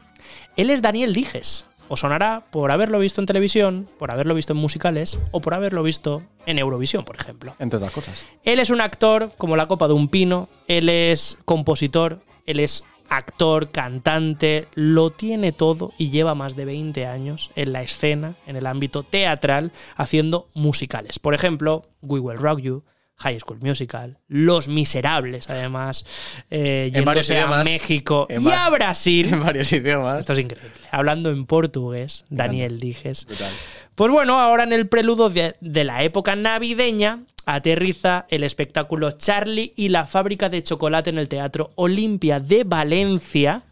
Él 0.56 0.70
es 0.70 0.82
Daniel 0.82 1.12
Dijes. 1.12 1.64
Os 1.88 2.00
sonará 2.00 2.44
por 2.50 2.70
haberlo 2.70 3.00
visto 3.00 3.20
en 3.20 3.26
televisión, 3.26 3.88
por 3.98 4.12
haberlo 4.12 4.36
visto 4.36 4.52
en 4.52 4.60
musicales 4.60 5.18
o 5.32 5.40
por 5.40 5.54
haberlo 5.54 5.82
visto 5.82 6.22
en 6.46 6.60
Eurovisión, 6.60 7.04
por 7.04 7.16
ejemplo. 7.16 7.56
Entre 7.58 7.78
otras 7.78 7.92
cosas. 7.92 8.26
Él 8.44 8.60
es 8.60 8.70
un 8.70 8.80
actor 8.80 9.32
como 9.36 9.56
la 9.56 9.66
copa 9.66 9.88
de 9.88 9.94
un 9.94 10.08
pino, 10.08 10.48
él 10.68 10.88
es 10.88 11.36
compositor, 11.44 12.20
él 12.46 12.60
es 12.60 12.84
actor, 13.10 13.68
cantante, 13.70 14.68
lo 14.74 15.10
tiene 15.10 15.52
todo 15.52 15.92
y 15.98 16.10
lleva 16.10 16.34
más 16.34 16.56
de 16.56 16.64
20 16.64 17.06
años 17.06 17.50
en 17.56 17.72
la 17.72 17.82
escena, 17.82 18.36
en 18.46 18.56
el 18.56 18.66
ámbito 18.66 19.02
teatral, 19.02 19.72
haciendo 19.96 20.48
musicales. 20.54 21.18
Por 21.18 21.34
ejemplo, 21.34 21.90
We 22.00 22.20
Will 22.20 22.38
Rock 22.38 22.60
You, 22.60 22.84
High 23.16 23.38
School 23.40 23.58
Musical, 23.60 24.18
Los 24.28 24.68
Miserables, 24.68 25.50
además, 25.50 26.06
eh, 26.50 26.90
En 26.94 27.06
a. 27.06 27.64
México 27.64 28.26
En 28.30 28.42
y 28.42 28.50
a 28.50 28.70
Brasil. 28.70 29.28
En 29.32 29.42
varios 29.42 29.72
idiomas. 29.72 30.18
Esto 30.20 30.32
es 30.32 30.38
increíble. 30.38 30.70
Hablando 30.90 31.30
en 31.30 31.44
portugués, 31.44 32.24
Daniel 32.30 32.80
Dijes. 32.80 33.26
Pues 33.94 34.10
bueno, 34.10 34.40
ahora 34.40 34.62
en 34.62 34.72
el 34.72 34.88
preludio 34.88 35.28
de, 35.28 35.56
de 35.60 35.84
la 35.84 36.02
época 36.02 36.34
navideña 36.34 37.24
aterriza 37.54 38.26
el 38.28 38.44
espectáculo 38.44 39.12
Charlie 39.12 39.72
y 39.76 39.88
la 39.88 40.06
fábrica 40.06 40.48
de 40.48 40.62
chocolate 40.62 41.10
en 41.10 41.18
el 41.18 41.28
Teatro 41.28 41.72
Olimpia 41.74 42.40
de 42.40 42.64
Valencia 42.64 43.62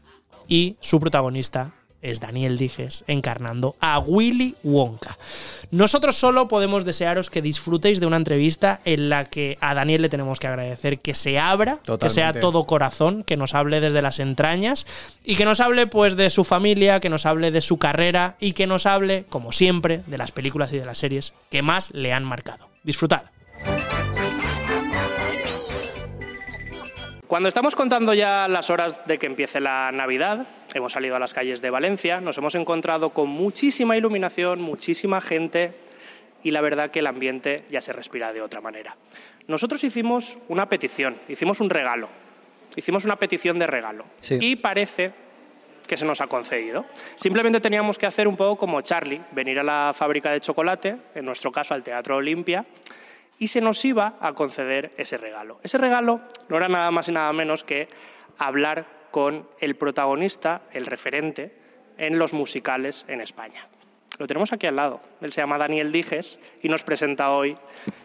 y 0.48 0.76
su 0.80 0.98
protagonista 0.98 1.72
es 2.00 2.20
Daniel 2.20 2.56
Dijes 2.56 3.04
encarnando 3.06 3.76
a 3.80 3.98
Willy 3.98 4.54
Wonka. 4.62 5.18
Nosotros 5.70 6.16
solo 6.16 6.48
podemos 6.48 6.84
desearos 6.84 7.28
que 7.28 7.42
disfrutéis 7.42 8.00
de 8.00 8.06
una 8.06 8.16
entrevista 8.16 8.80
en 8.84 9.08
la 9.08 9.24
que 9.24 9.58
a 9.60 9.74
Daniel 9.74 10.02
le 10.02 10.08
tenemos 10.08 10.38
que 10.38 10.46
agradecer 10.46 11.00
que 11.00 11.14
se 11.14 11.38
abra, 11.38 11.78
que 12.00 12.10
sea 12.10 12.32
todo 12.32 12.64
corazón, 12.64 13.24
que 13.24 13.36
nos 13.36 13.54
hable 13.54 13.80
desde 13.80 14.00
las 14.00 14.20
entrañas 14.20 14.86
y 15.24 15.36
que 15.36 15.44
nos 15.44 15.60
hable 15.60 15.86
pues 15.86 16.16
de 16.16 16.30
su 16.30 16.44
familia, 16.44 17.00
que 17.00 17.10
nos 17.10 17.26
hable 17.26 17.50
de 17.50 17.60
su 17.60 17.78
carrera 17.78 18.36
y 18.40 18.52
que 18.52 18.66
nos 18.66 18.86
hable, 18.86 19.24
como 19.28 19.52
siempre, 19.52 20.02
de 20.06 20.18
las 20.18 20.32
películas 20.32 20.72
y 20.72 20.78
de 20.78 20.86
las 20.86 20.98
series 20.98 21.34
que 21.50 21.62
más 21.62 21.90
le 21.92 22.12
han 22.12 22.24
marcado. 22.24 22.68
Disfrutad. 22.84 23.22
Cuando 27.28 27.48
estamos 27.50 27.76
contando 27.76 28.14
ya 28.14 28.48
las 28.48 28.70
horas 28.70 29.06
de 29.06 29.18
que 29.18 29.26
empiece 29.26 29.60
la 29.60 29.92
Navidad, 29.92 30.46
hemos 30.72 30.92
salido 30.94 31.14
a 31.14 31.18
las 31.18 31.34
calles 31.34 31.60
de 31.60 31.68
Valencia, 31.68 32.22
nos 32.22 32.38
hemos 32.38 32.54
encontrado 32.54 33.10
con 33.10 33.28
muchísima 33.28 33.98
iluminación, 33.98 34.62
muchísima 34.62 35.20
gente 35.20 35.74
y 36.42 36.52
la 36.52 36.62
verdad 36.62 36.90
que 36.90 37.00
el 37.00 37.06
ambiente 37.06 37.64
ya 37.68 37.82
se 37.82 37.92
respira 37.92 38.32
de 38.32 38.40
otra 38.40 38.62
manera. 38.62 38.96
Nosotros 39.46 39.84
hicimos 39.84 40.38
una 40.48 40.70
petición, 40.70 41.18
hicimos 41.28 41.60
un 41.60 41.68
regalo, 41.68 42.08
hicimos 42.76 43.04
una 43.04 43.16
petición 43.16 43.58
de 43.58 43.66
regalo 43.66 44.06
Sí. 44.20 44.38
y 44.40 44.56
parece 44.56 45.12
que 45.86 45.98
se 45.98 46.06
nos 46.06 46.22
ha 46.22 46.28
concedido. 46.28 46.86
Simplemente 47.14 47.60
teníamos 47.60 47.98
que 47.98 48.06
hacer 48.06 48.26
un 48.26 48.36
poco 48.38 48.56
como 48.56 48.80
Charlie, 48.80 49.20
venir 49.32 49.58
a 49.58 49.62
la 49.62 49.92
fábrica 49.94 50.30
de 50.32 50.40
chocolate, 50.40 50.96
en 51.14 51.24
nuestro 51.26 51.52
caso 51.52 51.74
al 51.74 51.82
Teatro 51.82 52.16
Olimpia, 52.16 52.64
y 53.38 53.48
se 53.48 53.60
nos 53.60 53.84
iba 53.84 54.16
a 54.20 54.32
conceder 54.32 54.90
ese 54.96 55.16
regalo. 55.16 55.60
Ese 55.62 55.78
regalo 55.78 56.20
no 56.48 56.56
era 56.56 56.68
nada 56.68 56.90
más 56.90 57.08
y 57.08 57.12
nada 57.12 57.32
menos 57.32 57.64
que 57.64 57.88
hablar 58.38 58.86
con 59.10 59.48
el 59.60 59.76
protagonista, 59.76 60.62
el 60.72 60.86
referente, 60.86 61.52
en 61.96 62.18
los 62.18 62.32
musicales 62.32 63.04
en 63.08 63.20
España. 63.20 63.60
Lo 64.18 64.26
tenemos 64.26 64.52
aquí 64.52 64.66
al 64.66 64.76
lado. 64.76 65.00
Él 65.20 65.32
se 65.32 65.40
llama 65.40 65.58
Daniel 65.58 65.92
Dijes 65.92 66.40
y 66.62 66.68
nos 66.68 66.82
presenta 66.82 67.30
hoy 67.30 67.56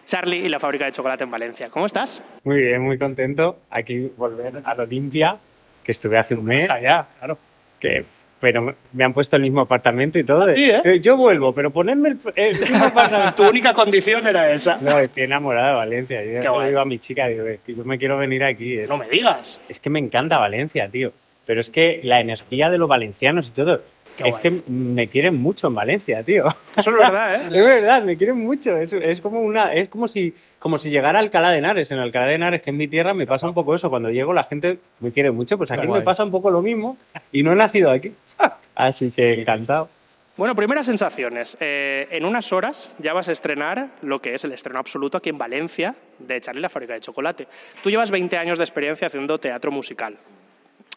Charlie 0.06 0.46
y 0.46 0.50
la 0.50 0.60
fábrica 0.60 0.86
de 0.86 0.92
chocolate 0.92 1.24
en 1.24 1.32
Valencia. 1.32 1.70
¿Cómo 1.70 1.88
estás? 1.88 2.24
Muy 2.44 2.62
bien, 2.62 2.82
muy 2.84 3.00
contento. 3.00 3.60
Aquí 3.72 4.12
volver 4.16 4.62
a 4.64 4.76
la 4.76 4.84
Olimpia, 4.84 5.38
que 5.84 5.92
estuve 5.92 6.18
hace 6.20 6.36
un 6.36 6.46
mes. 6.46 6.70
Allá, 6.70 7.08
claro. 7.18 7.38
Que, 7.80 8.06
pero 8.44 8.76
me- 8.92 9.04
han 9.06 9.14
puesto 9.14 9.38
el 9.38 9.42
mismo 9.42 9.62
apartamento 9.62 10.20
y 10.20 10.26
todo. 10.26 10.54
Sí, 10.54 10.70
¿eh? 10.70 10.82
Eh, 10.84 11.00
Yo 11.00 11.16
vuelvo, 11.16 11.54
pero 11.54 11.72
ponedme 11.72 12.10
el, 12.10 12.18
el 12.36 12.60
mismo 12.60 12.84
apartamento. 12.88 13.42
Tu 13.42 13.50
única 13.50 13.74
condición 13.74 14.28
era 14.28 14.52
esa. 14.52 14.78
No, 14.82 15.00
estoy 15.00 15.24
enamorada 15.24 15.70
de 15.70 15.76
Valencia. 15.76 16.22
Yo 16.26 16.32
Qué 16.36 16.42
le 16.42 16.50
guay. 16.50 16.68
digo 16.68 16.80
a 16.82 16.86
mi 16.86 17.00
chica, 17.00 17.28
digo, 17.28 17.46
es 17.46 17.62
que 17.66 17.74
yo 17.74 17.86
me 17.86 17.98
quiero 17.98 18.18
venir 18.18 18.44
aquí. 18.44 18.74
eh. 18.74 18.86
No 18.86 18.98
me 18.98 19.08
digas. 19.08 19.62
Es 19.70 19.80
que 19.80 19.90
me 19.90 20.00
encanta 20.00 20.38
Valencia, 20.40 20.90
tío. 20.90 21.14
Pero 21.46 21.62
es 21.62 21.70
que 21.70 22.02
la 22.04 22.20
energía 22.20 22.70
de 22.70 22.78
los 22.78 22.90
valencianos 22.90 23.48
y 23.48 23.52
todo. 23.54 23.82
Qué 24.18 24.24
es 24.24 24.30
guay. 24.32 24.42
que 24.42 24.72
me 24.72 25.08
quieren 25.08 25.36
mucho 25.36 25.68
en 25.68 25.76
Valencia, 25.76 26.24
tío. 26.24 26.48
Eso 26.76 26.90
es 26.90 26.96
verdad, 26.96 27.36
¿eh? 27.36 27.48
Es 27.52 27.66
verdad, 27.66 28.04
me 28.04 28.16
quieren 28.18 28.38
mucho. 28.40 28.78
Es, 28.78 28.94
es 28.94 29.22
como 29.22 29.42
una, 29.42 29.74
es 29.74 29.90
como 29.90 30.08
si, 30.08 30.34
como 30.60 30.78
si 30.78 30.90
llegara 30.90 31.20
a 31.20 31.22
Alcalá 31.22 31.50
de 31.50 31.58
Henares. 31.58 31.92
En 31.92 32.00
Alcalá 32.00 32.28
de 32.28 32.36
Henares, 32.36 32.62
que 32.62 32.70
es 32.70 32.76
mi 32.76 32.88
tierra, 32.88 33.14
me 33.14 33.26
pasa 33.26 33.48
un 33.48 33.54
poco 33.54 33.76
eso. 33.76 33.90
Cuando 33.90 34.10
llego, 34.10 34.34
la 34.34 34.44
gente 34.44 34.80
me 35.00 35.12
quiere 35.12 35.32
mucho. 35.32 35.58
Pues 35.58 35.72
aquí 35.72 35.88
me 35.88 36.02
pasa 36.02 36.24
un 36.24 36.32
poco 36.32 36.52
lo 36.52 36.62
mismo. 36.62 36.98
Y 37.32 37.44
no 37.44 37.52
he 37.52 37.56
nacido 37.56 37.92
aquí. 37.92 38.14
Así 38.76 39.12
que 39.12 39.42
encantado. 39.42 39.90
Bueno, 40.36 40.56
primeras 40.56 40.88
sensaciones. 40.88 41.56
Eh, 41.60 42.08
en 42.10 42.26
unas 42.26 42.52
horas 42.52 42.92
ya 42.98 43.14
vas 43.14 43.30
a 43.30 43.32
estrenar 43.32 43.90
lo 44.02 44.20
que 44.20 44.34
es 44.34 44.44
el 44.44 44.52
estreno 44.52 44.80
absoluto 44.80 45.20
aquí 45.20 45.30
en 45.30 45.38
Valencia 45.38 45.96
de 46.18 46.42
Charlie 46.42 46.62
la 46.62 46.70
fábrica 46.70 46.96
de 46.96 47.02
chocolate. 47.02 47.48
Tú 47.84 47.92
llevas 47.92 48.10
20 48.10 48.36
años 48.38 48.58
de 48.58 48.64
experiencia 48.64 49.08
haciendo 49.08 49.38
teatro 49.38 49.70
musical. 49.70 50.18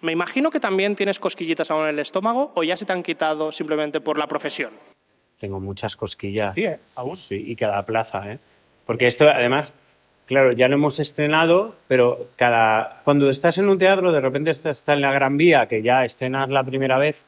Me 0.02 0.12
imagino 0.12 0.50
que 0.50 0.60
también 0.60 0.94
tienes 0.94 1.18
cosquillitas 1.18 1.70
aún 1.70 1.84
en 1.84 1.88
el 1.90 1.98
estómago 1.98 2.52
o 2.54 2.62
ya 2.62 2.76
se 2.76 2.84
te 2.84 2.92
han 2.92 3.02
quitado 3.02 3.50
simplemente 3.50 4.00
por 4.00 4.18
la 4.18 4.26
profesión. 4.26 4.72
Tengo 5.38 5.60
muchas 5.60 5.96
cosquillas. 5.96 6.54
Sí, 6.54 6.64
¿eh? 6.64 6.78
Aún 6.96 7.16
sí, 7.16 7.42
y 7.46 7.56
cada 7.56 7.84
plaza, 7.84 8.32
¿eh? 8.32 8.38
Porque 8.84 9.06
esto, 9.06 9.28
además, 9.28 9.74
claro, 10.26 10.52
ya 10.52 10.68
lo 10.68 10.74
hemos 10.74 10.98
estrenado, 10.98 11.74
pero 11.88 12.28
cada 12.36 13.00
cuando 13.04 13.28
estás 13.30 13.58
en 13.58 13.68
un 13.68 13.78
teatro, 13.78 14.12
de 14.12 14.20
repente 14.20 14.50
estás 14.50 14.88
en 14.88 15.00
la 15.00 15.12
Gran 15.12 15.36
Vía, 15.36 15.66
que 15.66 15.82
ya 15.82 16.04
estrenas 16.04 16.48
la 16.48 16.62
primera 16.62 16.98
vez, 16.98 17.24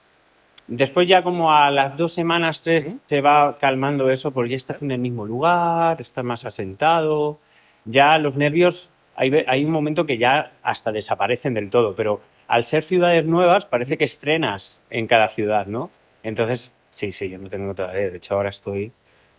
después 0.67 1.09
ya 1.09 1.23
como 1.23 1.53
a 1.53 1.71
las 1.71 1.97
dos 1.97 2.13
semanas, 2.13 2.63
tres, 2.63 2.87
te 3.07 3.21
va 3.21 3.59
calmando 3.59 4.11
eso, 4.11 4.31
porque 4.31 4.51
ya 4.51 4.57
estás 4.57 4.83
en 4.83 4.91
el 4.91 5.01
mismo 5.01 5.27
lugar, 5.27 6.01
estás 6.01 6.25
más 6.25 6.45
asentado, 6.45 7.39
ya 7.85 8.19
los 8.19 8.37
nervios, 8.37 8.91
hay, 9.17 9.45
hay 9.47 9.65
un 9.65 9.73
momento 9.73 10.07
que 10.07 10.19
ya 10.19 10.53
hasta 10.63 10.93
desaparecen 10.93 11.55
del 11.55 11.71
todo, 11.71 11.95
pero 11.95 12.21
al 12.49 12.65
ser 12.65 12.83
ciudades 12.83 13.25
nuevas, 13.27 13.67
parece 13.67 13.97
que 13.99 14.05
estrenas 14.05 14.81
en 14.91 15.07
cada 15.07 15.29
ciudad, 15.29 15.67
¿no? 15.67 15.91
Entonces, 16.23 16.75
sí, 16.91 17.13
sí, 17.13 17.29
yo 17.29 17.39
no 17.39 17.49
tengo 17.49 17.75
todavía. 17.75 18.11
De 18.11 18.17
hecho, 18.17 18.35
ahora 18.35 18.49
estoy. 18.49 18.91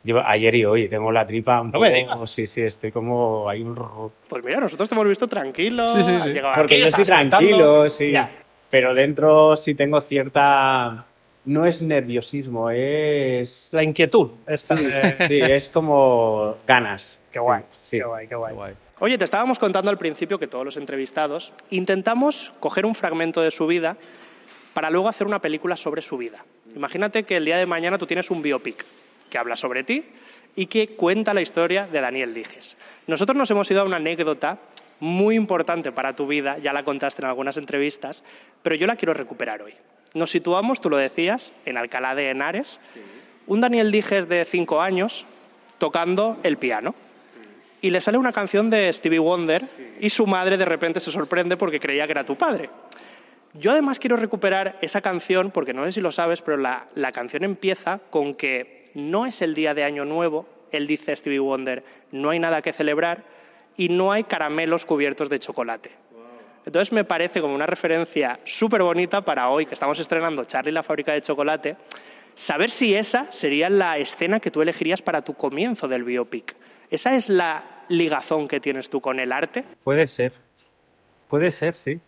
Llevo, 0.03 0.21
ayer 0.25 0.55
y 0.55 0.63
hoy 0.63 0.87
tengo 0.87 1.11
la 1.11 1.25
tripa 1.25 1.59
un 1.59 1.71
No 1.71 1.79
me 1.79 2.05
poco. 2.05 2.25
Sí, 2.25 2.47
sí, 2.47 2.61
estoy 2.61 2.91
como. 2.91 3.49
Hay 3.49 3.63
un. 3.63 3.75
Pues 4.29 4.43
mira, 4.43 4.61
nosotros 4.61 4.87
te 4.87 4.95
hemos 4.95 5.07
visto 5.07 5.27
tranquilos. 5.27 5.91
Sí, 5.91 6.03
sí, 6.03 6.13
sí. 6.23 6.29
llegado 6.29 6.55
Porque 6.55 6.75
aquí, 6.75 6.81
yo 6.81 6.87
estoy 6.87 7.01
estás 7.01 7.17
cantando. 7.17 7.47
tranquilo, 7.49 7.89
sí. 7.89 8.11
Ya. 8.11 8.31
Pero 8.69 8.93
dentro 8.93 9.57
sí 9.57 9.75
tengo 9.75 9.99
cierta. 9.99 11.05
No 11.45 11.65
es 11.65 11.81
nerviosismo, 11.81 12.69
es. 12.69 13.69
La 13.71 13.81
inquietud. 13.83 14.31
esta 14.45 14.77
Sí, 14.77 14.85
sí, 15.27 15.41
es 15.41 15.67
como 15.67 16.57
ganas. 16.67 17.19
Qué 17.31 17.39
guay, 17.39 17.63
Sí, 17.81 17.97
qué 17.97 18.03
guay, 18.03 18.27
qué 18.27 18.35
guay. 18.35 18.73
Oye, 19.01 19.17
te 19.17 19.23
estábamos 19.23 19.59
contando 19.59 19.89
al 19.89 19.97
principio 19.97 20.39
que 20.39 20.47
todos 20.47 20.65
los 20.65 20.75
entrevistados 20.75 21.53
intentamos 21.69 22.51
coger 22.59 22.85
un 22.85 22.95
fragmento 22.95 23.39
de 23.41 23.49
su 23.49 23.65
vida 23.65 23.95
para 24.73 24.89
luego 24.89 25.07
hacer 25.07 25.25
una 25.25 25.39
película 25.39 25.77
sobre 25.77 26.01
su 26.01 26.17
vida. 26.17 26.43
Imagínate 26.75 27.23
que 27.23 27.37
el 27.37 27.45
día 27.45 27.55
de 27.55 27.65
mañana 27.65 27.97
tú 27.97 28.05
tienes 28.05 28.29
un 28.29 28.41
biopic 28.41 28.85
que 29.29 29.37
habla 29.37 29.55
sobre 29.55 29.85
ti 29.85 30.03
y 30.53 30.65
que 30.65 30.89
cuenta 30.89 31.33
la 31.33 31.41
historia 31.41 31.87
de 31.87 32.01
Daniel 32.01 32.33
Dijes. 32.33 32.75
Nosotros 33.07 33.37
nos 33.37 33.49
hemos 33.51 33.71
ido 33.71 33.79
a 33.79 33.85
una 33.85 33.95
anécdota 33.95 34.57
muy 34.99 35.35
importante 35.35 35.93
para 35.93 36.11
tu 36.11 36.27
vida, 36.27 36.57
ya 36.57 36.73
la 36.73 36.83
contaste 36.83 37.21
en 37.21 37.29
algunas 37.29 37.55
entrevistas, 37.55 38.25
pero 38.63 38.75
yo 38.75 38.85
la 38.85 38.97
quiero 38.97 39.13
recuperar 39.13 39.61
hoy. 39.61 39.75
Nos 40.13 40.31
situamos, 40.31 40.81
tú 40.81 40.89
lo 40.89 40.97
decías, 40.97 41.53
en 41.65 41.77
Alcalá 41.77 42.15
de 42.15 42.31
Henares, 42.31 42.81
un 43.47 43.61
Daniel 43.61 43.91
Dijes 43.91 44.27
de 44.27 44.43
cinco 44.43 44.81
años 44.81 45.25
tocando 45.77 46.37
el 46.43 46.57
piano 46.57 46.95
y 47.81 47.89
le 47.89 48.01
sale 48.01 48.17
una 48.17 48.31
canción 48.31 48.69
de 48.69 48.91
Stevie 48.91 49.19
Wonder 49.19 49.65
y 49.99 50.09
su 50.09 50.27
madre 50.27 50.57
de 50.57 50.65
repente 50.65 50.99
se 50.99 51.11
sorprende 51.11 51.57
porque 51.57 51.79
creía 51.79 52.05
que 52.05 52.11
era 52.11 52.25
tu 52.25 52.35
padre. 52.35 52.69
Yo 53.53 53.71
además 53.71 53.99
quiero 53.99 54.15
recuperar 54.15 54.77
esa 54.81 55.01
canción 55.01 55.51
porque 55.51 55.73
no 55.73 55.85
sé 55.85 55.93
si 55.93 56.01
lo 56.01 56.11
sabes, 56.11 56.41
pero 56.41 56.57
la, 56.57 56.87
la 56.93 57.11
canción 57.11 57.43
empieza 57.43 57.99
con 58.09 58.35
que 58.35 58.85
no 58.93 59.25
es 59.25 59.41
el 59.41 59.55
día 59.55 59.73
de 59.73 59.83
Año 59.83 60.05
Nuevo, 60.05 60.47
él 60.71 60.87
dice 60.87 61.15
Stevie 61.15 61.39
Wonder, 61.39 61.83
no 62.11 62.29
hay 62.29 62.39
nada 62.39 62.61
que 62.61 62.73
celebrar 62.73 63.23
y 63.75 63.89
no 63.89 64.11
hay 64.11 64.23
caramelos 64.23 64.85
cubiertos 64.85 65.29
de 65.29 65.39
chocolate. 65.39 65.91
Entonces 66.65 66.91
me 66.91 67.05
parece 67.05 67.41
como 67.41 67.55
una 67.55 67.65
referencia 67.65 68.39
súper 68.43 68.83
bonita 68.83 69.21
para 69.21 69.49
hoy 69.49 69.65
que 69.65 69.73
estamos 69.73 69.99
estrenando 69.99 70.45
Charlie 70.45 70.71
la 70.71 70.83
fábrica 70.83 71.13
de 71.13 71.21
chocolate, 71.21 71.77
saber 72.35 72.69
si 72.69 72.93
esa 72.93 73.31
sería 73.31 73.69
la 73.69 73.97
escena 73.97 74.39
que 74.39 74.51
tú 74.51 74.61
elegirías 74.61 75.01
para 75.01 75.21
tu 75.21 75.33
comienzo 75.33 75.87
del 75.87 76.03
biopic. 76.03 76.55
¿Esa 76.89 77.15
es 77.15 77.29
la 77.29 77.63
ligazón 77.89 78.47
que 78.47 78.59
tienes 78.59 78.89
tú 78.89 79.01
con 79.01 79.19
el 79.19 79.31
arte? 79.31 79.63
Puede 79.83 80.05
ser. 80.07 80.33
Puede 81.27 81.51
ser, 81.51 81.75
sí. 81.75 81.99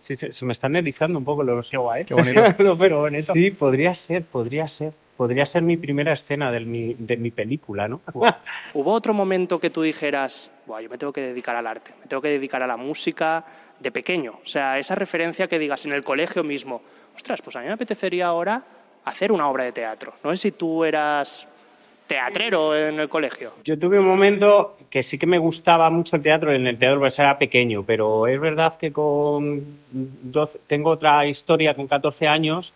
Sí, 0.00 0.16
sí, 0.16 0.32
se 0.32 0.44
me 0.44 0.52
están 0.52 0.74
erizando 0.74 1.18
un 1.18 1.24
poco 1.24 1.42
los. 1.42 1.70
Qué 1.70 1.76
guay, 1.76 2.04
qué 2.04 2.14
bonito. 2.14 2.42
pero 2.78 3.08
Sí, 3.20 3.50
podría 3.52 3.94
ser, 3.94 4.24
podría 4.24 4.66
ser. 4.66 4.92
Podría 5.16 5.46
ser 5.46 5.62
mi 5.62 5.76
primera 5.76 6.12
escena 6.12 6.50
de 6.50 6.60
mi, 6.60 6.94
de 6.94 7.16
mi 7.16 7.30
película, 7.30 7.86
¿no? 7.86 8.00
¿Hubo 8.74 8.92
otro 8.92 9.14
momento 9.14 9.60
que 9.60 9.70
tú 9.70 9.82
dijeras, 9.82 10.50
Buah, 10.66 10.80
yo 10.80 10.88
me 10.88 10.98
tengo 10.98 11.12
que 11.12 11.20
dedicar 11.20 11.54
al 11.54 11.66
arte, 11.66 11.92
me 12.00 12.06
tengo 12.06 12.22
que 12.22 12.28
dedicar 12.28 12.62
a 12.62 12.66
la 12.66 12.76
música 12.76 13.44
de 13.78 13.92
pequeño? 13.92 14.40
O 14.42 14.46
sea, 14.46 14.78
esa 14.78 14.94
referencia 14.94 15.46
que 15.46 15.58
digas 15.58 15.84
en 15.86 15.92
el 15.92 16.02
colegio 16.02 16.42
mismo, 16.42 16.82
ostras, 17.14 17.40
pues 17.42 17.54
a 17.54 17.60
mí 17.60 17.66
me 17.66 17.72
apetecería 17.72 18.26
ahora 18.26 18.64
hacer 19.04 19.30
una 19.30 19.48
obra 19.48 19.64
de 19.64 19.72
teatro. 19.72 20.14
No 20.24 20.30
sé 20.32 20.38
si 20.38 20.52
tú 20.52 20.82
eras 20.84 21.46
teatrero 22.06 22.76
en 22.76 23.00
el 23.00 23.08
colegio. 23.08 23.52
Yo 23.64 23.78
tuve 23.78 23.98
un 23.98 24.06
momento 24.06 24.76
que 24.90 25.02
sí 25.02 25.18
que 25.18 25.26
me 25.26 25.38
gustaba 25.38 25.88
mucho 25.90 26.16
el 26.16 26.22
teatro, 26.22 26.52
en 26.52 26.66
el 26.66 26.76
teatro 26.78 27.00
pues 27.00 27.18
era 27.18 27.38
pequeño, 27.38 27.82
pero 27.84 28.26
es 28.26 28.40
verdad 28.40 28.74
que 28.78 28.92
con 28.92 29.78
12 29.90 30.60
tengo 30.66 30.90
otra 30.90 31.26
historia 31.26 31.74
con 31.74 31.86
14 31.86 32.28
años 32.28 32.72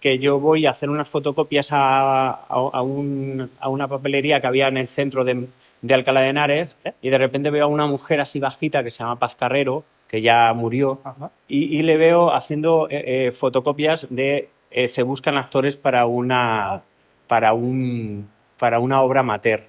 que 0.00 0.18
yo 0.18 0.40
voy 0.40 0.66
a 0.66 0.70
hacer 0.70 0.88
unas 0.88 1.08
fotocopias 1.08 1.72
a, 1.72 2.30
a- 2.30 2.38
a 2.48 2.82
un- 2.82 3.50
a 3.60 3.68
una 3.68 3.86
papelería 3.86 4.40
que 4.40 4.46
había 4.46 4.68
en 4.68 4.78
el 4.78 4.88
centro 4.88 5.24
de, 5.24 5.46
de 5.82 5.94
Alcalá 5.94 6.22
de 6.22 6.28
Henares 6.30 6.76
y 7.02 7.10
de 7.10 7.18
repente 7.18 7.50
veo 7.50 7.64
a 7.66 7.68
una 7.68 7.86
mujer 7.86 8.20
así 8.20 8.40
bajita 8.40 8.82
que 8.82 8.90
se 8.90 9.00
llama 9.04 9.16
Paz 9.18 9.34
Carrero, 9.34 9.84
que 10.08 10.22
ya 10.22 10.52
murió, 10.54 10.98
y, 11.46 11.78
y 11.78 11.82
le 11.82 11.96
veo 11.96 12.32
haciendo 12.34 12.88
eh, 12.90 13.26
eh, 13.26 13.30
fotocopias 13.30 14.06
de 14.10 14.48
eh, 14.72 14.86
se 14.86 15.02
buscan 15.04 15.36
actores 15.36 15.76
para 15.76 16.06
una, 16.06 16.80
para 17.28 17.52
un, 17.52 18.28
para 18.60 18.78
una 18.78 19.00
obra 19.00 19.20
amateur. 19.20 19.62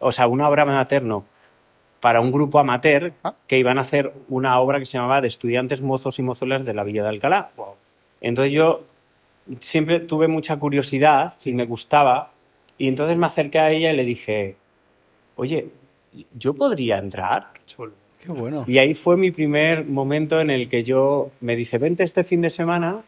O 0.00 0.10
sea, 0.10 0.26
una 0.26 0.48
obra 0.48 0.64
amateur 0.64 1.02
no, 1.04 1.24
para 2.00 2.20
un 2.20 2.32
grupo 2.32 2.58
amateur 2.58 3.12
que 3.46 3.56
iban 3.56 3.78
a 3.78 3.82
hacer 3.82 4.12
una 4.28 4.58
obra 4.58 4.80
que 4.80 4.84
se 4.84 4.98
llamaba 4.98 5.20
de 5.20 5.28
estudiantes 5.28 5.80
mozos 5.80 6.18
y 6.18 6.22
mozuelas 6.22 6.64
de 6.64 6.74
la 6.74 6.82
Villa 6.82 7.04
de 7.04 7.08
Alcalá. 7.08 7.52
Entonces 8.20 8.52
yo 8.52 8.82
siempre 9.60 10.00
tuve 10.00 10.26
mucha 10.26 10.58
curiosidad, 10.58 11.32
si 11.36 11.54
me 11.54 11.64
gustaba, 11.66 12.32
y 12.78 12.88
entonces 12.88 13.16
me 13.16 13.26
acerqué 13.26 13.60
a 13.60 13.70
ella 13.70 13.92
y 13.92 13.96
le 13.96 14.04
dije, 14.04 14.56
oye, 15.36 15.68
¿yo 16.36 16.54
podría 16.54 16.98
entrar? 16.98 17.50
Qué 18.18 18.32
bueno. 18.32 18.64
Y 18.66 18.78
ahí 18.78 18.94
fue 18.94 19.16
mi 19.16 19.30
primer 19.30 19.84
momento 19.84 20.40
en 20.40 20.50
el 20.50 20.68
que 20.68 20.82
yo 20.82 21.30
me 21.40 21.54
dice, 21.54 21.78
vente 21.78 22.02
este 22.02 22.24
fin 22.24 22.40
de 22.40 22.50
semana. 22.50 23.02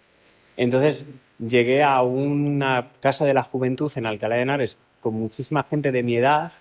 Entonces 0.56 1.08
llegué 1.46 1.82
a 1.82 2.02
una 2.02 2.88
casa 3.00 3.24
de 3.24 3.34
la 3.34 3.42
juventud 3.42 3.90
en 3.96 4.06
Alcalá 4.06 4.36
de 4.36 4.42
Henares 4.42 4.78
con 5.00 5.14
muchísima 5.14 5.62
gente 5.64 5.92
de 5.92 6.02
mi 6.02 6.16
edad, 6.16 6.52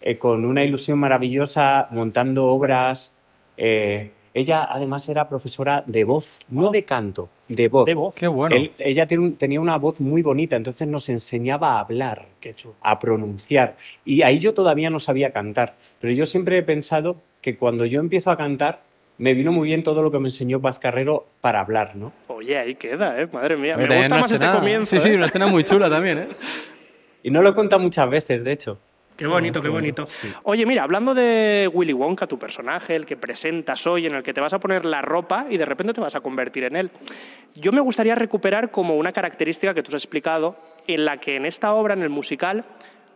eh, 0.00 0.18
con 0.18 0.44
una 0.44 0.64
ilusión 0.64 0.98
maravillosa, 0.98 1.88
montando 1.90 2.46
obras. 2.48 3.12
eh, 3.56 4.10
Ella 4.32 4.62
además 4.70 5.08
era 5.08 5.28
profesora 5.28 5.82
de 5.88 6.04
voz, 6.04 6.38
no 6.50 6.70
de 6.70 6.84
canto, 6.84 7.28
de 7.48 7.66
voz. 7.66 7.84
De 7.84 7.94
voz. 7.94 8.14
Qué 8.14 8.28
bueno. 8.28 8.54
Él- 8.54 8.70
ella 8.78 9.04
tiene 9.08 9.24
un- 9.24 9.34
tenía 9.34 9.60
una 9.60 9.76
voz 9.76 9.98
muy 9.98 10.22
bonita, 10.22 10.54
entonces 10.54 10.86
nos 10.86 11.08
enseñaba 11.08 11.72
a 11.72 11.80
hablar, 11.80 12.26
Qué 12.38 12.54
chulo. 12.54 12.76
a 12.80 13.00
pronunciar. 13.00 13.74
Y 14.04 14.22
ahí 14.22 14.38
yo 14.38 14.54
todavía 14.54 14.88
no 14.88 15.00
sabía 15.00 15.32
cantar, 15.32 15.74
pero 16.00 16.12
yo 16.12 16.26
siempre 16.26 16.58
he 16.58 16.62
pensado 16.62 17.16
que 17.42 17.56
cuando 17.56 17.84
yo 17.86 17.98
empiezo 17.98 18.30
a 18.30 18.36
cantar, 18.36 18.82
me 19.20 19.34
vino 19.34 19.52
muy 19.52 19.68
bien 19.68 19.82
todo 19.82 20.02
lo 20.02 20.10
que 20.10 20.18
me 20.18 20.28
enseñó 20.28 20.62
Paz 20.62 20.78
Carrero 20.78 21.26
para 21.42 21.60
hablar, 21.60 21.94
¿no? 21.94 22.10
Oye, 22.28 22.56
ahí 22.56 22.74
queda, 22.74 23.20
¿eh? 23.20 23.28
Madre 23.30 23.54
mía. 23.54 23.76
Me 23.76 23.98
gusta 23.98 24.18
más 24.18 24.32
este 24.32 24.50
comienzo. 24.50 24.96
Sí, 24.96 24.98
sí, 24.98 25.10
¿eh? 25.10 25.16
una 25.16 25.26
escena 25.26 25.46
muy 25.46 25.62
chula 25.62 25.90
también, 25.90 26.20
¿eh? 26.20 26.28
Y 27.22 27.30
no 27.30 27.42
lo 27.42 27.50
he 27.50 27.54
contado 27.54 27.82
muchas 27.82 28.08
veces, 28.08 28.42
de 28.42 28.50
hecho. 28.50 28.78
Qué 29.18 29.26
bonito, 29.26 29.60
qué 29.60 29.68
bonito. 29.68 30.08
Oye, 30.44 30.64
mira, 30.64 30.84
hablando 30.84 31.12
de 31.12 31.68
Willy 31.70 31.92
Wonka, 31.92 32.26
tu 32.26 32.38
personaje, 32.38 32.96
el 32.96 33.04
que 33.04 33.18
presentas 33.18 33.86
hoy, 33.86 34.06
en 34.06 34.14
el 34.14 34.22
que 34.22 34.32
te 34.32 34.40
vas 34.40 34.54
a 34.54 34.58
poner 34.58 34.86
la 34.86 35.02
ropa 35.02 35.44
y 35.50 35.58
de 35.58 35.66
repente 35.66 35.92
te 35.92 36.00
vas 36.00 36.14
a 36.14 36.22
convertir 36.22 36.64
en 36.64 36.76
él. 36.76 36.90
Yo 37.54 37.72
me 37.72 37.82
gustaría 37.82 38.14
recuperar 38.14 38.70
como 38.70 38.96
una 38.96 39.12
característica 39.12 39.74
que 39.74 39.82
tú 39.82 39.94
has 39.94 40.02
explicado, 40.02 40.56
en 40.86 41.04
la 41.04 41.18
que 41.18 41.36
en 41.36 41.44
esta 41.44 41.74
obra, 41.74 41.92
en 41.92 42.00
el 42.00 42.08
musical, 42.08 42.64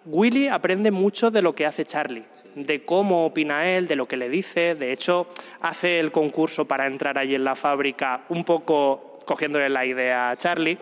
Willy 0.05 0.49
aprende 0.49 0.91
mucho 0.91 1.31
de 1.31 1.41
lo 1.41 1.55
que 1.55 1.65
hace 1.65 1.87
Charlie, 1.87 2.25
de 2.55 2.85
cómo 2.85 3.27
opina 3.27 3.69
él, 3.69 3.87
de 3.87 3.97
lo 3.97 4.07
que 4.07 4.17
le 4.17 4.29
dice. 4.29 4.75
De 4.75 4.93
hecho, 4.93 5.29
hace 5.61 6.01
el 6.01 6.13
concurso 6.13 6.65
para 6.65 6.87
entrar 6.87 7.19
allí 7.19 7.35
en 7.35 7.45
la 7.45 7.55
fábrica 7.55 8.25
un 8.29 8.45
poco 8.45 9.19
cogiéndole 9.25 9.69
la 9.69 9.85
idea 9.85 10.31
a 10.31 10.37
Charlie. 10.37 10.79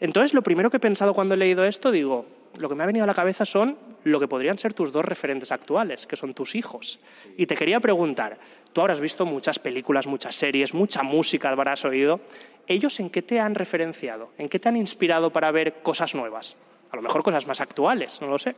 Entonces, 0.00 0.34
lo 0.34 0.42
primero 0.42 0.70
que 0.70 0.78
he 0.78 0.80
pensado 0.80 1.14
cuando 1.14 1.34
he 1.34 1.38
leído 1.38 1.64
esto, 1.64 1.90
digo, 1.90 2.26
lo 2.58 2.68
que 2.68 2.74
me 2.74 2.82
ha 2.82 2.86
venido 2.86 3.04
a 3.04 3.06
la 3.06 3.14
cabeza 3.14 3.44
son 3.44 3.76
lo 4.04 4.18
que 4.18 4.28
podrían 4.28 4.58
ser 4.58 4.72
tus 4.72 4.92
dos 4.92 5.04
referentes 5.04 5.52
actuales, 5.52 6.06
que 6.06 6.16
son 6.16 6.34
tus 6.34 6.54
hijos. 6.54 7.00
Y 7.36 7.46
te 7.46 7.54
quería 7.54 7.80
preguntar, 7.80 8.38
tú 8.72 8.80
habrás 8.80 9.00
visto 9.00 9.26
muchas 9.26 9.58
películas, 9.58 10.06
muchas 10.06 10.34
series, 10.34 10.72
mucha 10.72 11.02
música 11.02 11.50
habrás 11.50 11.84
oído. 11.84 12.20
¿Ellos 12.66 12.98
en 13.00 13.10
qué 13.10 13.22
te 13.22 13.40
han 13.40 13.54
referenciado? 13.54 14.30
¿En 14.38 14.48
qué 14.48 14.58
te 14.58 14.68
han 14.68 14.76
inspirado 14.76 15.32
para 15.32 15.50
ver 15.50 15.82
cosas 15.82 16.14
nuevas? 16.14 16.56
A 16.90 16.96
lo 16.96 17.02
mejor 17.02 17.22
cosas 17.22 17.46
más 17.46 17.60
actuales, 17.60 18.20
no 18.20 18.28
lo 18.28 18.38
sé. 18.38 18.54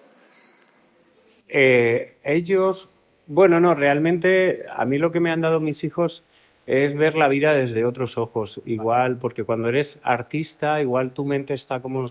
Eh, 1.55 2.15
ellos, 2.25 2.89
bueno, 3.27 3.61
no, 3.61 3.75
realmente 3.75 4.65
a 4.75 4.87
mí 4.87 4.97
lo 4.97 5.13
que 5.13 5.21
me 5.21 5.31
han 5.31 5.43
dado 5.43 5.61
mis 5.61 5.85
hijos 5.85 6.25
es 6.67 6.95
ver 6.95 7.15
la 7.15 7.29
vida 7.29 7.53
desde 7.53 7.85
otros 7.85 8.17
ojos. 8.17 8.63
Igual, 8.65 9.19
porque 9.19 9.45
cuando 9.45 9.69
eres 9.69 10.01
artista, 10.03 10.81
igual 10.81 11.13
tu 11.13 11.25
mente 11.27 11.53
está 11.55 11.81
como... 11.81 12.07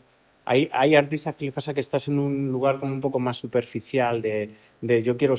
Hay, 0.45 0.69
hay 0.73 0.95
artistas 0.95 1.35
que 1.35 1.45
les 1.45 1.53
pasa 1.53 1.73
que 1.73 1.79
estás 1.79 2.07
en 2.07 2.19
un 2.19 2.51
lugar 2.51 2.79
como 2.79 2.93
un 2.93 3.01
poco 3.01 3.19
más 3.19 3.37
superficial 3.37 4.21
de, 4.21 4.51
de 4.81 5.01
yo 5.01 5.17
quiero 5.17 5.35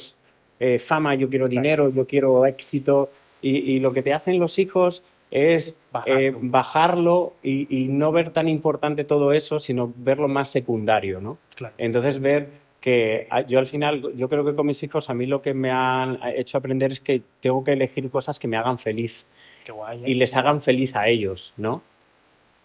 eh, 0.59 0.79
fama, 0.79 1.15
yo 1.15 1.29
quiero 1.29 1.47
dinero, 1.47 1.89
yo 1.91 2.07
quiero 2.07 2.45
éxito. 2.47 3.11
Y, 3.41 3.59
y 3.59 3.81
lo 3.81 3.93
que 3.93 4.03
te 4.03 4.13
hacen 4.13 4.39
los 4.39 4.59
hijos 4.59 5.05
es 5.31 5.77
eh, 6.07 6.35
bajarlo 6.41 7.35
y, 7.43 7.67
y 7.85 7.89
no 7.89 8.13
ver 8.13 8.31
tan 8.31 8.49
importante 8.49 9.05
todo 9.05 9.33
eso, 9.33 9.59
sino 9.59 9.93
verlo 9.97 10.29
más 10.29 10.51
secundario, 10.51 11.21
¿no? 11.21 11.39
Claro. 11.55 11.75
Entonces 11.79 12.21
ver 12.21 12.62
que 12.83 13.27
a- 13.31 13.41
yo 13.47 13.59
al 13.59 13.65
final, 13.67 14.13
yo 14.15 14.29
creo 14.29 14.45
que 14.45 14.55
con 14.55 14.67
mis 14.67 14.83
hijos 14.83 15.09
a 15.09 15.15
mí 15.15 15.25
lo 15.25 15.41
que 15.41 15.55
me 15.55 15.71
han 15.71 16.19
hecho 16.37 16.59
aprender 16.59 16.93
es 16.93 17.01
que 17.01 17.23
tengo 17.41 17.65
que 17.65 17.73
elegir 17.73 18.11
cosas 18.11 18.39
que 18.39 18.47
me 18.49 18.59
hagan 18.59 18.79
feliz 18.79 19.27
Qué 19.65 19.73
guay. 19.73 20.01
¿eh? 20.05 20.11
y 20.11 20.15
les 20.15 20.37
hagan 20.37 20.61
feliz 20.61 20.95
a 20.95 21.09
ellos, 21.09 21.55
¿no? 21.57 21.83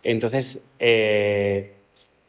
Entonces, 0.03 0.65
eh, 0.80 1.74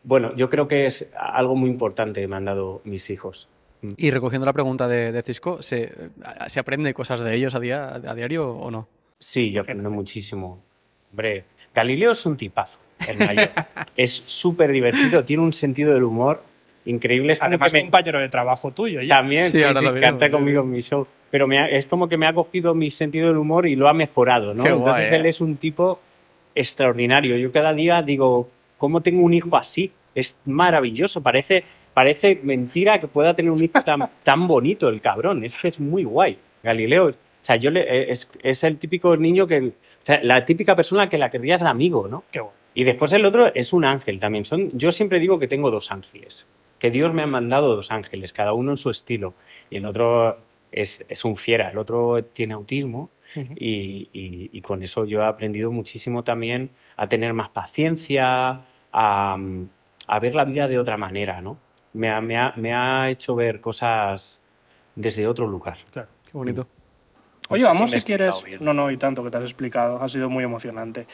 bueno, 0.02 0.34
yo 0.36 0.48
creo 0.48 0.68
que 0.68 0.86
es 0.86 1.10
algo 1.16 1.54
muy 1.56 1.70
importante 1.70 2.20
que 2.20 2.28
me 2.28 2.36
han 2.36 2.44
dado 2.44 2.80
mis 2.84 3.08
hijos. 3.10 3.48
Y 3.96 4.10
recogiendo 4.10 4.44
la 4.46 4.52
pregunta 4.52 4.88
de, 4.88 5.12
de 5.12 5.22
Cisco, 5.22 5.62
¿se, 5.62 5.92
¿se 6.48 6.60
aprende 6.60 6.92
cosas 6.94 7.20
de 7.20 7.34
ellos 7.34 7.54
a, 7.54 7.60
día, 7.60 7.94
a 7.94 8.14
diario 8.14 8.50
o 8.50 8.70
no? 8.70 8.88
Sí, 9.20 9.52
yo 9.52 9.62
aprendo 9.62 9.90
muchísimo. 9.90 10.60
Hombre, 11.10 11.44
Galileo 11.74 12.10
es 12.12 12.26
un 12.26 12.36
tipazo, 12.36 12.80
el 13.06 13.18
mayor. 13.18 13.50
es 13.96 14.12
súper 14.12 14.72
divertido, 14.72 15.24
tiene 15.24 15.42
un 15.44 15.52
sentido 15.52 15.94
del 15.94 16.02
humor 16.04 16.42
increíble. 16.88 17.34
Es 17.34 17.42
Además, 17.42 17.70
que 17.72 17.78
me- 17.78 17.82
compañero 17.84 18.18
de 18.20 18.28
trabajo 18.28 18.70
tuyo. 18.70 19.00
Ya. 19.02 19.16
También, 19.16 19.50
Sí, 19.50 19.58
sí, 19.58 19.62
ahora 19.64 19.80
sí, 19.80 19.86
lo 19.86 20.00
canta 20.00 20.30
conmigo 20.30 20.62
en 20.62 20.70
mi 20.70 20.80
show. 20.80 21.06
Pero 21.30 21.46
me 21.46 21.58
ha- 21.58 21.68
es 21.68 21.86
como 21.86 22.08
que 22.08 22.16
me 22.16 22.26
ha 22.26 22.32
cogido 22.32 22.74
mi 22.74 22.90
sentido 22.90 23.28
del 23.28 23.36
humor 23.36 23.66
y 23.66 23.76
lo 23.76 23.88
ha 23.88 23.92
mejorado, 23.94 24.54
¿no? 24.54 24.62
Qué 24.64 24.70
Entonces 24.70 24.92
guay, 24.92 25.04
¿eh? 25.04 25.16
él 25.16 25.26
es 25.26 25.40
un 25.40 25.56
tipo 25.56 26.00
extraordinario. 26.54 27.36
Yo 27.36 27.52
cada 27.52 27.72
día 27.72 28.02
digo, 28.02 28.48
¿cómo 28.78 29.00
tengo 29.02 29.22
un 29.22 29.34
hijo 29.34 29.56
así? 29.56 29.92
Es 30.14 30.36
maravilloso, 30.46 31.22
parece, 31.22 31.62
parece 31.94 32.40
mentira 32.42 32.98
que 33.00 33.06
pueda 33.08 33.34
tener 33.34 33.50
un 33.52 33.62
hijo 33.62 33.82
tan, 33.84 34.08
tan 34.24 34.48
bonito 34.48 34.88
el 34.88 35.00
cabrón. 35.00 35.44
Es 35.44 35.56
que 35.56 35.68
es 35.68 35.78
muy 35.80 36.04
guay. 36.04 36.38
Galileo, 36.62 37.08
o 37.08 37.12
sea, 37.42 37.56
yo 37.56 37.70
le- 37.70 38.10
es, 38.10 38.30
es 38.42 38.64
el 38.64 38.78
típico 38.78 39.16
niño 39.16 39.46
que, 39.46 39.58
o 39.58 39.72
sea, 40.02 40.20
la 40.22 40.44
típica 40.44 40.74
persona 40.74 41.08
que 41.08 41.18
la 41.18 41.30
querrías 41.30 41.60
de 41.60 41.68
amigo, 41.68 42.08
¿no? 42.08 42.24
Qué 42.32 42.40
guay. 42.40 42.52
Y 42.74 42.84
después 42.84 43.12
el 43.12 43.24
otro 43.24 43.52
es 43.54 43.72
un 43.72 43.84
ángel 43.84 44.20
también. 44.20 44.44
Son, 44.44 44.70
yo 44.76 44.92
siempre 44.92 45.18
digo 45.18 45.38
que 45.38 45.48
tengo 45.48 45.70
dos 45.70 45.90
ángeles. 45.90 46.46
Que 46.78 46.90
Dios 46.90 47.12
me 47.12 47.22
ha 47.22 47.26
mandado 47.26 47.74
dos 47.76 47.90
ángeles, 47.90 48.32
cada 48.32 48.52
uno 48.52 48.70
en 48.72 48.76
su 48.76 48.90
estilo. 48.90 49.34
Y 49.70 49.76
el 49.78 49.86
otro 49.86 50.38
es, 50.72 51.04
es 51.08 51.24
un 51.24 51.36
fiera, 51.36 51.70
el 51.70 51.78
otro 51.78 52.22
tiene 52.24 52.54
autismo. 52.54 53.10
y, 53.56 54.08
y- 54.12 54.48
y 54.52 54.60
con 54.62 54.82
eso 54.82 55.04
yo 55.04 55.20
he 55.20 55.26
aprendido 55.26 55.70
muchísimo 55.70 56.24
también 56.24 56.70
a 56.96 57.06
tener 57.08 57.34
más 57.34 57.50
paciencia, 57.50 58.62
a, 58.92 59.36
a 60.06 60.18
ver 60.20 60.34
la 60.34 60.44
vida 60.46 60.66
de 60.66 60.78
otra 60.78 60.96
manera, 60.96 61.42
¿no? 61.42 61.58
Me 61.92 62.08
ha, 62.10 62.20
me 62.22 62.38
ha- 62.38 62.54
me 62.56 62.72
ha 62.72 63.10
hecho 63.10 63.34
ver 63.34 63.60
cosas 63.60 64.40
desde 64.94 65.26
otro 65.26 65.46
lugar. 65.46 65.76
Qué 66.24 66.32
bonito. 66.32 66.66
Oye, 67.50 67.62
No 67.62 67.68
sé 67.70 67.74
vamos 67.74 67.90
si 67.92 68.00
quieres. 68.02 68.42
bien. 68.44 68.58
No, 68.62 68.74
no, 68.74 68.90
y 68.90 68.96
tanto 68.96 69.24
que 69.24 69.30
te 69.30 69.38
has 69.38 69.42
explicado. 69.44 70.02
Ha 70.02 70.08
sido 70.08 70.28
muy 70.28 70.44
emocionante. 70.44 71.06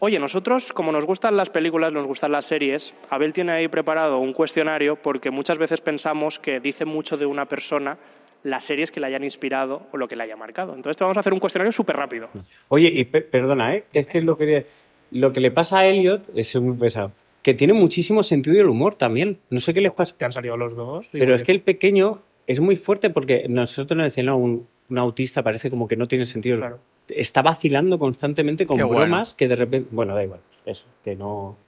Oye, 0.00 0.18
nosotros, 0.18 0.72
como 0.72 0.90
nos 0.92 1.06
gustan 1.06 1.36
las 1.36 1.48
películas, 1.50 1.92
nos 1.92 2.06
gustan 2.06 2.32
las 2.32 2.44
series, 2.44 2.94
Abel 3.10 3.32
tiene 3.32 3.52
ahí 3.52 3.68
preparado 3.68 4.18
un 4.18 4.32
cuestionario 4.32 4.96
porque 4.96 5.30
muchas 5.30 5.58
veces 5.58 5.80
pensamos 5.80 6.38
que 6.38 6.58
dice 6.60 6.84
mucho 6.84 7.16
de 7.16 7.26
una 7.26 7.46
persona 7.46 7.98
las 8.42 8.64
series 8.64 8.90
que 8.90 9.00
le 9.00 9.06
hayan 9.06 9.24
inspirado 9.24 9.82
o 9.92 9.96
lo 9.96 10.06
que 10.08 10.16
le 10.16 10.22
haya 10.24 10.36
marcado. 10.36 10.74
Entonces 10.74 10.96
te 10.96 11.04
vamos 11.04 11.16
a 11.16 11.20
hacer 11.20 11.32
un 11.32 11.40
cuestionario 11.40 11.72
súper 11.72 11.96
rápido. 11.96 12.28
Oye, 12.68 12.88
y 12.92 13.04
pe- 13.04 13.22
perdona, 13.22 13.74
¿eh? 13.74 13.84
Es 13.92 14.06
que 14.06 14.20
lo 14.20 14.36
que, 14.36 14.66
lo 15.12 15.32
que 15.32 15.40
le 15.40 15.50
pasa 15.50 15.78
a 15.80 15.86
Elliot 15.86 16.28
es 16.34 16.54
muy 16.60 16.76
pesado. 16.76 17.12
Que 17.42 17.54
tiene 17.54 17.72
muchísimo 17.74 18.22
sentido 18.24 18.56
del 18.56 18.66
humor 18.68 18.96
también. 18.96 19.38
No 19.50 19.60
sé 19.60 19.72
qué 19.72 19.80
les 19.80 19.92
pasa. 19.92 20.14
Te 20.16 20.24
han 20.24 20.32
salido 20.32 20.56
los 20.56 20.74
dos. 20.74 21.08
Pero 21.12 21.34
es 21.36 21.44
que 21.44 21.52
el 21.52 21.60
pequeño 21.60 22.22
es 22.48 22.58
muy 22.60 22.74
fuerte 22.76 23.08
porque 23.10 23.46
nosotros 23.48 23.96
nos 23.96 24.06
decían, 24.06 24.26
no, 24.26 24.36
un, 24.36 24.68
un 24.88 24.98
autista 24.98 25.42
parece 25.42 25.70
como 25.70 25.86
que 25.88 25.96
no 25.96 26.06
tiene 26.06 26.24
sentido. 26.26 26.58
Claro. 26.58 26.78
Está 27.08 27.42
vacilando 27.42 27.98
constantemente 27.98 28.66
con 28.66 28.76
Qué 28.76 28.82
bueno. 28.84 29.00
bromas 29.02 29.34
que 29.34 29.48
de 29.48 29.56
repente. 29.56 29.88
Bueno, 29.92 30.14
da 30.14 30.22
igual. 30.24 30.40
Eso, 30.64 30.86
que 31.04 31.14
no. 31.16 31.56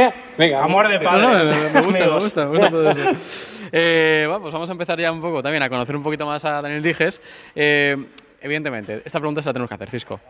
Eh, 0.00 0.12
Venga, 0.38 0.62
Amor 0.62 0.86
de 0.86 1.00
padre. 1.00 1.22
no, 1.22 1.32
me, 1.34 1.44
me 1.44 1.80
gusta, 1.82 2.06
me 2.06 2.14
gusta, 2.14 2.46
me 2.46 2.50
gusta 2.58 2.70
todo 2.70 2.90
eso. 2.90 3.10
Eh, 3.72 4.24
bueno, 4.26 4.40
pues 4.42 4.54
vamos 4.54 4.68
a 4.70 4.72
empezar 4.72 4.98
ya 4.98 5.10
un 5.12 5.20
poco 5.20 5.42
también 5.42 5.62
a 5.62 5.68
conocer 5.68 5.94
un 5.96 6.02
poquito 6.04 6.24
más 6.24 6.42
a 6.44 6.62
Daniel 6.62 6.82
Dijes. 6.82 7.20
Eh, 7.54 7.96
evidentemente, 8.40 9.02
esta 9.04 9.18
pregunta 9.18 9.42
se 9.42 9.48
la 9.48 9.52
tenemos 9.52 9.68
que 9.68 9.74
hacer, 9.74 9.90
Cisco. 9.90 10.20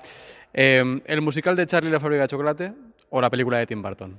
Eh, 0.55 1.01
¿El 1.05 1.21
musical 1.21 1.55
de 1.55 1.67
Charlie 1.67 1.91
y 1.91 1.93
la 1.93 2.01
fábrica 2.01 2.23
de 2.23 2.29
chocolate 2.29 2.73
o 3.11 3.21
la 3.21 3.29
película 3.31 3.59
de 3.59 3.67
Tim 3.67 3.81
Burton? 3.83 4.19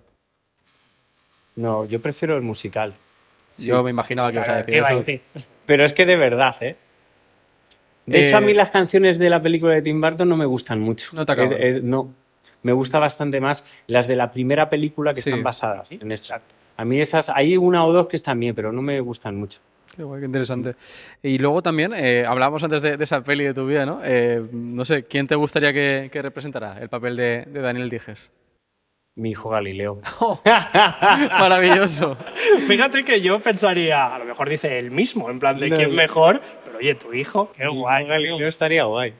No, 1.56 1.84
yo 1.86 2.00
prefiero 2.02 2.36
el 2.38 2.44
musical. 2.44 2.94
Yo 3.58 3.84
me 3.84 3.90
imaginaba 3.90 4.32
que 4.32 4.38
ibas 4.38 4.50
a 4.50 4.56
decir 4.58 4.72
¿Qué 4.72 4.78
iba 4.78 4.88
a 4.88 4.90
eso. 4.92 4.98
decir? 4.98 5.22
Pero 5.66 5.84
es 5.84 5.94
que 5.94 6.06
de 6.06 6.16
verdad, 6.16 6.56
¿eh? 6.62 6.78
De 8.10 8.20
Eh, 8.20 8.24
hecho, 8.26 8.38
a 8.38 8.42
mí 8.42 8.54
las 8.54 8.70
canciones 8.70 9.18
de 9.20 9.30
la 9.30 9.42
película 9.42 9.74
de 9.74 9.82
Tim 9.82 10.00
Burton 10.02 10.28
no 10.28 10.36
me 10.38 10.46
gustan 10.46 10.80
mucho. 10.80 11.12
No 11.14 11.26
te 11.26 11.32
acaban. 11.32 11.54
Eh, 11.54 11.58
eh, 11.60 11.80
no. 11.84 12.14
Me 12.64 12.72
gusta 12.74 13.00
bastante 13.00 13.40
más 13.40 13.64
las 13.88 14.08
de 14.08 14.16
la 14.16 14.32
primera 14.32 14.68
película 14.68 15.14
que 15.14 15.22
Sí. 15.22 15.30
están 15.30 15.44
basadas 15.44 15.90
en 15.92 16.12
esta. 16.12 16.42
A 16.78 16.86
mí 16.86 17.00
esas, 17.00 17.30
hay 17.30 17.56
una 17.58 17.86
o 17.86 17.94
dos 17.94 18.08
que 18.08 18.16
están 18.16 18.40
bien, 18.40 18.54
pero 18.56 18.72
no 18.72 18.82
me 18.82 19.00
gustan 19.00 19.36
mucho. 19.38 19.60
Qué 19.96 20.04
guay, 20.04 20.20
qué 20.22 20.26
interesante. 20.28 20.76
Y 21.24 21.38
luego 21.40 21.62
también, 21.62 21.94
eh, 21.96 22.24
hablábamos 22.26 22.64
antes 22.64 22.82
de, 22.82 22.96
de 22.96 23.04
esa 23.04 23.22
peli 23.24 23.44
de 23.46 23.54
tu 23.54 23.66
vida, 23.66 23.86
¿no? 23.86 24.00
Eh, 24.04 24.42
no 24.52 24.86
sé, 24.86 25.04
¿quién 25.04 25.28
te 25.28 25.36
gustaría 25.36 25.74
que, 25.74 26.10
que 26.12 26.22
representara 26.22 26.78
el 26.80 26.90
papel 26.90 27.16
de, 27.16 27.46
de 27.48 27.60
Daniel 27.62 27.90
Dijes? 27.90 28.32
Mi 29.16 29.32
hijo 29.32 29.50
Galileo. 29.50 30.00
Maravilloso. 31.40 32.18
Fíjate 32.68 33.04
que 33.04 33.22
yo 33.22 33.40
pensaría, 33.40 34.14
a 34.16 34.20
lo 34.20 34.26
mejor 34.26 34.50
dice 34.50 34.80
él 34.80 34.92
mismo, 34.92 35.30
en 35.30 35.40
plan 35.40 35.60
de 35.60 35.70
No. 35.70 35.76
quién 35.76 35.94
mejor, 35.96 36.42
oye, 36.80 36.96
tu 36.96 37.14
hijo, 37.14 37.52
qué 37.56 37.68
guay. 37.68 38.08
Galileo 38.08 38.48
estaría 38.48 38.84
guay. 38.86 39.14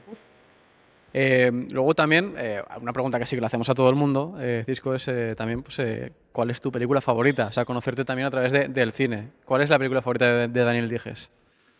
Eh, 1.12 1.50
luego 1.72 1.94
también, 1.94 2.34
eh, 2.38 2.62
una 2.80 2.92
pregunta 2.92 3.18
que 3.18 3.26
sí 3.26 3.34
que 3.36 3.40
le 3.40 3.46
hacemos 3.46 3.68
a 3.68 3.74
todo 3.74 3.88
el 3.90 3.96
mundo, 3.96 4.36
eh, 4.40 4.62
Cisco, 4.64 4.94
es 4.94 5.08
eh, 5.08 5.34
también, 5.36 5.62
pues, 5.62 5.78
eh, 5.80 6.12
¿cuál 6.32 6.50
es 6.50 6.60
tu 6.60 6.70
película 6.70 7.00
favorita? 7.00 7.48
O 7.48 7.52
sea, 7.52 7.64
conocerte 7.64 8.04
también 8.04 8.26
a 8.26 8.30
través 8.30 8.52
de- 8.52 8.68
del 8.68 8.92
cine. 8.92 9.28
¿Cuál 9.44 9.62
es 9.62 9.70
la 9.70 9.78
película 9.78 10.02
favorita 10.02 10.32
de, 10.32 10.48
de 10.48 10.64
Daniel 10.64 10.88
Dijes? 10.88 11.28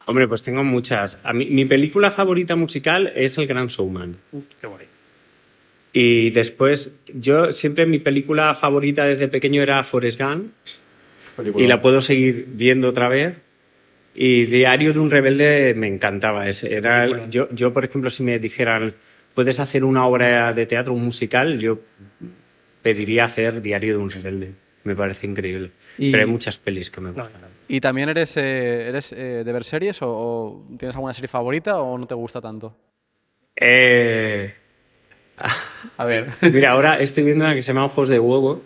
Hombre, 0.07 0.27
pues 0.27 0.43
tengo 0.43 0.65
muchas. 0.65 1.19
A 1.23 1.33
mí- 1.33 1.47
mi 1.47 1.65
película 1.65 2.11
favorita 2.11 2.57
musical 2.57 3.13
es 3.15 3.39
El 3.39 3.47
Gran 3.47 3.69
Showman. 3.69 4.17
Qué 4.61 4.67
guay. 4.67 4.87
Y 5.93 6.31
después, 6.31 6.95
yo 7.15 7.53
siempre 7.53 7.87
mi 7.87 7.99
película 8.01 8.55
favorita 8.55 9.05
desde 9.05 9.29
pequeño 9.29 9.63
era 9.63 9.83
Forrest 9.85 10.21
Gump. 10.21 10.53
Y 11.57 11.67
la 11.69 11.81
puedo 11.81 12.01
seguir 12.01 12.47
viendo 12.49 12.89
otra 12.89 13.09
vez. 13.09 13.39
Y 14.15 14.47
Diario 14.47 14.93
de 14.93 14.99
un 14.99 15.11
Rebelde 15.11 15.75
me 15.75 15.87
encantaba. 15.87 16.47
Era, 16.49 17.29
yo, 17.29 17.49
yo, 17.53 17.73
por 17.73 17.85
ejemplo, 17.85 18.11
si 18.11 18.23
me 18.23 18.39
dijeran 18.39 18.93
puedes 19.35 19.61
hacer 19.61 19.85
una 19.85 20.07
obra 20.07 20.53
de 20.53 20.67
teatro, 20.67 20.93
un 20.93 21.05
musical, 21.05 21.59
yo 21.59 21.79
pediría 22.83 23.25
hacer 23.25 23.63
Diario 23.63 23.97
de 23.97 24.03
un 24.03 24.11
rebelde. 24.11 24.53
Me 24.85 24.97
parece 24.97 25.27
increíble. 25.27 25.71
Y- 25.99 26.11
Pero 26.11 26.25
hay 26.25 26.31
muchas 26.31 26.59
pelis 26.59 26.91
que 26.91 27.01
me 27.01 27.11
gustan. 27.13 27.43
¿Y 27.69 27.81
también 27.81 28.09
eres, 28.09 28.37
eh, 28.37 28.89
eres 28.89 29.13
eh, 29.13 29.43
de 29.45 29.53
ver 29.53 29.65
series 29.65 30.03
o, 30.03 30.09
o 30.09 30.67
tienes 30.79 30.95
alguna 30.97 31.13
serie 31.13 31.29
favorita 31.29 31.81
o 31.81 31.97
no 31.99 32.07
te 32.07 32.15
gusta 32.15 32.41
tanto? 32.41 32.77
Eh, 33.57 34.55
A 35.97 36.05
ver. 36.05 36.27
Mira, 36.53 36.71
ahora 36.73 36.99
estoy 36.99 37.25
viendo 37.25 37.45
una 37.45 37.55
que 37.55 37.63
se 37.63 37.69
llama 37.69 37.85
Ojos 37.85 38.09
de 38.09 38.19
Huevo, 38.19 38.63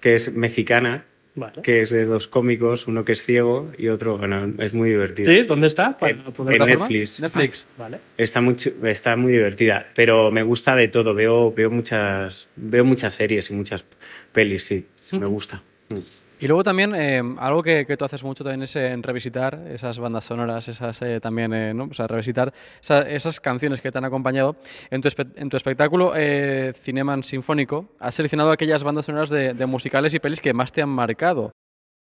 que 0.00 0.14
es 0.14 0.32
mexicana, 0.32 1.04
Vale. 1.38 1.62
que 1.62 1.82
es 1.82 1.90
de 1.90 2.04
dos 2.04 2.28
cómicos, 2.28 2.86
uno 2.86 3.04
que 3.04 3.12
es 3.12 3.22
ciego 3.22 3.70
y 3.78 3.88
otro, 3.88 4.18
bueno, 4.18 4.52
es 4.58 4.74
muy 4.74 4.90
divertido. 4.90 5.32
¿Sí? 5.32 5.42
¿Dónde 5.42 5.66
está? 5.66 5.96
Para 5.98 6.12
En. 6.12 6.24
Netflix. 6.66 7.20
Netflix. 7.20 7.66
Vale. 7.76 7.98
Está 8.16 8.40
muy, 8.40 8.56
está 8.84 9.16
muy 9.16 9.32
divertida, 9.32 9.86
pero 9.94 10.30
me 10.30 10.42
gusta 10.42 10.74
de 10.74 10.88
todo. 10.88 11.14
Veo, 11.14 11.52
veo, 11.52 11.70
muchas, 11.70 12.48
veo 12.56 12.84
muchas 12.84 13.14
series 13.14 13.50
y 13.50 13.54
muchas 13.54 13.84
pelis, 14.32 14.64
sí. 14.64 14.86
Me 15.12 15.26
gusta. 15.26 15.62
Mm. 15.88 15.96
Y 16.40 16.46
luego 16.46 16.62
también 16.62 16.94
eh, 16.94 17.20
algo 17.38 17.62
que, 17.62 17.84
que 17.84 17.96
tú 17.96 18.04
haces 18.04 18.22
mucho 18.22 18.44
también 18.44 18.62
es 18.62 18.76
eh, 18.76 18.92
en 18.92 19.02
revisitar 19.02 19.60
esas 19.68 19.98
bandas 19.98 20.24
sonoras, 20.24 20.68
esas 20.68 21.02
eh, 21.02 21.18
también, 21.20 21.52
eh, 21.52 21.74
¿no? 21.74 21.88
O 21.90 21.94
sea, 21.94 22.06
revisitar 22.06 22.52
esa- 22.80 23.08
esas 23.10 23.40
canciones 23.40 23.80
que 23.80 23.90
te 23.90 23.98
han 23.98 24.04
acompañado. 24.04 24.54
En 24.90 25.00
tu, 25.02 25.08
espe- 25.08 25.32
en 25.34 25.48
tu 25.50 25.56
espectáculo 25.56 26.12
eh, 26.14 26.72
Cineman 26.80 27.24
Sinfónico 27.24 27.88
has 27.98 28.14
seleccionado 28.14 28.52
aquellas 28.52 28.84
bandas 28.84 29.06
sonoras 29.06 29.30
de, 29.30 29.52
de 29.54 29.66
musicales 29.66 30.14
y 30.14 30.20
pelis 30.20 30.40
que 30.40 30.54
más 30.54 30.70
te 30.70 30.80
han 30.80 30.90
marcado. 30.90 31.50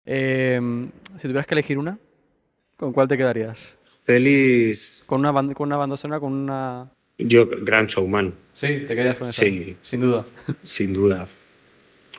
Eh, 0.06 0.60
si 1.16 1.22
tuvieras 1.22 1.48
que 1.48 1.54
elegir 1.56 1.78
una, 1.78 1.98
¿con 2.78 2.92
cuál 2.94 3.08
te 3.08 3.18
quedarías? 3.18 3.76
Pelis... 4.06 5.04
¿Con 5.08 5.22
una, 5.22 5.32
banda, 5.32 5.54
con 5.54 5.68
una 5.68 5.78
banda 5.78 5.98
sonora, 5.98 6.20
con 6.20 6.34
una...? 6.34 6.92
Yo, 7.18 7.48
Gran 7.48 7.88
Showman. 7.88 8.34
Sí, 8.54 8.84
te 8.86 8.94
quedarías 8.94 9.18
con 9.18 9.30
esa. 9.30 9.42
Sí. 9.46 9.76
Sin 9.82 10.02
duda. 10.02 10.26
Sin 10.64 10.94
duda. 10.94 11.26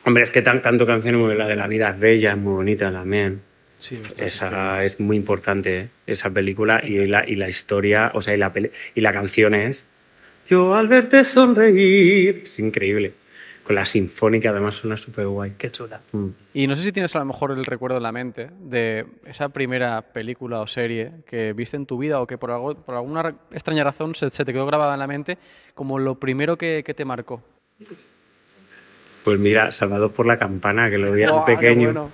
Hombre, 0.07 0.23
es 0.23 0.31
que 0.31 0.41
tan, 0.41 0.61
canto 0.61 0.85
canciones 0.85 1.19
como 1.19 1.33
la 1.33 1.47
de 1.47 1.57
La 1.57 1.67
vida 1.67 1.89
es 1.89 1.99
bella, 1.99 2.31
es 2.31 2.37
muy 2.37 2.53
bonita 2.53 2.89
también. 2.93 3.41
Sí, 3.77 4.01
Esa 4.17 4.85
es 4.85 5.01
muy 5.01 5.17
importante, 5.17 5.79
¿eh? 5.81 5.89
esa 6.07 6.29
película 6.29 6.81
y 6.81 7.05
la, 7.07 7.27
y 7.29 7.35
la 7.35 7.49
historia, 7.49 8.11
o 8.13 8.21
sea, 8.21 8.33
y 8.33 8.37
la, 8.37 8.53
peli- 8.53 8.71
y 8.95 9.01
la 9.01 9.11
canción 9.11 9.53
es 9.53 9.85
Yo 10.49 10.75
al 10.75 10.87
verte 10.87 11.25
sonreír. 11.25 12.43
Es 12.45 12.57
increíble. 12.59 13.13
Con 13.65 13.75
la 13.75 13.83
sinfónica 13.83 14.51
además 14.51 14.75
suena 14.75 14.95
súper 14.95 15.27
guay. 15.27 15.55
Qué 15.57 15.69
chula. 15.69 15.99
Y 16.53 16.67
no 16.67 16.75
sé 16.77 16.83
si 16.83 16.93
tienes 16.93 17.13
a 17.17 17.19
lo 17.19 17.25
mejor 17.25 17.51
el 17.51 17.65
recuerdo 17.65 17.97
en 17.97 18.03
la 18.03 18.13
mente 18.13 18.49
de 18.61 19.05
esa 19.25 19.49
primera 19.49 20.01
película 20.13 20.61
o 20.61 20.67
serie 20.67 21.11
que 21.27 21.51
viste 21.51 21.75
en 21.75 21.85
tu 21.85 21.97
vida 21.97 22.21
o 22.21 22.25
que 22.27 22.37
por, 22.37 22.51
algo, 22.51 22.75
por 22.75 22.95
alguna 22.95 23.23
ra- 23.23 23.35
extraña 23.51 23.83
razón 23.83 24.15
se, 24.15 24.29
se 24.29 24.45
te 24.45 24.53
quedó 24.53 24.65
grabada 24.65 24.93
en 24.93 24.99
la 24.99 25.07
mente 25.07 25.37
como 25.73 25.99
lo 25.99 26.15
primero 26.17 26.57
que, 26.57 26.81
que 26.85 26.93
te 26.93 27.03
marcó. 27.03 27.43
Pues 29.27 29.39
mira, 29.41 29.73
Salvador 29.73 30.13
por 30.13 30.25
la 30.25 30.37
campana, 30.37 30.89
que 30.89 30.97
lo 30.97 31.11
de 31.11 31.25
qué 31.25 31.31
pequeño, 31.45 31.87
bueno. 31.91 32.11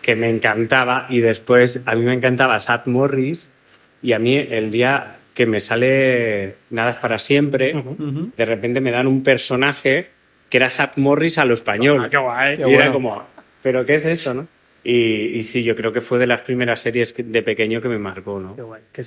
que 0.00 0.14
me 0.14 0.30
encantaba. 0.30 1.06
Y 1.08 1.18
después 1.18 1.82
a 1.84 1.96
mí 1.96 2.04
me 2.04 2.14
encantaba 2.14 2.60
Sad 2.60 2.86
Morris. 2.86 3.50
Y 4.02 4.12
a 4.12 4.20
mí 4.20 4.36
el 4.36 4.70
día 4.70 5.16
que 5.34 5.46
me 5.46 5.58
sale 5.58 6.54
Nada 6.70 6.92
es 6.92 6.96
para 6.98 7.18
siempre, 7.18 7.74
de 8.36 8.44
repente 8.44 8.80
me 8.80 8.92
dan 8.92 9.08
un 9.08 9.24
personaje 9.24 10.10
que 10.48 10.58
era 10.58 10.70
Sad 10.70 10.90
Morris 10.94 11.38
a 11.38 11.44
lo 11.44 11.54
español. 11.54 12.02
Ah, 12.04 12.08
qué 12.08 12.18
guay. 12.18 12.54
Y 12.54 12.56
Qué 12.58 12.62
era 12.62 12.68
bueno. 12.76 12.92
como, 12.92 13.22
¿pero 13.60 13.84
qué 13.84 13.96
es 13.96 14.06
esto, 14.06 14.32
no? 14.34 14.46
Y, 14.86 15.38
y 15.38 15.42
sí, 15.44 15.62
yo 15.62 15.74
creo 15.74 15.90
que 15.92 16.02
fue 16.02 16.18
de 16.18 16.26
las 16.26 16.42
primeras 16.42 16.78
series 16.80 17.14
de 17.16 17.42
pequeño 17.42 17.80
que 17.80 17.88
me 17.88 17.98
marcó, 17.98 18.38
¿no? 18.38 18.54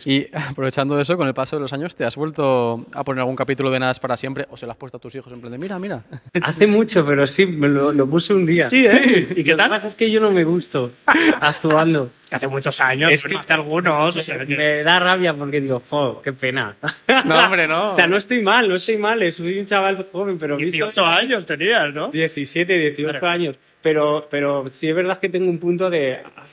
Y 0.06 0.26
aprovechando 0.34 1.00
eso, 1.00 1.16
con 1.18 1.28
el 1.28 1.36
paso 1.36 1.56
de 1.58 1.62
los 1.62 1.72
años, 1.72 1.96
¿te 1.96 2.04
has 2.04 2.16
vuelto 2.16 2.86
a 2.94 3.04
poner 3.04 3.20
algún 3.22 3.36
capítulo 3.36 3.70
de 3.70 3.80
Nada 3.80 3.92
es 3.92 4.00
para 4.00 4.18
siempre 4.18 4.48
o 4.50 4.58
se 4.58 4.66
lo 4.66 4.72
has 4.72 4.78
puesto 4.78 4.98
a 4.98 5.00
tus 5.00 5.14
hijos 5.16 5.32
en 5.32 5.40
plan 5.40 5.52
de, 5.52 5.60
mira, 5.60 5.78
mira? 5.78 6.04
Hace 6.42 6.66
mucho, 6.66 7.06
pero 7.06 7.28
sí, 7.28 7.46
me 7.46 7.68
lo, 7.68 7.92
lo 7.92 8.08
puse 8.10 8.34
un 8.34 8.46
día. 8.48 8.68
Sí, 8.70 8.88
¿eh? 8.88 9.28
¿Y 9.36 9.44
qué 9.44 9.52
Lo 9.52 9.58
que 9.58 9.62
tal? 9.64 9.70
pasa 9.70 9.88
es 9.90 9.96
que 9.96 10.10
yo 10.10 10.20
no 10.20 10.32
me 10.32 10.44
gusto 10.44 10.92
actuando. 11.40 12.10
Hace 12.32 12.48
muchos 12.50 12.82
años, 12.82 13.10
Es 13.12 13.22
pero 13.24 13.36
que- 13.36 13.40
hace 13.40 13.54
algunos. 13.54 14.18
o 14.18 14.22
sea, 14.22 14.44
que- 14.46 14.58
Me 14.58 14.84
da 14.84 15.00
rabia 15.00 15.34
porque 15.34 15.62
digo, 15.62 15.82
jo, 15.90 16.22
qué 16.22 16.34
pena. 16.34 16.76
No, 17.24 17.40
hombre, 17.46 17.70
no. 17.70 17.90
o 17.92 17.94
sea, 17.94 18.06
no 18.06 18.18
estoy 18.18 18.42
mal, 18.42 18.68
no 18.68 18.76
estoy 18.76 18.98
mal, 18.98 19.32
soy 19.32 19.60
un 19.60 19.66
chaval 19.66 20.06
joven, 20.12 20.38
pero... 20.38 20.58
visto- 20.58 20.72
18 20.76 21.06
años 21.06 21.46
tenías, 21.46 21.94
¿no? 21.94 22.10
17, 22.10 22.74
18 22.74 23.26
años. 23.26 23.56
Pero, 23.82 24.28
pero 24.30 24.66
sí 24.72 24.90
es 24.90 24.96
verdad 24.96 25.20
que 25.20 25.30
tengo 25.30 25.50
un 25.50 25.60
punto 25.60 25.90
de... 25.90 26.18
"Ah, 26.36 26.44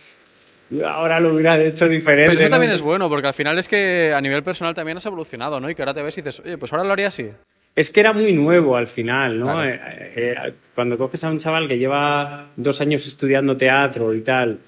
Ahora 0.87 1.21
lo 1.21 1.35
hubiera 1.35 1.63
hecho 1.63 1.87
diferente. 1.89 2.31
Pero 2.31 2.41
eso 2.41 2.49
¿no? 2.49 2.55
también 2.55 2.73
es 2.73 2.81
bueno, 2.81 3.09
porque 3.09 3.29
al 3.29 3.35
final 3.35 3.59
es 3.59 3.69
que 3.69 4.13
a 4.17 4.21
nivel 4.21 4.43
personal 4.43 4.75
también 4.75 4.97
has 4.97 5.07
evolucionado, 5.07 5.61
¿no? 5.61 5.69
Y 5.71 5.75
que 5.75 5.83
ahora 5.83 5.95
te 5.95 6.03
ves 6.03 6.17
y 6.19 6.23
dices, 6.23 6.41
oye, 6.45 6.57
pues 6.59 6.73
ahora 6.73 6.85
lo 6.85 6.93
haría 6.93 7.09
así. 7.09 7.29
Es 7.77 7.91
que 7.91 8.01
era 8.01 8.13
muy 8.13 8.33
nuevo 8.33 8.77
al 8.77 8.87
final, 8.87 9.39
¿no? 9.39 9.47
Claro. 9.53 9.65
Eh, 9.69 9.79
eh, 10.17 10.53
cuando 10.75 10.97
coges 10.97 11.23
a 11.23 11.31
un 11.31 11.39
chaval 11.39 11.69
que 11.69 11.77
lleva 11.79 12.47
dos 12.57 12.81
años 12.81 13.07
estudiando 13.07 13.57
teatro 13.57 14.15
y 14.15 14.23
tal, 14.23 14.59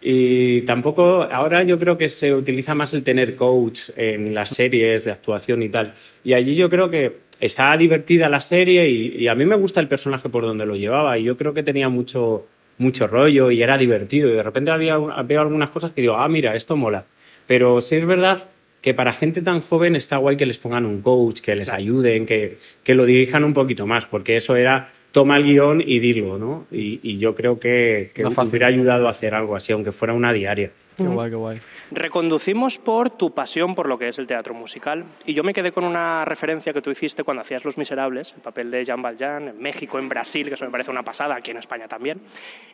y 0.00 0.62
tampoco, 0.62 1.24
ahora 1.24 1.62
yo 1.64 1.78
creo 1.78 1.98
que 1.98 2.08
se 2.08 2.34
utiliza 2.34 2.74
más 2.74 2.94
el 2.94 3.02
tener 3.02 3.34
coach 3.36 3.90
en 3.96 4.34
las 4.34 4.50
series 4.50 5.04
de 5.04 5.12
actuación 5.12 5.62
y 5.62 5.68
tal. 5.68 5.92
Y 6.24 6.32
allí 6.34 6.54
yo 6.54 6.70
creo 6.70 6.88
que 6.90 7.12
está 7.40 7.76
divertida 7.76 8.28
la 8.28 8.40
serie 8.40 8.88
y, 8.88 9.16
y 9.16 9.28
a 9.28 9.34
mí 9.34 9.44
me 9.44 9.56
gusta 9.56 9.80
el 9.80 9.88
personaje 9.88 10.28
por 10.28 10.44
donde 10.44 10.66
lo 10.66 10.76
llevaba 10.76 11.18
y 11.18 11.24
yo 11.24 11.36
creo 11.36 11.54
que 11.54 11.62
tenía 11.62 11.88
mucho, 11.88 12.46
mucho 12.78 13.06
rollo 13.06 13.50
y 13.50 13.62
era 13.62 13.78
divertido 13.78 14.28
y 14.28 14.32
de 14.32 14.42
repente 14.42 14.70
había, 14.70 14.98
veo 14.98 15.40
algunas 15.40 15.70
cosas 15.70 15.92
que 15.92 16.00
digo, 16.00 16.16
ah, 16.16 16.28
mira, 16.28 16.54
esto 16.54 16.76
mola. 16.76 17.04
Pero 17.46 17.80
sí 17.80 17.96
es 17.96 18.06
verdad 18.06 18.44
que 18.80 18.94
para 18.94 19.12
gente 19.12 19.42
tan 19.42 19.60
joven 19.60 19.96
está 19.96 20.16
guay 20.16 20.36
que 20.36 20.46
les 20.46 20.58
pongan 20.58 20.86
un 20.86 21.00
coach, 21.00 21.40
que 21.40 21.56
les 21.56 21.68
ayuden, 21.68 22.26
que, 22.26 22.58
que 22.82 22.94
lo 22.94 23.04
dirijan 23.04 23.44
un 23.44 23.52
poquito 23.52 23.86
más, 23.86 24.06
porque 24.06 24.36
eso 24.36 24.56
era 24.56 24.90
toma 25.12 25.38
el 25.38 25.44
guion 25.44 25.80
y 25.80 25.98
dilo, 25.98 26.38
¿no? 26.38 26.66
Y, 26.70 27.00
y 27.02 27.18
yo 27.18 27.34
creo 27.34 27.58
que, 27.58 28.10
que 28.14 28.22
No 28.22 28.28
hubiera 28.30 28.66
ayudado 28.66 29.06
a 29.06 29.10
hacer 29.10 29.34
algo 29.34 29.56
así, 29.56 29.72
aunque 29.72 29.90
fuera 29.90 30.12
una 30.12 30.32
diaria. 30.32 30.70
Qué 30.96 31.04
guay, 31.04 31.30
qué 31.30 31.36
guay. 31.36 31.58
Reconducimos 31.90 32.78
por 32.78 33.10
tu 33.10 33.32
pasión 33.32 33.74
por 33.76 33.88
lo 33.88 33.96
que 33.98 34.08
es 34.08 34.18
el 34.18 34.26
teatro 34.26 34.54
musical. 34.54 35.04
Y 35.24 35.34
yo 35.34 35.44
me 35.44 35.54
quedé 35.54 35.70
con 35.70 35.84
una 35.84 36.24
referencia 36.24 36.72
que 36.72 36.82
tú 36.82 36.90
hiciste 36.90 37.22
cuando 37.22 37.42
hacías 37.42 37.64
Los 37.64 37.78
Miserables, 37.78 38.32
el 38.34 38.42
papel 38.42 38.70
de 38.72 38.84
Jean 38.84 39.02
Valjean, 39.02 39.48
en 39.48 39.58
México, 39.58 39.98
en 39.98 40.08
Brasil, 40.08 40.48
que 40.48 40.54
eso 40.54 40.64
me 40.64 40.70
parece 40.72 40.90
una 40.90 41.04
pasada, 41.04 41.36
aquí 41.36 41.52
en 41.52 41.58
España 41.58 41.86
también. 41.86 42.20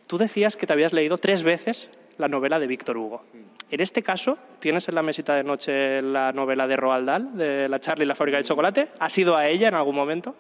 Tú 0.06 0.16
decías 0.16 0.56
que 0.56 0.66
te 0.66 0.72
habías 0.72 0.94
leído 0.94 1.18
tres 1.18 1.42
veces 1.42 1.90
la 2.16 2.28
novela 2.28 2.58
de 2.58 2.66
Víctor 2.66 2.96
Hugo. 2.96 3.24
En 3.70 3.80
este 3.80 4.02
caso, 4.02 4.38
¿tienes 4.60 4.88
en 4.88 4.94
la 4.94 5.02
mesita 5.02 5.34
de 5.34 5.44
noche 5.44 6.00
la 6.02 6.32
novela 6.32 6.66
de 6.66 6.76
Roald 6.76 7.06
Dahl, 7.06 7.36
de 7.36 7.68
La 7.68 7.80
Charlie 7.80 8.04
y 8.04 8.08
la 8.08 8.14
fábrica 8.14 8.38
de 8.38 8.44
chocolate? 8.44 8.88
¿Has 8.98 9.16
ido 9.18 9.36
a 9.36 9.46
ella 9.48 9.68
en 9.68 9.74
algún 9.74 9.94
momento? 9.94 10.34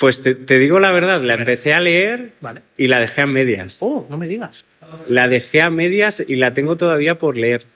Pues 0.00 0.22
te, 0.22 0.34
te 0.34 0.58
digo 0.58 0.80
la 0.80 0.90
verdad, 0.90 1.20
la 1.20 1.34
empecé 1.34 1.74
a 1.74 1.80
leer 1.80 2.32
Vale. 2.40 2.62
y 2.76 2.88
la 2.88 2.98
dejé 2.98 3.22
a 3.22 3.26
medias. 3.26 3.76
Oh, 3.80 4.06
no 4.08 4.16
me 4.18 4.26
digas. 4.26 4.64
La 5.06 5.28
dejé 5.28 5.62
a 5.62 5.70
medias 5.70 6.22
y 6.26 6.36
la 6.36 6.54
tengo 6.54 6.76
todavía 6.76 7.18
por 7.18 7.36
leer. 7.36 7.66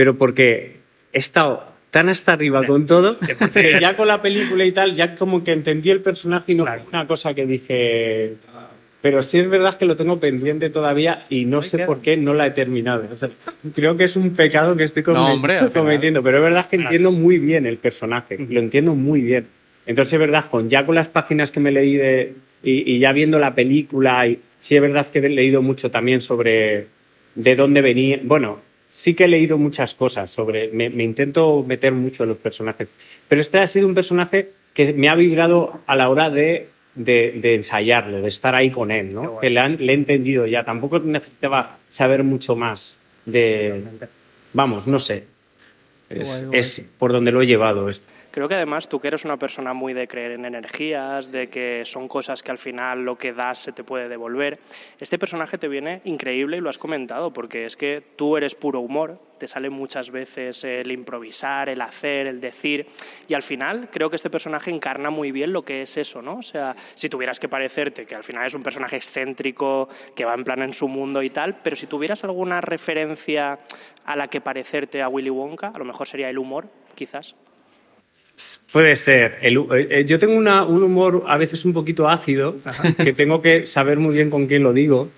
Pero 0.00 0.16
porque 0.16 0.76
he 1.12 1.18
estado 1.18 1.62
tan 1.90 2.08
hasta 2.08 2.32
arriba 2.32 2.66
con 2.66 2.86
todo 2.86 3.18
que 3.18 3.76
ya 3.78 3.94
con 3.98 4.08
la 4.08 4.22
película 4.22 4.64
y 4.64 4.72
tal, 4.72 4.94
ya 4.94 5.14
como 5.14 5.44
que 5.44 5.52
entendí 5.52 5.90
el 5.90 6.00
personaje 6.00 6.52
y 6.52 6.54
no 6.54 6.64
fue 6.64 6.80
una 6.90 7.06
cosa 7.06 7.34
que 7.34 7.44
dije. 7.44 8.36
Pero 9.02 9.22
sí 9.22 9.40
es 9.40 9.50
verdad 9.50 9.76
que 9.76 9.84
lo 9.84 9.96
tengo 9.96 10.18
pendiente 10.18 10.70
todavía 10.70 11.26
y 11.28 11.44
no 11.44 11.60
sé 11.60 11.80
por 11.80 12.00
qué 12.00 12.16
no 12.16 12.32
la 12.32 12.46
he 12.46 12.52
terminado. 12.52 13.06
O 13.12 13.16
sea, 13.18 13.28
creo 13.74 13.98
que 13.98 14.04
es 14.04 14.16
un 14.16 14.30
pecado 14.30 14.74
que 14.74 14.84
estoy 14.84 15.02
No, 15.08 15.34
hombre, 15.34 15.52
cometiendo, 15.74 16.22
pero 16.22 16.38
es 16.38 16.44
verdad 16.44 16.66
que 16.66 16.76
entiendo 16.76 17.12
muy 17.12 17.38
bien 17.38 17.66
el 17.66 17.76
personaje, 17.76 18.38
lo 18.38 18.58
entiendo 18.58 18.94
muy 18.94 19.20
bien. 19.20 19.48
Entonces 19.84 20.14
es 20.14 20.18
verdad, 20.18 20.46
con, 20.50 20.70
ya 20.70 20.86
con 20.86 20.94
las 20.94 21.08
páginas 21.08 21.50
que 21.50 21.60
me 21.60 21.72
leí 21.72 21.98
de, 21.98 22.32
y, 22.62 22.90
y 22.90 22.98
ya 23.00 23.12
viendo 23.12 23.38
la 23.38 23.54
película, 23.54 24.26
y, 24.26 24.40
sí 24.56 24.76
es 24.76 24.80
verdad 24.80 25.06
que 25.08 25.18
he 25.18 25.28
leído 25.28 25.60
mucho 25.60 25.90
también 25.90 26.22
sobre 26.22 26.86
de 27.34 27.54
dónde 27.54 27.82
venía. 27.82 28.18
Bueno, 28.22 28.69
sí 28.90 29.14
que 29.14 29.24
he 29.24 29.28
leído 29.28 29.56
muchas 29.56 29.94
cosas 29.94 30.30
sobre. 30.30 30.68
Me, 30.68 30.90
me 30.90 31.02
intento 31.04 31.64
meter 31.66 31.92
mucho 31.92 32.24
en 32.24 32.28
los 32.30 32.38
personajes. 32.38 32.88
Pero 33.28 33.40
este 33.40 33.58
ha 33.58 33.66
sido 33.66 33.86
un 33.86 33.94
personaje 33.94 34.50
que 34.74 34.92
me 34.92 35.08
ha 35.08 35.14
vibrado 35.14 35.80
a 35.86 35.96
la 35.96 36.10
hora 36.10 36.28
de, 36.28 36.68
de, 36.94 37.38
de 37.40 37.54
ensayarlo, 37.54 38.20
de 38.20 38.28
estar 38.28 38.54
ahí 38.54 38.70
con 38.70 38.90
él, 38.90 39.14
¿no? 39.14 39.38
Que 39.40 39.48
le, 39.50 39.60
han- 39.60 39.76
le 39.80 39.92
he 39.92 39.94
entendido 39.94 40.46
ya. 40.46 40.64
Tampoco 40.64 40.98
necesitaba 40.98 41.78
saber 41.88 42.22
mucho 42.24 42.56
más 42.56 42.98
de. 43.24 43.82
Vamos, 44.52 44.86
no 44.86 44.98
sé. 44.98 45.24
Es, 46.08 46.28
Guay, 46.40 46.44
guay. 46.48 46.58
es 46.58 46.86
por 46.98 47.12
donde 47.12 47.30
lo 47.32 47.40
he 47.42 47.46
llevado. 47.46 47.88
esto. 47.88 48.04
Creo 48.30 48.48
que 48.48 48.54
además 48.54 48.88
tú 48.88 49.00
que 49.00 49.08
eres 49.08 49.24
una 49.24 49.38
persona 49.38 49.74
muy 49.74 49.92
de 49.92 50.06
creer 50.06 50.32
en 50.32 50.44
energías, 50.44 51.32
de 51.32 51.48
que 51.48 51.82
son 51.84 52.06
cosas 52.06 52.44
que 52.44 52.52
al 52.52 52.58
final 52.58 53.04
lo 53.04 53.18
que 53.18 53.32
das 53.32 53.58
se 53.58 53.72
te 53.72 53.82
puede 53.82 54.08
devolver, 54.08 54.60
este 55.00 55.18
personaje 55.18 55.58
te 55.58 55.66
viene 55.66 56.00
increíble 56.04 56.56
y 56.56 56.60
lo 56.60 56.70
has 56.70 56.78
comentado, 56.78 57.32
porque 57.32 57.64
es 57.64 57.76
que 57.76 58.04
tú 58.14 58.36
eres 58.36 58.54
puro 58.54 58.78
humor, 58.78 59.20
te 59.38 59.48
sale 59.48 59.68
muchas 59.68 60.12
veces 60.12 60.62
el 60.62 60.92
improvisar, 60.92 61.68
el 61.70 61.80
hacer, 61.80 62.28
el 62.28 62.40
decir, 62.40 62.86
y 63.26 63.34
al 63.34 63.42
final 63.42 63.88
creo 63.90 64.10
que 64.10 64.16
este 64.16 64.30
personaje 64.30 64.70
encarna 64.70 65.10
muy 65.10 65.32
bien 65.32 65.52
lo 65.52 65.64
que 65.64 65.82
es 65.82 65.96
eso, 65.96 66.22
¿no? 66.22 66.36
O 66.36 66.42
sea, 66.42 66.76
si 66.94 67.08
tuvieras 67.08 67.40
que 67.40 67.48
parecerte, 67.48 68.06
que 68.06 68.14
al 68.14 68.22
final 68.22 68.46
es 68.46 68.54
un 68.54 68.62
personaje 68.62 68.94
excéntrico, 68.94 69.88
que 70.14 70.24
va 70.24 70.34
en 70.34 70.44
plan 70.44 70.62
en 70.62 70.72
su 70.72 70.86
mundo 70.86 71.20
y 71.24 71.30
tal, 71.30 71.56
pero 71.64 71.74
si 71.74 71.88
tuvieras 71.88 72.22
alguna 72.22 72.60
referencia 72.60 73.58
a 74.04 74.14
la 74.14 74.28
que 74.28 74.40
parecerte 74.40 75.02
a 75.02 75.08
Willy 75.08 75.30
Wonka, 75.30 75.72
a 75.74 75.78
lo 75.78 75.84
mejor 75.84 76.06
sería 76.06 76.30
el 76.30 76.38
humor, 76.38 76.68
quizás. 76.94 77.34
Puede 78.72 78.96
ser. 78.96 79.38
El 79.42 79.56
eh, 79.58 79.88
eh, 79.90 80.04
yo 80.06 80.18
tengo 80.18 80.34
una- 80.34 80.64
un 80.64 80.82
humor 80.82 81.24
a 81.26 81.36
veces 81.36 81.64
un 81.64 81.72
poquito 81.72 82.08
ácido, 82.08 82.56
que 83.02 83.12
tengo 83.12 83.42
que 83.42 83.66
saber 83.66 83.98
muy 83.98 84.14
bien 84.14 84.30
con 84.30 84.46
quién 84.46 84.62
lo 84.62 84.72
digo, 84.72 85.10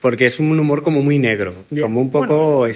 porque 0.00 0.26
es 0.26 0.38
un 0.38 0.58
humor 0.58 0.82
como 0.82 1.02
muy 1.02 1.18
negro, 1.18 1.54
como 1.80 2.00
un 2.00 2.10
poco... 2.10 2.66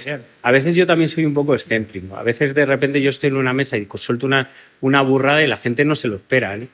a 0.41 0.51
veces 0.51 0.75
yo 0.75 0.85
también 0.87 1.09
soy 1.09 1.25
un 1.25 1.33
poco 1.33 1.53
excéntrico. 1.53 2.15
A 2.17 2.23
veces 2.23 2.53
de 2.53 2.65
repente 2.65 3.01
yo 3.01 3.09
estoy 3.09 3.29
en 3.29 3.37
una 3.37 3.53
mesa 3.53 3.77
y 3.77 3.87
suelto 3.95 4.25
una, 4.25 4.49
una 4.81 5.01
burrada 5.01 5.43
y 5.43 5.47
la 5.47 5.57
gente 5.57 5.85
no 5.85 5.95
se 5.95 6.07
lo 6.07 6.15
espera. 6.15 6.55
¿eh? 6.57 6.67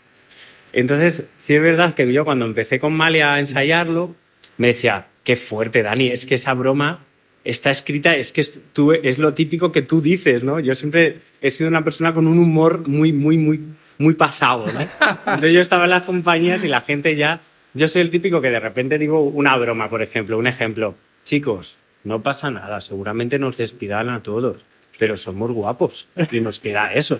Entonces, 0.73 1.23
sí 1.37 1.55
es 1.55 1.61
verdad 1.61 1.93
que 1.95 2.11
yo 2.11 2.25
cuando 2.25 2.45
empecé 2.45 2.79
con 2.79 2.93
Male 2.93 3.23
a 3.23 3.39
ensayarlo, 3.39 4.15
me 4.57 4.67
decía, 4.67 5.07
qué 5.23 5.35
fuerte, 5.35 5.83
Dani, 5.83 6.07
es 6.09 6.25
que 6.25 6.35
esa 6.35 6.53
broma 6.53 7.05
está 7.43 7.71
escrita, 7.71 8.15
es 8.15 8.31
que 8.31 8.41
es, 8.41 8.59
tú, 8.73 8.91
es 8.93 9.17
lo 9.17 9.33
típico 9.33 9.71
que 9.71 9.81
tú 9.81 10.01
dices, 10.01 10.43
¿no? 10.43 10.59
Yo 10.59 10.75
siempre 10.75 11.17
he 11.41 11.49
sido 11.49 11.69
una 11.69 11.83
persona 11.83 12.13
con 12.13 12.27
un 12.27 12.39
humor 12.39 12.87
muy, 12.87 13.13
muy, 13.13 13.37
muy, 13.37 13.61
muy 13.97 14.13
pasado. 14.13 14.65
Entonces 14.67 15.53
yo 15.53 15.61
estaba 15.61 15.85
en 15.85 15.91
las 15.91 16.03
compañías 16.03 16.63
y 16.63 16.67
la 16.67 16.81
gente 16.81 17.15
ya... 17.15 17.41
Yo 17.73 17.87
soy 17.87 18.01
el 18.01 18.09
típico 18.09 18.41
que 18.41 18.49
de 18.49 18.59
repente 18.59 18.97
digo 18.97 19.21
una 19.21 19.55
broma, 19.57 19.89
por 19.89 20.01
ejemplo, 20.01 20.37
un 20.37 20.47
ejemplo. 20.47 20.95
Chicos, 21.23 21.77
no 22.03 22.23
pasa 22.23 22.49
nada, 22.49 22.81
seguramente 22.81 23.37
nos 23.37 23.57
despidan 23.57 24.09
a 24.09 24.23
todos, 24.23 24.57
pero 24.97 25.17
somos 25.17 25.51
guapos 25.51 26.07
y 26.31 26.39
nos 26.39 26.59
queda 26.59 26.93
eso. 26.93 27.19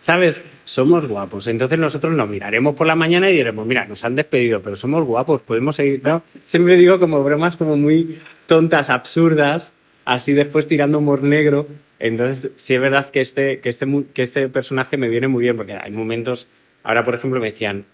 ¿Sabes? 0.00 0.40
Somos 0.64 1.08
guapos. 1.08 1.48
Entonces 1.48 1.78
nosotros 1.78 2.14
nos 2.14 2.28
miraremos 2.28 2.76
por 2.76 2.86
la 2.86 2.94
mañana 2.94 3.30
y 3.30 3.36
diremos, 3.36 3.66
mira, 3.66 3.84
nos 3.86 4.04
han 4.04 4.14
despedido, 4.14 4.62
pero 4.62 4.76
somos 4.76 5.04
guapos, 5.04 5.42
podemos 5.42 5.74
seguir. 5.76 6.00
¿no? 6.04 6.22
Siempre 6.44 6.76
digo 6.76 7.00
como 7.00 7.22
bromas 7.24 7.56
como 7.56 7.76
muy 7.76 8.18
tontas, 8.46 8.90
absurdas, 8.90 9.72
así 10.04 10.32
después 10.32 10.68
tirando 10.68 10.98
humor 10.98 11.22
negro. 11.22 11.66
Entonces, 11.98 12.52
sí 12.56 12.74
es 12.74 12.80
verdad 12.80 13.10
que 13.10 13.20
este, 13.20 13.60
que 13.60 13.68
este, 13.68 13.86
que 14.14 14.22
este 14.22 14.48
personaje 14.48 14.96
me 14.96 15.08
viene 15.08 15.28
muy 15.28 15.42
bien, 15.42 15.56
porque 15.56 15.74
hay 15.74 15.90
momentos, 15.90 16.48
ahora 16.82 17.04
por 17.04 17.14
ejemplo 17.14 17.40
me 17.40 17.46
decían, 17.46 17.84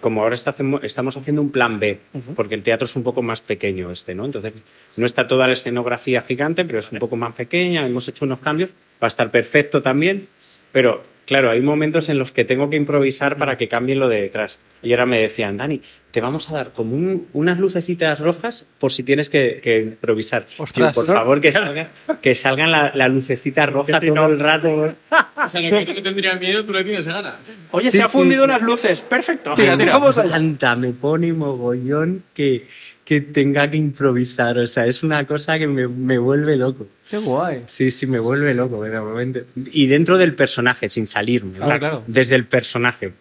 como 0.00 0.22
ahora 0.22 0.34
está 0.34 0.54
estamos 0.82 1.16
haciendo 1.16 1.42
un 1.42 1.50
plan 1.50 1.80
B, 1.80 1.98
porque 2.36 2.54
el 2.54 2.62
teatro 2.62 2.84
es 2.84 2.94
un 2.94 3.02
poco 3.02 3.22
más 3.22 3.40
pequeño 3.40 3.90
este, 3.90 4.14
¿no? 4.14 4.24
Entonces, 4.24 4.52
no 4.96 5.06
está 5.06 5.26
toda 5.26 5.46
la 5.46 5.54
escenografía 5.54 6.22
gigante, 6.22 6.64
pero 6.64 6.78
es 6.78 6.92
un 6.92 6.98
poco 6.98 7.16
más 7.16 7.34
pequeña, 7.34 7.86
hemos 7.86 8.06
hecho 8.06 8.24
unos 8.24 8.38
cambios, 8.40 8.70
va 9.02 9.06
a 9.06 9.08
estar 9.08 9.30
perfecto 9.30 9.82
también, 9.82 10.28
pero 10.70 11.02
claro, 11.26 11.50
hay 11.50 11.60
momentos 11.60 12.08
en 12.08 12.18
los 12.18 12.32
que 12.32 12.44
tengo 12.44 12.70
que 12.70 12.76
improvisar 12.76 13.36
para 13.36 13.56
que 13.58 13.68
cambien 13.68 13.98
lo 13.98 14.08
de 14.08 14.22
detrás. 14.22 14.58
Y 14.82 14.92
ahora 14.92 15.06
me 15.06 15.20
decían, 15.20 15.56
Dani, 15.56 15.80
te 16.10 16.20
vamos 16.20 16.48
a 16.50 16.54
dar 16.54 16.72
como 16.72 16.94
un- 16.94 17.26
unas 17.32 17.58
lucecitas 17.58 18.20
rojas 18.20 18.64
por 18.78 18.92
si 18.92 19.02
tienes 19.02 19.28
que, 19.28 19.60
que 19.62 19.80
improvisar. 19.80 20.46
Ostras. 20.58 20.94
Digo, 20.94 21.06
por 21.06 21.14
favor, 21.14 21.40
que 21.40 21.50
salga, 21.52 21.88
que 22.22 22.34
salgan 22.34 22.70
la, 22.70 22.92
la 22.94 23.08
lucecita 23.08 23.66
roja 23.66 24.00
todo 24.00 24.26
el 24.26 24.38
rato. 24.40 24.94
O 25.46 25.48
sea, 25.48 25.60
que 25.60 25.94
que 25.94 26.02
tendría 26.02 26.34
miedo, 26.36 26.64
tú 26.64 26.72
no 26.72 26.82
tienes 26.82 27.06
ganas. 27.06 27.34
Oye, 27.70 27.90
Sí, 27.92 27.98
se 27.98 28.02
ha 28.02 28.08
sí. 28.08 28.12
fundido 28.18 28.46
las 28.48 28.60
luces. 28.62 29.00
Perfecto. 29.02 29.54
Me 29.56 29.84
Vamos 29.86 30.18
allá. 30.18 30.28
encanta, 30.30 30.74
me 30.74 30.90
pone 30.92 31.32
mogollón 31.32 32.24
que, 32.34 32.66
que 33.06 33.20
tenga 33.20 33.70
que 33.70 33.76
improvisar. 33.76 34.58
O 34.58 34.66
sea, 34.66 34.86
es 34.86 35.04
una 35.04 35.24
cosa 35.26 35.58
que 35.58 35.68
me, 35.68 35.86
me 35.86 36.18
vuelve 36.18 36.56
loco. 36.56 36.88
Qué 37.08 37.18
guay. 37.18 37.62
Sí, 37.66 37.92
sí, 37.92 38.06
me 38.06 38.18
vuelve 38.18 38.52
loco, 38.52 38.82
de 38.82 39.00
momento. 39.00 39.40
Y 39.54 39.86
dentro 39.86 40.18
del 40.18 40.34
personaje, 40.34 40.88
sin 40.88 41.06
salirme. 41.06 41.52
Claro, 41.52 41.78
claro. 41.78 42.04
Desde 42.08 42.34
el 42.34 42.46
personaje. 42.46 43.12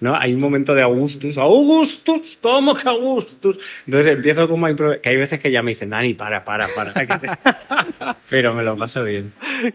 ¿No? 0.00 0.14
Hay 0.16 0.34
un 0.34 0.40
momento 0.40 0.74
de 0.74 0.82
Augustus. 0.82 1.38
¡Augustus! 1.38 2.38
¿Cómo 2.40 2.74
que 2.74 2.88
Augustus? 2.88 3.58
Entonces 3.86 4.14
empiezo 4.14 4.48
como 4.48 4.66
a 4.66 4.70
improvisar. 4.70 5.00
Que 5.00 5.08
hay 5.10 5.16
veces 5.16 5.40
que 5.40 5.50
ya 5.50 5.62
me 5.62 5.70
dicen, 5.70 5.90
Dani, 5.90 6.14
para, 6.14 6.44
para, 6.44 6.68
para. 6.74 6.90
Pero 8.30 8.54
me 8.54 8.62
lo 8.62 8.76
paso 8.76 9.04
bien. 9.04 9.32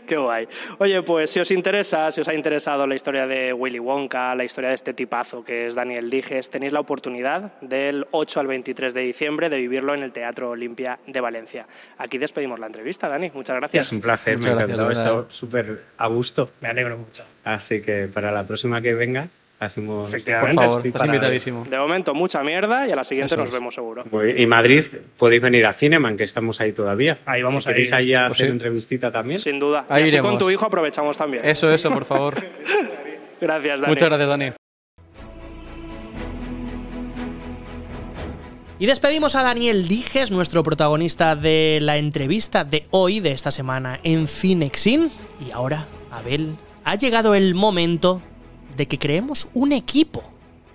Qué 0.08 0.18
guay. 0.18 0.48
Oye, 0.80 1.02
pues 1.04 1.30
si 1.30 1.40
os 1.40 1.52
interesa, 1.52 2.12
si 2.12 2.22
os 2.22 2.28
ha 2.28 2.34
interesado 2.34 2.86
la 2.86 2.96
historia 2.96 3.28
de 3.28 3.54
Willy 3.54 3.80
Wonka, 3.80 4.36
la 4.36 4.44
historia 4.44 4.70
de 4.70 4.76
este 4.76 4.94
tipazo 4.94 5.42
que 5.42 5.68
es 5.68 5.76
Daniel 5.76 6.10
Dijes, 6.10 6.50
tenéis 6.50 6.74
la 6.74 6.80
oportunidad 6.80 7.60
del 7.62 8.08
8 8.12 8.40
al 8.40 8.48
23 8.48 8.94
de 8.94 9.02
diciembre 9.02 9.50
de 9.50 9.58
vivirlo 9.58 9.94
en 9.94 10.02
el 10.04 10.12
Teatro 10.12 10.52
Olimpia 10.52 11.00
de 11.08 11.22
Valencia. 11.22 11.66
Aquí 11.98 12.18
despedimos 12.18 12.60
la 12.60 12.68
entrevista, 12.68 13.08
Dani. 13.08 13.32
Muchas 13.34 13.56
gracias. 13.58 13.88
Es 13.88 13.92
un 13.94 14.02
placer, 14.02 14.38
Muchas 14.38 14.56
me 14.56 14.66
verdad. 14.66 14.92
estado 14.92 15.26
súper 15.30 15.84
a 15.98 16.08
gusto. 16.08 16.52
Me 16.62 16.68
alegro 16.70 16.98
mucho. 16.98 17.24
Así 17.44 17.82
que 17.82 18.08
para 18.08 18.32
la 18.32 18.46
próxima 18.46 18.82
que 18.82 18.94
venga, 18.94 19.30
hacemos. 19.60 20.10
Efectivamente. 20.10 20.56
Por 20.56 20.66
favor, 20.66 20.88
estás 20.88 21.06
invitadísimo. 21.06 21.66
De 21.70 21.78
momento, 21.78 22.14
mucha 22.14 22.42
mierda 22.44 22.88
y 22.88 22.92
a 22.92 22.96
la 22.96 23.04
siguiente 23.04 23.34
Eso 23.34 23.38
nos 23.42 23.50
es. 23.50 23.54
vemos 23.54 23.76
seguro. 23.76 24.04
Y 24.38 24.46
Madrid, 24.46 24.84
podéis 25.18 25.42
venir 25.42 25.66
a 25.66 25.74
Cineman, 25.74 26.18
que 26.18 26.24
estamos 26.24 26.60
ahí 26.62 26.72
todavía. 26.74 27.20
Ahí 27.26 27.44
vamos 27.44 27.64
si 27.64 27.70
a 27.70 27.74
queréis 27.74 27.90
ir. 27.90 27.96
ahí 27.96 28.14
a 28.14 28.22
Pues 28.28 28.34
hacer 28.34 28.48
sí. 28.48 28.52
entrevistita 28.52 29.12
también. 29.12 29.40
Sin 29.40 29.60
duda. 29.60 29.86
Ahí 29.90 30.02
y 30.02 30.04
así 30.06 30.14
iremos. 30.16 30.32
con 30.32 30.40
tu 30.40 30.50
hijo 30.50 30.66
aprovechamos 30.66 31.18
también. 31.18 31.46
Eso, 31.46 31.72
eso, 31.72 31.90
por 31.92 32.06
favor. 32.06 32.36
Gracias, 33.42 33.82
Dani. 33.82 33.92
Muchas 33.92 34.10
gracias, 34.10 34.28
Dani. 34.30 34.52
Y 38.82 38.86
despedimos 38.86 39.36
a 39.36 39.44
Daniel 39.44 39.88
Dijes, 39.90 40.32
nuestro 40.32 40.64
protagonista 40.64 41.36
de 41.36 41.80
la 41.82 41.98
entrevista 41.98 42.64
de 42.64 42.86
hoy, 42.92 43.20
de 43.20 43.32
esta 43.32 43.52
semana 43.52 44.00
en 44.04 44.28
Cinexin. 44.30 45.10
Y 45.46 45.52
ahora, 45.52 45.86
Abel, 46.12 46.56
ha 46.86 46.96
llegado 46.96 47.36
el 47.36 47.56
momento 47.56 48.22
de 48.80 48.88
que 48.88 48.98
creemos 48.98 49.50
un 49.54 49.74
equipo. 49.74 50.24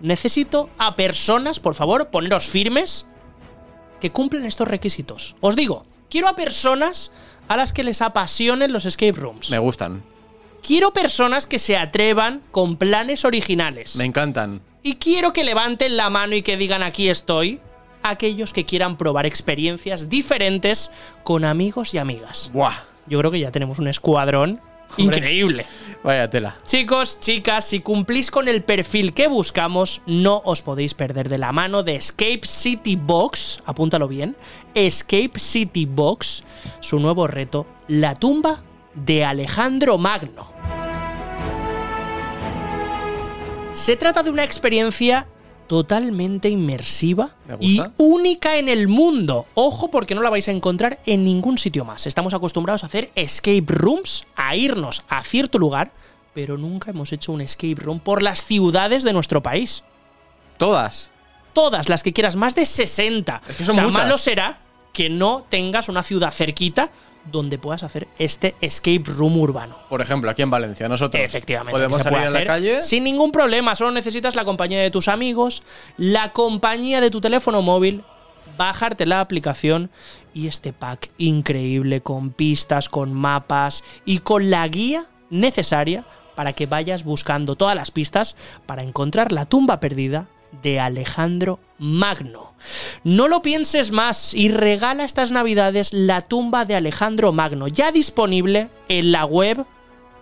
Necesito 0.00 0.68
a 0.76 0.94
personas, 0.94 1.58
por 1.58 1.74
favor, 1.74 2.10
poneros 2.10 2.44
firmes, 2.46 3.08
que 3.98 4.10
cumplen 4.10 4.44
estos 4.44 4.68
requisitos. 4.68 5.36
Os 5.40 5.56
digo, 5.56 5.86
quiero 6.10 6.28
a 6.28 6.36
personas 6.36 7.10
a 7.48 7.56
las 7.56 7.72
que 7.72 7.82
les 7.82 8.02
apasionen 8.02 8.72
los 8.74 8.84
escape 8.84 9.12
rooms. 9.12 9.50
Me 9.50 9.58
gustan. 9.58 10.04
Quiero 10.62 10.92
personas 10.92 11.46
que 11.46 11.58
se 11.58 11.78
atrevan 11.78 12.42
con 12.50 12.76
planes 12.76 13.24
originales. 13.24 13.96
Me 13.96 14.04
encantan. 14.04 14.60
Y 14.82 14.96
quiero 14.96 15.32
que 15.32 15.42
levanten 15.42 15.96
la 15.96 16.10
mano 16.10 16.34
y 16.34 16.42
que 16.42 16.58
digan 16.58 16.82
aquí 16.82 17.08
estoy 17.08 17.60
aquellos 18.02 18.52
que 18.52 18.66
quieran 18.66 18.98
probar 18.98 19.24
experiencias 19.24 20.10
diferentes 20.10 20.90
con 21.22 21.46
amigos 21.46 21.94
y 21.94 21.98
amigas. 21.98 22.50
Buah. 22.52 22.74
Yo 23.06 23.18
creo 23.18 23.30
que 23.30 23.40
ya 23.40 23.50
tenemos 23.50 23.78
un 23.78 23.88
escuadrón. 23.88 24.60
Increíble. 24.96 25.66
Vaya 26.02 26.28
tela. 26.28 26.58
Chicos, 26.66 27.18
chicas, 27.18 27.64
si 27.64 27.80
cumplís 27.80 28.30
con 28.30 28.46
el 28.46 28.62
perfil 28.62 29.14
que 29.14 29.26
buscamos, 29.26 30.02
no 30.06 30.42
os 30.44 30.60
podéis 30.60 30.92
perder 30.92 31.30
de 31.30 31.38
la 31.38 31.50
mano 31.52 31.82
de 31.82 31.96
Escape 31.96 32.42
City 32.44 32.96
Box, 32.96 33.62
apúntalo 33.64 34.06
bien, 34.06 34.36
Escape 34.74 35.38
City 35.38 35.86
Box, 35.86 36.44
su 36.80 37.00
nuevo 37.00 37.26
reto, 37.26 37.66
la 37.88 38.14
tumba 38.14 38.62
de 38.94 39.24
Alejandro 39.24 39.96
Magno. 39.96 40.52
Se 43.72 43.96
trata 43.96 44.22
de 44.22 44.30
una 44.30 44.44
experiencia 44.44 45.26
totalmente 45.66 46.48
inmersiva 46.48 47.30
Me 47.46 47.56
y 47.60 47.82
única 47.98 48.56
en 48.56 48.68
el 48.68 48.88
mundo. 48.88 49.46
Ojo 49.54 49.90
porque 49.90 50.14
no 50.14 50.22
la 50.22 50.30
vais 50.30 50.48
a 50.48 50.52
encontrar 50.52 51.00
en 51.06 51.24
ningún 51.24 51.58
sitio 51.58 51.84
más. 51.84 52.06
Estamos 52.06 52.34
acostumbrados 52.34 52.84
a 52.84 52.86
hacer 52.86 53.10
escape 53.14 53.64
rooms, 53.66 54.24
a 54.36 54.56
irnos 54.56 55.04
a 55.08 55.22
cierto 55.22 55.58
lugar, 55.58 55.92
pero 56.34 56.58
nunca 56.58 56.90
hemos 56.90 57.12
hecho 57.12 57.32
un 57.32 57.40
escape 57.40 57.76
room 57.76 58.00
por 58.00 58.22
las 58.22 58.44
ciudades 58.44 59.02
de 59.02 59.12
nuestro 59.12 59.42
país. 59.42 59.84
Todas. 60.58 61.10
Todas 61.52 61.88
las 61.88 62.02
que 62.02 62.12
quieras, 62.12 62.36
más 62.36 62.54
de 62.54 62.66
60. 62.66 63.42
que 63.56 63.64
son 63.64 63.70
o 63.70 63.74
sea, 63.74 63.84
muchas. 63.84 64.02
malo 64.02 64.18
será 64.18 64.60
que 64.92 65.10
no 65.10 65.44
tengas 65.48 65.88
una 65.88 66.02
ciudad 66.02 66.30
cerquita 66.32 66.90
donde 67.30 67.58
puedas 67.58 67.82
hacer 67.82 68.08
este 68.18 68.54
escape 68.60 69.04
room 69.06 69.38
urbano. 69.38 69.78
Por 69.88 70.00
ejemplo, 70.00 70.30
aquí 70.30 70.42
en 70.42 70.50
Valencia, 70.50 70.88
nosotros. 70.88 71.22
Efectivamente. 71.22 71.72
Podemos 71.72 72.02
salir 72.02 72.18
puede 72.18 72.26
a 72.26 72.30
la 72.30 72.44
calle. 72.44 72.82
Sin 72.82 73.04
ningún 73.04 73.32
problema. 73.32 73.74
Solo 73.74 73.90
necesitas 73.90 74.34
la 74.34 74.44
compañía 74.44 74.80
de 74.80 74.90
tus 74.90 75.08
amigos, 75.08 75.62
la 75.96 76.32
compañía 76.32 77.00
de 77.00 77.10
tu 77.10 77.20
teléfono 77.20 77.62
móvil, 77.62 78.04
bajarte 78.56 79.06
la 79.06 79.20
aplicación 79.20 79.90
y 80.32 80.48
este 80.48 80.72
pack 80.72 81.10
increíble 81.18 82.00
con 82.02 82.30
pistas, 82.30 82.88
con 82.88 83.12
mapas 83.12 83.84
y 84.04 84.18
con 84.18 84.50
la 84.50 84.66
guía 84.68 85.06
necesaria 85.30 86.04
para 86.34 86.52
que 86.52 86.66
vayas 86.66 87.04
buscando 87.04 87.56
todas 87.56 87.76
las 87.76 87.90
pistas 87.90 88.36
para 88.66 88.82
encontrar 88.82 89.32
la 89.32 89.46
tumba 89.46 89.80
perdida 89.80 90.26
de 90.62 90.80
Alejandro 90.80 91.60
Magno. 91.78 92.54
No 93.02 93.28
lo 93.28 93.42
pienses 93.42 93.90
más 93.90 94.32
y 94.34 94.48
regala 94.48 95.04
estas 95.04 95.30
navidades 95.30 95.92
la 95.92 96.22
tumba 96.22 96.64
de 96.64 96.76
Alejandro 96.76 97.30
Magno, 97.32 97.68
ya 97.68 97.92
disponible 97.92 98.70
en 98.88 99.12
la 99.12 99.26
web 99.26 99.66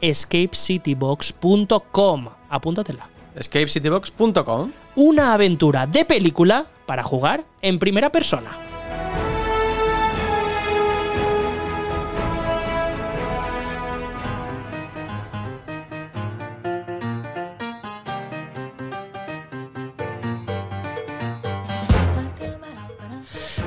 escapecitybox.com. 0.01 2.29
Apúntatela. 2.51 3.09
Escapecitybox.com. 3.37 4.73
Una 4.97 5.33
aventura 5.33 5.87
de 5.87 6.05
película 6.05 6.67
para 6.87 7.03
jugar 7.03 7.47
en 7.63 7.79
primera 7.79 8.13
persona. 8.13 8.51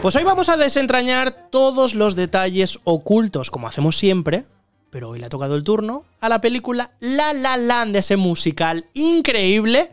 Pues 0.05 0.15
hoy 0.17 0.23
vamos 0.23 0.49
a 0.49 0.55
desentrañar 0.55 1.49
todos 1.49 1.95
los 1.95 2.15
detalles 2.15 2.77
ocultos, 2.83 3.49
como 3.49 3.67
hacemos 3.67 3.97
siempre, 3.97 4.45
pero 4.91 5.09
hoy 5.09 5.19
le 5.19 5.25
ha 5.25 5.29
tocado 5.29 5.55
el 5.55 5.63
turno 5.63 6.03
a 6.21 6.29
la 6.29 6.41
película 6.41 6.91
La 6.99 7.33
La 7.33 7.57
Land, 7.57 7.95
ese 7.95 8.15
musical 8.15 8.85
increíble 8.93 9.89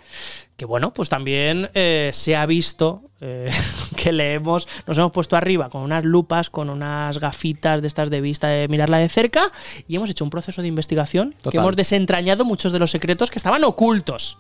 que 0.62 0.66
bueno, 0.66 0.92
pues 0.92 1.08
también 1.08 1.70
eh, 1.74 2.10
se 2.12 2.36
ha 2.36 2.44
visto 2.46 3.00
eh, 3.20 3.50
que 3.96 4.12
leemos, 4.12 4.68
nos 4.86 4.98
hemos 4.98 5.12
puesto 5.12 5.34
arriba 5.34 5.70
con 5.70 5.80
unas 5.80 6.04
lupas, 6.04 6.50
con 6.50 6.68
unas 6.68 7.18
gafitas 7.18 7.80
de 7.80 7.88
estas 7.88 8.10
de 8.10 8.20
vista 8.20 8.48
de 8.48 8.68
mirarla 8.68 8.98
de 8.98 9.08
cerca 9.08 9.50
y 9.88 9.96
hemos 9.96 10.10
hecho 10.10 10.24
un 10.24 10.30
proceso 10.30 10.60
de 10.60 10.68
investigación 10.68 11.34
que 11.50 11.56
hemos 11.56 11.74
desentrañado 11.74 12.44
muchos 12.44 12.70
de 12.70 12.78
los 12.78 12.90
secretos 12.90 13.30
que 13.30 13.38
estaban 13.38 13.64
ocultos, 13.64 14.38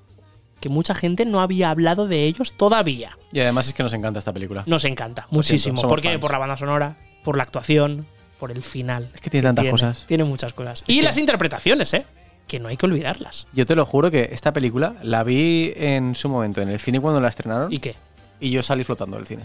que 0.62 0.70
mucha 0.70 0.94
gente 0.94 1.26
no 1.26 1.42
había 1.42 1.68
hablado 1.70 2.08
de 2.08 2.24
ellos 2.24 2.54
todavía. 2.54 3.18
Y 3.32 3.40
además 3.40 3.66
es 3.66 3.74
que 3.74 3.82
nos 3.82 3.92
encanta 3.92 4.18
esta 4.18 4.32
película. 4.32 4.62
Nos 4.66 4.84
encanta 4.86 5.22
Lo 5.22 5.26
siento, 5.26 5.34
muchísimo. 5.36 5.76
somos 5.80 5.90
¿Por 5.92 6.00
qué? 6.00 6.08
fans. 6.08 6.20
Por 6.20 6.32
la 6.32 6.38
banda 6.38 6.56
sonora, 6.56 6.96
por 7.24 7.36
la 7.36 7.42
actuación, 7.42 8.06
por 8.38 8.50
el 8.50 8.62
final. 8.62 9.10
Es 9.14 9.20
que 9.20 9.28
tiene 9.28 9.48
tantas 9.48 9.66
cosas. 9.66 10.04
Tiene 10.06 10.24
muchas 10.24 10.54
cosas. 10.54 10.84
Y 10.86 11.02
las 11.02 11.18
interpretaciones, 11.18 11.92
¿eh? 11.92 12.06
Que 12.46 12.58
no 12.60 12.68
hay 12.68 12.76
que 12.76 12.86
olvidarlas. 12.86 13.46
Yo 13.52 13.66
te 13.66 13.74
lo 13.74 13.84
juro 13.84 14.10
que 14.10 14.30
esta 14.32 14.52
película 14.52 14.94
la 15.02 15.22
vi 15.24 15.72
en 15.76 16.14
su 16.14 16.28
momento 16.28 16.62
en 16.62 16.68
el 16.70 16.78
cine 16.80 17.00
cuando 17.00 17.20
la 17.20 17.28
estrenaron. 17.28 17.72
¿Y 17.72 17.78
qué? 17.78 17.94
Y 18.40 18.50
yo 18.50 18.62
salí 18.62 18.84
flotando 18.84 19.16
del 19.16 19.26
cine. 19.26 19.42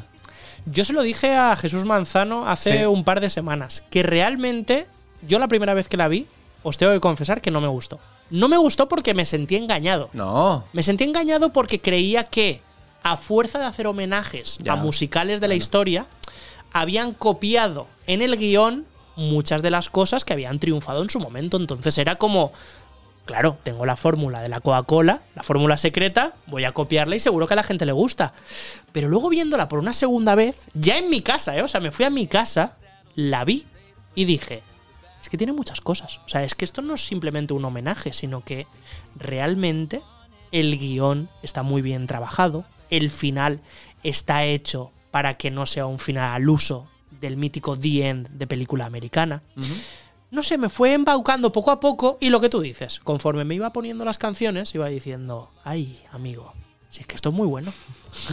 Yo 0.66 0.86
se 0.86 0.94
lo 0.94 1.02
dije 1.02 1.36
a 1.36 1.56
Jesús 1.56 1.86
Manzano 1.86 2.48
hace 2.48 2.80
Sí. 2.80 2.86
un 2.86 3.04
par 3.04 3.22
de 3.22 3.30
semanas, 3.30 3.84
que 3.90 4.04
realmente 4.04 4.86
yo 5.28 5.40
la 5.40 5.48
primera 5.48 5.74
vez 5.74 5.88
que 5.90 5.98
la 5.98 6.08
vi, 6.08 6.28
os 6.64 6.78
tengo 6.78 6.92
que 6.94 7.00
confesar 7.00 7.42
que 7.42 7.52
no 7.52 7.62
me 7.62 7.68
gustó. 7.68 8.00
No 8.30 8.48
me 8.50 8.58
gustó 8.58 8.88
porque 8.88 9.14
me 9.14 9.26
sentí 9.26 9.56
engañado. 9.56 10.10
No. 10.14 10.66
Me 10.74 10.84
sentí 10.84 11.04
engañado 11.04 11.54
porque 11.54 11.80
creía 11.82 12.26
que, 12.26 12.62
a 13.04 13.16
fuerza 13.18 13.60
de 13.60 13.66
hacer 13.66 13.88
homenajes 13.88 14.58
Ya. 14.62 14.74
a 14.74 14.76
musicales 14.76 15.40
de 15.40 15.48
la 15.48 15.56
historia, 15.56 16.08
habían 16.74 17.14
copiado 17.14 17.88
en 18.06 18.22
el 18.22 18.36
guion 18.38 18.86
muchas 19.16 19.62
de 19.62 19.72
las 19.72 19.90
cosas 19.90 20.26
que 20.26 20.34
habían 20.34 20.60
triunfado 20.60 21.02
en 21.02 21.10
su 21.10 21.20
momento. 21.20 21.58
Entonces 21.58 21.98
era 21.98 22.16
como, 22.18 22.52
claro, 23.26 23.58
tengo 23.64 23.86
la 23.86 23.96
fórmula 23.96 24.42
de 24.42 24.50
la 24.50 24.60
Coca-Cola, 24.60 25.22
la 25.36 25.44
fórmula 25.44 25.78
secreta, 25.78 26.34
voy 26.48 26.66
a 26.66 26.74
copiarla 26.74 27.16
y 27.16 27.20
seguro 27.20 27.48
que 27.48 27.54
a 27.54 27.56
la 27.56 27.64
gente 27.64 27.86
le 27.86 27.94
gusta. 27.94 28.34
Pero 28.92 29.08
luego 29.08 29.30
viéndola 29.30 29.70
por 29.70 29.80
una 29.80 29.94
segunda 29.94 30.36
vez, 30.36 30.68
ya 30.74 30.98
en 30.98 31.10
mi 31.10 31.22
casa, 31.22 31.56
¿eh? 31.58 31.62
o 31.64 31.68
sea, 31.68 31.80
me 31.80 31.92
fui 31.92 32.06
a 32.06 32.10
mi 32.10 32.28
casa, 32.28 32.78
la 33.16 33.44
vi 33.46 33.66
y 34.16 34.26
dije, 34.26 34.62
es 35.22 35.30
que 35.30 35.38
tiene 35.38 35.54
muchas 35.54 35.82
cosas. 35.82 36.20
O 36.26 36.30
sea, 36.30 36.44
es 36.44 36.56
que 36.56 36.66
esto 36.66 36.82
no 36.82 36.96
es 36.96 37.06
simplemente 37.06 37.54
un 37.54 37.66
homenaje, 37.66 38.14
sino 38.14 38.44
que 38.44 38.68
realmente 39.16 40.02
el 40.52 40.78
guion 40.78 41.30
está 41.44 41.64
muy 41.64 41.82
bien 41.82 42.08
trabajado, 42.08 42.66
el 42.90 43.12
final 43.12 43.60
está 44.04 44.46
hecho 44.46 44.92
para 45.12 45.36
que 45.36 45.52
no 45.52 45.66
sea 45.66 45.86
un 45.86 46.00
final 46.00 46.34
al 46.34 46.50
uso 46.50 46.88
del 47.20 47.38
mítico 47.38 47.78
The 47.78 48.08
End 48.08 48.30
de 48.30 48.48
película 48.48 48.86
americana. 48.86 49.42
No 50.30 50.44
sé, 50.44 50.58
me 50.58 50.70
fue 50.70 50.94
embaucando 50.94 51.52
poco 51.52 51.72
a 51.72 51.80
poco 51.80 52.18
y 52.20 52.30
lo 52.30 52.42
que 52.42 52.50
tú 52.50 52.60
dices, 52.60 53.00
conforme 53.00 53.46
me 53.46 53.56
iba 53.56 53.72
poniendo 53.72 54.04
las 54.06 54.18
canciones, 54.18 54.76
iba 54.76 54.88
diciendo, 54.88 55.52
ay, 55.64 56.02
amigo, 56.12 56.54
si 56.90 57.02
es 57.02 57.08
que 57.08 57.16
esto 57.16 57.30
es 57.30 57.36
muy 57.36 57.48
bueno, 57.48 57.72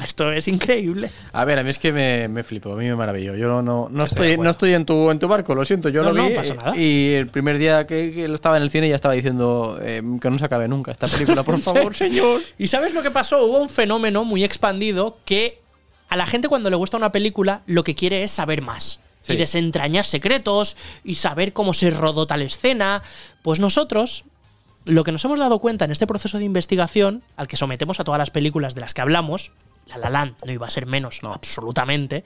esto 0.04 0.30
es 0.30 0.46
increíble. 0.48 1.10
A 1.32 1.44
ver, 1.44 1.58
a 1.58 1.64
mí 1.64 1.70
es 1.70 1.78
que 1.78 1.92
me, 1.92 2.28
me 2.28 2.42
flipó, 2.42 2.72
a 2.72 2.76
mí 2.76 2.86
me 2.86 2.94
maravilló. 2.94 3.34
Yo 3.34 3.48
no, 3.48 3.62
no, 3.62 3.88
no 3.90 4.04
Estoy 4.04 4.38
no 4.38 4.48
estoy 4.48 4.74
en 4.74 4.86
tu, 4.86 5.10
en 5.10 5.18
tu 5.18 5.26
barco, 5.28 5.54
lo 5.54 5.64
siento. 5.64 5.88
Yo 5.88 6.02
No, 6.02 6.12
lo 6.12 6.22
no 6.22 6.28
vi 6.28 6.34
pasa 6.34 6.54
nada. 6.54 6.76
y 6.76 7.14
el 7.14 7.26
primer 7.26 7.58
día 7.58 7.86
que, 7.86 8.12
que 8.14 8.28
lo 8.28 8.34
estaba 8.34 8.56
en 8.56 8.62
el 8.62 8.70
cine 8.70 8.88
ya 8.88 8.94
estaba 8.94 9.14
diciendo 9.14 9.78
eh, 9.82 10.02
que 10.20 10.30
no 10.30 10.38
se 10.38 10.44
acabe 10.44 10.68
nunca 10.68 10.92
esta 10.92 11.08
película, 11.08 11.42
por 11.42 11.58
favor, 11.60 11.94
señor. 11.94 12.40
¿Y 12.58 12.68
sabes 12.68 12.94
lo 12.94 13.02
que 13.02 13.10
pasó? 13.10 13.44
Hubo 13.44 13.58
un 13.60 13.68
fenómeno 13.68 14.24
muy 14.24 14.44
expandido 14.44 15.18
que 15.24 15.58
a 16.08 16.16
la 16.16 16.26
gente 16.26 16.48
cuando 16.48 16.70
le 16.70 16.76
gusta 16.76 16.96
una 16.96 17.10
película 17.10 17.62
lo 17.66 17.82
que 17.82 17.94
quiere 17.96 18.22
es 18.22 18.30
saber 18.30 18.62
más. 18.62 19.00
Sí. 19.22 19.32
Y 19.32 19.36
desentrañar 19.36 20.04
secretos 20.04 20.76
y 21.02 21.14
saber 21.16 21.52
cómo 21.54 21.72
se 21.74 21.90
rodó 21.90 22.26
tal 22.26 22.42
escena. 22.42 23.02
Pues 23.42 23.58
nosotros, 23.58 24.24
lo 24.84 25.04
que 25.04 25.12
nos 25.12 25.24
hemos 25.24 25.38
dado 25.38 25.58
cuenta 25.58 25.84
en 25.84 25.90
este 25.90 26.06
proceso 26.06 26.38
de 26.38 26.44
investigación, 26.44 27.22
al 27.36 27.48
que 27.48 27.56
sometemos 27.56 28.00
a 28.00 28.04
todas 28.04 28.18
las 28.18 28.30
películas 28.30 28.74
de 28.74 28.80
las 28.80 28.94
que 28.94 29.00
hablamos, 29.00 29.52
La 29.86 29.98
La 29.98 30.10
Land 30.10 30.36
no 30.44 30.52
iba 30.52 30.66
a 30.66 30.70
ser 30.70 30.86
menos, 30.86 31.22
no, 31.22 31.32
absolutamente, 31.32 32.24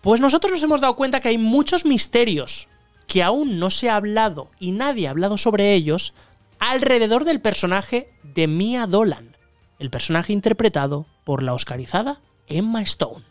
pues 0.00 0.20
nosotros 0.20 0.52
nos 0.52 0.62
hemos 0.62 0.80
dado 0.80 0.96
cuenta 0.96 1.20
que 1.20 1.28
hay 1.28 1.38
muchos 1.38 1.84
misterios 1.84 2.68
que 3.06 3.22
aún 3.22 3.58
no 3.58 3.70
se 3.70 3.90
ha 3.90 3.96
hablado 3.96 4.50
y 4.58 4.72
nadie 4.72 5.06
ha 5.06 5.10
hablado 5.10 5.38
sobre 5.38 5.74
ellos 5.74 6.14
alrededor 6.58 7.24
del 7.24 7.40
personaje 7.40 8.12
de 8.22 8.46
Mia 8.46 8.86
Dolan, 8.86 9.36
el 9.78 9.90
personaje 9.90 10.32
interpretado 10.32 11.06
por 11.24 11.42
la 11.42 11.54
oscarizada 11.54 12.20
Emma 12.46 12.82
Stone. 12.82 13.24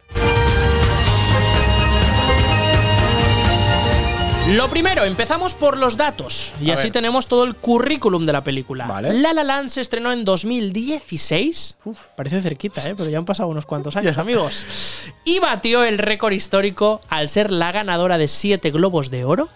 Lo 4.50 4.70
primero, 4.70 5.06
empezamos 5.06 5.54
por 5.54 5.78
los 5.78 5.96
datos. 5.98 6.54
Y 6.60 6.72
A 6.72 6.74
así 6.74 6.84
ver. 6.86 6.92
tenemos 6.94 7.28
todo 7.28 7.44
el 7.46 7.56
currículum 7.56 8.26
de 8.26 8.34
la 8.34 8.44
película. 8.44 8.86
Vale. 8.86 9.14
La 9.14 9.34
La 9.34 9.44
Land 9.44 9.70
se 9.70 9.82
estrenó 9.82 10.12
en 10.12 10.26
2016. 10.26 11.78
Uf, 11.86 11.98
parece 12.18 12.42
cerquita, 12.42 12.86
¿eh? 12.90 12.96
pero 12.98 13.10
ya 13.10 13.18
han 13.20 13.26
pasado 13.26 13.48
unos 13.50 13.66
cuantos 13.66 13.96
años, 13.98 14.18
amigos. 14.18 14.66
Y 15.24 15.40
batió 15.40 15.84
el 15.84 16.00
récord 16.00 16.34
histórico 16.34 17.02
al 17.08 17.30
ser 17.30 17.52
la 17.52 17.72
ganadora 17.72 18.18
de 18.18 18.28
7 18.28 18.72
globos 18.72 19.10
de 19.12 19.24
oro. 19.26 19.48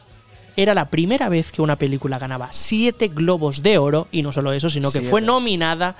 Era 0.56 0.74
la 0.74 0.90
primera 0.90 1.28
vez 1.30 1.52
que 1.52 1.62
una 1.62 1.76
película 1.78 2.18
ganaba 2.18 2.50
7 2.52 3.10
globos 3.10 3.64
de 3.64 3.78
oro. 3.80 4.08
Y 4.12 4.22
no 4.22 4.32
solo 4.32 4.54
eso, 4.54 4.70
sino 4.70 4.90
que 4.90 5.00
Siete. 5.00 5.10
fue 5.10 5.20
nominada 5.20 5.96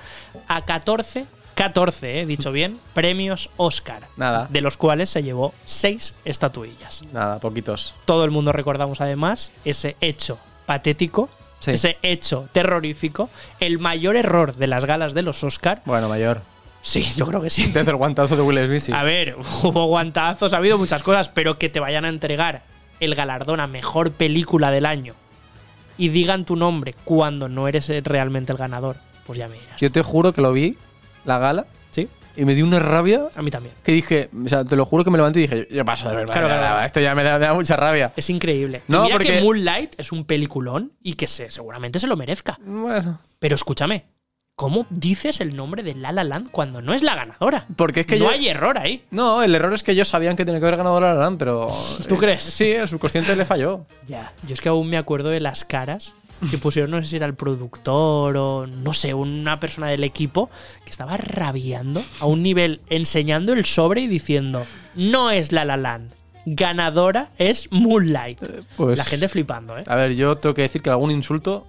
a 0.48 0.64
14, 0.64 1.26
14, 1.56 2.20
eh, 2.20 2.26
dicho 2.26 2.52
bien, 2.52 2.78
premios 2.92 3.48
Oscar. 3.56 4.06
Nada. 4.16 4.46
De 4.50 4.60
los 4.60 4.76
cuales 4.76 5.08
se 5.10 5.22
llevó 5.22 5.54
6 5.64 6.14
estatuillas. 6.26 7.02
Nada, 7.12 7.40
poquitos. 7.40 7.94
Todo 8.04 8.24
el 8.24 8.30
mundo 8.30 8.52
recordamos 8.52 9.00
además 9.00 9.52
ese 9.64 9.96
hecho 10.00 10.38
patético, 10.66 11.30
Sí. 11.58 11.70
ese 11.72 11.96
hecho 12.02 12.46
terrorífico, 12.52 13.30
el 13.58 13.78
mayor 13.78 14.16
error 14.16 14.54
de 14.54 14.66
las 14.66 14.84
galas 14.84 15.14
de 15.14 15.22
los 15.22 15.42
Oscar. 15.42 15.80
Bueno, 15.86 16.08
mayor. 16.10 16.42
Sí, 16.82 17.02
yo 17.16 17.24
creo 17.26 17.40
que 17.40 17.48
sí. 17.48 17.72
Desde 17.72 17.90
el 17.90 17.96
guantazo 17.96 18.36
de 18.36 18.42
Will 18.42 18.64
Smith, 18.66 18.82
sí. 18.82 18.92
A 18.92 19.02
ver, 19.02 19.34
hubo 19.62 19.86
guantazos, 19.86 20.52
ha 20.52 20.58
habido 20.58 20.76
muchas 20.76 21.02
cosas, 21.02 21.30
pero 21.30 21.56
que 21.58 21.70
te 21.70 21.80
vayan 21.80 22.04
a 22.04 22.10
entregar 22.10 22.62
el 23.00 23.14
galardón 23.14 23.60
a 23.60 23.66
mejor 23.66 24.12
película 24.12 24.70
del 24.70 24.84
año 24.84 25.14
y 25.96 26.10
digan 26.10 26.44
tu 26.44 26.54
nombre 26.54 26.94
cuando 27.04 27.48
no 27.48 27.66
eres 27.66 27.88
realmente 28.04 28.52
el 28.52 28.58
ganador, 28.58 28.96
pues 29.26 29.38
ya 29.38 29.48
me 29.48 29.54
dirás. 29.58 29.80
Yo 29.80 29.90
te 29.90 30.02
juro 30.02 30.34
que 30.34 30.42
lo 30.42 30.52
vi, 30.52 30.76
la 31.26 31.38
gala, 31.38 31.66
¿Sí? 31.90 32.08
y 32.36 32.44
me 32.44 32.54
dio 32.54 32.64
una 32.64 32.78
rabia 32.78 33.24
A 33.34 33.42
mí 33.42 33.50
también. 33.50 33.74
que 33.82 33.92
dije, 33.92 34.30
o 34.44 34.48
sea, 34.48 34.64
te 34.64 34.76
lo 34.76 34.84
juro 34.84 35.04
que 35.04 35.10
me 35.10 35.18
levanté 35.18 35.40
y 35.40 35.42
dije, 35.42 35.68
yo 35.70 35.84
paso 35.84 36.08
de 36.08 36.16
verdad. 36.16 36.32
Claro, 36.32 36.48
claro, 36.48 36.62
claro. 36.62 36.86
Esto 36.86 37.00
ya 37.00 37.14
me 37.14 37.22
da, 37.22 37.38
me 37.38 37.46
da 37.46 37.54
mucha 37.54 37.76
rabia. 37.76 38.12
Es 38.16 38.30
increíble. 38.30 38.82
No, 38.88 39.00
y 39.00 39.04
mira 39.04 39.16
porque- 39.16 39.32
que 39.34 39.40
Moonlight 39.42 39.94
es 40.00 40.12
un 40.12 40.24
peliculón 40.24 40.92
y 41.02 41.14
que 41.14 41.26
se, 41.26 41.50
seguramente 41.50 41.98
se 41.98 42.06
lo 42.06 42.16
merezca. 42.16 42.58
Bueno. 42.64 43.20
Pero 43.38 43.54
escúchame, 43.54 44.04
¿cómo 44.54 44.86
dices 44.90 45.40
el 45.40 45.56
nombre 45.56 45.82
de 45.82 45.94
La 45.94 46.12
La 46.12 46.24
Land 46.24 46.50
cuando 46.50 46.80
no 46.82 46.92
es 46.94 47.02
la 47.02 47.14
ganadora? 47.14 47.66
Porque 47.76 48.00
es 48.00 48.06
que 48.06 48.16
no 48.18 48.26
yo- 48.26 48.30
hay 48.30 48.48
error 48.48 48.78
ahí. 48.78 49.02
No, 49.10 49.42
el 49.42 49.54
error 49.54 49.72
es 49.72 49.82
que 49.82 49.92
ellos 49.92 50.08
sabían 50.08 50.36
que 50.36 50.44
tenía 50.44 50.60
que 50.60 50.66
haber 50.66 50.76
ganado 50.78 51.00
la 51.00 51.14
La 51.14 51.20
Land, 51.20 51.38
pero. 51.38 51.68
¿Tú 52.08 52.14
eh, 52.16 52.18
crees? 52.18 52.44
Sí, 52.44 52.70
el 52.72 52.86
subconsciente 52.88 53.34
le 53.34 53.44
falló. 53.46 53.86
Ya, 54.06 54.32
yo 54.46 54.52
es 54.54 54.60
que 54.60 54.68
aún 54.68 54.88
me 54.90 54.96
acuerdo 54.98 55.30
de 55.30 55.40
las 55.40 55.64
caras 55.64 56.14
que 56.50 56.58
pusieron, 56.58 56.90
no 56.90 57.02
sé 57.02 57.08
si 57.08 57.16
era 57.16 57.26
el 57.26 57.34
productor 57.34 58.36
o 58.36 58.66
no 58.66 58.92
sé, 58.92 59.14
una 59.14 59.58
persona 59.60 59.86
del 59.88 60.04
equipo 60.04 60.50
que 60.84 60.90
estaba 60.90 61.16
rabiando 61.16 62.02
a 62.20 62.26
un 62.26 62.42
nivel, 62.42 62.80
enseñando 62.90 63.52
el 63.52 63.64
sobre 63.64 64.02
y 64.02 64.06
diciendo, 64.06 64.64
no 64.94 65.30
es 65.30 65.52
La 65.52 65.64
La 65.64 65.76
Land, 65.76 66.10
ganadora 66.46 67.30
es 67.38 67.70
Moonlight. 67.72 68.40
pues- 68.76 68.98
La 68.98 69.04
gente 69.04 69.28
flipando, 69.28 69.76
¿eh? 69.78 69.84
A 69.86 69.94
ver, 69.96 70.14
yo 70.14 70.36
tengo 70.36 70.54
que 70.54 70.62
decir 70.62 70.82
que 70.82 70.90
algún 70.90 71.10
insulto 71.10 71.66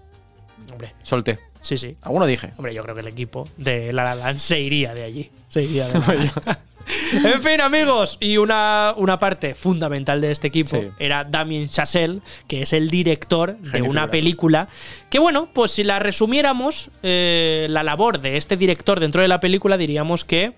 Hombre, 0.78 0.94
solté. 1.04 1.40
sí, 1.62 1.76
sí. 1.78 1.96
Alguno 2.04 2.26
dije. 2.28 2.52
Hombre, 2.58 2.74
yo 2.74 2.84
creo 2.84 2.94
que 2.96 3.02
el 3.02 3.08
equipo 3.08 3.50
de 3.58 3.92
La 3.94 4.04
La 4.04 4.16
Land 4.16 4.38
se 4.40 4.60
iría 4.60 4.94
de 4.94 5.04
allí. 5.04 5.32
Se 5.50 5.64
iría 5.64 5.88
de 5.88 6.00
La. 6.00 6.60
En 7.12 7.44
fin, 7.44 7.60
amigos, 7.60 8.16
y 8.22 8.38
una, 8.38 8.94
una 8.96 9.20
parte 9.20 9.56
fundamental 9.56 10.22
de 10.22 10.32
este 10.32 10.48
equipo 10.48 10.70
Sí. 10.80 10.88
era 11.00 11.26
Damien 11.26 11.68
Chazelle, 11.68 12.22
que 12.48 12.62
es 12.62 12.72
el 12.72 12.90
director 12.90 13.58
de 13.58 13.82
una 13.82 14.04
figura. 14.04 14.10
película 14.10 14.68
que, 15.10 15.20
bueno, 15.20 15.50
pues 15.52 15.72
si 15.72 15.84
la 15.84 16.00
resumiéramos, 16.00 16.90
eh, 17.04 17.68
la 17.70 17.84
labor 17.84 18.22
de 18.22 18.38
este 18.38 18.56
director 18.56 19.02
dentro 19.02 19.22
de 19.22 19.28
la 19.28 19.42
película 19.42 19.76
diríamos 19.78 20.24
que 20.24 20.54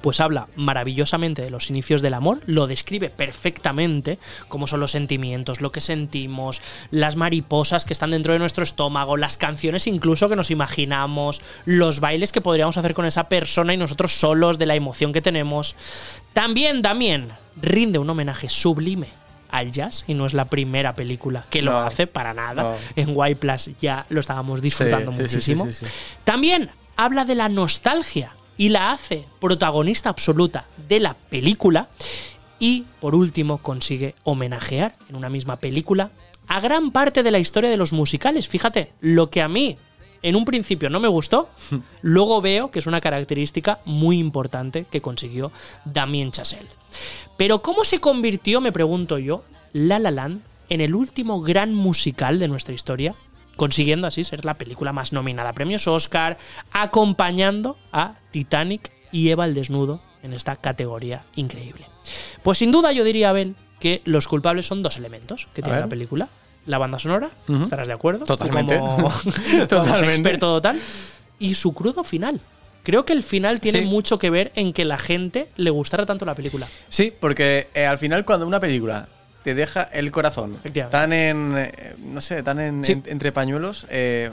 pues 0.00 0.20
habla 0.20 0.48
maravillosamente 0.56 1.42
de 1.42 1.50
los 1.50 1.70
inicios 1.70 2.02
del 2.02 2.14
amor, 2.14 2.40
lo 2.46 2.66
describe 2.66 3.10
perfectamente, 3.10 4.18
cómo 4.48 4.66
son 4.66 4.80
los 4.80 4.90
sentimientos, 4.90 5.60
lo 5.60 5.72
que 5.72 5.80
sentimos, 5.80 6.60
las 6.90 7.16
mariposas 7.16 7.84
que 7.84 7.92
están 7.92 8.10
dentro 8.10 8.32
de 8.32 8.38
nuestro 8.38 8.64
estómago, 8.64 9.16
las 9.16 9.36
canciones 9.36 9.86
incluso 9.86 10.28
que 10.28 10.36
nos 10.36 10.50
imaginamos, 10.50 11.42
los 11.64 12.00
bailes 12.00 12.32
que 12.32 12.40
podríamos 12.40 12.76
hacer 12.76 12.94
con 12.94 13.06
esa 13.06 13.28
persona 13.28 13.72
y 13.74 13.76
nosotros 13.76 14.12
solos 14.12 14.58
de 14.58 14.66
la 14.66 14.74
emoción 14.74 15.12
que 15.12 15.22
tenemos. 15.22 15.76
También 16.32 16.82
Damien 16.82 17.28
rinde 17.60 17.98
un 17.98 18.10
homenaje 18.10 18.48
sublime 18.48 19.08
al 19.50 19.70
jazz 19.70 20.04
y 20.08 20.14
no 20.14 20.26
es 20.26 20.34
la 20.34 20.46
primera 20.46 20.96
película 20.96 21.46
que 21.48 21.62
lo 21.62 21.78
hace 21.78 22.06
para 22.06 22.34
nada. 22.34 22.62
No. 22.62 22.74
En 22.96 23.10
White 23.14 23.36
Plus 23.36 23.70
ya 23.80 24.04
lo 24.08 24.20
estábamos 24.20 24.60
disfrutando 24.60 25.12
Sí, 25.12 25.22
muchísimo. 25.22 25.64
sí, 25.66 25.72
sí, 25.72 25.84
sí. 25.86 25.92
También 26.24 26.70
habla 26.96 27.24
de 27.24 27.36
la 27.36 27.48
nostalgia 27.48 28.32
y 28.56 28.68
la 28.68 28.92
hace 28.92 29.26
protagonista 29.40 30.10
absoluta 30.10 30.66
de 30.88 31.00
la 31.00 31.14
película. 31.14 31.88
Y 32.58 32.84
por 33.00 33.14
último 33.14 33.58
consigue 33.58 34.14
homenajear 34.24 34.94
en 35.08 35.16
una 35.16 35.28
misma 35.28 35.56
película 35.56 36.10
a 36.46 36.60
gran 36.60 36.90
parte 36.90 37.22
de 37.22 37.30
la 37.30 37.38
historia 37.38 37.70
de 37.70 37.76
los 37.76 37.92
musicales. 37.92 38.48
Fíjate, 38.48 38.92
lo 39.00 39.30
que 39.30 39.42
a 39.42 39.48
mí 39.48 39.76
en 40.22 40.36
un 40.36 40.44
principio 40.44 40.88
no 40.88 41.00
me 41.00 41.08
gustó, 41.08 41.50
luego 42.02 42.40
veo 42.40 42.70
que 42.70 42.78
es 42.78 42.86
una 42.86 43.00
característica 43.00 43.80
muy 43.84 44.18
importante 44.18 44.86
que 44.90 45.02
consiguió 45.02 45.52
Damien 45.84 46.32
Chazelle. 46.32 46.68
Pero 47.36 47.60
¿cómo 47.62 47.84
se 47.84 48.00
convirtió, 48.00 48.60
me 48.60 48.72
pregunto 48.72 49.18
yo, 49.18 49.44
La 49.72 49.98
La 49.98 50.10
Land 50.10 50.42
en 50.70 50.80
el 50.80 50.94
último 50.94 51.42
gran 51.42 51.74
musical 51.74 52.38
de 52.38 52.48
nuestra 52.48 52.74
historia? 52.74 53.14
Consiguiendo 53.56 54.06
así 54.06 54.24
ser 54.24 54.44
la 54.44 54.54
película 54.54 54.92
más 54.92 55.12
nominada 55.12 55.50
a 55.50 55.52
premios 55.52 55.86
Oscar, 55.88 56.36
acompañando 56.72 57.76
a 57.92 58.14
Titanic 58.30 58.92
y 59.12 59.30
Eva 59.30 59.44
el 59.46 59.54
Desnudo 59.54 60.00
en 60.22 60.32
esta 60.32 60.56
categoría 60.56 61.24
increíble. 61.36 61.86
Pues 62.42 62.58
sin 62.58 62.70
duda 62.72 62.92
yo 62.92 63.04
diría, 63.04 63.30
Abel, 63.30 63.54
que 63.80 64.00
los 64.04 64.28
culpables 64.28 64.66
son 64.66 64.82
dos 64.82 64.96
elementos 64.96 65.48
que 65.54 65.62
tiene 65.62 65.76
ver. 65.78 65.84
la 65.86 65.88
película. 65.90 66.28
La 66.66 66.78
banda 66.78 66.98
sonora, 66.98 67.28
estarás 67.62 67.88
de 67.88 67.92
acuerdo. 67.92 68.24
Totalmente. 68.24 68.78
Como 68.78 69.10
Totalmente. 69.68 70.14
experto 70.14 70.46
total. 70.54 70.80
Y 71.38 71.54
su 71.54 71.74
crudo 71.74 72.04
final. 72.04 72.40
Creo 72.82 73.04
que 73.04 73.12
el 73.12 73.22
final 73.22 73.60
tiene 73.60 73.80
Sí. 73.80 73.84
mucho 73.84 74.18
que 74.18 74.30
ver 74.30 74.50
en 74.54 74.72
que 74.72 74.84
la 74.86 74.96
gente 74.98 75.48
le 75.56 75.68
gustara 75.70 76.06
tanto 76.06 76.24
la 76.24 76.34
película. 76.34 76.66
Sí, 76.88 77.12
porque 77.18 77.68
eh, 77.74 77.84
al 77.86 77.98
final 77.98 78.24
cuando 78.24 78.46
una 78.46 78.60
película 78.60 79.08
te 79.44 79.54
deja 79.54 79.82
el 79.84 80.10
corazón 80.10 80.56
tan 80.90 81.12
en, 81.12 81.54
eh, 81.56 81.94
no 81.98 82.20
sé, 82.20 82.42
tan 82.42 82.58
en, 82.58 82.84
Sí. 82.84 82.92
en- 82.92 83.02
entre 83.06 83.30
pañuelos, 83.30 83.86
eh, 83.90 84.30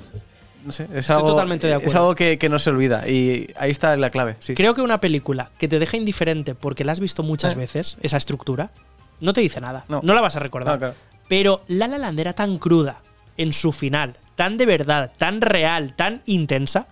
no 0.66 0.72
sé, 0.72 0.84
es 0.86 0.90
Estoy 1.00 1.18
algo, 1.18 1.30
totalmente 1.30 1.68
de 1.68 1.74
es 1.74 1.80
acuerdo. 1.80 2.00
algo 2.00 2.16
que, 2.16 2.38
que 2.40 2.48
no 2.50 2.58
se 2.60 2.70
olvida 2.72 3.08
y 3.08 3.52
ahí 3.58 3.70
está 3.72 3.96
la 3.98 4.10
clave. 4.10 4.38
Sí. 4.40 4.56
Creo 4.56 4.74
que 4.74 4.82
una 4.82 5.00
película 5.02 5.52
que 5.60 5.68
te 5.68 5.78
deja 5.80 5.98
indiferente 5.98 6.56
porque 6.56 6.84
la 6.86 6.94
has 6.94 7.00
visto 7.00 7.22
muchas 7.24 7.54
Eh. 7.54 7.58
veces, 7.58 7.98
esa 8.02 8.18
estructura, 8.18 8.72
no 9.20 9.34
te 9.34 9.42
dice 9.42 9.60
nada. 9.62 9.86
No, 9.90 10.00
No. 10.02 10.14
la 10.14 10.22
vas 10.22 10.36
a 10.36 10.40
recordar. 10.40 10.76
No, 10.76 10.80
claro. 10.80 10.96
Pero 11.28 11.64
La 11.68 11.88
La 11.88 11.98
Land 11.98 12.20
era 12.20 12.34
tan 12.34 12.58
cruda 12.58 13.02
en 13.38 13.54
su 13.54 13.72
final, 13.72 14.16
tan 14.36 14.58
de 14.58 14.66
verdad, 14.66 15.12
tan 15.18 15.42
real, 15.42 15.94
tan 15.96 16.22
intensa, 16.26 16.88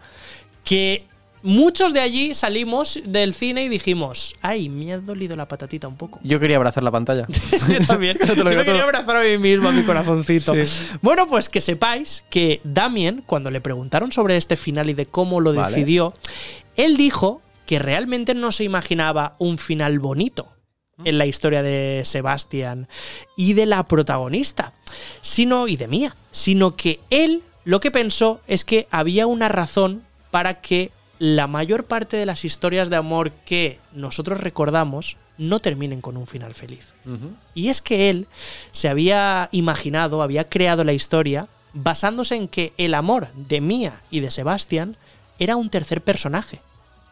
que 0.64 1.06
muchos 1.42 1.94
de 1.94 2.00
allí 2.00 2.34
salimos 2.34 3.00
del 3.06 3.34
cine 3.34 3.64
y 3.64 3.70
dijimos, 3.70 4.36
ay, 4.42 4.70
me 4.70 4.94
ha 4.94 4.98
dolido 5.00 5.36
la 5.36 5.48
patatita 5.48 5.88
un 5.88 5.96
poco. 5.96 6.20
Yo 6.24 6.40
quería 6.40 6.58
abrazar 6.58 6.84
la 6.84 6.92
pantalla. 6.92 7.28
Yo 7.70 7.86
también. 7.86 8.18
Te 8.26 8.36
lo 8.36 8.52
Yo 8.52 8.66
quería 8.66 8.84
abrazar 8.84 9.18
a 9.18 9.24
mí 9.24 9.38
mismo, 9.38 9.70
a 9.70 9.72
mi 9.72 9.84
corazoncito. 9.84 10.54
Sí. 10.64 10.98
Bueno, 11.02 11.28
pues 11.28 11.50
que 11.50 11.62
sepáis 11.62 12.24
que 12.30 12.62
Damien, 12.64 13.24
cuando 13.26 13.52
le 13.52 13.62
preguntaron 13.62 14.12
sobre 14.12 14.38
este 14.38 14.58
final 14.58 14.90
y 14.90 14.94
de 14.94 15.06
cómo 15.06 15.42
lo 15.42 15.54
Vale. 15.54 15.70
decidió, 15.70 16.14
él 16.76 16.98
dijo 16.98 17.42
que 17.66 17.80
realmente 17.80 18.34
no 18.34 18.52
se 18.52 18.64
imaginaba 18.64 19.36
un 19.38 19.58
final 19.58 20.00
bonito 20.00 20.52
en 21.06 21.18
la 21.18 21.26
historia 21.26 21.64
de 21.64 22.02
Sebastián 22.04 22.88
y 23.38 23.54
de 23.54 23.66
la 23.66 23.88
protagonista, 23.88 24.74
sino 25.22 25.68
y 25.68 25.78
de 25.78 25.88
Mía, 25.88 26.16
sino 26.32 26.76
que 26.76 27.00
él 27.10 27.44
lo 27.64 27.80
que 27.80 27.92
pensó 27.92 28.42
es 28.48 28.66
que 28.66 28.88
había 28.90 29.28
una 29.28 29.48
razón 29.48 30.02
para 30.32 30.62
que 30.62 30.92
la 31.20 31.48
mayor 31.48 31.86
parte 31.86 32.18
de 32.18 32.26
las 32.26 32.46
historias 32.46 32.90
de 32.90 32.96
amor 32.96 33.32
que 33.46 33.80
nosotros 33.94 34.40
recordamos 34.40 35.18
no 35.38 35.60
terminen 35.60 36.02
con 36.02 36.18
un 36.18 36.28
final 36.28 36.54
feliz. 36.54 36.94
Y 37.54 37.70
es 37.70 37.82
que 37.82 38.10
él 38.10 38.28
se 38.72 38.90
había 38.90 39.50
imaginado, 39.52 40.22
había 40.22 40.46
creado 40.50 40.84
la 40.84 40.94
historia 40.94 41.48
basándose 41.74 42.36
en 42.36 42.48
que 42.48 42.74
el 42.78 42.94
amor 42.94 43.28
de 43.36 43.62
Mía 43.62 44.02
y 44.10 44.22
de 44.22 44.32
Sebastián 44.32 44.98
era 45.38 45.56
un 45.56 45.70
tercer 45.70 46.02
personaje. 46.02 46.62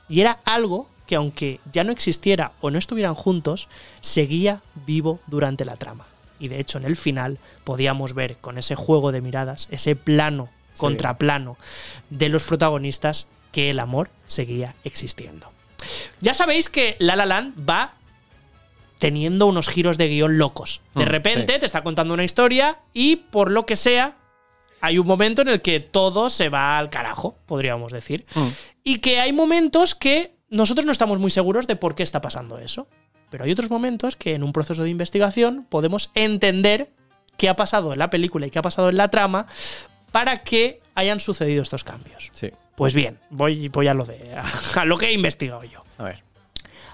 Y 0.09 0.21
era 0.21 0.39
algo 0.45 0.89
que 1.05 1.15
aunque 1.15 1.59
ya 1.71 1.83
no 1.83 1.91
existiera 1.91 2.51
o 2.59 2.69
no 2.71 2.77
estuvieran 2.77 3.13
juntos, 3.15 3.67
seguía 4.01 4.61
vivo 4.85 5.19
durante 5.27 5.63
la 5.63 5.75
trama. 5.77 6.05
Y 6.39 6.49
de 6.49 6.59
hecho 6.59 6.77
en 6.77 6.85
el 6.85 6.95
final 6.97 7.39
podíamos 7.63 8.13
ver 8.13 8.37
con 8.37 8.57
ese 8.57 8.75
juego 8.75 9.11
de 9.11 9.21
miradas, 9.21 9.67
ese 9.71 9.95
plano 9.95 10.49
Sí. 10.73 10.81
contra 10.81 11.17
plano 11.17 11.57
de 12.11 12.29
los 12.29 12.43
protagonistas, 12.43 13.27
que 13.57 13.71
el 13.71 13.79
amor 13.79 14.11
seguía 14.27 14.75
existiendo. 14.83 15.51
Ya 16.19 16.35
sabéis 16.35 16.69
que 16.69 16.95
La 16.99 17.15
La 17.15 17.25
Land 17.25 17.67
va 17.67 17.95
teniendo 18.99 19.47
unos 19.47 19.67
giros 19.67 19.97
de 19.97 20.09
guion 20.09 20.37
locos. 20.37 20.81
De 20.93 21.05
Mm, 21.07 21.09
repente 21.09 21.53
sí. 21.53 21.59
te 21.61 21.65
está 21.65 21.81
contando 21.81 22.13
una 22.13 22.23
historia 22.23 22.77
y 22.93 23.15
por 23.15 23.49
lo 23.49 23.65
que 23.65 23.75
sea, 23.75 24.15
hay 24.79 24.99
un 24.99 25.07
momento 25.07 25.41
en 25.41 25.47
el 25.47 25.63
que 25.63 25.79
todo 25.79 26.29
se 26.29 26.49
va 26.49 26.77
al 26.77 26.91
carajo, 26.91 27.35
podríamos 27.47 27.91
decir. 27.91 28.27
Mm. 28.35 28.47
Y 28.83 28.99
que 28.99 29.19
hay 29.19 29.33
momentos 29.33 29.95
que 29.95 30.35
nosotros 30.51 30.85
no 30.85 30.91
estamos 30.91 31.17
muy 31.17 31.31
seguros 31.31 31.65
de 31.65 31.75
por 31.77 31.95
qué 31.95 32.03
está 32.03 32.21
pasando 32.21 32.59
eso. 32.59 32.87
Pero 33.31 33.43
hay 33.43 33.51
otros 33.51 33.71
momentos 33.71 34.15
que 34.15 34.35
en 34.35 34.43
un 34.43 34.53
proceso 34.53 34.83
de 34.83 34.91
investigación 34.91 35.65
podemos 35.67 36.11
entender 36.13 36.91
qué 37.37 37.49
ha 37.49 37.55
pasado 37.55 37.91
en 37.91 37.97
la 37.97 38.11
película 38.11 38.45
y 38.45 38.51
qué 38.51 38.59
ha 38.59 38.61
pasado 38.61 38.89
en 38.89 38.97
la 38.97 39.09
trama 39.09 39.47
para 40.11 40.43
que 40.43 40.79
hayan 40.93 41.19
sucedido 41.19 41.63
estos 41.63 41.83
cambios. 41.83 42.29
Sí. 42.33 42.51
Pues 42.77 42.93
bien, 42.93 43.17
voy, 43.31 43.69
voy 43.69 43.87
a 43.87 43.95
lo 43.95 44.05
de 44.05 44.35
a 44.75 44.85
lo 44.85 44.97
que 44.99 45.07
he 45.07 45.11
investigado 45.13 45.63
yo. 45.63 45.83
A 45.97 46.03
ver. 46.03 46.23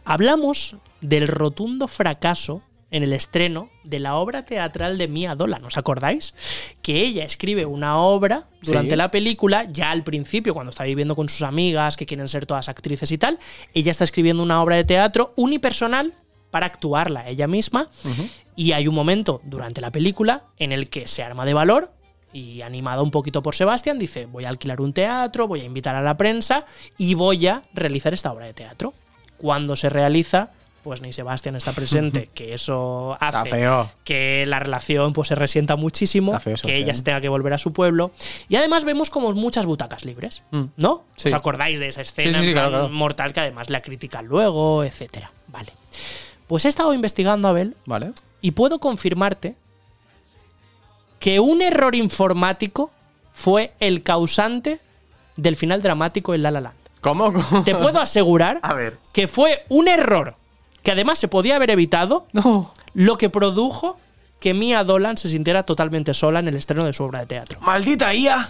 Hablamos 0.06 0.78
del 1.02 1.28
rotundo 1.28 1.90
fracaso 1.90 2.62
en 2.90 3.04
el 3.04 3.12
estreno 3.12 3.70
de 3.84 4.00
la 4.00 4.16
obra 4.16 4.46
teatral 4.46 4.98
de 4.98 5.10
Mia 5.10 5.36
Dolan. 5.36 5.66
¿Os 5.66 5.76
acordáis? 5.78 6.36
Que 6.82 7.02
ella 7.02 7.26
escribe 7.26 7.66
una 7.66 7.98
obra 7.98 8.48
durante 8.62 8.92
Sí. 8.92 8.96
la 8.96 9.12
película, 9.12 9.66
ya 9.70 9.92
al 9.92 10.04
principio, 10.04 10.54
cuando 10.54 10.70
está 10.70 10.86
viviendo 10.86 11.18
con 11.18 11.28
sus 11.28 11.42
amigas, 11.42 11.98
que 11.98 12.06
quieren 12.06 12.30
ser 12.30 12.46
todas 12.46 12.70
actrices 12.70 13.12
y 13.12 13.18
tal, 13.18 13.38
ella 13.74 13.92
está 13.92 14.06
escribiendo 14.06 14.42
una 14.42 14.62
obra 14.62 14.78
de 14.78 14.86
teatro 14.86 15.34
unipersonal 15.36 16.14
para 16.50 16.66
actuarla 16.68 17.28
ella 17.28 17.48
misma. 17.48 17.90
Y 18.56 18.72
hay 18.72 18.88
un 18.88 18.96
momento 18.96 19.42
durante 19.44 19.82
la 19.82 19.92
película 19.92 20.46
en 20.60 20.72
el 20.72 20.90
que 20.90 21.08
se 21.08 21.24
arma 21.24 21.44
de 21.46 21.54
valor 21.56 21.92
y 22.34 22.62
animada 22.62 23.02
un 23.04 23.12
poquito 23.12 23.42
por 23.44 23.56
Sebastián, 23.56 24.00
dice, 24.00 24.26
voy 24.26 24.46
a 24.46 24.50
alquilar 24.50 24.82
un 24.82 24.92
teatro, 24.94 25.48
voy 25.48 25.62
a 25.62 25.66
invitar 25.66 25.96
a 25.96 26.02
la 26.02 26.18
prensa 26.18 26.66
y 26.98 27.14
voy 27.14 27.48
a 27.48 27.62
realizar 27.74 28.14
esta 28.14 28.32
obra 28.32 28.46
de 28.48 28.54
teatro. 28.54 28.94
Cuando 29.38 29.76
se 29.76 29.90
realiza, 29.90 30.52
pues 30.84 31.02
ni 31.02 31.14
Sebastián 31.14 31.56
está 31.56 31.72
presente, 31.74 32.30
que 32.34 32.54
eso 32.54 33.16
hace 33.20 33.50
feo. 33.52 33.90
que 34.04 34.46
la 34.48 34.60
relación 34.60 35.14
pues 35.14 35.28
se 35.30 35.36
resienta 35.36 35.76
muchísimo, 35.76 36.38
feo, 36.40 36.56
que 36.62 36.76
ella 36.76 36.94
se 36.96 37.04
tenga 37.04 37.22
que 37.22 37.30
volver 37.30 37.54
a 37.54 37.58
su 37.58 37.72
pueblo. 37.72 38.12
Y 38.50 38.56
además 38.56 38.84
vemos 38.84 39.10
como 39.10 39.32
muchas 39.34 39.66
butacas 39.66 40.04
libres, 40.06 40.44
Mm. 40.52 40.64
¿no? 40.78 41.04
Sí. 41.16 41.28
¿Os 41.30 41.34
acordáis 41.34 41.80
de 41.80 41.88
esa 41.88 42.02
escena 42.02 42.32
Sí, 42.32 42.36
sí, 42.38 42.42
sí, 42.44 42.48
en 42.50 42.54
plan 42.56 42.70
claro, 42.70 42.84
claro. 42.86 42.94
mortal 42.94 43.32
que 43.34 43.40
además 43.42 43.70
la 43.70 43.82
critican 43.82 44.26
luego, 44.26 44.84
etcétera? 44.84 45.32
Vale. 45.48 45.72
Pues 46.48 46.66
he 46.66 46.70
estado 46.70 46.94
investigando, 46.94 47.48
Abel, 47.48 47.76
Vale. 47.86 48.12
y 48.42 48.52
puedo 48.52 48.80
confirmarte 48.80 49.56
que 51.24 51.40
un 51.40 51.62
error 51.62 51.96
informático 51.96 52.92
fue 53.34 53.72
el 53.80 54.04
causante 54.04 54.82
del 55.38 55.56
final 55.56 55.82
dramático 55.82 56.34
en 56.34 56.44
La 56.44 56.52
La 56.52 56.60
Land. 56.60 56.76
¿Cómo? 57.00 57.32
Te 57.64 57.76
puedo 57.76 58.02
asegurar 58.02 58.60
A 58.62 58.74
ver. 58.74 58.98
que 59.14 59.30
fue 59.30 59.64
un 59.70 59.88
error 59.88 60.36
que 60.82 60.92
además 60.92 61.18
se 61.20 61.30
podía 61.30 61.56
haber 61.56 61.70
evitado 61.72 62.28
lo 62.94 63.18
que 63.18 63.30
produjo 63.30 63.98
que 64.42 64.54
Mia 64.54 64.84
Dolan 64.84 65.18
se 65.18 65.30
sintiera 65.30 65.64
totalmente 65.64 66.14
sola 66.14 66.40
en 66.40 66.50
el 66.50 66.58
estreno 66.58 66.84
de 66.84 66.92
su 66.92 67.06
obra 67.06 67.20
de 67.20 67.28
teatro. 67.28 67.58
¡Maldita 67.62 68.14
IA! 68.14 68.50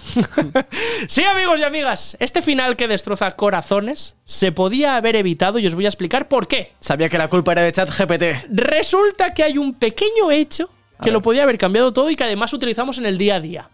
Sí, 1.08 1.24
amigos 1.26 1.60
y 1.60 1.64
amigas, 1.64 2.18
este 2.20 2.42
final 2.42 2.76
que 2.76 2.88
destroza 2.88 3.36
corazones 3.36 4.16
se 4.26 4.52
podía 4.52 4.96
haber 4.96 5.16
evitado 5.16 5.60
y 5.60 5.68
os 5.68 5.76
voy 5.76 5.86
a 5.86 5.90
explicar 5.90 6.28
por 6.28 6.48
qué. 6.48 6.74
Sabía 6.80 7.08
que 7.08 7.20
la 7.20 7.30
culpa 7.30 7.52
era 7.52 7.62
de 7.62 7.72
ChatGPT. 7.72 8.24
Resulta 8.50 9.36
que 9.36 9.44
hay 9.44 9.60
un 9.60 9.76
pequeño 9.76 10.32
hecho 10.32 10.72
que 11.04 11.12
lo 11.12 11.22
podía 11.22 11.44
haber 11.44 11.58
cambiado 11.58 11.94
todo 11.94 12.10
y 12.10 12.16
que 12.16 12.24
además 12.24 12.54
utilizamos 12.54 12.98
en 12.98 13.06
el 13.06 13.18
día 13.18 13.36
a 13.36 13.40
día. 13.40 13.70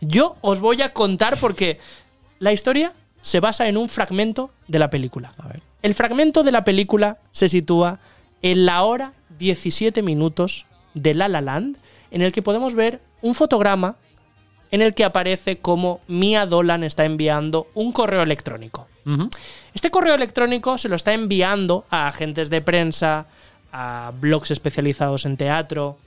Yo 0.00 0.36
os 0.40 0.60
voy 0.60 0.82
a 0.82 0.92
contar 0.92 1.36
porque 1.38 1.78
la 2.38 2.52
historia 2.52 2.92
se 3.20 3.40
basa 3.40 3.68
en 3.68 3.76
un 3.76 3.88
fragmento 3.88 4.50
de 4.68 4.78
la 4.78 4.90
película. 4.90 5.32
El 5.82 5.94
fragmento 5.94 6.42
de 6.42 6.52
la 6.52 6.64
película 6.64 7.18
se 7.30 7.48
sitúa 7.48 8.00
en 8.42 8.66
la 8.66 8.82
hora 8.82 9.12
17 9.38 10.02
minutos 10.02 10.66
de 10.94 11.14
La 11.14 11.28
La 11.28 11.40
Land, 11.40 11.76
en 12.10 12.22
el 12.22 12.32
que 12.32 12.42
podemos 12.42 12.74
ver 12.74 13.00
un 13.22 13.34
fotograma 13.34 13.96
en 14.70 14.82
el 14.82 14.94
que 14.94 15.04
aparece 15.04 15.58
como 15.58 16.00
Mia 16.08 16.46
Dolan 16.46 16.82
está 16.82 17.04
enviando 17.04 17.68
un 17.74 17.92
correo 17.92 18.22
electrónico. 18.22 18.88
Este 19.74 19.90
correo 19.90 20.14
electrónico 20.14 20.78
se 20.78 20.88
lo 20.88 20.96
está 20.96 21.12
enviando 21.12 21.84
a 21.90 22.08
agentes 22.08 22.50
de 22.50 22.60
prensa, 22.60 23.26
a 23.72 24.12
blogs 24.20 24.50
especializados 24.50 25.24
en 25.26 25.36
teatro, 25.36 25.98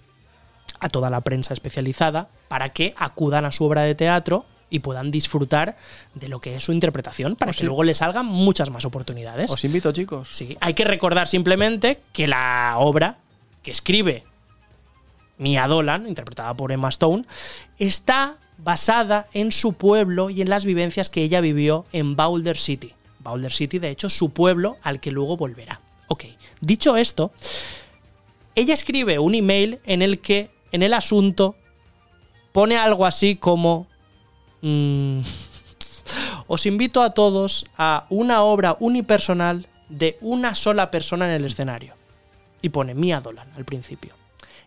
a 0.79 0.89
toda 0.89 1.09
la 1.09 1.21
prensa 1.21 1.53
especializada, 1.53 2.29
para 2.47 2.69
que 2.69 2.93
acudan 2.97 3.45
a 3.45 3.51
su 3.51 3.63
obra 3.63 3.81
de 3.81 3.95
teatro 3.95 4.45
y 4.69 4.79
puedan 4.79 5.11
disfrutar 5.11 5.77
de 6.13 6.27
lo 6.27 6.39
que 6.39 6.55
es 6.55 6.63
su 6.63 6.71
interpretación, 6.71 7.35
para 7.35 7.51
que 7.51 7.59
sí. 7.59 7.65
luego 7.65 7.83
les 7.83 7.97
salgan 7.97 8.25
muchas 8.25 8.69
más 8.69 8.85
oportunidades. 8.85 9.51
Os 9.51 9.63
invito, 9.63 9.91
chicos. 9.91 10.29
Sí, 10.31 10.57
hay 10.59 10.73
que 10.73 10.83
recordar 10.83 11.27
simplemente 11.27 12.01
que 12.13 12.27
la 12.27 12.75
obra 12.77 13.17
que 13.63 13.71
escribe 13.71 14.23
Mia 15.37 15.67
Dolan, 15.67 16.07
interpretada 16.07 16.53
por 16.53 16.71
Emma 16.71 16.89
Stone, 16.89 17.25
está 17.77 18.37
basada 18.57 19.27
en 19.33 19.51
su 19.51 19.73
pueblo 19.73 20.29
y 20.29 20.41
en 20.41 20.49
las 20.49 20.65
vivencias 20.65 21.09
que 21.09 21.21
ella 21.21 21.41
vivió 21.41 21.85
en 21.91 22.15
Boulder 22.15 22.57
City. 22.57 22.93
Boulder 23.19 23.51
City, 23.51 23.79
de 23.79 23.89
hecho, 23.89 24.09
su 24.09 24.31
pueblo 24.31 24.77
al 24.81 24.99
que 24.99 25.11
luego 25.11 25.35
volverá. 25.35 25.81
Ok, 26.07 26.25
dicho 26.61 26.95
esto, 26.95 27.31
ella 28.53 28.73
escribe 28.73 29.19
un 29.19 29.35
email 29.35 29.79
en 29.85 30.01
el 30.01 30.19
que, 30.19 30.49
en 30.75 30.83
el 30.83 30.93
asunto, 30.93 31.55
pone 32.51 32.77
algo 32.77 33.05
así 33.05 33.35
como... 33.35 33.87
mm, 34.61 35.19
os 36.47 36.65
invito 36.65 37.01
a 37.01 37.09
todos 37.11 37.65
a 37.77 38.05
una 38.09 38.43
obra 38.43 38.77
unipersonal 38.79 39.67
de 39.89 40.17
una 40.21 40.55
sola 40.55 40.91
persona 40.91 41.25
en 41.25 41.31
el 41.31 41.45
escenario. 41.45 41.95
Y 42.61 42.69
pone 42.69 42.93
Mia 42.93 43.21
Dolan 43.21 43.51
al 43.55 43.65
principio. 43.65 44.13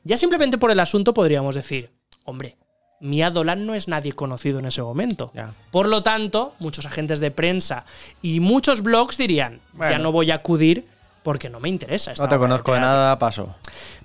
Ya 0.04 0.16
simplemente 0.16 0.58
por 0.58 0.70
el 0.70 0.80
asunto 0.80 1.12
podríamos 1.14 1.54
decir, 1.54 1.90
hombre, 2.24 2.56
Mia 3.00 3.30
Dolan 3.30 3.66
no 3.66 3.74
es 3.74 3.88
nadie 3.88 4.12
conocido 4.12 4.58
en 4.58 4.66
ese 4.66 4.82
momento. 4.82 5.32
Por 5.70 5.88
lo 5.88 6.02
tanto, 6.02 6.54
muchos 6.58 6.86
agentes 6.86 7.20
de 7.20 7.30
prensa 7.30 7.84
y 8.22 8.40
muchos 8.40 8.82
blogs 8.82 9.16
dirían, 9.18 9.60
ya 9.78 9.98
no 9.98 10.12
voy 10.12 10.30
a 10.30 10.36
acudir 10.36 10.86
porque 11.22 11.50
no 11.50 11.60
me 11.60 11.68
interesa. 11.68 12.12
esta 12.12 12.24
No 12.24 12.28
te 12.28 12.36
de 12.36 12.40
conozco 12.40 12.72
de 12.72 12.78
teatro". 12.78 12.98
nada, 12.98 13.18
paso. 13.18 13.54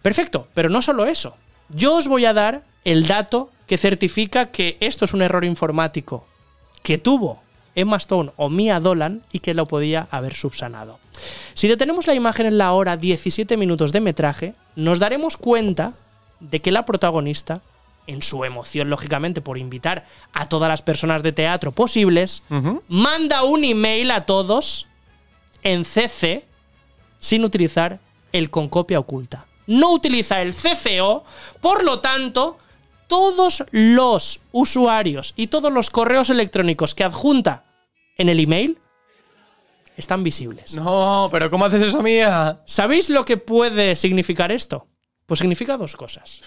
Perfecto, 0.01 0.47
pero 0.53 0.69
no 0.69 0.81
solo 0.81 1.05
eso. 1.05 1.35
Yo 1.69 1.95
os 1.95 2.07
voy 2.07 2.25
a 2.25 2.33
dar 2.33 2.63
el 2.83 3.07
dato 3.07 3.49
que 3.67 3.77
certifica 3.77 4.51
que 4.51 4.77
esto 4.79 5.05
es 5.05 5.13
un 5.13 5.21
error 5.21 5.45
informático 5.45 6.25
que 6.81 6.97
tuvo 6.97 7.41
Emma 7.75 7.97
Stone 7.97 8.31
o 8.35 8.49
Mia 8.49 8.79
Dolan 8.79 9.23
y 9.31 9.39
que 9.39 9.53
lo 9.53 9.67
podía 9.67 10.07
haber 10.11 10.35
subsanado. 10.35 10.99
Si 11.53 11.67
detenemos 11.67 12.07
la 12.07 12.13
imagen 12.13 12.45
en 12.45 12.57
la 12.57 12.73
hora 12.73 12.97
17 12.97 13.57
minutos 13.57 13.91
de 13.91 14.01
metraje, 14.01 14.53
nos 14.75 14.99
daremos 14.99 15.37
cuenta 15.37 15.93
de 16.39 16.61
que 16.61 16.71
la 16.71 16.85
protagonista, 16.85 17.61
en 18.05 18.21
su 18.21 18.43
emoción 18.43 18.89
lógicamente 18.89 19.41
por 19.41 19.57
invitar 19.57 20.05
a 20.33 20.47
todas 20.47 20.69
las 20.69 20.81
personas 20.81 21.23
de 21.23 21.31
teatro 21.31 21.71
posibles, 21.71 22.43
manda 22.87 23.43
un 23.43 23.63
email 23.63 24.11
a 24.11 24.25
todos 24.25 24.87
en 25.63 25.85
CC 25.85 26.45
sin 27.19 27.45
utilizar 27.45 27.99
el 28.33 28.49
con 28.49 28.67
copia 28.67 28.99
oculta. 28.99 29.45
No 29.67 29.91
utiliza 29.93 30.41
el 30.41 30.53
CCO, 30.53 31.23
por 31.61 31.83
lo 31.83 31.99
tanto, 31.99 32.57
todos 33.07 33.63
los 33.71 34.41
usuarios 34.51 35.33
y 35.35 35.47
todos 35.47 35.71
los 35.71 35.89
correos 35.89 36.29
electrónicos 36.29 36.95
que 36.95 37.03
adjunta 37.03 37.63
en 38.17 38.29
el 38.29 38.39
email 38.39 38.77
están 39.97 40.23
visibles. 40.23 40.73
No, 40.73 41.29
pero 41.31 41.49
¿cómo 41.49 41.65
haces 41.65 41.81
eso, 41.83 42.01
mía? 42.01 42.59
¿Sabéis 42.65 43.09
lo 43.09 43.23
que 43.25 43.37
puede 43.37 43.95
significar 43.95 44.51
esto? 44.51 44.87
Pues 45.25 45.39
significa 45.39 45.77
dos 45.77 45.95
cosas. 45.95 46.41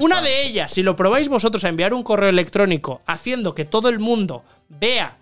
Una 0.00 0.22
de 0.22 0.46
ellas, 0.46 0.70
si 0.70 0.82
lo 0.82 0.96
probáis 0.96 1.28
vosotros 1.28 1.64
a 1.64 1.68
enviar 1.68 1.92
un 1.92 2.02
correo 2.02 2.30
electrónico 2.30 3.02
haciendo 3.06 3.54
que 3.54 3.64
todo 3.66 3.88
el 3.88 3.98
mundo 3.98 4.42
vea 4.68 5.18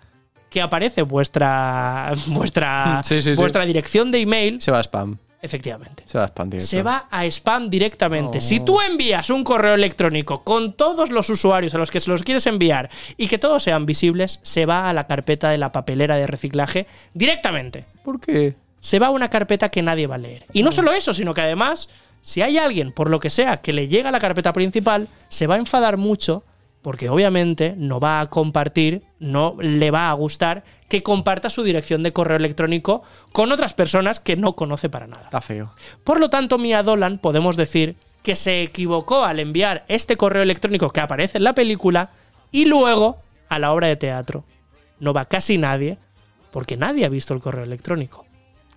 que 0.49 0.61
aparece 0.61 1.01
vuestra 1.01 2.13
vuestra 2.27 3.01
Sí, 3.03 3.21
sí, 3.21 3.31
sí. 3.33 3.39
vuestra 3.39 3.65
dirección 3.65 4.11
de 4.11 4.21
email, 4.21 4.61
Se 4.61 4.71
va 4.71 4.77
a 4.79 4.83
spam. 4.83 5.17
Efectivamente, 5.41 6.03
Se 6.05 6.17
va 6.17 6.25
a 6.25 6.27
spam 6.27 6.49
directo. 6.49 6.67
se 6.69 6.83
va 6.83 7.07
a 7.09 7.25
spam 7.25 7.69
directamente. 7.69 8.37
Oh. 8.37 8.41
Si 8.41 8.59
tú 8.59 8.79
envías 8.81 9.29
un 9.29 9.43
correo 9.43 9.73
electrónico 9.73 10.43
con 10.43 10.73
todos 10.73 11.09
los 11.09 11.29
usuarios 11.29 11.73
a 11.73 11.77
los 11.77 11.89
que 11.91 11.99
se 11.99 12.09
los 12.09 12.23
quieres 12.23 12.45
enviar 12.47 12.89
y 13.17 13.27
que 13.27 13.37
todos 13.37 13.63
sean 13.63 13.85
visibles, 13.85 14.39
se 14.43 14.65
va 14.65 14.89
a 14.89 14.93
la 14.93 15.07
carpeta 15.07 15.49
de 15.49 15.57
la 15.57 15.71
papelera 15.71 16.15
de 16.17 16.27
reciclaje 16.27 16.87
directamente. 17.13 17.85
¿Por 18.03 18.19
qué? 18.19 18.55
Se 18.79 18.99
va 18.99 19.07
a 19.07 19.11
una 19.11 19.29
carpeta 19.29 19.69
que 19.69 19.81
nadie 19.81 20.07
va 20.07 20.15
a 20.15 20.19
leer. 20.19 20.45
Y 20.53 20.63
no 20.63 20.71
solo 20.71 20.91
eso, 20.91 21.13
sino 21.13 21.33
que 21.33 21.41
además, 21.41 21.89
si 22.21 22.41
hay 22.41 22.57
alguien, 22.57 22.91
por 22.91 23.09
lo 23.09 23.19
que 23.19 23.29
sea, 23.29 23.57
que 23.57 23.73
le 23.73 23.87
llega 23.87 24.09
a 24.09 24.11
la 24.11 24.19
carpeta 24.19 24.53
principal, 24.53 25.07
se 25.29 25.47
va 25.47 25.55
a 25.55 25.59
enfadar 25.59 25.97
mucho 25.97 26.43
porque 26.81 27.09
obviamente 27.09 27.75
no 27.77 27.99
va 27.99 28.21
a 28.21 28.29
compartir, 28.29 29.03
no 29.19 29.55
le 29.59 29.91
va 29.91 30.09
a 30.09 30.13
gustar 30.13 30.63
que 30.89 31.03
comparta 31.03 31.49
su 31.49 31.63
dirección 31.63 32.03
de 32.03 32.13
correo 32.13 32.37
electrónico 32.37 33.03
con 33.31 33.51
otras 33.51 33.73
personas 33.73 34.19
que 34.19 34.35
no 34.35 34.55
conoce 34.55 34.89
para 34.89 35.07
nada. 35.07 35.23
Está 35.25 35.41
feo. 35.41 35.73
Por 36.03 36.19
lo 36.19 36.29
tanto, 36.29 36.57
Mia 36.57 36.83
Dolan 36.83 37.19
podemos 37.19 37.55
decir 37.55 37.95
que 38.23 38.35
se 38.35 38.63
equivocó 38.63 39.25
al 39.25 39.39
enviar 39.39 39.85
este 39.87 40.17
correo 40.17 40.43
electrónico 40.43 40.91
que 40.91 40.99
aparece 40.99 41.37
en 41.37 41.43
la 41.43 41.55
película 41.55 42.11
y 42.51 42.65
luego 42.65 43.19
a 43.49 43.59
la 43.59 43.71
obra 43.73 43.87
de 43.87 43.95
teatro. 43.95 44.43
No 44.99 45.13
va 45.13 45.25
casi 45.25 45.57
nadie 45.57 45.97
porque 46.51 46.77
nadie 46.77 47.05
ha 47.05 47.09
visto 47.09 47.33
el 47.33 47.41
correo 47.41 47.63
electrónico. 47.63 48.25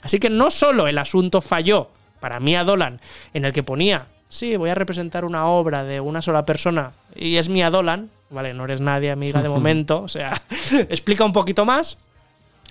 Así 0.02 0.18
que 0.18 0.30
no 0.30 0.50
solo 0.50 0.86
el 0.86 0.98
asunto 0.98 1.40
falló 1.40 1.90
para 2.20 2.40
Mia 2.40 2.64
Dolan 2.64 3.00
en 3.32 3.44
el 3.44 3.52
que 3.52 3.62
ponía, 3.62 4.06
sí, 4.34 4.56
voy 4.56 4.70
a 4.70 4.74
representar 4.74 5.24
una 5.24 5.46
obra 5.46 5.84
de 5.84 6.00
una 6.00 6.20
sola 6.20 6.44
persona 6.44 6.92
y 7.14 7.36
es 7.36 7.48
Mia 7.48 7.70
Dolan, 7.70 8.10
vale, 8.30 8.52
no 8.52 8.64
eres 8.64 8.80
nadie 8.80 9.10
amiga 9.10 9.40
de 9.42 9.48
momento, 9.58 10.02
o 10.02 10.08
sea, 10.08 10.42
explica 10.90 11.24
un 11.24 11.32
poquito 11.32 11.64
más. 11.64 11.98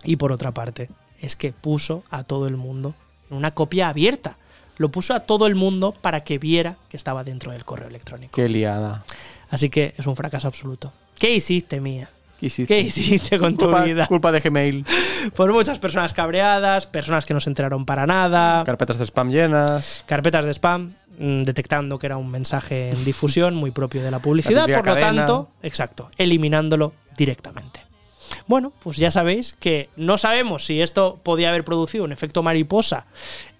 Y 0.03 0.17
por 0.17 0.33
otra 0.33 0.51
parte, 0.51 0.89
es 1.21 1.37
que 1.37 1.53
puso 1.53 2.03
a 2.11 2.23
todo 2.23 2.47
el 2.47 2.57
mundo 2.57 2.93
en 3.31 3.37
una 3.37 3.51
copia 3.51 3.87
abierta. 3.87 4.37
Lo 4.75 4.89
puso 4.89 5.13
a 5.13 5.21
todo 5.21 5.47
el 5.47 5.55
mundo 5.55 5.93
para 5.93 6.25
que 6.25 6.37
viera 6.37 6.75
que 6.89 6.97
estaba 6.97 7.23
dentro 7.23 7.53
del 7.53 7.63
correo 7.63 7.87
electrónico. 7.87 8.33
Qué 8.33 8.49
liada. 8.49 9.05
Así 9.49 9.69
que 9.69 9.93
es 9.97 10.05
un 10.05 10.17
fracaso 10.17 10.47
absoluto. 10.47 10.91
¿Qué 11.17 11.33
hiciste, 11.33 11.79
Mía? 11.79 12.09
¿Qué 12.43 12.47
hiciste? 12.47 12.75
¿Qué 12.75 12.81
hiciste 12.81 13.39
con 13.39 13.55
tu 13.55 13.73
vida? 13.83 14.05
Culpa 14.07 14.33
de 14.33 14.41
Gmail. 14.41 14.85
Por 15.33 15.53
muchas 15.53 15.79
personas 15.79 16.13
cabreadas, 16.13 16.87
personas 16.87 17.25
que 17.25 17.33
no 17.33 17.39
se 17.39 17.49
enteraron 17.49 17.85
para 17.85 18.05
nada, 18.05 18.65
Carpetas 18.65 18.97
de 18.97 19.05
spam 19.05 19.29
llenas. 19.29 20.03
carpetas 20.05 20.43
de 20.43 20.51
spam 20.51 20.93
mm, 21.17 21.43
detectando 21.43 21.97
que 21.97 22.07
era 22.07 22.17
un 22.17 22.29
mensaje 22.29 22.89
en 22.89 23.05
difusión 23.05 23.55
muy 23.55 23.71
propio 23.71 24.03
de 24.03 24.11
la 24.11 24.19
publicidad, 24.19 24.65
por 24.65 24.75
lo 24.75 24.83
cadena. 24.83 25.25
tanto, 25.25 25.51
exacto, 25.61 26.11
eliminándolo 26.17 26.93
directamente. 27.17 27.79
Bueno, 28.45 28.73
pues 28.83 28.97
ya 28.97 29.09
sabéis 29.09 29.55
que 29.57 29.89
no 29.95 30.17
sabemos 30.17 30.65
si 30.65 30.81
esto 30.81 31.21
podía 31.23 31.47
haber 31.47 31.63
producido 31.63 32.03
un 32.03 32.11
efecto 32.11 32.43
mariposa 32.43 33.05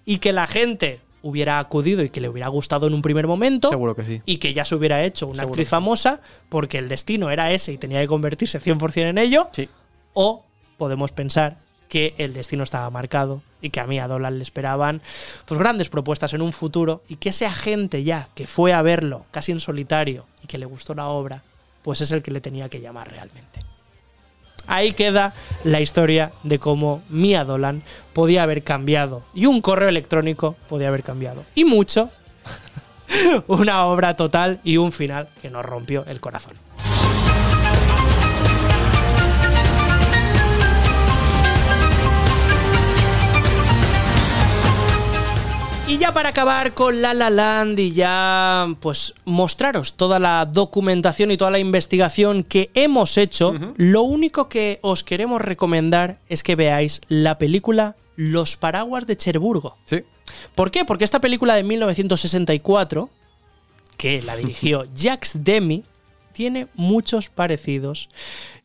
y 0.04 0.18
que 0.18 0.34
la 0.34 0.46
gente 0.46 1.00
hubiera 1.24 1.58
acudido 1.58 2.02
y 2.04 2.10
que 2.10 2.20
le 2.20 2.28
hubiera 2.28 2.48
gustado 2.48 2.86
en 2.86 2.92
un 2.92 3.00
primer 3.00 3.26
momento 3.26 3.70
Seguro 3.70 3.96
que 3.96 4.04
sí. 4.04 4.22
y 4.26 4.36
que 4.36 4.52
ya 4.52 4.64
se 4.66 4.74
hubiera 4.74 5.02
hecho 5.02 5.26
una 5.26 5.36
Seguro 5.38 5.52
actriz 5.52 5.68
sí. 5.68 5.70
famosa 5.70 6.20
porque 6.50 6.78
el 6.78 6.88
destino 6.88 7.30
era 7.30 7.50
ese 7.50 7.72
y 7.72 7.78
tenía 7.78 8.00
que 8.00 8.06
convertirse 8.06 8.60
100% 8.60 9.08
en 9.08 9.18
ello. 9.18 9.48
Sí. 9.52 9.68
O 10.12 10.44
podemos 10.76 11.12
pensar 11.12 11.56
que 11.88 12.14
el 12.18 12.34
destino 12.34 12.62
estaba 12.62 12.90
marcado 12.90 13.42
y 13.62 13.70
que 13.70 13.80
a 13.80 13.86
mí 13.86 13.98
a 13.98 14.06
Dolan 14.06 14.36
le 14.36 14.42
esperaban 14.42 15.00
pues 15.46 15.58
grandes 15.58 15.88
propuestas 15.88 16.34
en 16.34 16.42
un 16.42 16.52
futuro 16.52 17.02
y 17.08 17.16
que 17.16 17.30
ese 17.30 17.46
agente 17.46 18.04
ya 18.04 18.28
que 18.34 18.46
fue 18.46 18.72
a 18.74 18.82
verlo 18.82 19.24
casi 19.30 19.52
en 19.52 19.60
solitario 19.60 20.26
y 20.42 20.46
que 20.46 20.58
le 20.58 20.66
gustó 20.66 20.94
la 20.94 21.06
obra, 21.06 21.42
pues 21.82 22.00
es 22.02 22.10
el 22.10 22.22
que 22.22 22.32
le 22.32 22.40
tenía 22.42 22.68
que 22.68 22.80
llamar 22.80 23.10
realmente. 23.10 23.60
Ahí 24.66 24.92
queda 24.92 25.32
la 25.64 25.80
historia 25.80 26.32
de 26.42 26.58
cómo 26.58 27.02
Mia 27.08 27.44
Dolan 27.44 27.82
podía 28.12 28.42
haber 28.42 28.62
cambiado 28.62 29.24
y 29.34 29.46
un 29.46 29.60
correo 29.60 29.88
electrónico 29.88 30.56
podía 30.68 30.88
haber 30.88 31.02
cambiado. 31.02 31.44
Y 31.54 31.64
mucho 31.64 32.10
una 33.46 33.86
obra 33.86 34.16
total 34.16 34.60
y 34.64 34.76
un 34.76 34.92
final 34.92 35.28
que 35.42 35.50
nos 35.50 35.64
rompió 35.64 36.04
el 36.06 36.20
corazón. 36.20 36.54
Y 45.86 45.98
ya 45.98 46.14
para 46.14 46.30
acabar 46.30 46.72
con 46.72 47.02
La 47.02 47.12
La 47.12 47.28
Land 47.28 47.78
y 47.78 47.92
ya 47.92 48.74
pues 48.80 49.12
mostraros 49.26 49.94
toda 49.94 50.18
la 50.18 50.46
documentación 50.46 51.30
y 51.30 51.36
toda 51.36 51.50
la 51.50 51.58
investigación 51.58 52.42
que 52.42 52.70
hemos 52.72 53.18
hecho, 53.18 53.54
lo 53.76 54.02
único 54.02 54.48
que 54.48 54.78
os 54.80 55.04
queremos 55.04 55.42
recomendar 55.42 56.20
es 56.30 56.42
que 56.42 56.56
veáis 56.56 57.02
la 57.08 57.36
película 57.36 57.96
Los 58.16 58.56
paraguas 58.56 59.06
de 59.06 59.18
Cherburgo. 59.18 59.76
Sí. 59.84 60.04
¿Por 60.54 60.70
qué? 60.70 60.86
Porque 60.86 61.04
esta 61.04 61.20
película 61.20 61.54
de 61.54 61.64
1964, 61.64 63.10
que 63.98 64.22
la 64.22 64.36
dirigió 64.36 64.86
Jacques 64.94 65.44
Demy, 65.44 65.84
tiene 66.32 66.68
muchos 66.74 67.28
parecidos 67.28 68.08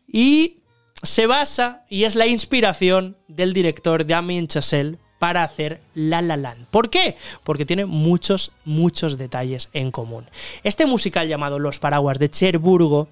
y 0.07 0.59
se 1.03 1.27
basa 1.27 1.83
y 1.89 2.05
es 2.05 2.15
la 2.15 2.27
inspiración 2.27 3.17
del 3.27 3.53
director 3.53 4.05
Damien 4.07 4.47
Chazelle 4.47 4.97
para 5.19 5.43
hacer 5.43 5.81
La 5.93 6.21
La 6.21 6.37
Land. 6.37 6.65
¿Por 6.71 6.89
qué? 6.89 7.15
Porque 7.43 7.65
tiene 7.65 7.85
muchos, 7.85 8.51
muchos 8.65 9.17
detalles 9.17 9.69
en 9.73 9.91
común. 9.91 10.25
Este 10.63 10.85
musical 10.85 11.27
llamado 11.27 11.59
Los 11.59 11.77
Paraguas 11.79 12.17
de 12.17 12.29
Cherburgo, 12.29 13.09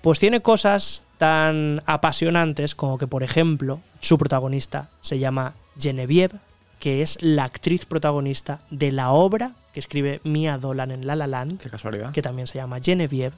pues 0.00 0.18
tiene 0.20 0.40
cosas 0.40 1.02
tan 1.18 1.82
apasionantes 1.84 2.74
como 2.74 2.96
que, 2.96 3.06
por 3.06 3.22
ejemplo, 3.22 3.80
su 4.00 4.16
protagonista 4.16 4.88
se 5.02 5.18
llama 5.18 5.54
Genevieve, 5.78 6.38
que 6.78 7.02
es 7.02 7.18
la 7.20 7.44
actriz 7.44 7.84
protagonista 7.84 8.60
de 8.70 8.90
la 8.92 9.10
obra 9.10 9.52
que 9.74 9.80
escribe 9.80 10.20
Mia 10.24 10.56
Dolan 10.56 10.90
en 10.92 11.06
La 11.06 11.16
La 11.16 11.26
Land, 11.26 11.60
Qué 11.60 11.68
casualidad. 11.68 12.12
que 12.12 12.22
también 12.22 12.46
se 12.46 12.54
llama 12.54 12.78
Genevieve, 12.82 13.36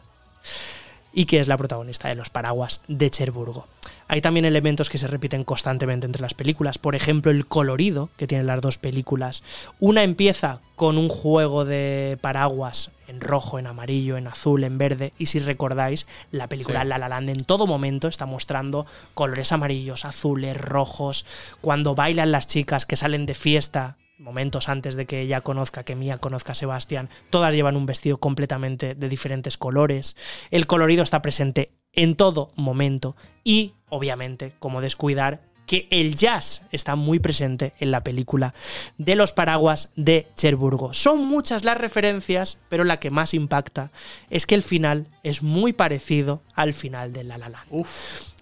y 1.13 1.27
que 1.27 1.41
es 1.41 1.49
la 1.49 1.57
protagonista 1.57 2.09
de 2.09 2.15
Los 2.15 2.31
Paraguas 2.31 2.83
de 2.89 3.11
Cherburgo. 3.11 3.67
Hay 4.09 4.21
también 4.21 4.45
elementos 4.45 4.91
que 4.91 4.99
se 4.99 5.07
repiten 5.07 5.45
constantemente 5.45 6.07
entre 6.07 6.23
las 6.23 6.35
películas, 6.35 6.79
por 6.79 6.95
ejemplo 6.95 7.31
el 7.31 7.47
colorido 7.47 8.11
que 8.17 8.27
tienen 8.27 8.47
las 8.47 8.61
dos 8.61 8.77
películas. 8.79 9.43
Una 9.81 10.03
empieza 10.03 10.61
con 10.77 10.99
un 10.99 11.09
juego 11.09 11.65
de 11.65 12.19
paraguas 12.21 12.91
en 13.09 13.21
rojo, 13.21 13.59
en 13.59 13.67
amarillo, 13.67 14.17
en 14.17 14.27
azul, 14.27 14.65
en 14.65 14.79
verde, 14.79 15.13
y 15.19 15.27
si 15.27 15.39
recordáis, 15.39 16.07
la 16.31 16.49
película 16.49 16.83
Sí. 16.83 16.89
La 16.89 16.99
La 16.99 17.09
Land 17.09 17.31
en 17.31 17.45
todo 17.45 17.67
momento 17.67 18.09
está 18.09 18.27
mostrando 18.27 18.87
colores 19.15 19.53
amarillos, 19.53 20.05
azules, 20.05 20.57
rojos, 20.57 21.27
cuando 21.61 21.95
bailan 21.95 22.33
las 22.33 22.47
chicas 22.47 22.87
que 22.87 22.97
salen 22.97 23.27
de 23.27 23.35
fiesta 23.35 23.97
momentos 24.23 24.69
antes 24.69 24.95
de 24.95 25.07
que 25.07 25.21
ella 25.21 25.41
conozca, 25.41 25.85
que 25.85 25.97
Mia 25.97 26.19
conozca 26.19 26.53
a 26.53 26.55
Sebastián, 26.55 27.11
todas 27.31 27.55
llevan 27.55 27.77
un 27.77 27.87
vestido 27.87 28.19
completamente 28.19 28.95
de 28.95 29.09
diferentes 29.09 29.59
colores. 29.59 30.17
El 30.51 30.67
colorido 30.67 31.03
está 31.03 31.21
presente 31.21 31.73
en 31.93 32.17
todo 32.17 32.53
momento 32.57 33.17
y, 33.45 33.75
obviamente, 33.89 34.55
como 34.59 34.81
descuidar, 34.81 35.43
que 35.67 35.87
el 35.91 36.17
jazz 36.17 36.63
está 36.73 36.97
muy 36.97 37.19
presente 37.19 37.73
en 37.79 37.91
la 37.91 38.03
película 38.03 38.53
de 38.99 39.15
los 39.15 39.33
paraguas 39.33 39.93
de 39.97 40.29
Cherburgo. 40.37 40.93
Son 40.93 41.25
muchas 41.25 41.65
las 41.65 41.79
referencias, 41.79 42.59
pero 42.69 42.85
la 42.85 42.99
que 42.99 43.11
más 43.11 43.33
impacta 43.33 43.93
es 44.29 44.47
que 44.47 44.55
el 44.55 44.63
final 44.63 45.07
es 45.23 45.43
muy 45.43 45.73
parecido 45.73 46.43
al 46.55 46.75
final 46.75 47.13
de 47.13 47.25
La 47.25 47.39
La 47.39 47.49
Land. 47.49 47.87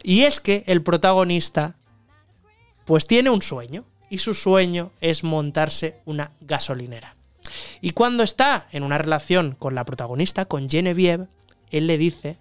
Y 0.02 0.23
es 0.23 0.40
que 0.40 0.65
el 0.66 0.82
protagonista 0.82 1.77
pues 2.86 3.07
tiene 3.07 3.31
un 3.31 3.43
sueño 3.43 3.85
y 4.11 4.19
su 4.19 4.35
sueño 4.35 4.91
es 5.01 5.24
montarse 5.24 6.01
una 6.05 6.32
gasolinera. 6.41 7.15
Y 7.81 7.93
cuando 7.93 8.23
está 8.23 8.66
en 8.73 8.82
una 8.82 8.99
relación 8.99 9.57
con 9.59 9.74
la 9.74 9.85
protagonista, 9.85 10.45
con 10.45 10.69
Genevieve, 10.69 11.28
él 11.70 11.87
le 11.87 11.97
dice 11.97 12.37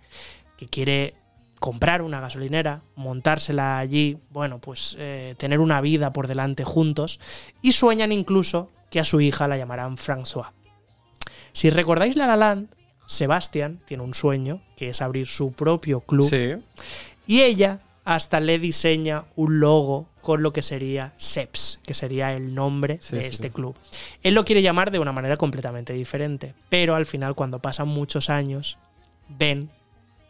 que 0.58 0.68
quiere 0.68 1.14
comprar 1.60 2.02
una 2.02 2.20
gasolinera, 2.20 2.82
montársela 2.96 3.80
allí, 3.80 4.18
bueno, 4.32 4.60
pues 4.60 4.96
eh, 5.00 5.36
tener 5.38 5.60
una 5.60 5.82
vida 5.82 6.12
por 6.14 6.28
delante 6.28 6.64
juntos, 6.64 7.20
y 7.62 7.74
sueñan 7.74 8.12
incluso 8.12 8.72
que 8.90 9.00
a 9.00 9.04
su 9.04 9.22
hija 9.22 9.48
la 9.48 9.58
llamarán 9.58 9.98
François. 9.98 10.52
Si 11.52 11.70
recordáis 11.70 12.16
La 12.16 12.28
La 12.28 12.38
Land, 12.38 12.70
Sebastián 13.06 13.82
tiene 13.86 14.04
un 14.04 14.14
sueño, 14.14 14.62
que 14.78 14.90
es 14.90 15.02
abrir 15.02 15.28
su 15.28 15.52
propio 15.52 16.02
club, 16.02 16.64
y 17.28 17.42
ella 17.42 17.82
hasta 18.06 18.40
le 18.40 18.58
diseña 18.58 19.26
un 19.36 19.60
logo 19.60 20.08
con 20.30 20.44
lo 20.44 20.54
que 20.54 20.62
sería 20.62 21.12
SEPS, 21.18 21.80
que 21.84 21.96
sería 21.96 22.36
el 22.36 22.54
nombre 22.54 23.00
Sí, 23.02 23.16
de 23.16 23.26
este 23.26 23.48
sí. 23.48 23.50
club. 23.52 23.74
Él 24.22 24.36
lo 24.36 24.46
quiere 24.46 24.62
llamar 24.62 24.92
de 24.92 25.00
una 25.00 25.12
manera 25.12 25.38
completamente 25.38 25.92
diferente, 25.94 26.54
pero 26.70 26.94
al 26.94 27.08
final 27.08 27.34
cuando 27.34 27.58
pasan 27.58 27.88
muchos 27.88 28.30
años 28.30 28.78
ven 29.28 29.72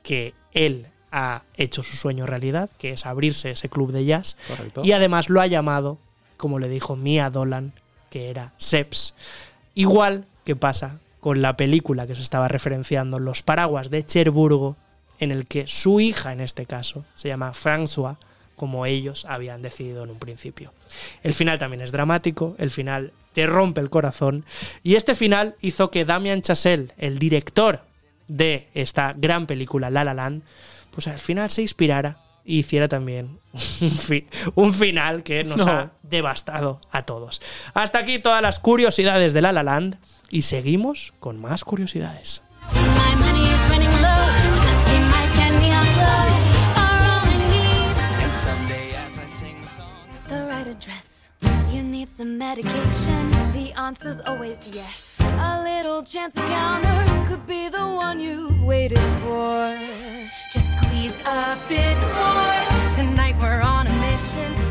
que 0.02 0.34
él 0.54 0.88
ha 1.12 1.44
hecho 1.58 1.84
su 1.84 1.98
sueño 1.98 2.26
realidad, 2.26 2.70
que 2.78 2.92
es 2.94 3.06
abrirse 3.06 3.52
ese 3.52 3.68
club 3.68 3.92
de 3.92 4.06
jazz, 4.06 4.38
Correcto. 4.48 4.84
y 4.86 4.94
además 4.94 5.28
lo 5.28 5.42
ha 5.42 5.48
llamado, 5.48 5.98
como 6.38 6.60
le 6.60 6.70
dijo 6.70 6.96
Mia 6.96 7.30
Dolan, 7.30 7.74
que 8.10 8.30
era 8.30 8.54
SEPS, 8.56 9.16
igual 9.76 10.24
que 10.46 10.56
pasa 10.56 11.02
con 11.20 11.42
la 11.42 11.58
película 11.58 12.08
que 12.08 12.16
se 12.16 12.22
estaba 12.22 12.48
referenciando, 12.48 13.20
Los 13.20 13.44
Paraguas 13.44 13.90
de 13.90 14.06
Cherburgo, 14.06 14.78
en 15.20 15.32
el 15.32 15.46
que 15.46 15.68
su 15.68 16.00
hija, 16.00 16.32
en 16.32 16.40
este 16.40 16.66
caso, 16.66 17.04
se 17.16 17.28
llama 17.28 17.52
François, 17.52 18.16
como 18.60 18.86
ellos 18.86 19.26
habían 19.28 19.64
decidido 19.64 20.04
en 20.04 20.12
un 20.12 20.20
principio. 20.20 20.72
El 21.24 21.34
final 21.34 21.58
también 21.58 21.82
es 21.82 21.92
dramático, 21.92 22.56
el 22.60 22.70
final 22.70 23.14
te 23.34 23.48
rompe 23.48 23.82
el 23.82 23.90
corazón, 23.90 24.46
y 24.84 24.96
este 24.96 25.16
final 25.16 25.56
hizo 25.62 25.90
que 25.90 26.06
Damien 26.06 26.42
Chazelle, 26.44 26.94
el 26.98 27.18
director 27.18 27.82
de 28.28 28.68
esta 28.76 29.14
gran 29.18 29.48
película 29.48 29.90
La 29.90 30.04
La 30.04 30.14
Land, 30.14 30.44
pues 30.92 31.08
al 31.08 31.20
final 31.20 31.50
se 31.50 31.62
inspirara 31.64 32.18
e 32.46 32.54
hiciera 32.54 32.88
también 32.88 33.40
un, 33.82 33.92
fi- 33.92 34.28
un 34.56 34.74
final 34.74 35.24
que 35.24 35.44
nos 35.44 35.58
No. 35.66 35.72
ha 35.72 35.92
devastado 36.04 36.82
a 36.92 37.04
todos. 37.04 37.42
Hasta 37.74 38.00
aquí 38.00 38.20
todas 38.20 38.42
las 38.42 38.60
curiosidades 38.60 39.34
de 39.34 39.42
La 39.42 39.52
La 39.54 39.64
Land 39.64 39.98
y 40.30 40.42
seguimos 40.44 41.14
con 41.20 41.40
más 41.40 41.64
curiosidades. 41.64 42.44
Medication. 52.56 53.30
The 53.54 53.72
answer's 53.78 54.22
always 54.22 54.58
yes. 54.76 55.18
A 55.20 55.62
little 55.62 56.02
chance 56.02 56.36
encounter 56.36 57.00
could 57.28 57.46
be 57.46 57.70
the 57.70 57.86
one 58.06 58.20
you've 58.20 58.64
waited 58.64 59.06
for. 59.22 59.78
Just 60.52 60.68
squeeze 60.76 61.16
a 61.28 61.56
bit 61.68 61.98
more. 62.18 62.96
Tonight 62.96 63.36
we're 63.40 63.62
on 63.62 63.86
a 63.86 63.96
mission. 64.08 64.69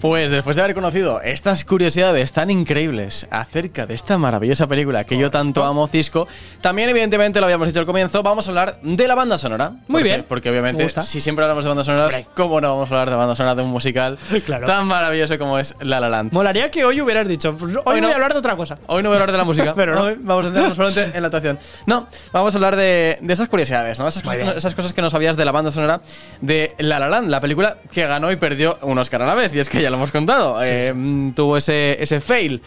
Pues 0.00 0.30
después 0.30 0.56
de 0.56 0.62
haber 0.62 0.74
conocido 0.74 1.20
estas 1.20 1.62
curiosidades 1.66 2.32
tan 2.32 2.48
increíbles 2.50 3.26
acerca 3.30 3.84
de 3.84 3.92
esta 3.94 4.16
maravillosa 4.16 4.66
película 4.66 5.04
que 5.04 5.18
yo 5.18 5.30
tanto 5.30 5.62
amo, 5.62 5.86
Cisco, 5.88 6.26
también 6.62 6.88
evidentemente 6.88 7.38
lo 7.38 7.44
habíamos 7.44 7.68
dicho 7.68 7.80
al 7.80 7.86
comienzo, 7.86 8.22
vamos 8.22 8.46
a 8.46 8.50
hablar 8.50 8.78
de 8.82 9.06
la 9.06 9.14
banda 9.14 9.36
sonora. 9.36 9.70
Muy 9.70 9.80
Porque- 9.88 10.04
bien. 10.04 10.24
Porque 10.26 10.50
Me 10.50 10.58
obviamente 10.60 10.88
si 11.02 11.20
siempre 11.20 11.44
hablamos 11.44 11.64
de 11.64 11.68
bandas 11.68 11.84
sonoras, 11.84 12.16
¿cómo 12.34 12.62
no 12.62 12.70
vamos 12.70 12.90
a 12.90 12.94
hablar 12.94 13.10
de 13.10 13.16
banda 13.16 13.34
sonora 13.36 13.54
de 13.56 13.62
un 13.62 13.68
musical 13.70 14.18
Claro. 14.46 14.66
tan 14.66 14.86
maravilloso 14.86 15.38
como 15.38 15.58
es 15.58 15.74
La 15.80 16.00
La 16.00 16.08
Land? 16.08 16.32
Molaría 16.32 16.70
que 16.70 16.82
hoy 16.86 16.98
hubieras 17.02 17.28
dicho, 17.28 17.54
hoy, 17.60 17.74
Hoy 17.84 18.00
no. 18.00 18.06
voy 18.06 18.12
a 18.12 18.14
hablar 18.14 18.32
de 18.32 18.38
otra 18.38 18.56
cosa. 18.56 18.78
Hoy 18.86 19.02
no 19.02 19.10
voy 19.10 19.18
a 19.18 19.20
hablar 19.20 19.32
de 19.32 19.38
la 19.38 19.44
música, 19.44 19.74
Pero 19.76 19.94
no. 19.94 20.04
Hoy 20.04 20.16
vamos 20.18 20.46
a 20.46 20.48
centrarnos 20.48 20.76
solamente 20.78 21.10
en 21.14 21.22
la 21.22 21.26
actuación. 21.26 21.58
No, 21.84 22.06
vamos 22.32 22.54
a 22.54 22.56
hablar 22.56 22.74
de, 22.74 23.18
de 23.20 23.32
esas 23.34 23.48
curiosidades, 23.48 23.98
¿no? 23.98 24.08
Esas, 24.08 24.22
cosas, 24.22 24.56
esas 24.56 24.74
cosas 24.74 24.94
que 24.94 25.02
no 25.02 25.10
sabías 25.10 25.36
de 25.36 25.44
la 25.44 25.52
banda 25.52 25.70
sonora 25.70 26.00
de 26.40 26.74
La 26.78 26.98
La 26.98 27.10
Land, 27.10 27.28
la 27.28 27.40
película 27.42 27.76
que 27.92 28.06
ganó 28.06 28.32
y 28.32 28.36
perdió 28.36 28.78
un 28.80 28.96
Oscar 28.98 29.20
a 29.20 29.26
la 29.26 29.34
vez, 29.34 29.52
y 29.52 29.58
es 29.58 29.68
que 29.68 29.82
ya 29.82 29.89
lo 29.90 29.96
hemos 29.96 30.10
contado. 30.12 30.62
Eh, 30.62 30.94
tuvo 31.34 31.56
ese, 31.56 32.02
ese 32.02 32.20
fail. 32.20 32.62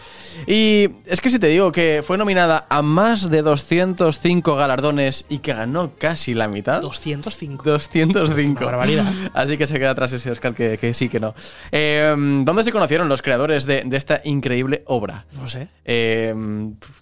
Y 0.46 0.88
es 1.06 1.20
que 1.20 1.30
si 1.30 1.38
te 1.38 1.48
digo 1.48 1.72
que 1.72 2.02
fue 2.06 2.18
nominada 2.18 2.66
a 2.68 2.82
más 2.82 3.30
de 3.30 3.42
205 3.42 4.54
galardones 4.56 5.24
y 5.28 5.38
que 5.38 5.54
ganó 5.54 5.92
casi 5.98 6.34
la 6.34 6.48
mitad. 6.48 6.80
205. 6.80 7.64
205. 7.64 8.62
Una 8.62 8.70
barbaridad. 8.72 9.06
Así 9.34 9.56
que 9.56 9.66
se 9.66 9.78
queda 9.78 9.90
atrás 9.90 10.12
ese 10.12 10.30
Oscar 10.30 10.54
que, 10.54 10.78
que 10.78 10.94
sí 10.94 11.08
que 11.08 11.20
no. 11.20 11.34
Eh, 11.72 12.14
¿Dónde 12.44 12.64
se 12.64 12.72
conocieron 12.72 13.08
los 13.08 13.22
creadores 13.22 13.66
de, 13.66 13.82
de 13.84 13.96
esta 13.96 14.20
increíble 14.24 14.82
obra? 14.86 15.26
No 15.32 15.48
sé. 15.48 15.68
Eh, 15.84 16.34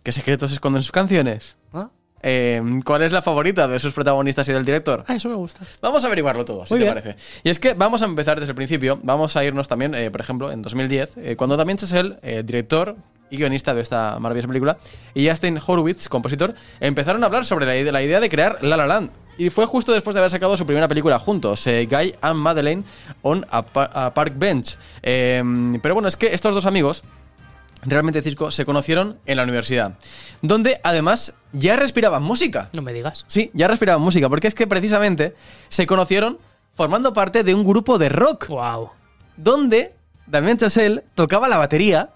¿Qué 0.03 0.13
secretos 0.13 0.53
esconden 0.53 0.83
sus 0.83 0.93
canciones? 0.93 1.57
¿Ah? 1.73 1.91
Eh, 2.23 2.61
¿Cuál 2.85 3.03
es 3.03 3.13
la 3.13 3.21
favorita 3.23 3.67
de 3.69 3.79
sus 3.79 3.93
protagonistas 3.93 4.49
y 4.49 4.53
del 4.53 4.65
director? 4.65 5.05
Ah, 5.09 5.15
eso 5.17 5.29
me 5.29 5.35
gusta. 5.35 5.61
Vamos 5.81 6.05
a 6.05 6.07
averiguarlo 6.07 6.45
todo, 6.45 6.65
si 6.67 6.75
Muy 6.75 6.81
te 6.81 6.85
bien. 6.85 6.95
parece. 7.03 7.19
Y 7.43 7.51
es 7.51 7.59
que 7.59 7.75
vamos 7.75 8.03
a 8.03 8.05
empezar 8.05 8.39
desde 8.39 8.51
el 8.53 8.57
principio. 8.57 8.99
Vamos 9.03 9.37
a 9.37 9.45
irnos 9.45 9.69
también, 9.69 9.95
eh, 9.95 10.11
por 10.11 10.21
ejemplo, 10.21 10.51
en 10.53 10.63
2010, 10.63 11.17
eh, 11.17 11.37
cuando 11.37 11.57
también 11.57 11.77
Chazelle, 11.79 12.17
eh, 12.23 12.43
director 12.45 12.97
y 13.31 13.39
guionista 13.39 13.75
de 13.75 13.81
esta 13.81 14.19
maravillosa 14.21 14.49
película, 14.49 14.77
y 15.15 15.29
Justin 15.29 15.59
Horowitz, 15.67 16.09
compositor, 16.09 16.55
empezaron 16.81 17.23
a 17.23 17.27
hablar 17.27 17.45
sobre 17.47 17.65
la, 17.67 17.75
ide- 17.77 17.91
la 17.91 18.03
idea 18.03 18.21
de 18.21 18.29
crear 18.29 18.59
La 18.63 18.77
La 18.77 18.87
Land. 18.87 19.11
Y 19.39 19.49
fue 19.49 19.65
justo 19.65 19.93
después 19.93 20.13
de 20.13 20.21
haber 20.21 20.31
sacado 20.31 20.55
su 20.59 20.67
primera 20.67 20.87
película 20.87 21.19
juntos, 21.19 21.67
eh, 21.67 21.89
Guy 21.91 22.15
and 22.21 22.39
Madeleine 22.39 22.85
on 23.23 23.47
a, 23.51 23.63
Pa- 23.63 23.91
a 23.93 24.13
Park 24.13 24.35
Bench. 24.37 24.77
Eh, 25.03 25.43
pero 25.83 25.95
bueno, 25.95 26.09
es 26.09 26.17
que 26.19 26.35
estos 26.35 26.55
dos 26.55 26.67
amigos 26.67 27.03
realmente 27.83 28.23
Cisco 28.23 28.51
se 28.51 28.65
conocieron 28.65 29.19
en 29.27 29.37
la 29.37 29.43
universidad, 29.43 29.99
donde 30.41 30.81
además 30.83 31.35
ya 31.53 31.77
respiraban 31.77 32.23
música. 32.23 32.71
No 32.73 32.83
me 32.83 32.93
digas. 32.93 33.25
Sí, 33.29 33.51
ya 33.55 33.69
respiraban 33.69 34.03
música, 34.03 34.29
porque 34.29 34.49
es 34.49 34.55
que 34.55 34.67
precisamente 34.67 35.35
se 35.69 35.87
conocieron 35.87 36.39
formando 36.75 37.13
parte 37.13 37.45
de 37.45 37.55
un 37.55 37.65
grupo 37.65 37.99
de 37.99 38.09
rock. 38.09 38.49
Wow. 38.49 38.91
Donde 39.37 39.95
Damien 40.27 40.57
Chazelle 40.57 41.05
tocaba 41.15 41.49
la 41.49 41.59
batería. 41.59 42.11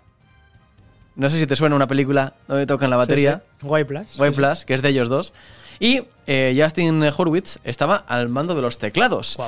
No 1.14 1.30
sé 1.30 1.38
si 1.38 1.46
te 1.46 1.56
suena 1.56 1.76
una 1.76 1.86
película 1.86 2.34
donde 2.46 2.66
tocan 2.66 2.90
la 2.90 2.96
batería. 2.96 3.42
White 3.62 3.86
Plus. 3.86 4.18
White 4.18 4.36
Plus, 4.36 4.64
que 4.64 4.74
es 4.74 4.82
de 4.82 4.90
ellos 4.90 5.08
dos. 5.08 5.32
Y 5.78 6.02
eh, 6.26 6.58
Justin 6.60 7.02
Hurwitz 7.16 7.58
estaba 7.62 7.96
al 7.96 8.28
mando 8.28 8.54
de 8.54 8.62
los 8.62 8.78
teclados. 8.78 9.38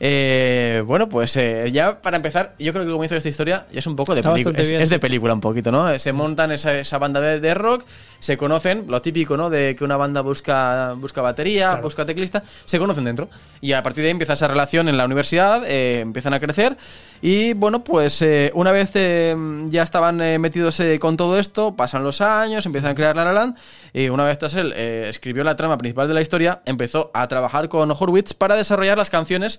Eh, 0.00 0.82
bueno, 0.86 1.08
pues 1.08 1.36
eh, 1.36 1.70
ya 1.72 2.00
para 2.00 2.16
empezar, 2.16 2.54
yo 2.58 2.72
creo 2.72 2.84
que 2.84 2.88
el 2.88 2.94
comienzo 2.94 3.14
de 3.14 3.18
esta 3.18 3.28
historia 3.28 3.66
ya 3.70 3.80
es 3.80 3.86
un 3.86 3.96
poco 3.96 4.14
de 4.14 4.22
película. 4.22 4.58
Es, 4.58 4.90
de 4.90 4.98
película 4.98 5.34
un 5.34 5.40
poquito, 5.40 5.70
¿no? 5.70 5.98
Se 5.98 6.12
montan 6.12 6.52
esa, 6.52 6.78
esa 6.78 6.98
banda 6.98 7.20
de, 7.20 7.40
de 7.40 7.54
rock, 7.54 7.84
se 8.22 8.36
conocen, 8.36 8.84
lo 8.86 9.02
típico, 9.02 9.36
¿no? 9.36 9.50
De 9.50 9.74
que 9.74 9.82
una 9.82 9.96
banda 9.96 10.20
busca, 10.20 10.92
busca 10.92 11.20
batería, 11.20 11.74
busca 11.82 12.06
teclista, 12.06 12.44
se 12.64 12.78
conocen 12.78 13.02
dentro. 13.02 13.28
Y 13.60 13.72
a 13.72 13.82
partir 13.82 14.02
de 14.02 14.08
ahí 14.08 14.10
empieza 14.12 14.34
esa 14.34 14.46
relación 14.46 14.88
en 14.88 14.96
la 14.96 15.04
universidad, 15.04 15.64
eh, 15.66 15.98
empiezan 15.98 16.32
a 16.32 16.38
crecer. 16.38 16.76
Y 17.20 17.52
bueno, 17.54 17.82
pues 17.82 18.22
eh, 18.22 18.52
una 18.54 18.70
vez 18.70 18.92
eh, 18.94 19.34
ya 19.66 19.82
estaban 19.82 20.20
eh, 20.20 20.38
metidos 20.38 20.80
con 21.00 21.16
todo 21.16 21.36
esto, 21.36 21.74
pasan 21.74 22.04
los 22.04 22.20
años, 22.20 22.64
empiezan 22.64 22.92
a 22.92 22.94
crear 22.94 23.16
La 23.16 23.24
La 23.24 23.32
Land. 23.32 23.56
Y 23.92 24.08
una 24.08 24.24
vez 24.24 24.38
tras 24.38 24.54
él 24.54 24.72
escribió 24.72 25.42
la 25.42 25.56
trama 25.56 25.76
principal 25.76 26.06
de 26.06 26.14
la 26.14 26.20
historia, 26.20 26.62
empezó 26.64 27.10
a 27.14 27.26
trabajar 27.26 27.68
con 27.68 27.90
Horwitz 27.90 28.34
para 28.34 28.54
desarrollar 28.54 28.98
las 28.98 29.10
canciones 29.10 29.58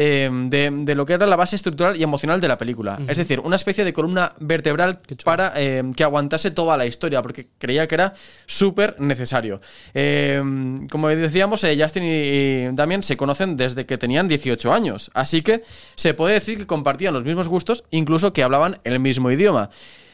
eh, 0.00 0.30
de, 0.32 0.70
de 0.72 0.94
lo 0.94 1.04
que 1.04 1.14
era 1.14 1.26
la 1.26 1.34
base 1.34 1.56
estructural 1.56 1.96
y 1.96 2.04
emocional 2.04 2.40
de 2.40 2.46
la 2.46 2.56
película. 2.56 3.00
Es 3.08 3.18
decir, 3.18 3.40
una 3.40 3.56
especie 3.56 3.84
de 3.84 3.92
columna 3.92 4.32
vertebral 4.38 4.98
para 5.24 5.52
eh, 5.56 5.82
que 5.96 6.04
aguantase 6.04 6.52
toda 6.52 6.76
la 6.76 6.86
historia, 6.86 7.20
porque 7.20 7.48
creía 7.58 7.88
que 7.88 7.96
era 7.96 8.14
súper 8.46 8.94
necesario. 9.00 9.60
Eh, 9.94 10.40
como 10.88 11.08
decíamos, 11.08 11.64
eh, 11.64 11.76
Justin 11.80 12.04
y, 12.04 12.76
Damien 12.76 13.02
se 13.02 13.16
conocen 13.16 13.56
desde 13.56 13.86
que 13.86 13.98
tenían 13.98 14.28
18 14.28 14.72
años, 14.72 15.10
así 15.14 15.42
que 15.42 15.62
se 15.96 16.14
puede 16.14 16.34
decir 16.34 16.58
que 16.58 16.66
compartían 16.66 17.12
los 17.12 17.24
mismos 17.24 17.48
gustos, 17.48 17.82
incluso 17.90 18.32
que 18.32 18.44
hablaban 18.44 18.78
el 18.84 19.00
mismo 19.00 19.32
idioma. 19.32 19.70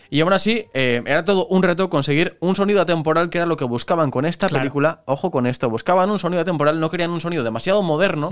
Y 0.09 0.21
aún 0.21 0.33
así, 0.33 0.67
eh, 0.75 1.03
era 1.05 1.25
todo 1.27 1.47
un 1.47 1.63
reto 1.63 1.91
conseguir 1.91 2.37
un 2.41 2.57
sonido 2.57 2.81
atemporal 2.81 3.29
que 3.29 3.39
era 3.39 3.47
lo 3.47 3.57
que 3.57 3.65
buscaban 3.65 4.11
con 4.11 4.25
esta 4.25 4.47
Claro. 4.49 4.63
película. 4.63 5.03
Ojo 5.07 5.31
con 5.31 5.47
esto, 5.47 5.69
buscaban 5.69 6.09
un 6.11 6.19
sonido 6.19 6.41
atemporal, 6.41 6.79
no 6.81 6.89
querían 6.89 7.11
un 7.11 7.21
sonido 7.21 7.43
demasiado 7.43 7.83
moderno, 7.83 8.31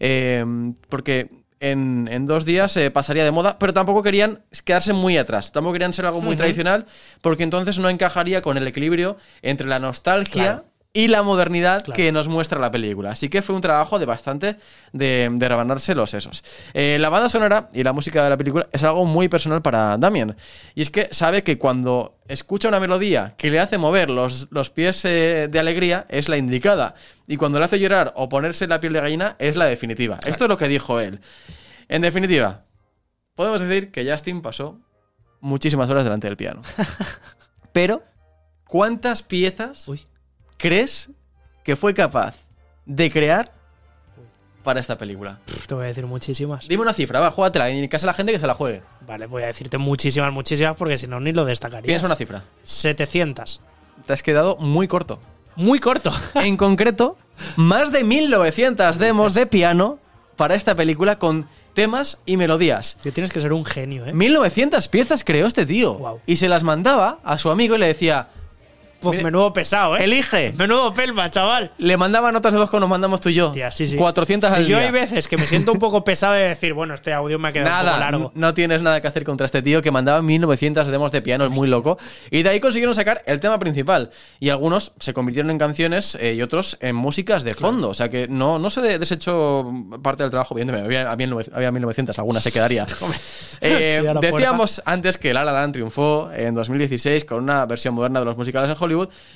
eh, 0.00 0.44
porque 0.88 1.30
en, 1.60 2.08
en 2.10 2.26
dos 2.26 2.44
días 2.44 2.76
eh, 2.76 2.90
pasaría 2.90 3.24
de 3.24 3.30
moda, 3.30 3.58
pero 3.58 3.72
tampoco 3.72 4.02
querían 4.02 4.40
quedarse 4.64 4.92
muy 4.92 5.18
atrás, 5.18 5.52
tampoco 5.52 5.74
querían 5.74 5.92
ser 5.92 6.06
algo 6.06 6.20
muy 6.22 6.34
tradicional, 6.34 6.86
porque 7.20 7.42
entonces 7.42 7.78
no 7.78 7.88
encajaría 7.90 8.40
con 8.40 8.56
el 8.56 8.66
equilibrio 8.66 9.18
entre 9.42 9.68
la 9.68 9.78
nostalgia 9.78 10.42
Claro. 10.42 10.64
Y 10.92 11.06
la 11.06 11.22
modernidad 11.22 11.84
Claro. 11.84 11.96
que 11.96 12.10
nos 12.10 12.26
muestra 12.26 12.58
la 12.58 12.70
película. 12.72 13.12
Así 13.12 13.28
que 13.28 13.42
fue 13.42 13.54
un 13.54 13.60
trabajo 13.60 14.00
de 14.00 14.06
bastante 14.06 14.56
de, 14.92 15.28
de 15.32 15.48
rebanarse 15.48 15.94
los 15.94 16.10
sesos. 16.10 16.42
Eh, 16.74 16.96
la 17.00 17.08
banda 17.10 17.28
sonora 17.28 17.70
y 17.72 17.84
la 17.84 17.92
música 17.92 18.24
de 18.24 18.30
la 18.30 18.36
película 18.36 18.68
es 18.72 18.82
algo 18.82 19.04
muy 19.04 19.28
personal 19.28 19.62
para 19.62 19.96
Damien. 19.98 20.34
Y 20.74 20.82
es 20.82 20.90
que 20.90 21.08
sabe 21.12 21.44
que 21.44 21.58
cuando 21.58 22.18
escucha 22.26 22.66
una 22.66 22.80
melodía 22.80 23.34
que 23.38 23.50
le 23.52 23.60
hace 23.60 23.78
mover 23.78 24.10
los, 24.10 24.48
los 24.50 24.70
pies 24.70 25.04
eh, 25.04 25.46
de 25.48 25.58
alegría 25.60 26.06
es 26.08 26.28
la 26.28 26.36
indicada. 26.36 26.94
Y 27.28 27.36
cuando 27.36 27.60
le 27.60 27.66
hace 27.66 27.78
llorar 27.78 28.12
o 28.16 28.28
ponerse 28.28 28.66
la 28.66 28.80
piel 28.80 28.92
de 28.92 29.00
gallina 29.00 29.36
es 29.38 29.54
la 29.54 29.66
definitiva. 29.66 30.18
Esto 30.26 30.44
es 30.46 30.48
lo 30.48 30.58
que 30.58 30.66
dijo 30.66 30.98
él. 30.98 31.20
En 31.88 32.02
definitiva, 32.02 32.64
podemos 33.36 33.60
decir 33.60 33.92
que 33.92 34.10
Justin 34.10 34.42
pasó 34.42 34.80
muchísimas 35.40 35.88
horas 35.88 36.02
delante 36.02 36.26
del 36.26 36.36
piano. 36.36 36.62
Pero, 37.72 38.02
¿cuántas 38.64 39.22
piezas 39.22 39.86
crees 40.60 41.08
que 41.64 41.74
fue 41.74 41.94
capaz 41.94 42.36
de 42.86 43.10
crear 43.10 43.52
para 44.62 44.78
esta 44.78 44.98
película? 44.98 45.40
Pff, 45.46 45.66
Te 45.66 45.74
voy 45.74 45.84
a 45.84 45.88
decir 45.88 46.06
muchísimas. 46.06 46.68
Dime 46.68 46.82
una 46.82 46.92
cifra, 46.92 47.18
va, 47.20 47.30
júgatela. 47.30 47.70
Y 47.70 47.78
en 47.82 47.88
casa 47.88 48.06
la 48.06 48.14
gente 48.14 48.32
que 48.32 48.38
se 48.38 48.46
la 48.46 48.54
juegue. 48.54 48.82
Vale, 49.06 49.26
voy 49.26 49.42
a 49.42 49.46
decirte 49.46 49.78
muchísimas, 49.78 50.32
muchísimas, 50.32 50.76
porque 50.76 50.98
si 50.98 51.06
no, 51.06 51.18
ni 51.18 51.32
lo 51.32 51.44
destacaría. 51.44 51.86
Piensa 51.86 52.06
una 52.06 52.16
cifra. 52.16 52.44
700. 52.64 53.60
Te 54.06 54.12
has 54.12 54.22
quedado 54.22 54.56
muy 54.58 54.86
corto. 54.86 55.20
Muy 55.56 55.80
corto. 55.80 56.12
En 56.34 56.56
concreto, 56.56 57.16
más 57.56 57.90
de 57.90 58.04
1900 58.04 58.98
demos 58.98 59.34
de 59.34 59.46
piano 59.46 59.98
para 60.36 60.54
esta 60.54 60.74
película 60.74 61.18
con 61.18 61.48
temas 61.74 62.20
y 62.26 62.36
melodías. 62.36 62.98
Que 63.02 63.12
tienes 63.12 63.32
que 63.32 63.40
ser 63.40 63.52
un 63.52 63.64
genio, 63.64 64.06
¿eh? 64.06 64.12
1900 64.12 64.88
piezas 64.88 65.24
creó 65.24 65.46
este 65.46 65.64
tío. 65.64 66.20
Y 66.26 66.36
se 66.36 66.48
las 66.48 66.64
mandaba 66.64 67.18
a 67.24 67.38
su 67.38 67.50
amigo 67.50 67.76
y 67.76 67.78
le 67.78 67.86
decía. 67.86 68.28
Pues 69.00 69.22
menudo 69.22 69.52
pesado, 69.52 69.96
¿eh? 69.96 70.04
Elige. 70.04 70.52
Menudo 70.56 70.92
pelma, 70.94 71.30
chaval. 71.30 71.72
Le 71.78 71.96
mandaba 71.96 72.30
notas 72.32 72.52
de 72.52 72.58
voz 72.58 72.70
como 72.70 72.80
nos 72.80 72.90
mandamos 72.90 73.20
tú 73.20 73.28
y 73.28 73.34
yo. 73.34 73.52
Tía, 73.52 73.70
sí, 73.70 73.86
sí. 73.86 73.96
400 73.96 74.50
Si 74.50 74.56
al 74.56 74.62
yo 74.66 74.76
día. 74.78 74.86
hay 74.86 74.92
veces 74.92 75.26
que 75.28 75.36
me 75.36 75.46
siento 75.46 75.72
un 75.72 75.78
poco 75.78 76.04
pesado 76.04 76.34
de 76.34 76.48
decir, 76.48 76.72
bueno, 76.74 76.94
este 76.94 77.12
audio 77.12 77.38
me 77.38 77.48
ha 77.48 77.52
quedado 77.52 77.68
un 77.70 77.72
Nada, 77.76 77.90
poco 77.92 78.00
largo. 78.00 78.32
no 78.34 78.54
tienes 78.54 78.82
nada 78.82 79.00
que 79.00 79.06
hacer 79.08 79.24
contra 79.24 79.44
este 79.46 79.62
tío 79.62 79.82
que 79.82 79.90
mandaba 79.90 80.20
1900 80.22 80.88
demos 80.88 81.12
de 81.12 81.22
piano, 81.22 81.44
es 81.44 81.50
muy 81.50 81.68
loco. 81.68 81.98
Y 82.30 82.42
de 82.42 82.50
ahí 82.50 82.60
consiguieron 82.60 82.94
sacar 82.94 83.22
el 83.26 83.40
tema 83.40 83.58
principal. 83.58 84.10
Y 84.38 84.50
algunos 84.50 84.92
se 84.98 85.12
convirtieron 85.14 85.50
en 85.50 85.58
canciones 85.58 86.16
eh, 86.20 86.34
y 86.34 86.42
otros 86.42 86.76
en 86.80 86.96
músicas 86.96 87.42
de 87.44 87.54
fondo. 87.54 87.88
O 87.88 87.94
sea 87.94 88.08
que 88.08 88.28
no, 88.28 88.58
no 88.58 88.70
se 88.70 88.80
de- 88.80 88.98
desechó 88.98 89.72
parte 90.02 90.22
del 90.22 90.30
trabajo. 90.30 90.54
Evidentemente, 90.54 90.86
había, 90.86 91.10
había, 91.10 91.26
900 91.26 91.56
había 91.56 91.70
1900, 91.72 92.18
algunas 92.18 92.42
se 92.42 92.52
quedaría. 92.52 92.86
Eh, 93.62 94.00
Sí, 94.00 94.20
decíamos 94.20 94.80
antes 94.86 95.18
que 95.18 95.34
La 95.34 95.44
La 95.44 95.52
Land 95.52 95.74
triunfó 95.74 96.30
en 96.32 96.54
2016 96.54 97.24
con 97.26 97.42
una 97.42 97.66
versión 97.66 97.92
moderna 97.94 98.20
de 98.20 98.24
los 98.24 98.36
musicales 98.36 98.70
en 98.70 98.76
Hollywood. 98.78 98.89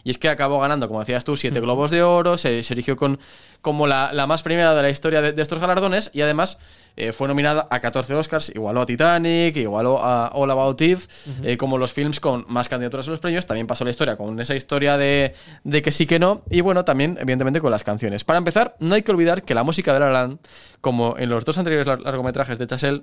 Y 0.05 0.11
es 0.11 0.19
que 0.19 0.29
acabó 0.29 0.61
ganando, 0.61 0.89
como 0.89 1.01
decías 1.01 1.25
tú, 1.25 1.37
siete 1.37 1.61
globos 1.61 1.91
de 1.91 2.03
oro. 2.03 2.39
Se, 2.39 2.63
se 2.63 2.75
erigió 2.75 2.97
con, 2.97 3.19
como 3.61 3.87
la, 3.87 4.13
la 4.13 4.27
más 4.27 4.43
premiada 4.43 4.75
de 4.75 4.83
la 4.83 4.91
historia 4.91 5.21
de, 5.23 5.33
de 5.33 5.43
estos 5.43 5.59
galardones. 5.59 6.11
Y 6.13 6.21
además 6.23 6.59
eh, 6.97 7.13
fue 7.13 7.27
nominada 7.29 7.67
a 7.71 7.81
14 7.81 8.15
Oscars, 8.15 8.53
igualó 8.55 8.83
a 8.83 8.87
Titanic, 8.87 9.57
igualó 9.57 10.03
a 10.03 10.29
All 10.35 10.51
About 10.51 10.81
Eve, 10.81 11.01
eh, 11.43 11.57
como 11.57 11.77
los 11.79 11.93
films 11.93 12.21
con 12.21 12.45
más 12.49 12.69
candidaturas 12.69 13.09
a 13.09 13.11
los 13.13 13.21
premios. 13.21 13.47
También 13.47 13.67
pasó 13.67 13.85
la 13.85 13.91
historia 13.91 14.17
con 14.17 14.39
esa 14.41 14.55
historia 14.55 14.97
de, 14.97 15.35
de 15.65 15.83
que 15.83 15.91
sí 15.93 16.07
que 16.07 16.19
no. 16.19 16.43
Y 16.51 16.61
bueno, 16.61 16.85
también, 16.85 17.17
evidentemente, 17.21 17.61
con 17.61 17.71
las 17.71 17.85
canciones. 17.85 18.25
Para 18.25 18.39
empezar, 18.39 18.77
no 18.81 18.95
hay 18.95 19.03
que 19.03 19.11
olvidar 19.13 19.43
que 19.43 19.55
la 19.55 19.65
música 19.65 19.93
de 19.93 20.01
La 20.01 20.07
La 20.07 20.13
Land, 20.23 20.39
como 20.81 21.17
en 21.19 21.29
los 21.31 21.45
dos 21.45 21.59
anteriores 21.59 21.87
lar- 21.87 22.01
largometrajes 22.03 22.59
de 22.59 22.67
Chazelle, 22.67 23.03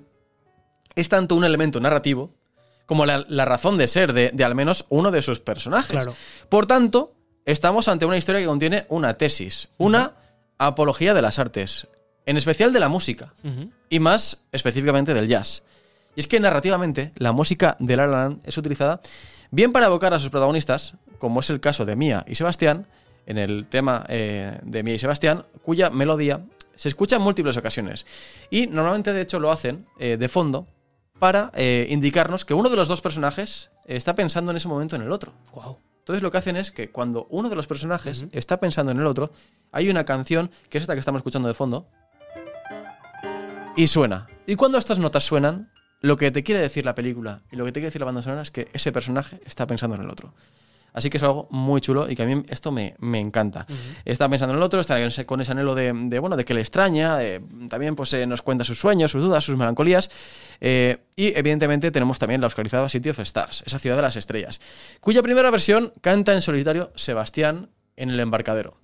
es 0.96 1.08
tanto 1.10 1.36
un 1.36 1.44
elemento 1.46 1.80
narrativo 1.80 2.34
como 2.92 3.06
la, 3.06 3.24
la 3.30 3.46
razón 3.46 3.78
de 3.78 3.88
ser 3.88 4.12
de, 4.12 4.32
de 4.34 4.44
al 4.44 4.54
menos 4.54 4.84
uno 4.90 5.12
de 5.12 5.22
sus 5.22 5.40
personajes. 5.40 5.92
Claro. 5.92 6.14
Por 6.50 6.66
tanto, 6.68 7.14
estamos 7.46 7.88
ante 7.88 8.06
una 8.06 8.18
historia 8.18 8.42
que 8.42 8.48
contiene 8.48 8.86
una 8.90 9.14
tesis, 9.14 9.70
una 9.78 10.12
apología 10.58 11.14
de 11.14 11.22
las 11.22 11.40
artes, 11.40 11.88
en 12.26 12.36
especial 12.36 12.74
de 12.74 12.82
la 12.82 12.90
música, 12.90 13.34
y 13.90 14.02
más 14.02 14.44
específicamente 14.52 15.14
del 15.14 15.30
jazz. 15.30 15.64
Y 16.18 16.20
es 16.20 16.28
que 16.28 16.38
narrativamente 16.42 17.14
la 17.16 17.32
música 17.32 17.78
de 17.80 17.96
La 17.96 18.08
La 18.08 18.24
Land 18.24 18.42
es 18.44 18.58
utilizada 18.58 19.00
bien 19.52 19.72
para 19.72 19.86
evocar 19.86 20.14
a 20.14 20.20
sus 20.20 20.30
protagonistas, 20.30 20.96
como 21.18 21.40
es 21.40 21.50
el 21.50 21.62
caso 21.62 21.86
de 21.86 21.96
Mía 21.96 22.26
y 22.28 22.36
Sebastián, 22.36 22.88
en 23.26 23.38
el 23.38 23.68
tema 23.68 24.06
eh, 24.10 24.60
de 24.64 24.84
Mía 24.84 24.96
y 24.96 25.00
Sebastián, 25.00 25.46
cuya 25.64 25.92
melodía 25.92 26.42
se 26.76 26.90
escucha 26.90 27.16
en 27.16 27.22
múltiples 27.22 27.56
ocasiones. 27.56 28.06
Y 28.50 28.68
normalmente, 28.68 29.14
de 29.14 29.22
hecho, 29.22 29.40
lo 29.40 29.50
hacen 29.50 29.86
eh, 29.98 30.18
de 30.20 30.28
fondo 30.28 30.68
para 31.22 31.52
eh, 31.54 31.86
indicarnos 31.92 32.46
que 32.46 32.56
uno 32.56 32.68
de 32.68 32.76
los 32.76 32.88
dos 32.88 33.00
personajes 33.00 33.70
está 33.86 34.16
pensando 34.16 34.50
en 34.50 34.58
ese 34.58 34.68
momento 34.68 34.96
en 34.96 35.04
el 35.04 35.12
otro. 35.12 35.34
Wow. 35.54 35.78
Entonces 36.00 36.24
lo 36.24 36.32
que 36.32 36.40
hacen 36.40 36.58
es 36.58 36.72
que 36.72 36.90
cuando 36.90 37.28
uno 37.30 37.48
de 37.48 37.56
los 37.56 37.68
personajes 37.68 38.26
está 38.32 38.60
pensando 38.60 38.92
en 38.92 38.98
el 38.98 39.06
otro, 39.06 39.32
hay 39.72 39.88
una 39.92 40.04
canción, 40.04 40.50
que 40.68 40.80
es 40.80 40.82
esta 40.82 40.96
que 40.96 41.00
estamos 41.00 41.20
escuchando 41.20 41.48
de 41.48 41.54
fondo, 41.54 41.88
y 43.78 43.86
suena. 43.86 44.30
Y 44.48 44.56
cuando 44.56 44.80
estas 44.80 44.98
notas 44.98 45.24
suenan, 45.24 45.72
lo 46.00 46.18
que 46.18 46.32
te 46.32 46.42
quiere 46.42 46.60
decir 46.60 46.86
la 46.86 46.96
película 46.96 47.44
y 47.52 47.56
lo 47.56 47.66
que 47.66 47.72
te 47.72 47.82
quiere 47.82 47.90
decir 47.90 48.02
la 48.02 48.06
banda 48.06 48.24
sonora 48.24 48.42
es 48.42 48.50
que 48.50 48.70
ese 48.74 48.92
personaje 48.92 49.40
está 49.46 49.68
pensando 49.68 49.96
en 49.96 50.02
el 50.02 50.10
otro. 50.10 50.34
Así 50.94 51.10
que 51.10 51.18
es 51.18 51.24
algo 51.24 51.48
muy 51.52 51.80
chulo 51.80 52.10
y 52.10 52.16
que 52.16 52.24
a 52.24 52.26
mí 52.26 52.44
esto 52.50 52.72
me, 52.72 52.96
me 53.00 53.20
encanta. 53.20 53.66
Está 54.04 54.28
pensando 54.28 54.54
en 54.54 54.58
el 54.58 54.64
otro, 54.64 54.82
está 54.82 54.96
con 54.96 55.04
ese, 55.04 55.26
con 55.26 55.40
ese 55.40 55.52
anhelo 55.54 55.74
de, 55.74 55.94
de, 55.94 56.20
bueno, 56.20 56.36
de 56.36 56.44
que 56.44 56.54
le 56.54 56.60
extraña, 56.60 57.18
de- 57.18 57.42
también 57.70 57.96
pues, 57.96 58.12
eh, 58.14 58.26
nos 58.28 58.42
cuenta 58.42 58.64
sus 58.66 58.80
sueños, 58.80 59.12
sus 59.12 59.22
dudas, 59.22 59.44
sus 59.46 59.56
melancolías. 59.58 60.10
eh, 60.60 60.98
y 61.16 61.28
evidentemente 61.38 61.92
tenemos 61.92 62.20
también 62.20 62.42
la 62.42 62.48
oscarizada 62.48 62.90
City 62.90 63.10
of 63.10 63.20
Stars, 63.20 63.64
esa 63.66 63.80
ciudad 63.80 63.96
de 63.96 64.02
las 64.02 64.16
estrellas, 64.18 64.60
cuya 65.00 65.22
primera 65.24 65.50
versión 65.52 65.94
canta 66.02 66.34
en 66.34 66.42
solitario 66.42 66.92
Sebastián 66.96 67.70
en 67.96 68.10
el 68.10 68.20
embarcadero. 68.20 68.78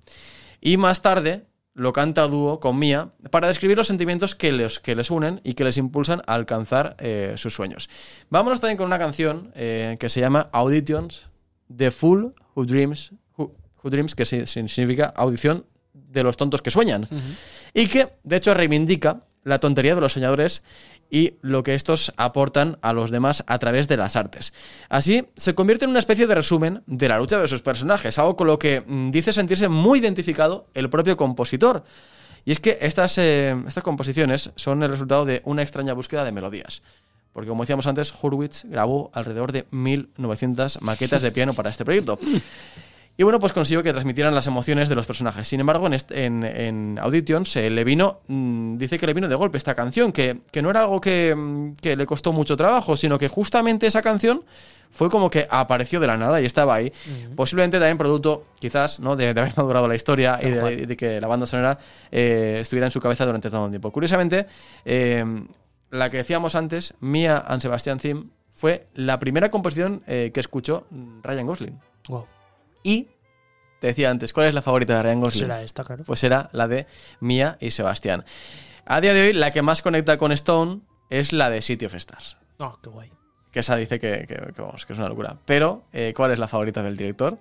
Y 0.61 0.77
más 0.77 1.01
tarde 1.01 1.45
lo 1.73 1.93
canta 1.93 2.23
a 2.23 2.27
dúo 2.27 2.59
con 2.59 2.79
Mía 2.79 3.09
para 3.31 3.47
describir 3.47 3.77
los 3.77 3.87
sentimientos 3.87 4.33
que 4.33 4.51
les, 4.51 4.79
que 4.79 4.95
les 4.95 5.11
unen 5.11 5.41
y 5.43 5.53
que 5.53 5.63
les 5.63 5.77
impulsan 5.77 6.21
a 6.25 6.33
alcanzar 6.33 6.95
eh, 6.99 7.33
sus 7.37 7.53
sueños. 7.53 7.89
Vámonos 8.29 8.59
también 8.59 8.77
con 8.77 8.87
una 8.87 8.97
canción 8.97 9.51
eh, 9.55 9.97
que 9.99 10.09
se 10.09 10.19
llama 10.19 10.49
Auditions, 10.53 11.29
The 11.75 11.91
Fool 11.91 12.33
Who 12.55 12.65
Dreams, 12.65 13.11
Who, 13.37 13.53
Who 13.83 13.89
Dreams 13.89 14.15
que 14.15 14.25
si- 14.25 14.45
significa 14.47 15.13
audición 15.15 15.65
de 15.93 16.23
los 16.23 16.37
tontos 16.37 16.61
que 16.61 16.71
sueñan. 16.71 17.07
Y 17.73 17.87
que, 17.87 18.09
de 18.23 18.35
hecho, 18.37 18.53
reivindica 18.53 19.21
la 19.43 19.59
tontería 19.59 19.95
de 19.95 20.01
los 20.01 20.13
soñadores 20.13 20.63
y 21.09 21.35
lo 21.41 21.63
que 21.63 21.73
estos 21.75 22.11
aportan 22.17 22.77
a 22.81 22.91
los 22.91 23.11
demás 23.11 23.43
a 23.47 23.59
través 23.59 23.87
de 23.87 23.95
las 23.95 24.15
artes. 24.17 24.53
Así, 24.89 25.25
se 25.37 25.55
convierte 25.55 25.85
en 25.85 25.91
una 25.91 25.99
especie 25.99 26.27
de 26.27 26.35
resumen 26.35 26.83
de 26.85 27.07
la 27.07 27.17
lucha 27.17 27.39
de 27.39 27.47
sus 27.47 27.61
personajes, 27.61 28.19
algo 28.19 28.35
con 28.35 28.47
lo 28.47 28.59
que 28.59 28.83
mm, 28.85 29.11
dice 29.11 29.31
sentirse 29.31 29.69
muy 29.69 29.99
identificado 29.99 30.67
el 30.73 30.89
propio 30.89 31.15
compositor. 31.15 31.83
Y 32.43 32.51
es 32.51 32.59
que 32.59 32.77
estas, 32.81 33.17
eh, 33.17 33.55
estas 33.67 33.83
composiciones 33.83 34.51
son 34.55 34.83
el 34.83 34.89
resultado 34.89 35.23
de 35.25 35.41
una 35.45 35.61
extraña 35.61 35.93
búsqueda 35.93 36.23
de 36.25 36.31
melodías. 36.33 36.81
Porque 37.37 37.49
como 37.49 37.61
decíamos 37.61 37.85
antes, 37.85 38.11
Hurwitz 38.19 38.63
grabó 38.65 39.11
alrededor 39.13 39.51
de 39.51 39.67
1900 39.69 40.81
maquetas 40.81 41.21
de 41.21 41.31
piano 41.31 41.53
para 41.53 41.69
este 41.69 41.85
proyecto. 41.85 42.17
Y 43.15 43.21
bueno, 43.21 43.39
pues 43.39 43.53
consiguió 43.53 43.83
que 43.83 43.91
transmitieran 43.93 44.33
las 44.33 44.47
emociones 44.47 44.89
de 44.89 44.95
los 44.95 45.05
personajes. 45.05 45.47
Sin 45.47 45.59
embargo, 45.59 45.85
en, 45.85 45.93
este- 45.93 46.25
en, 46.25 46.43
en 46.43 46.97
Auditions 46.99 47.55
eh, 47.57 47.69
le 47.69 47.83
vino, 47.83 48.21
mm, 48.27 48.77
dice 48.77 48.97
que 48.97 49.05
le 49.05 49.13
vino 49.13 49.27
de 49.27 49.35
golpe 49.35 49.59
esta 49.59 49.75
canción, 49.75 50.11
que, 50.11 50.41
que 50.51 50.63
no 50.63 50.71
era 50.71 50.79
algo 50.79 50.99
que, 50.99 51.35
mm, 51.35 51.75
que 51.75 51.95
le 51.95 52.07
costó 52.07 52.33
mucho 52.33 52.57
trabajo, 52.57 52.97
sino 52.97 53.19
que 53.19 53.27
justamente 53.27 53.85
esa 53.85 54.01
canción 54.01 54.43
fue 54.89 55.11
como 55.11 55.29
que 55.29 55.47
apareció 55.51 55.99
de 55.99 56.07
la 56.07 56.17
nada 56.17 56.41
y 56.41 56.45
estaba 56.47 56.73
ahí. 56.73 56.91
Posiblemente 57.35 57.77
también 57.77 57.99
producto, 57.99 58.45
quizás, 58.57 58.99
¿no? 58.99 59.15
de, 59.15 59.31
de 59.35 59.41
haber 59.41 59.53
madurado 59.57 59.87
la 59.87 59.95
historia 59.95 60.39
y 60.41 60.85
de 60.87 60.97
que 60.97 61.21
la 61.21 61.27
banda 61.27 61.45
sonora 61.45 61.77
eh, 62.11 62.57
estuviera 62.61 62.87
en 62.87 62.91
su 62.91 62.99
cabeza 62.99 63.27
durante 63.27 63.51
todo 63.51 63.65
el 63.65 63.71
tiempo. 63.71 63.91
Curiosamente, 63.91 64.47
eh, 64.85 65.23
la 65.91 66.09
que 66.09 66.17
decíamos 66.17 66.55
antes, 66.55 66.93
Mia 66.99 67.37
and 67.37 67.61
Sebastian 67.61 67.99
Theme, 67.99 68.25
fue 68.53 68.87
la 68.95 69.19
primera 69.19 69.51
composición 69.51 70.03
eh, 70.07 70.31
que 70.33 70.39
escuchó 70.39 70.87
Ryan 71.23 71.45
Gosling. 71.45 71.79
Wow. 72.09 72.25
Y 72.83 73.07
te 73.79 73.87
decía 73.87 74.09
antes, 74.09 74.33
¿cuál 74.33 74.47
es 74.47 74.53
la 74.53 74.61
favorita 74.61 74.95
de 74.97 75.03
Ryan 75.03 75.21
Gosling? 75.21 75.43
Será 75.43 75.61
esta, 75.61 75.83
claro. 75.83 76.03
Pues 76.05 76.23
era 76.23 76.49
la 76.53 76.67
de 76.67 76.87
Mia 77.19 77.57
y 77.59 77.71
Sebastián. 77.71 78.25
A 78.85 79.01
día 79.01 79.13
de 79.13 79.21
hoy, 79.27 79.33
la 79.33 79.51
que 79.51 79.61
más 79.61 79.81
conecta 79.81 80.17
con 80.17 80.31
Stone 80.31 80.81
es 81.09 81.33
la 81.33 81.49
de 81.49 81.61
City 81.61 81.85
of 81.85 81.93
Stars. 81.95 82.37
Oh, 82.59 82.79
qué 82.81 82.89
guay. 82.89 83.11
Que 83.51 83.59
esa 83.59 83.75
dice 83.75 83.99
que, 83.99 84.25
que- 84.27 84.53
que, 84.53 84.61
vamos, 84.61 84.85
que 84.85 84.93
es 84.93 84.99
una 84.99 85.09
locura. 85.09 85.37
Pero, 85.45 85.83
eh, 85.93 86.13
¿cuál 86.15 86.31
es 86.31 86.39
la 86.39 86.47
favorita 86.47 86.81
del 86.83 86.97
director? 86.97 87.37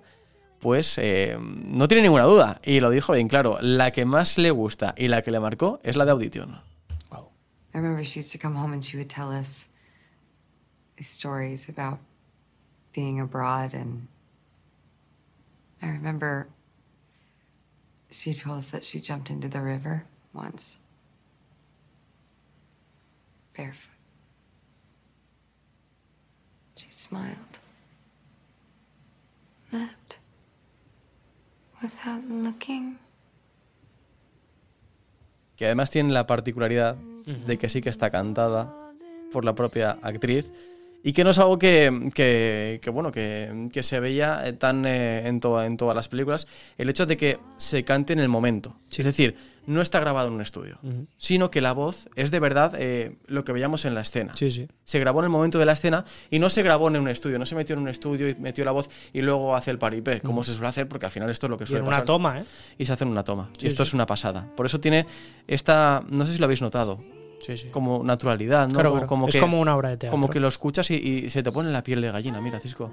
Pues 0.59 0.97
eh, 0.97 1.37
no 1.39 1.87
tiene 1.87 2.03
ninguna 2.03 2.23
duda. 2.23 2.59
Y 2.63 2.79
lo 2.79 2.89
dijo 2.89 3.13
bien 3.13 3.27
claro. 3.27 3.57
La 3.61 3.91
que 3.91 4.05
más 4.05 4.37
le 4.37 4.51
gusta 4.51 4.93
y 4.97 5.07
la 5.07 5.21
que 5.21 5.31
le 5.31 5.39
marcó 5.39 5.79
es 5.83 5.95
la 5.95 6.05
de 6.05 6.11
Audition. 6.11 6.61
I 7.77 7.79
remember 7.79 8.03
she 8.03 8.21
used 8.21 8.31
to 8.31 8.39
come 8.39 8.55
home 8.55 8.73
and 8.73 8.83
she 8.83 8.97
would 8.97 9.07
tell 9.07 9.31
us 9.31 9.69
these 10.95 11.07
stories 11.07 11.69
about 11.69 11.99
being 12.91 13.19
abroad. 13.19 13.75
And 13.75 14.07
I 15.79 15.89
remember 15.89 16.47
she 18.09 18.33
told 18.33 18.57
us 18.57 18.65
that 18.67 18.83
she 18.83 18.99
jumped 18.99 19.29
into 19.29 19.47
the 19.47 19.61
river 19.61 20.05
once. 20.33 20.79
barefoot. 23.55 23.93
She 26.77 26.89
smiled. 26.89 27.59
Left 29.71 30.17
without 31.79 32.23
looking. 32.23 32.97
que 35.55 35.65
además 35.65 35.89
tiene 35.89 36.13
la 36.13 36.25
particularidad 36.25 36.95
de 37.45 37.57
que 37.57 37.69
sí 37.69 37.81
que 37.81 37.89
está 37.89 38.09
cantada 38.09 38.73
por 39.31 39.43
la 39.45 39.53
propia 39.55 39.97
actriz. 40.01 40.45
Y 41.03 41.13
que 41.13 41.23
no 41.23 41.29
es 41.29 41.39
algo 41.39 41.57
que, 41.59 42.09
que- 42.13 42.79
que, 42.81 42.89
bueno 42.89 43.11
que, 43.11 43.69
que 43.71 43.83
se 43.83 43.99
veía 43.99 44.45
eh, 44.45 44.51
tan 44.53 44.83
eh, 44.85 45.27
en, 45.27 45.39
toda- 45.39 45.65
en 45.65 45.77
todas 45.77 45.95
las 45.95 46.09
películas. 46.09 46.47
El 46.77 46.89
hecho 46.89 47.05
de 47.05 47.15
que 47.15 47.39
se 47.57 47.83
cante 47.83 48.11
en 48.13 48.19
el 48.19 48.27
momento. 48.29 48.73
Es 48.97 49.05
decir 49.05 49.35
no 49.67 49.81
está 49.81 49.99
grabado 49.99 50.29
en 50.29 50.33
un 50.33 50.39
estudio 50.41 50.79
sino 51.17 51.51
que 51.51 51.59
la 51.59 51.73
voz 51.73 52.07
es 52.15 52.31
de 52.31 52.39
verdad 52.39 52.73
eh, 52.79 53.15
lo 53.27 53.43
que 53.43 53.51
veíamos 53.51 53.83
en 53.85 53.95
la 53.95 54.01
escena. 54.01 54.31
Sí, 54.33 54.49
sí. 54.49 54.67
se 54.85 54.97
grabó 54.99 55.19
en 55.19 55.25
el 55.25 55.29
momento 55.29 55.59
de 55.59 55.65
la 55.65 55.73
escena 55.73 56.05
y 56.31 56.39
no 56.39 56.49
se 56.49 56.63
grabó 56.63 56.87
en 56.87 56.95
un 56.97 57.09
estudio, 57.09 57.37
no 57.37 57.45
se 57.45 57.53
metió 57.55 57.75
en 57.75 57.81
un 57.81 57.89
estudio 57.89 58.29
y 58.29 58.35
metió 58.35 58.63
la 58.65 58.71
voz 58.71 58.89
y 59.13 59.19
luego 59.21 59.55
hace 59.57 59.71
el 59.71 59.77
paripé, 59.77 60.21
como 60.21 60.43
se 60.45 60.53
suele 60.53 60.69
hacer, 60.69 60.87
porque 60.87 61.05
al 61.07 61.11
final 61.11 61.29
esto 61.29 61.47
es 61.47 61.49
lo 61.51 61.57
que 61.57 61.65
Y 61.65 61.67
suele 61.67 61.81
en 61.81 61.87
una 61.87 61.97
toma, 62.05 62.39
¿eh? 62.39 62.45
Y 62.77 62.85
se 62.85 62.93
hace 62.93 63.03
en 63.03 63.09
una 63.11 63.23
toma. 63.25 63.49
Y 63.59 63.67
esto 63.67 63.83
es 63.83 63.93
una 63.93 64.05
pasada. 64.05 64.47
Por 64.55 64.65
eso 64.65 64.79
tiene 64.79 65.05
esta, 65.47 66.01
no 66.09 66.25
sé 66.25 66.31
si 66.33 66.39
lo 66.39 66.45
habéis 66.45 66.61
notado, 66.61 67.03
como 67.71 68.03
naturalidad, 68.03 68.67
¿no? 68.67 68.73
Claro, 68.73 68.91
como, 69.07 69.25
claro. 69.25 69.27
Es 69.27 69.35
que- 69.35 69.39
como 69.41 69.61
una 69.61 69.75
obra 69.75 69.89
de 69.89 69.97
teatro. 69.97 70.11
Como 70.11 70.29
que 70.29 70.39
lo 70.39 70.47
escuchas 70.47 70.89
y, 70.91 70.95
y 70.95 71.29
se 71.29 71.43
te 71.43 71.51
pone 71.51 71.71
la 71.71 71.83
piel 71.83 72.01
de 72.01 72.11
gallina, 72.11 72.41
mira, 72.41 72.59
Cisco. 72.59 72.89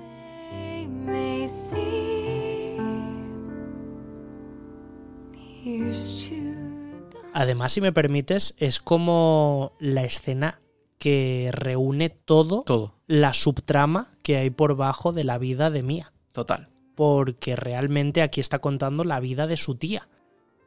Además, 7.32 7.72
si 7.72 7.80
me 7.80 7.92
permites, 7.92 8.54
es 8.58 8.80
como 8.80 9.72
la 9.80 10.04
escena 10.04 10.60
que 10.98 11.50
reúne 11.52 12.08
todo, 12.10 12.62
todo, 12.62 12.94
la 13.06 13.34
subtrama 13.34 14.12
que 14.22 14.36
hay 14.36 14.50
por 14.50 14.76
bajo 14.76 15.12
de 15.12 15.24
la 15.24 15.38
vida 15.38 15.70
de 15.70 15.82
Mía. 15.82 16.12
Total. 16.32 16.68
Porque 16.94 17.56
realmente 17.56 18.22
aquí 18.22 18.40
está 18.40 18.60
contando 18.60 19.02
la 19.04 19.18
vida 19.20 19.46
de 19.46 19.56
su 19.56 19.74
tía. 19.74 20.08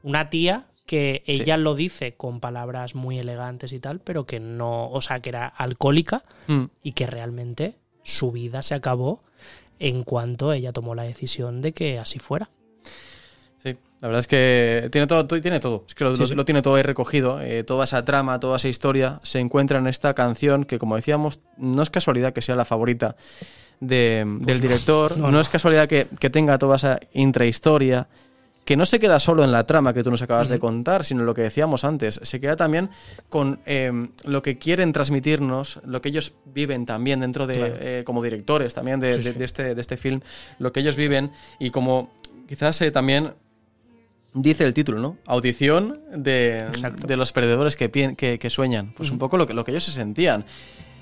Una 0.03 0.29
tía 0.29 0.67
que 0.87 1.21
Sí. 1.27 1.33
ella 1.33 1.57
lo 1.57 1.75
dice 1.75 2.15
con 2.15 2.39
palabras 2.39 2.95
muy 2.95 3.19
elegantes 3.19 3.71
y 3.73 3.79
tal, 3.79 3.99
pero 3.99 4.25
que 4.25 4.39
no, 4.39 4.89
o 4.89 5.01
sea, 5.01 5.19
que 5.19 5.29
era 5.29 5.45
alcohólica 5.47 6.23
Mm. 6.47 6.63
y 6.81 6.93
que 6.93 7.05
realmente 7.05 7.75
su 8.03 8.31
vida 8.31 8.63
se 8.63 8.73
acabó 8.73 9.21
en 9.79 10.03
cuanto 10.03 10.51
ella 10.53 10.73
tomó 10.73 10.95
la 10.95 11.03
decisión 11.03 11.61
de 11.61 11.73
que 11.73 11.99
así 11.99 12.17
fuera. 12.17 12.49
Sí, 13.61 13.75
la 14.01 14.07
verdad 14.07 14.19
es 14.21 14.27
que 14.27 14.89
tiene 14.91 15.07
todo, 15.07 15.27
tiene 15.27 15.59
todo. 15.59 15.83
Es 15.87 15.93
que 15.93 16.03
lo, 16.03 16.15
Sí, 16.15 16.21
lo- 16.21 16.27
sí. 16.27 16.35
lo 16.35 16.45
tiene 16.45 16.61
todo 16.61 16.75
ahí 16.75 16.83
recogido. 16.83 17.41
eh, 17.41 17.63
toda 17.63 17.83
esa 17.83 18.05
trama, 18.05 18.39
toda 18.39 18.57
esa 18.57 18.69
historia 18.69 19.19
se 19.23 19.39
encuentra 19.39 19.79
en 19.79 19.87
esta 19.87 20.13
canción 20.13 20.63
que, 20.63 20.79
como 20.79 20.95
decíamos, 20.95 21.39
no 21.57 21.83
es 21.83 21.89
casualidad 21.89 22.33
que 22.33 22.41
sea 22.41 22.55
la 22.55 22.65
favorita 22.65 23.15
de- 23.79 24.23
del 24.41 24.61
director. 24.61 25.09
Pues 25.09 25.17
no, 25.21 25.25
No, 25.27 25.31
no. 25.33 25.41
es 25.41 25.49
casualidad 25.49 25.87
que, 25.87 26.07
que 26.19 26.29
tenga 26.29 26.57
toda 26.57 26.77
esa 26.77 26.99
intrahistoria. 27.13 28.07
Que 28.67 28.75
no 28.75 28.85
se 28.85 28.99
queda 28.99 29.17
solo 29.21 29.45
en 29.45 29.53
la 29.53 29.65
trama 29.65 29.93
que 29.93 30.03
tú 30.03 30.11
nos 30.11 30.21
acabas 30.21 30.49
de 30.49 30.59
contar, 30.59 31.05
sino 31.05 31.23
lo 31.23 31.33
que 31.33 31.41
decíamos 31.41 31.85
antes. 31.85 32.19
Se 32.21 32.41
queda 32.41 32.57
también 32.57 32.89
con 33.29 33.61
eh, 33.65 34.09
lo 34.25 34.41
que 34.41 34.57
quieren 34.57 34.91
transmitirnos, 34.91 35.79
lo 35.85 36.01
que 36.01 36.09
ellos 36.09 36.33
viven 36.53 36.85
también 36.85 37.21
dentro 37.21 37.47
de, 37.47 37.53
Claro. 37.53 37.75
eh, 37.79 38.03
como 38.05 38.21
directores 38.21 38.73
también 38.73 38.99
de, 38.99 39.13
Sí, 39.13 39.23
de- 39.23 39.31
sí. 39.31 39.39
de 39.39 39.45
este, 39.45 39.73
de 39.75 39.79
este 39.79 39.95
film, 39.95 40.19
lo 40.59 40.73
que 40.73 40.81
ellos 40.81 40.97
viven 40.97 41.31
y 41.59 41.69
como 41.69 42.11
quizás 42.45 42.81
eh, 42.81 42.91
también 42.91 43.35
dice 44.33 44.65
el 44.65 44.73
título, 44.73 44.99
¿no? 44.99 45.17
Audición 45.25 46.01
de, 46.13 46.65
de 47.07 47.15
los 47.15 47.31
perdedores 47.31 47.77
que, 47.77 47.89
que, 47.89 48.37
que 48.37 48.49
sueñan. 48.49 48.91
Pues 48.97 49.11
un 49.11 49.17
poco 49.17 49.37
lo 49.37 49.47
que, 49.47 49.53
lo 49.53 49.63
que 49.63 49.71
ellos 49.71 49.85
se 49.85 49.93
sentían. 49.93 50.43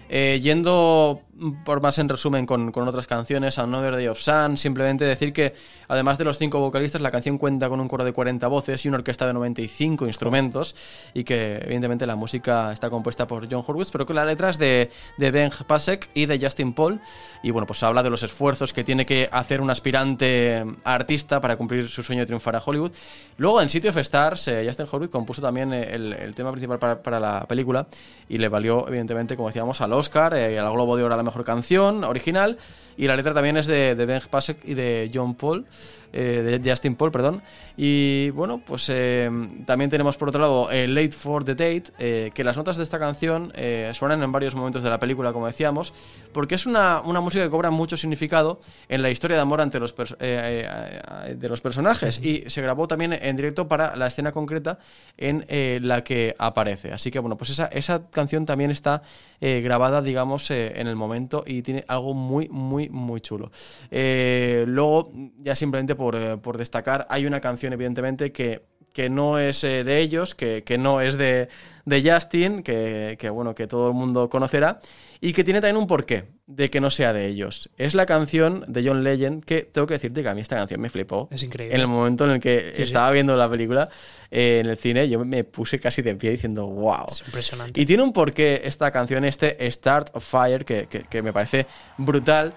Eh, 0.08 0.40
yendo 0.40 1.24
por 1.66 1.82
más 1.82 1.98
en 2.00 2.08
resumen 2.08 2.46
con, 2.46 2.72
con 2.72 2.88
otras 2.88 3.08
canciones, 3.08 3.58
Another 3.60 3.94
Day 3.94 4.08
of 4.08 4.20
Sun, 4.20 4.58
simplemente 4.58 5.04
decir 5.04 5.34
que 5.34 5.54
además 5.88 6.18
de 6.18 6.24
los 6.24 6.38
cinco 6.38 6.60
vocalistas, 6.60 7.02
la 7.02 7.12
canción 7.12 7.38
cuenta 7.38 7.68
con 7.68 7.82
un 7.82 7.88
coro 7.88 8.04
de 8.04 8.14
40 8.14 8.48
voces 8.48 8.86
y 8.86 8.88
una 8.88 8.98
orquesta 8.98 9.28
de 9.28 9.34
95 9.34 10.08
instrumentos 10.08 10.76
y 11.14 11.24
que 11.24 11.58
evidentemente 11.58 12.06
la 12.06 12.16
música 12.16 12.72
está 12.72 12.90
compuesta 12.90 13.28
por 13.28 13.52
John 13.52 13.64
Hurwitz, 13.68 13.92
pero 13.92 14.06
con 14.06 14.16
las 14.16 14.26
letras 14.26 14.58
de, 14.58 14.90
de 15.18 15.32
Ben 15.32 15.52
Pasek 15.68 16.10
y 16.14 16.26
de 16.26 16.40
Justin 16.40 16.74
Paul. 16.74 17.02
Y 17.44 17.52
bueno, 17.52 17.68
pues 17.68 17.84
habla 17.84 18.02
de 18.02 18.10
los 18.10 18.24
esfuerzos 18.24 18.72
que 18.72 18.84
tiene 18.84 19.06
que 19.06 19.30
hacer 19.32 19.62
un 19.62 19.70
aspirante 19.70 20.66
artista 20.84 21.42
para 21.42 21.58
cumplir 21.58 21.88
su 21.90 22.02
sueño 22.02 22.22
de 22.22 22.28
triunfar 22.28 22.56
a 22.56 22.64
Hollywood. 22.66 22.92
Luego 23.38 23.62
en 23.62 23.70
City 23.70 23.90
of 23.90 23.98
Stars, 23.98 24.48
eh, 24.48 24.64
Justin 24.66 24.88
Hurwitz 24.92 25.12
compuso 25.12 25.42
también 25.42 25.74
eh, 25.74 25.94
el, 25.94 26.14
el 26.14 26.34
tema 26.34 26.52
principal 26.52 26.80
para, 26.80 27.04
para 27.04 27.20
la 27.20 27.46
película 27.46 27.88
y 28.30 28.38
le 28.38 28.48
valió, 28.48 28.88
evidentemente, 28.88 29.36
como 29.36 29.50
decíamos, 29.50 29.82
al 29.82 29.92
Oscar, 29.94 30.34
eh, 30.34 30.58
al 30.58 30.72
Globo 30.72 30.96
de 30.96 31.04
Oro 31.04 31.25
mejor 31.26 31.44
canción 31.44 32.04
original. 32.04 32.58
Y 32.98 33.08
la 33.08 33.18
letra 33.18 33.34
también 33.34 33.58
es 33.58 33.68
de, 33.68 33.94
de 33.96 34.06
Ben 34.06 34.22
Pasek 34.30 34.58
y 34.64 34.74
de 34.74 35.12
John 35.14 35.36
Paul, 35.36 35.66
eh, 36.14 36.60
de 36.62 36.70
Justin 36.70 36.96
Paul, 36.96 37.12
perdón. 37.12 37.42
Y 37.78 38.30
bueno, 38.30 38.62
pues 38.66 38.90
eh, 38.90 39.30
también 39.66 39.90
tenemos 39.90 40.16
por 40.16 40.30
otro 40.30 40.40
lado 40.40 40.72
eh, 40.72 40.88
Late 40.88 41.12
for 41.12 41.44
the 41.44 41.56
Date, 41.56 42.32
que 42.32 42.44
las 42.44 42.56
notas 42.56 42.78
de 42.78 42.84
esta 42.84 43.00
canción 43.00 43.52
suenan 43.94 44.24
en 44.24 44.32
varios 44.32 44.56
momentos 44.56 44.84
de 44.84 44.90
la 44.90 45.00
película, 45.00 45.34
como 45.34 45.48
decíamos, 45.48 45.94
porque 46.32 46.56
es 46.56 46.66
una, 46.66 47.02
una 47.02 47.20
música 47.20 47.44
que 47.44 47.50
cobra 47.50 47.72
mucho 47.72 47.98
significado 47.98 48.60
en 48.88 49.02
la 49.02 49.10
historia 49.10 49.36
de 49.36 49.42
amor 49.42 49.62
ante 49.62 49.80
los 49.80 49.94
de 49.96 51.48
los 51.50 51.62
personajes. 51.62 52.24
Y 52.24 52.44
se 52.48 52.62
grabó 52.62 52.88
también 52.88 53.14
en 53.14 53.36
directo 53.36 53.68
para 53.68 53.96
la 53.96 54.08
escena 54.08 54.32
concreta 54.32 54.80
en 55.18 55.46
la 55.88 56.04
que 56.04 56.36
aparece. 56.38 56.94
Así 56.94 57.12
que 57.12 57.20
bueno, 57.20 57.38
pues 57.38 57.50
esa, 57.50 57.66
esa 57.68 58.10
canción 58.10 58.46
también 58.46 58.72
está 58.72 59.02
grabada, 59.42 60.02
digamos, 60.02 60.50
en 60.52 60.88
el 60.88 60.96
momento 60.96 61.44
y 61.46 61.62
tiene 61.62 61.84
algo 61.88 62.14
muy, 62.14 62.48
muy, 62.50 62.90
muy 62.90 63.22
chulo. 63.22 63.52
Luego, 63.92 65.12
ya 65.44 65.56
simplemente 65.56 65.95
por, 65.96 66.16
eh, 66.16 66.38
por 66.38 66.58
destacar, 66.58 67.08
hay 67.10 67.26
una 67.26 67.40
canción, 67.42 67.74
evidentemente, 67.74 68.32
que, 68.32 68.62
que 68.94 69.10
no 69.10 69.40
es 69.40 69.64
eh, 69.64 69.84
de 69.84 70.00
ellos, 70.00 70.36
que, 70.36 70.64
que 70.64 70.78
no 70.78 71.02
es 71.02 71.18
de, 71.18 71.50
de 71.86 72.12
Justin, 72.12 72.64
que, 72.64 73.18
que, 73.20 73.30
bueno, 73.30 73.54
que 73.56 73.68
todo 73.68 73.90
el 73.90 73.94
mundo 73.94 74.30
conocerá, 74.30 74.80
y 75.22 75.34
que 75.34 75.44
tiene 75.44 75.60
también 75.60 75.78
un 75.78 75.88
porqué 75.88 76.26
de 76.48 76.70
que 76.70 76.80
no 76.80 76.92
sea 76.92 77.12
de 77.12 77.26
ellos. 77.28 77.70
Es 77.78 77.96
la 77.96 78.06
canción 78.06 78.64
de 78.68 78.88
John 78.88 79.04
Legend, 79.04 79.44
que 79.44 79.64
tengo 79.64 79.88
que 79.88 79.96
decirte 79.96 80.22
que 80.22 80.30
a 80.30 80.36
mí 80.36 80.42
esta 80.42 80.56
canción 80.56 80.80
me 80.80 80.90
flipó. 80.90 81.28
Es 81.32 81.42
increíble. 81.44 81.74
En 81.76 81.82
el 81.82 81.88
momento 81.88 82.26
en 82.26 82.32
el 82.32 82.40
que 82.40 82.70
Sí, 82.72 82.78
sí. 82.78 82.82
estaba 82.84 83.10
viendo 83.12 83.36
la 83.36 83.50
película 83.50 83.90
eh, 84.30 84.62
en 84.64 84.70
el 84.70 84.78
cine, 84.78 85.10
yo 85.10 85.24
me 85.26 85.44
puse 85.44 85.80
casi 85.80 86.02
de 86.04 86.16
pie 86.16 86.32
diciendo, 86.32 86.68
wow. 86.68 87.06
Es 87.10 87.22
impresionante. 87.26 87.82
Y 87.82 87.86
tiene 87.86 88.04
un 88.04 88.14
porqué 88.14 88.62
esta 88.64 88.92
canción, 88.92 89.26
este 89.26 89.58
Start 89.72 90.12
of 90.16 90.24
Fire, 90.24 90.64
que- 90.64 90.88
que 90.88 91.22
me 91.24 91.34
parece 91.34 91.66
brutal. 91.98 92.54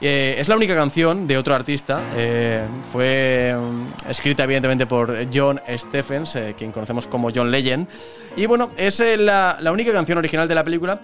Eh, 0.00 0.36
es 0.38 0.48
la 0.48 0.56
única 0.56 0.74
canción 0.74 1.26
de 1.26 1.36
otro 1.36 1.54
artista. 1.54 2.02
eh, 2.16 2.64
fue 2.90 3.54
mm, 3.54 4.08
escrita, 4.10 4.44
evidentemente, 4.44 4.86
por 4.86 5.14
John 5.32 5.60
Stephens, 5.76 6.36
eh, 6.36 6.54
quien 6.56 6.72
conocemos 6.72 7.06
como 7.06 7.30
John 7.34 7.50
Legend. 7.50 7.86
Y 8.36 8.46
bueno, 8.46 8.70
es 8.76 9.02
la, 9.18 9.58
la 9.60 9.72
única 9.72 9.92
canción 9.92 10.16
original 10.18 10.48
de 10.48 10.54
la 10.54 10.64
película. 10.64 11.00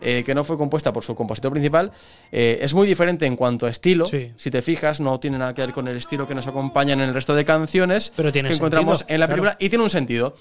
que 0.00 0.34
no 0.34 0.44
fue 0.44 0.56
compuesta 0.56 0.94
por 0.94 1.04
su 1.04 1.14
compositor 1.14 1.52
principal, 1.52 1.92
es 2.32 2.72
muy 2.72 2.86
diferente 2.86 3.26
en 3.26 3.36
cuanto 3.36 3.66
a 3.66 3.68
estilo. 3.68 4.06
Si 4.06 4.50
te 4.50 4.62
fijas, 4.62 4.98
no 4.98 5.20
tiene 5.20 5.36
nada 5.36 5.52
que 5.52 5.60
ver 5.60 5.72
con 5.74 5.88
el 5.88 5.96
estilo 5.98 6.26
que 6.26 6.34
nos 6.34 6.46
acompaña 6.46 6.94
en 6.94 7.00
el 7.00 7.12
resto 7.12 7.34
de 7.34 7.44
canciones 7.44 8.10
Pero 8.16 8.32
tiene 8.32 8.48
que 8.48 8.54
encontramos 8.54 9.04
en 9.08 9.20
la 9.20 9.26
claro. 9.26 9.42
película 9.42 9.56
y 9.60 9.68
tiene 9.68 9.84
un 9.84 9.90
sentido. 9.90 10.32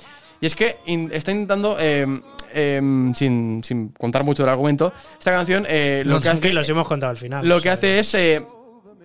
Y 0.41 0.45
es 0.45 0.56
que 0.56 0.78
in- 0.86 1.10
está 1.14 1.32
intentando, 1.32 1.78
eh, 1.80 2.06
eh, 2.53 2.82
sin, 3.16 3.61
sin 3.64 3.90
contar 3.90 4.24
mucho 4.24 4.44
del 4.44 4.49
argumento, 4.52 4.94
esta 5.18 5.32
canción 5.32 5.66
eh, 5.68 6.03
lo 6.06 6.14
No, 6.16 6.20
que 6.22 6.30
hace, 6.30 6.38
tranquilos, 6.40 6.70
hemos 6.70 6.88
contado 6.88 7.11
al 7.11 7.18
final. 7.18 7.48
lo 7.48 7.61
que 7.61 7.70
hace 7.70 7.99
es 7.99 8.14
eh, 8.14 8.45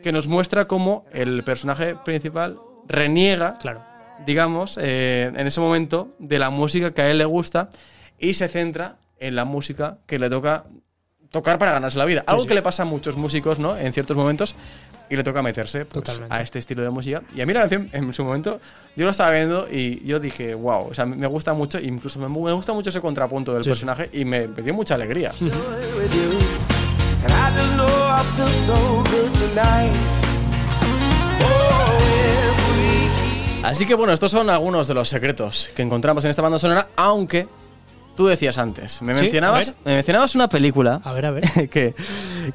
que 0.02 0.12
nos 0.12 0.28
muestra 0.28 0.66
cómo 0.66 1.04
el 1.12 1.42
personaje 1.44 1.96
principal 2.04 2.58
reniega, 2.86 3.58
digamos, 4.26 4.78
eh, 4.80 5.32
en 5.34 5.46
ese 5.46 5.60
momento 5.60 6.14
de 6.18 6.38
la 6.38 6.50
música 6.50 6.92
que 6.92 7.02
a 7.02 7.10
él 7.10 7.18
le 7.18 7.24
gusta 7.24 7.68
y 8.18 8.34
se 8.34 8.48
centra 8.48 8.96
en 9.18 9.34
la 9.34 9.44
música 9.44 9.98
que 10.06 10.18
le 10.18 10.28
toca 10.30 10.64
tocar 11.34 11.58
para 11.58 11.72
ganarse 11.72 11.98
la 11.98 12.04
vida. 12.04 12.20
Sí, 12.20 12.26
Algo 12.28 12.42
sí. 12.42 12.48
que 12.48 12.54
le 12.54 12.62
pasa 12.62 12.84
a 12.84 12.86
muchos 12.86 13.16
músicos, 13.16 13.58
¿no? 13.58 13.76
En 13.76 13.92
ciertos 13.92 14.16
momentos 14.16 14.54
y 15.10 15.16
le 15.16 15.24
toca 15.24 15.42
meterse 15.42 15.84
pues, 15.84 16.22
a 16.30 16.40
este 16.40 16.60
estilo 16.60 16.82
de 16.84 16.90
música. 16.90 17.22
Y 17.34 17.40
a 17.40 17.46
mí 17.46 17.52
la 17.52 17.60
canción, 17.62 17.90
en 17.92 18.14
su 18.14 18.24
momento, 18.24 18.60
yo 18.94 19.04
lo 19.04 19.10
estaba 19.10 19.32
viendo 19.32 19.66
y 19.70 20.04
yo 20.06 20.20
dije, 20.20 20.54
wow, 20.54 20.86
o 20.90 20.94
sea, 20.94 21.04
me 21.06 21.26
gusta 21.26 21.52
mucho, 21.52 21.80
incluso 21.80 22.20
me, 22.20 22.28
me 22.28 22.52
gusta 22.52 22.72
mucho 22.72 22.90
ese 22.90 23.00
contrapunto 23.00 23.52
del 23.52 23.64
Sí, 23.64 23.70
personaje 23.70 24.08
y 24.12 24.24
me, 24.24 24.46
me 24.46 24.62
dio 24.62 24.72
mucha 24.74 24.94
alegría. 24.94 25.32
tonight. 29.54 29.92
Así 33.64 33.86
que 33.86 33.94
bueno, 33.94 34.12
estos 34.12 34.30
son 34.30 34.50
algunos 34.50 34.86
de 34.88 34.94
los 34.94 35.08
secretos 35.08 35.70
que 35.74 35.82
encontramos 35.82 36.22
en 36.24 36.30
esta 36.30 36.42
banda 36.42 36.58
sonora, 36.58 36.88
aunque 36.96 37.48
tú 38.16 38.26
decías 38.26 38.58
antes, 38.58 39.02
me 39.02 39.14
Sí, 39.14 39.22
mencionabas, 39.22 39.74
me 39.84 39.94
mencionabas 39.94 40.34
una 40.34 40.48
película 40.48 41.00
A 41.04 41.12
ver, 41.12 41.26
a 41.26 41.30
ver. 41.30 41.68
que, 41.70 41.94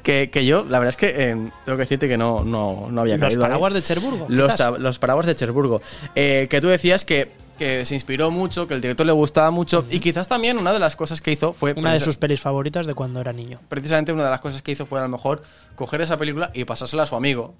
que, 0.02 0.30
que 0.30 0.46
yo, 0.46 0.64
la 0.68 0.78
verdad 0.78 0.90
es 0.90 0.96
que 0.96 1.08
eh, 1.08 1.34
tengo 1.64 1.76
que 1.76 1.82
decirte 1.82 2.08
que 2.08 2.16
no, 2.16 2.42
no, 2.44 2.88
no 2.90 3.00
había 3.00 3.16
Los 3.16 3.28
caído. 3.28 3.40
ahí. 3.42 3.48
paraguas 3.48 3.72
de 3.74 3.82
Cherburgo, 3.82 4.26
Los, 4.28 4.54
los 4.78 4.98
paraguas 4.98 5.26
de 5.26 5.34
Cherburgo. 5.36 5.80
Eh, 6.14 6.46
que 6.50 6.60
tú 6.60 6.68
decías 6.68 7.04
que 7.04 7.32
que 7.60 7.84
se 7.84 7.92
inspiró 7.94 8.30
mucho, 8.30 8.66
que 8.66 8.72
el 8.72 8.80
director 8.80 9.04
le 9.04 9.12
gustaba 9.12 9.50
mucho 9.50 9.84
y 9.90 10.00
quizás 10.00 10.26
también 10.26 10.56
una 10.56 10.72
de 10.72 10.78
las 10.78 10.96
cosas 10.96 11.20
que 11.20 11.30
hizo 11.30 11.52
fue 11.52 11.74
Una 11.74 11.92
de 11.92 12.00
sus 12.00 12.16
pelis 12.16 12.40
favoritas 12.40 12.86
de 12.86 12.94
cuando 12.94 13.20
era 13.20 13.34
niño. 13.34 13.60
precisamente 13.68 14.14
una 14.14 14.24
de 14.24 14.30
las 14.30 14.40
cosas 14.40 14.62
que 14.62 14.72
hizo 14.72 14.86
fue 14.86 14.98
a 14.98 15.02
lo 15.02 15.10
mejor 15.10 15.42
coger 15.74 16.00
esa 16.00 16.16
película 16.16 16.50
y 16.54 16.64
pasársela 16.64 17.02
a 17.02 17.06
su 17.06 17.16
amigo 17.16 17.54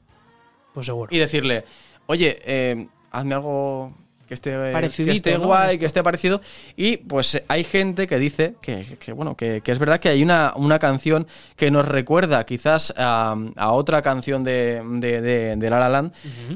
Pues 0.73 0.87
seguro. 0.87 1.15
y 1.15 1.19
decirle, 1.19 1.67
oye, 2.07 2.41
eh, 2.47 2.89
hazme 3.11 3.35
algo 3.35 3.93
que 4.31 4.35
esté, 4.35 4.51
que 4.53 4.71
Parecidito, 4.73 5.13
esté 5.13 5.39
¿no? 5.39 5.47
guay, 5.47 5.71
Esto. 5.71 5.81
que 5.81 5.87
esté 5.87 6.03
parecido. 6.05 6.41
Y 6.77 6.99
pues 6.99 7.35
eh, 7.35 7.45
hay 7.49 7.65
gente 7.65 8.07
que 8.07 8.17
dice 8.19 8.55
que, 8.63 8.97
que, 8.99 9.13
bueno, 9.13 9.37
que, 9.37 9.61
que 9.61 9.73
es 9.73 9.79
verdad 9.81 9.99
que 9.99 10.09
hay 10.09 10.23
una, 10.23 10.53
una 10.55 10.79
canción 10.79 11.27
que 11.57 11.71
nos 11.73 11.87
recuerda 11.87 12.45
quizás 12.47 12.95
a, 12.97 13.35
a 13.57 13.73
otra 13.73 14.03
canción 14.03 14.45
de, 14.45 14.81
de, 15.01 15.21
de- 15.21 15.57
de 15.57 15.71
La 15.71 15.81
La 15.81 15.89
Land, 15.89 16.13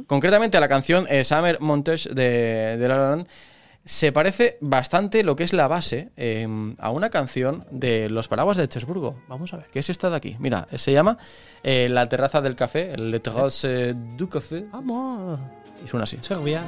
concretamente 0.07 0.57
a 0.57 0.61
la 0.61 0.69
canción 0.69 1.07
eh, 1.11 1.25
Summer 1.25 1.59
Montage 1.61 2.09
de, 2.11 2.77
de 2.79 2.89
La 2.89 2.97
La 2.97 3.11
Land. 3.11 3.27
Se 3.87 4.13
parece 4.13 4.57
bastante 4.63 5.23
lo 5.25 5.37
que 5.37 5.45
es 5.45 5.53
la 5.53 5.67
base 5.69 6.09
eh, 6.17 6.47
a 6.79 6.91
una 6.91 7.11
canción 7.11 7.67
de 7.71 8.09
Los 8.09 8.29
Paraguas 8.29 8.57
de 8.57 8.67
Cherburgo. 8.67 9.21
Vamos 9.29 9.53
a 9.53 9.59
ver, 9.59 9.67
¿qué 9.71 9.81
es 9.81 9.91
esta 9.91 10.09
de 10.09 10.17
aquí? 10.17 10.37
Mira, 10.39 10.67
se 10.75 10.91
llama 10.93 11.19
eh, 11.63 11.89
La 11.91 12.09
Terraza 12.09 12.41
del 12.41 12.57
Café, 12.57 12.97
Le 12.97 13.21
Terrasse 13.21 13.93
du 14.17 14.27
Café. 14.31 14.65
Vamos. 14.73 15.39
Y 15.85 15.89
suena 15.89 16.05
así. 16.05 16.19
Sehr 16.20 16.39
bien. 16.39 16.62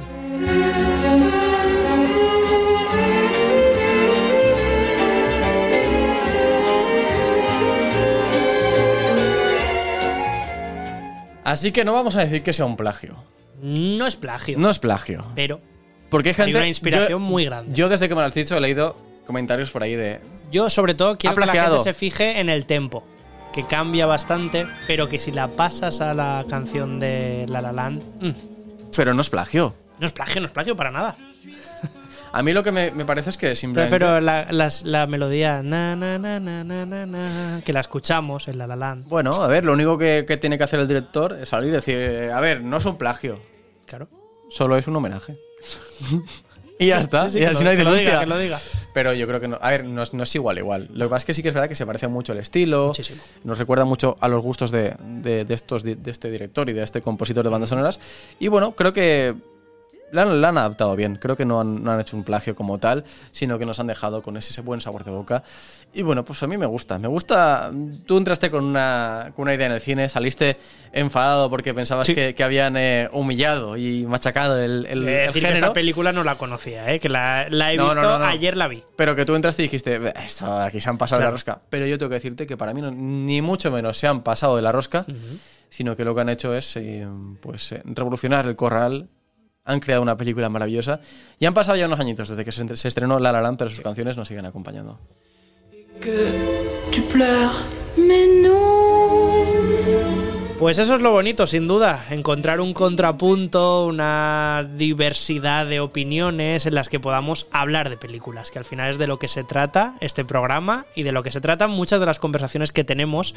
Así 11.43 11.71
que 11.71 11.85
no 11.85 11.93
vamos 11.93 12.15
a 12.15 12.19
decir 12.21 12.43
que 12.43 12.51
sea 12.53 12.65
un 12.65 12.75
plagio. 12.75 13.15
No 13.61 14.05
es 14.05 14.15
plagio. 14.15 14.57
No 14.59 14.69
es 14.69 14.79
plagio. 14.79 15.25
Pero 15.33 15.61
Porque 16.09 16.35
hay 16.37 16.53
una 16.53 16.67
inspiración 16.67 17.09
yo- 17.09 17.19
muy 17.19 17.45
grande. 17.45 17.73
Yo 17.73 17.89
desde 17.89 18.09
que 18.09 18.15
me 18.15 18.21
lo 18.21 18.27
has 18.27 18.33
dicho 18.33 18.55
he 18.57 18.61
leído 18.61 18.95
comentarios 19.25 19.71
por 19.71 19.83
ahí 19.83 19.95
de. 19.95 20.19
Yo, 20.51 20.69
sobre 20.69 20.93
todo, 20.93 21.17
quiero 21.17 21.35
que 21.35 21.45
la 21.45 21.53
gente 21.53 21.79
se 21.79 21.93
fije 21.93 22.39
en 22.39 22.49
el 22.49 22.65
tempo, 22.65 23.03
que 23.53 23.65
cambia 23.65 24.05
bastante, 24.05 24.65
pero 24.87 25.09
que 25.09 25.19
si 25.19 25.31
la 25.31 25.47
pasas 25.49 25.99
a 25.99 26.13
la 26.13 26.45
canción 26.49 26.99
de 26.99 27.45
La 27.49 27.61
La 27.61 27.73
Land, 27.73 28.03
mm, 28.21 28.31
Pero 28.97 29.13
no 29.13 29.21
es 29.21 29.29
plagio. 29.29 29.73
no 29.99 30.05
es 30.05 30.11
plagio, 30.11 30.41
no 30.41 30.45
es 30.47 30.51
plagio 30.51 30.75
para 30.75 30.91
nada. 30.91 31.15
A 32.33 32.43
mí 32.43 32.51
lo 32.51 32.61
que 32.61 32.71
me, 32.73 32.91
me 32.91 33.05
parece 33.05 33.29
es 33.29 33.37
que 33.37 33.55
simplemente. 33.55 33.95
Pero 33.97 34.19
la, 34.19 34.51
las- 34.51 34.83
la 34.83 35.07
melodía 35.07 35.63
na, 35.63 35.95
na, 35.95 36.19
na, 36.19 36.39
na, 36.41 36.63
na, 36.65 36.85
na, 36.85 37.05
na, 37.05 37.61
que 37.65 37.71
la 37.71 37.79
escuchamos 37.79 38.47
en 38.49 38.57
La 38.57 38.67
La 38.67 38.75
Land. 38.75 39.07
Bueno, 39.07 39.31
a 39.31 39.47
ver, 39.47 39.63
lo 39.63 39.71
único 39.73 39.97
que, 39.97 40.25
que 40.27 40.35
tiene 40.35 40.57
que 40.57 40.65
hacer 40.65 40.79
el 40.81 40.87
director 40.89 41.37
es 41.41 41.49
salir 41.49 41.69
y 41.69 41.73
decir: 41.73 42.29
A 42.33 42.39
ver, 42.41 42.61
no 42.61 42.77
es 42.77 42.85
un 42.85 42.97
plagio. 42.97 43.39
Claro. 43.85 44.09
Solo 44.49 44.75
es 44.77 44.87
un 44.87 44.95
homenaje. 44.97 45.37
y 46.79 46.87
ya 46.87 46.99
está. 46.99 47.27
Sí, 47.29 47.33
sí, 47.37 47.39
y 47.39 47.45
así 47.45 47.63
no 47.63 47.69
hay 47.71 47.77
que 47.77 47.83
lo 47.83 47.93
diga, 47.93 48.19
que 48.21 48.25
lo 48.25 48.37
diga. 48.37 48.59
Pero 48.93 49.13
yo 49.13 49.27
creo 49.27 49.39
que 49.39 49.47
no. 49.47 49.57
A 49.61 49.69
ver, 49.71 49.85
no 49.85 50.01
es, 50.03 50.13
no 50.13 50.23
es 50.23 50.33
igual, 50.35 50.57
igual. 50.57 50.89
Lo 50.93 51.05
que 51.05 51.09
pasa 51.09 51.17
es 51.17 51.25
que 51.25 51.33
sí 51.33 51.41
que 51.43 51.49
es 51.49 51.53
verdad 51.53 51.69
que 51.69 51.75
se 51.75 51.85
parece 51.85 52.07
mucho 52.07 52.33
el 52.33 52.39
estilo. 52.39 52.93
Nos 53.43 53.57
recuerda 53.57 53.85
mucho 53.85 54.15
a 54.19 54.27
los 54.27 54.41
gustos 54.43 54.71
de, 54.71 54.95
de- 54.99 55.45
de 55.45 55.53
estos, 55.53 55.83
de 55.83 55.97
este 56.05 56.31
director 56.31 56.69
y 56.69 56.73
de 56.73 56.83
este 56.83 57.01
compositor 57.01 57.43
de 57.43 57.49
bandas 57.49 57.69
sonoras. 57.69 57.99
Y 58.39 58.47
bueno, 58.47 58.75
creo 58.75 58.93
que 58.93 59.35
la 60.11 60.21
han, 60.23 60.41
la 60.41 60.49
han 60.49 60.57
adaptado 60.57 60.95
bien. 60.95 61.15
Creo 61.17 61.35
que 61.35 61.45
no 61.45 61.59
han, 61.59 61.83
no 61.83 61.91
han 61.91 61.99
hecho 61.99 62.15
un 62.17 62.23
plagio 62.23 62.55
como 62.55 62.77
tal, 62.77 63.03
sino 63.31 63.57
que 63.59 63.65
nos 63.65 63.79
han 63.79 63.87
dejado 63.87 64.21
con 64.21 64.37
ese, 64.37 64.51
ese 64.51 64.61
buen 64.61 64.81
sabor 64.81 65.03
de 65.03 65.11
boca. 65.11 65.43
Y 65.93 66.01
bueno, 66.01 66.23
pues 66.25 66.41
a 66.43 66.47
mí 66.47 66.57
me 66.57 66.65
gusta. 66.65 66.97
Me 66.99 67.07
gusta. 67.07 67.71
Tú 68.05 68.17
entraste 68.17 68.49
con 68.51 68.63
una, 68.65 69.31
con 69.35 69.43
una 69.43 69.53
idea 69.53 69.65
en 69.67 69.71
el 69.73 69.81
cine, 69.81 70.09
saliste 70.09 70.57
enfadado 70.93 71.49
porque 71.49 71.73
pensabas 71.73 72.07
que, 72.07 72.33
que 72.35 72.43
habían 72.43 72.75
eh, 72.77 73.09
humillado 73.11 73.77
y 73.77 74.05
machacado 74.05 74.57
el, 74.59 74.85
el, 74.85 75.05
de 75.05 75.21
el 75.21 75.27
decir 75.27 75.33
que 75.41 75.47
género. 75.47 75.65
esta 75.67 75.73
película 75.73 76.11
no 76.11 76.23
la 76.23 76.35
conocía, 76.35 76.91
¿eh? 76.93 76.99
que 76.99 77.09
la, 77.09 77.47
la 77.49 77.73
he 77.73 77.77
No, 77.77 77.85
visto, 77.85 78.01
no, 78.19 78.25
ayer 78.25 78.55
la 78.57 78.67
vi. 78.67 78.83
Pero 78.95 79.15
que 79.15 79.25
tú 79.25 79.35
entraste 79.35 79.61
y 79.63 79.65
dijiste, 79.65 79.99
"Bah, 79.99 80.09
eso 80.25 80.51
aquí 80.57 80.79
se 80.81 80.89
han 80.89 80.97
pasado 80.97 81.19
de 81.19 81.23
Claro. 81.23 81.31
la 81.31 81.35
rosca. 81.35 81.61
Pero 81.69 81.85
yo 81.85 81.97
tengo 81.97 82.09
que 82.09 82.15
decirte 82.15 82.47
que 82.47 82.57
para 82.57 82.73
mí 82.73 82.81
ni 82.81 83.41
mucho 83.41 83.71
menos 83.71 83.97
se 83.97 84.07
han 84.07 84.21
pasado 84.23 84.55
de 84.55 84.61
la 84.61 84.71
rosca, 84.71 85.05
sino 85.69 85.95
que 85.95 86.05
lo 86.05 86.15
que 86.15 86.21
han 86.21 86.29
hecho 86.29 86.53
es 86.55 86.75
eh, 86.77 87.07
pues 87.41 87.71
eh, 87.73 87.81
revolucionar 87.85 88.45
el 88.47 88.55
corral. 88.55 89.09
Han 89.67 89.79
creado 89.79 90.01
una 90.01 90.17
película 90.17 90.49
maravillosa 90.49 90.99
y 91.37 91.45
han 91.45 91.53
pasado 91.53 91.77
ya 91.77 91.85
unos 91.85 91.99
añitos 91.99 92.29
desde 92.29 92.43
que 92.43 92.51
se, 92.51 92.87
estrenó 92.87 93.19
La 93.19 93.31
La 93.31 93.41
Land, 93.41 93.57
pero 93.59 93.69
sus 93.69 93.81
canciones 93.81 94.17
nos 94.17 94.27
siguen 94.27 94.45
acompañando. 94.45 94.99
Pues 100.59 100.79
eso 100.79 100.95
es 100.95 101.01
lo 101.01 101.11
bonito, 101.11 101.45
sin 101.45 101.67
duda, 101.67 102.03
encontrar 102.09 102.61
un 102.61 102.73
contrapunto, 102.73 103.85
una 103.85 104.67
diversidad 104.75 105.67
de 105.67 105.79
opiniones 105.79 106.65
en 106.65 106.73
las 106.73 106.89
que 106.89 106.99
podamos 106.99 107.45
hablar 107.51 107.91
de 107.91 107.97
películas, 107.97 108.49
que 108.49 108.57
al 108.57 108.65
final 108.65 108.89
es 108.89 108.97
de 108.97 109.05
lo 109.05 109.19
que 109.19 109.27
se 109.27 109.43
trata 109.43 109.93
este 110.01 110.25
programa 110.25 110.87
y 110.95 111.03
de 111.03 111.11
lo 111.11 111.21
que 111.21 111.31
se 111.31 111.41
tratan 111.41 111.69
muchas 111.69 111.99
de 111.99 112.07
las 112.07 112.17
conversaciones 112.17 112.71
que 112.71 112.83
tenemos, 112.83 113.35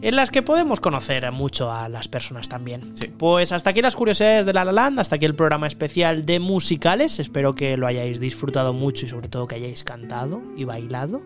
en 0.00 0.14
las 0.14 0.30
que 0.30 0.42
podemos 0.42 0.78
conocer 0.78 1.32
mucho 1.32 1.72
a 1.72 1.88
las 1.88 2.06
personas 2.06 2.48
también. 2.48 2.94
Pues 3.18 3.50
hasta 3.50 3.70
aquí 3.70 3.82
las 3.82 3.96
curiosidades 3.96 4.46
de 4.46 4.52
La 4.52 4.64
La 4.64 4.70
Land, 4.70 5.00
hasta 5.00 5.16
aquí 5.16 5.26
el 5.26 5.34
programa 5.34 5.66
especial 5.66 6.24
de 6.24 6.38
musicales, 6.38 7.18
espero 7.18 7.56
que 7.56 7.76
lo 7.76 7.88
hayáis 7.88 8.20
disfrutado 8.20 8.72
mucho 8.72 9.06
y 9.06 9.08
sobre 9.08 9.28
todo 9.28 9.48
que 9.48 9.56
hayáis 9.56 9.82
cantado 9.82 10.40
y 10.56 10.62
bailado. 10.62 11.20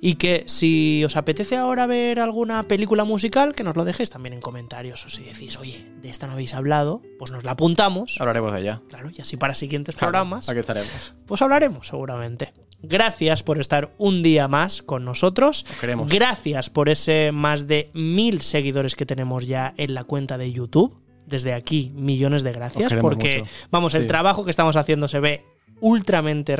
Y 0.00 0.14
que 0.14 0.44
si 0.46 1.02
os 1.04 1.16
apetece 1.16 1.56
ahora 1.56 1.86
ver 1.88 2.20
alguna 2.20 2.62
película 2.68 3.04
musical, 3.04 3.54
que 3.54 3.64
nos 3.64 3.74
lo 3.76 3.84
dejéis 3.84 4.10
también 4.10 4.32
en 4.32 4.40
comentarios. 4.40 5.04
O 5.04 5.10
si 5.10 5.24
decís, 5.24 5.58
oye, 5.58 5.84
de 6.00 6.08
esta 6.08 6.26
no 6.28 6.34
habéis 6.34 6.54
hablado, 6.54 7.02
pues 7.18 7.32
nos 7.32 7.42
la 7.42 7.52
apuntamos. 7.52 8.16
Hablaremos 8.20 8.52
de 8.52 8.60
ella. 8.60 8.80
Claro, 8.88 9.10
y 9.16 9.20
así 9.20 9.36
para 9.36 9.54
siguientes 9.54 9.96
Claro, 9.96 10.12
programas, 10.12 10.48
Aquí 10.48 10.60
estaremos. 10.60 11.14
pues 11.26 11.42
hablaremos 11.42 11.88
seguramente. 11.88 12.52
Gracias 12.80 13.42
por 13.42 13.58
estar 13.60 13.92
un 13.98 14.22
día 14.22 14.46
más 14.46 14.82
con 14.82 15.04
nosotros. 15.04 15.66
queremos. 15.80 16.08
Gracias 16.08 16.70
por 16.70 16.88
ese 16.88 17.32
más 17.32 17.66
de 17.66 17.90
mil 17.92 18.40
seguidores 18.40 18.94
que 18.94 19.04
tenemos 19.04 19.48
ya 19.48 19.74
en 19.78 19.94
la 19.94 20.04
cuenta 20.04 20.38
de 20.38 20.52
YouTube. 20.52 20.96
Desde 21.26 21.54
aquí, 21.54 21.90
millones 21.94 22.44
de 22.44 22.52
gracias. 22.52 22.94
Porque, 22.94 23.40
mucho. 23.40 23.50
vamos, 23.72 23.94
el 23.94 24.02
Sí. 24.02 24.06
trabajo 24.08 24.44
que 24.44 24.52
estamos 24.52 24.76
haciendo 24.76 25.08
se 25.08 25.18
ve 25.18 25.44
ultramente 25.80 26.56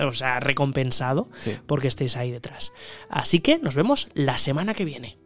o 0.00 0.12
sea, 0.12 0.40
recompensado 0.40 1.28
Sí. 1.40 1.56
porque 1.66 1.88
estéis 1.88 2.16
ahí 2.16 2.30
detrás. 2.30 2.72
Así 3.08 3.40
que 3.40 3.58
nos 3.58 3.74
vemos 3.74 4.08
la 4.14 4.38
semana 4.38 4.74
que 4.74 4.84
viene. 4.84 5.18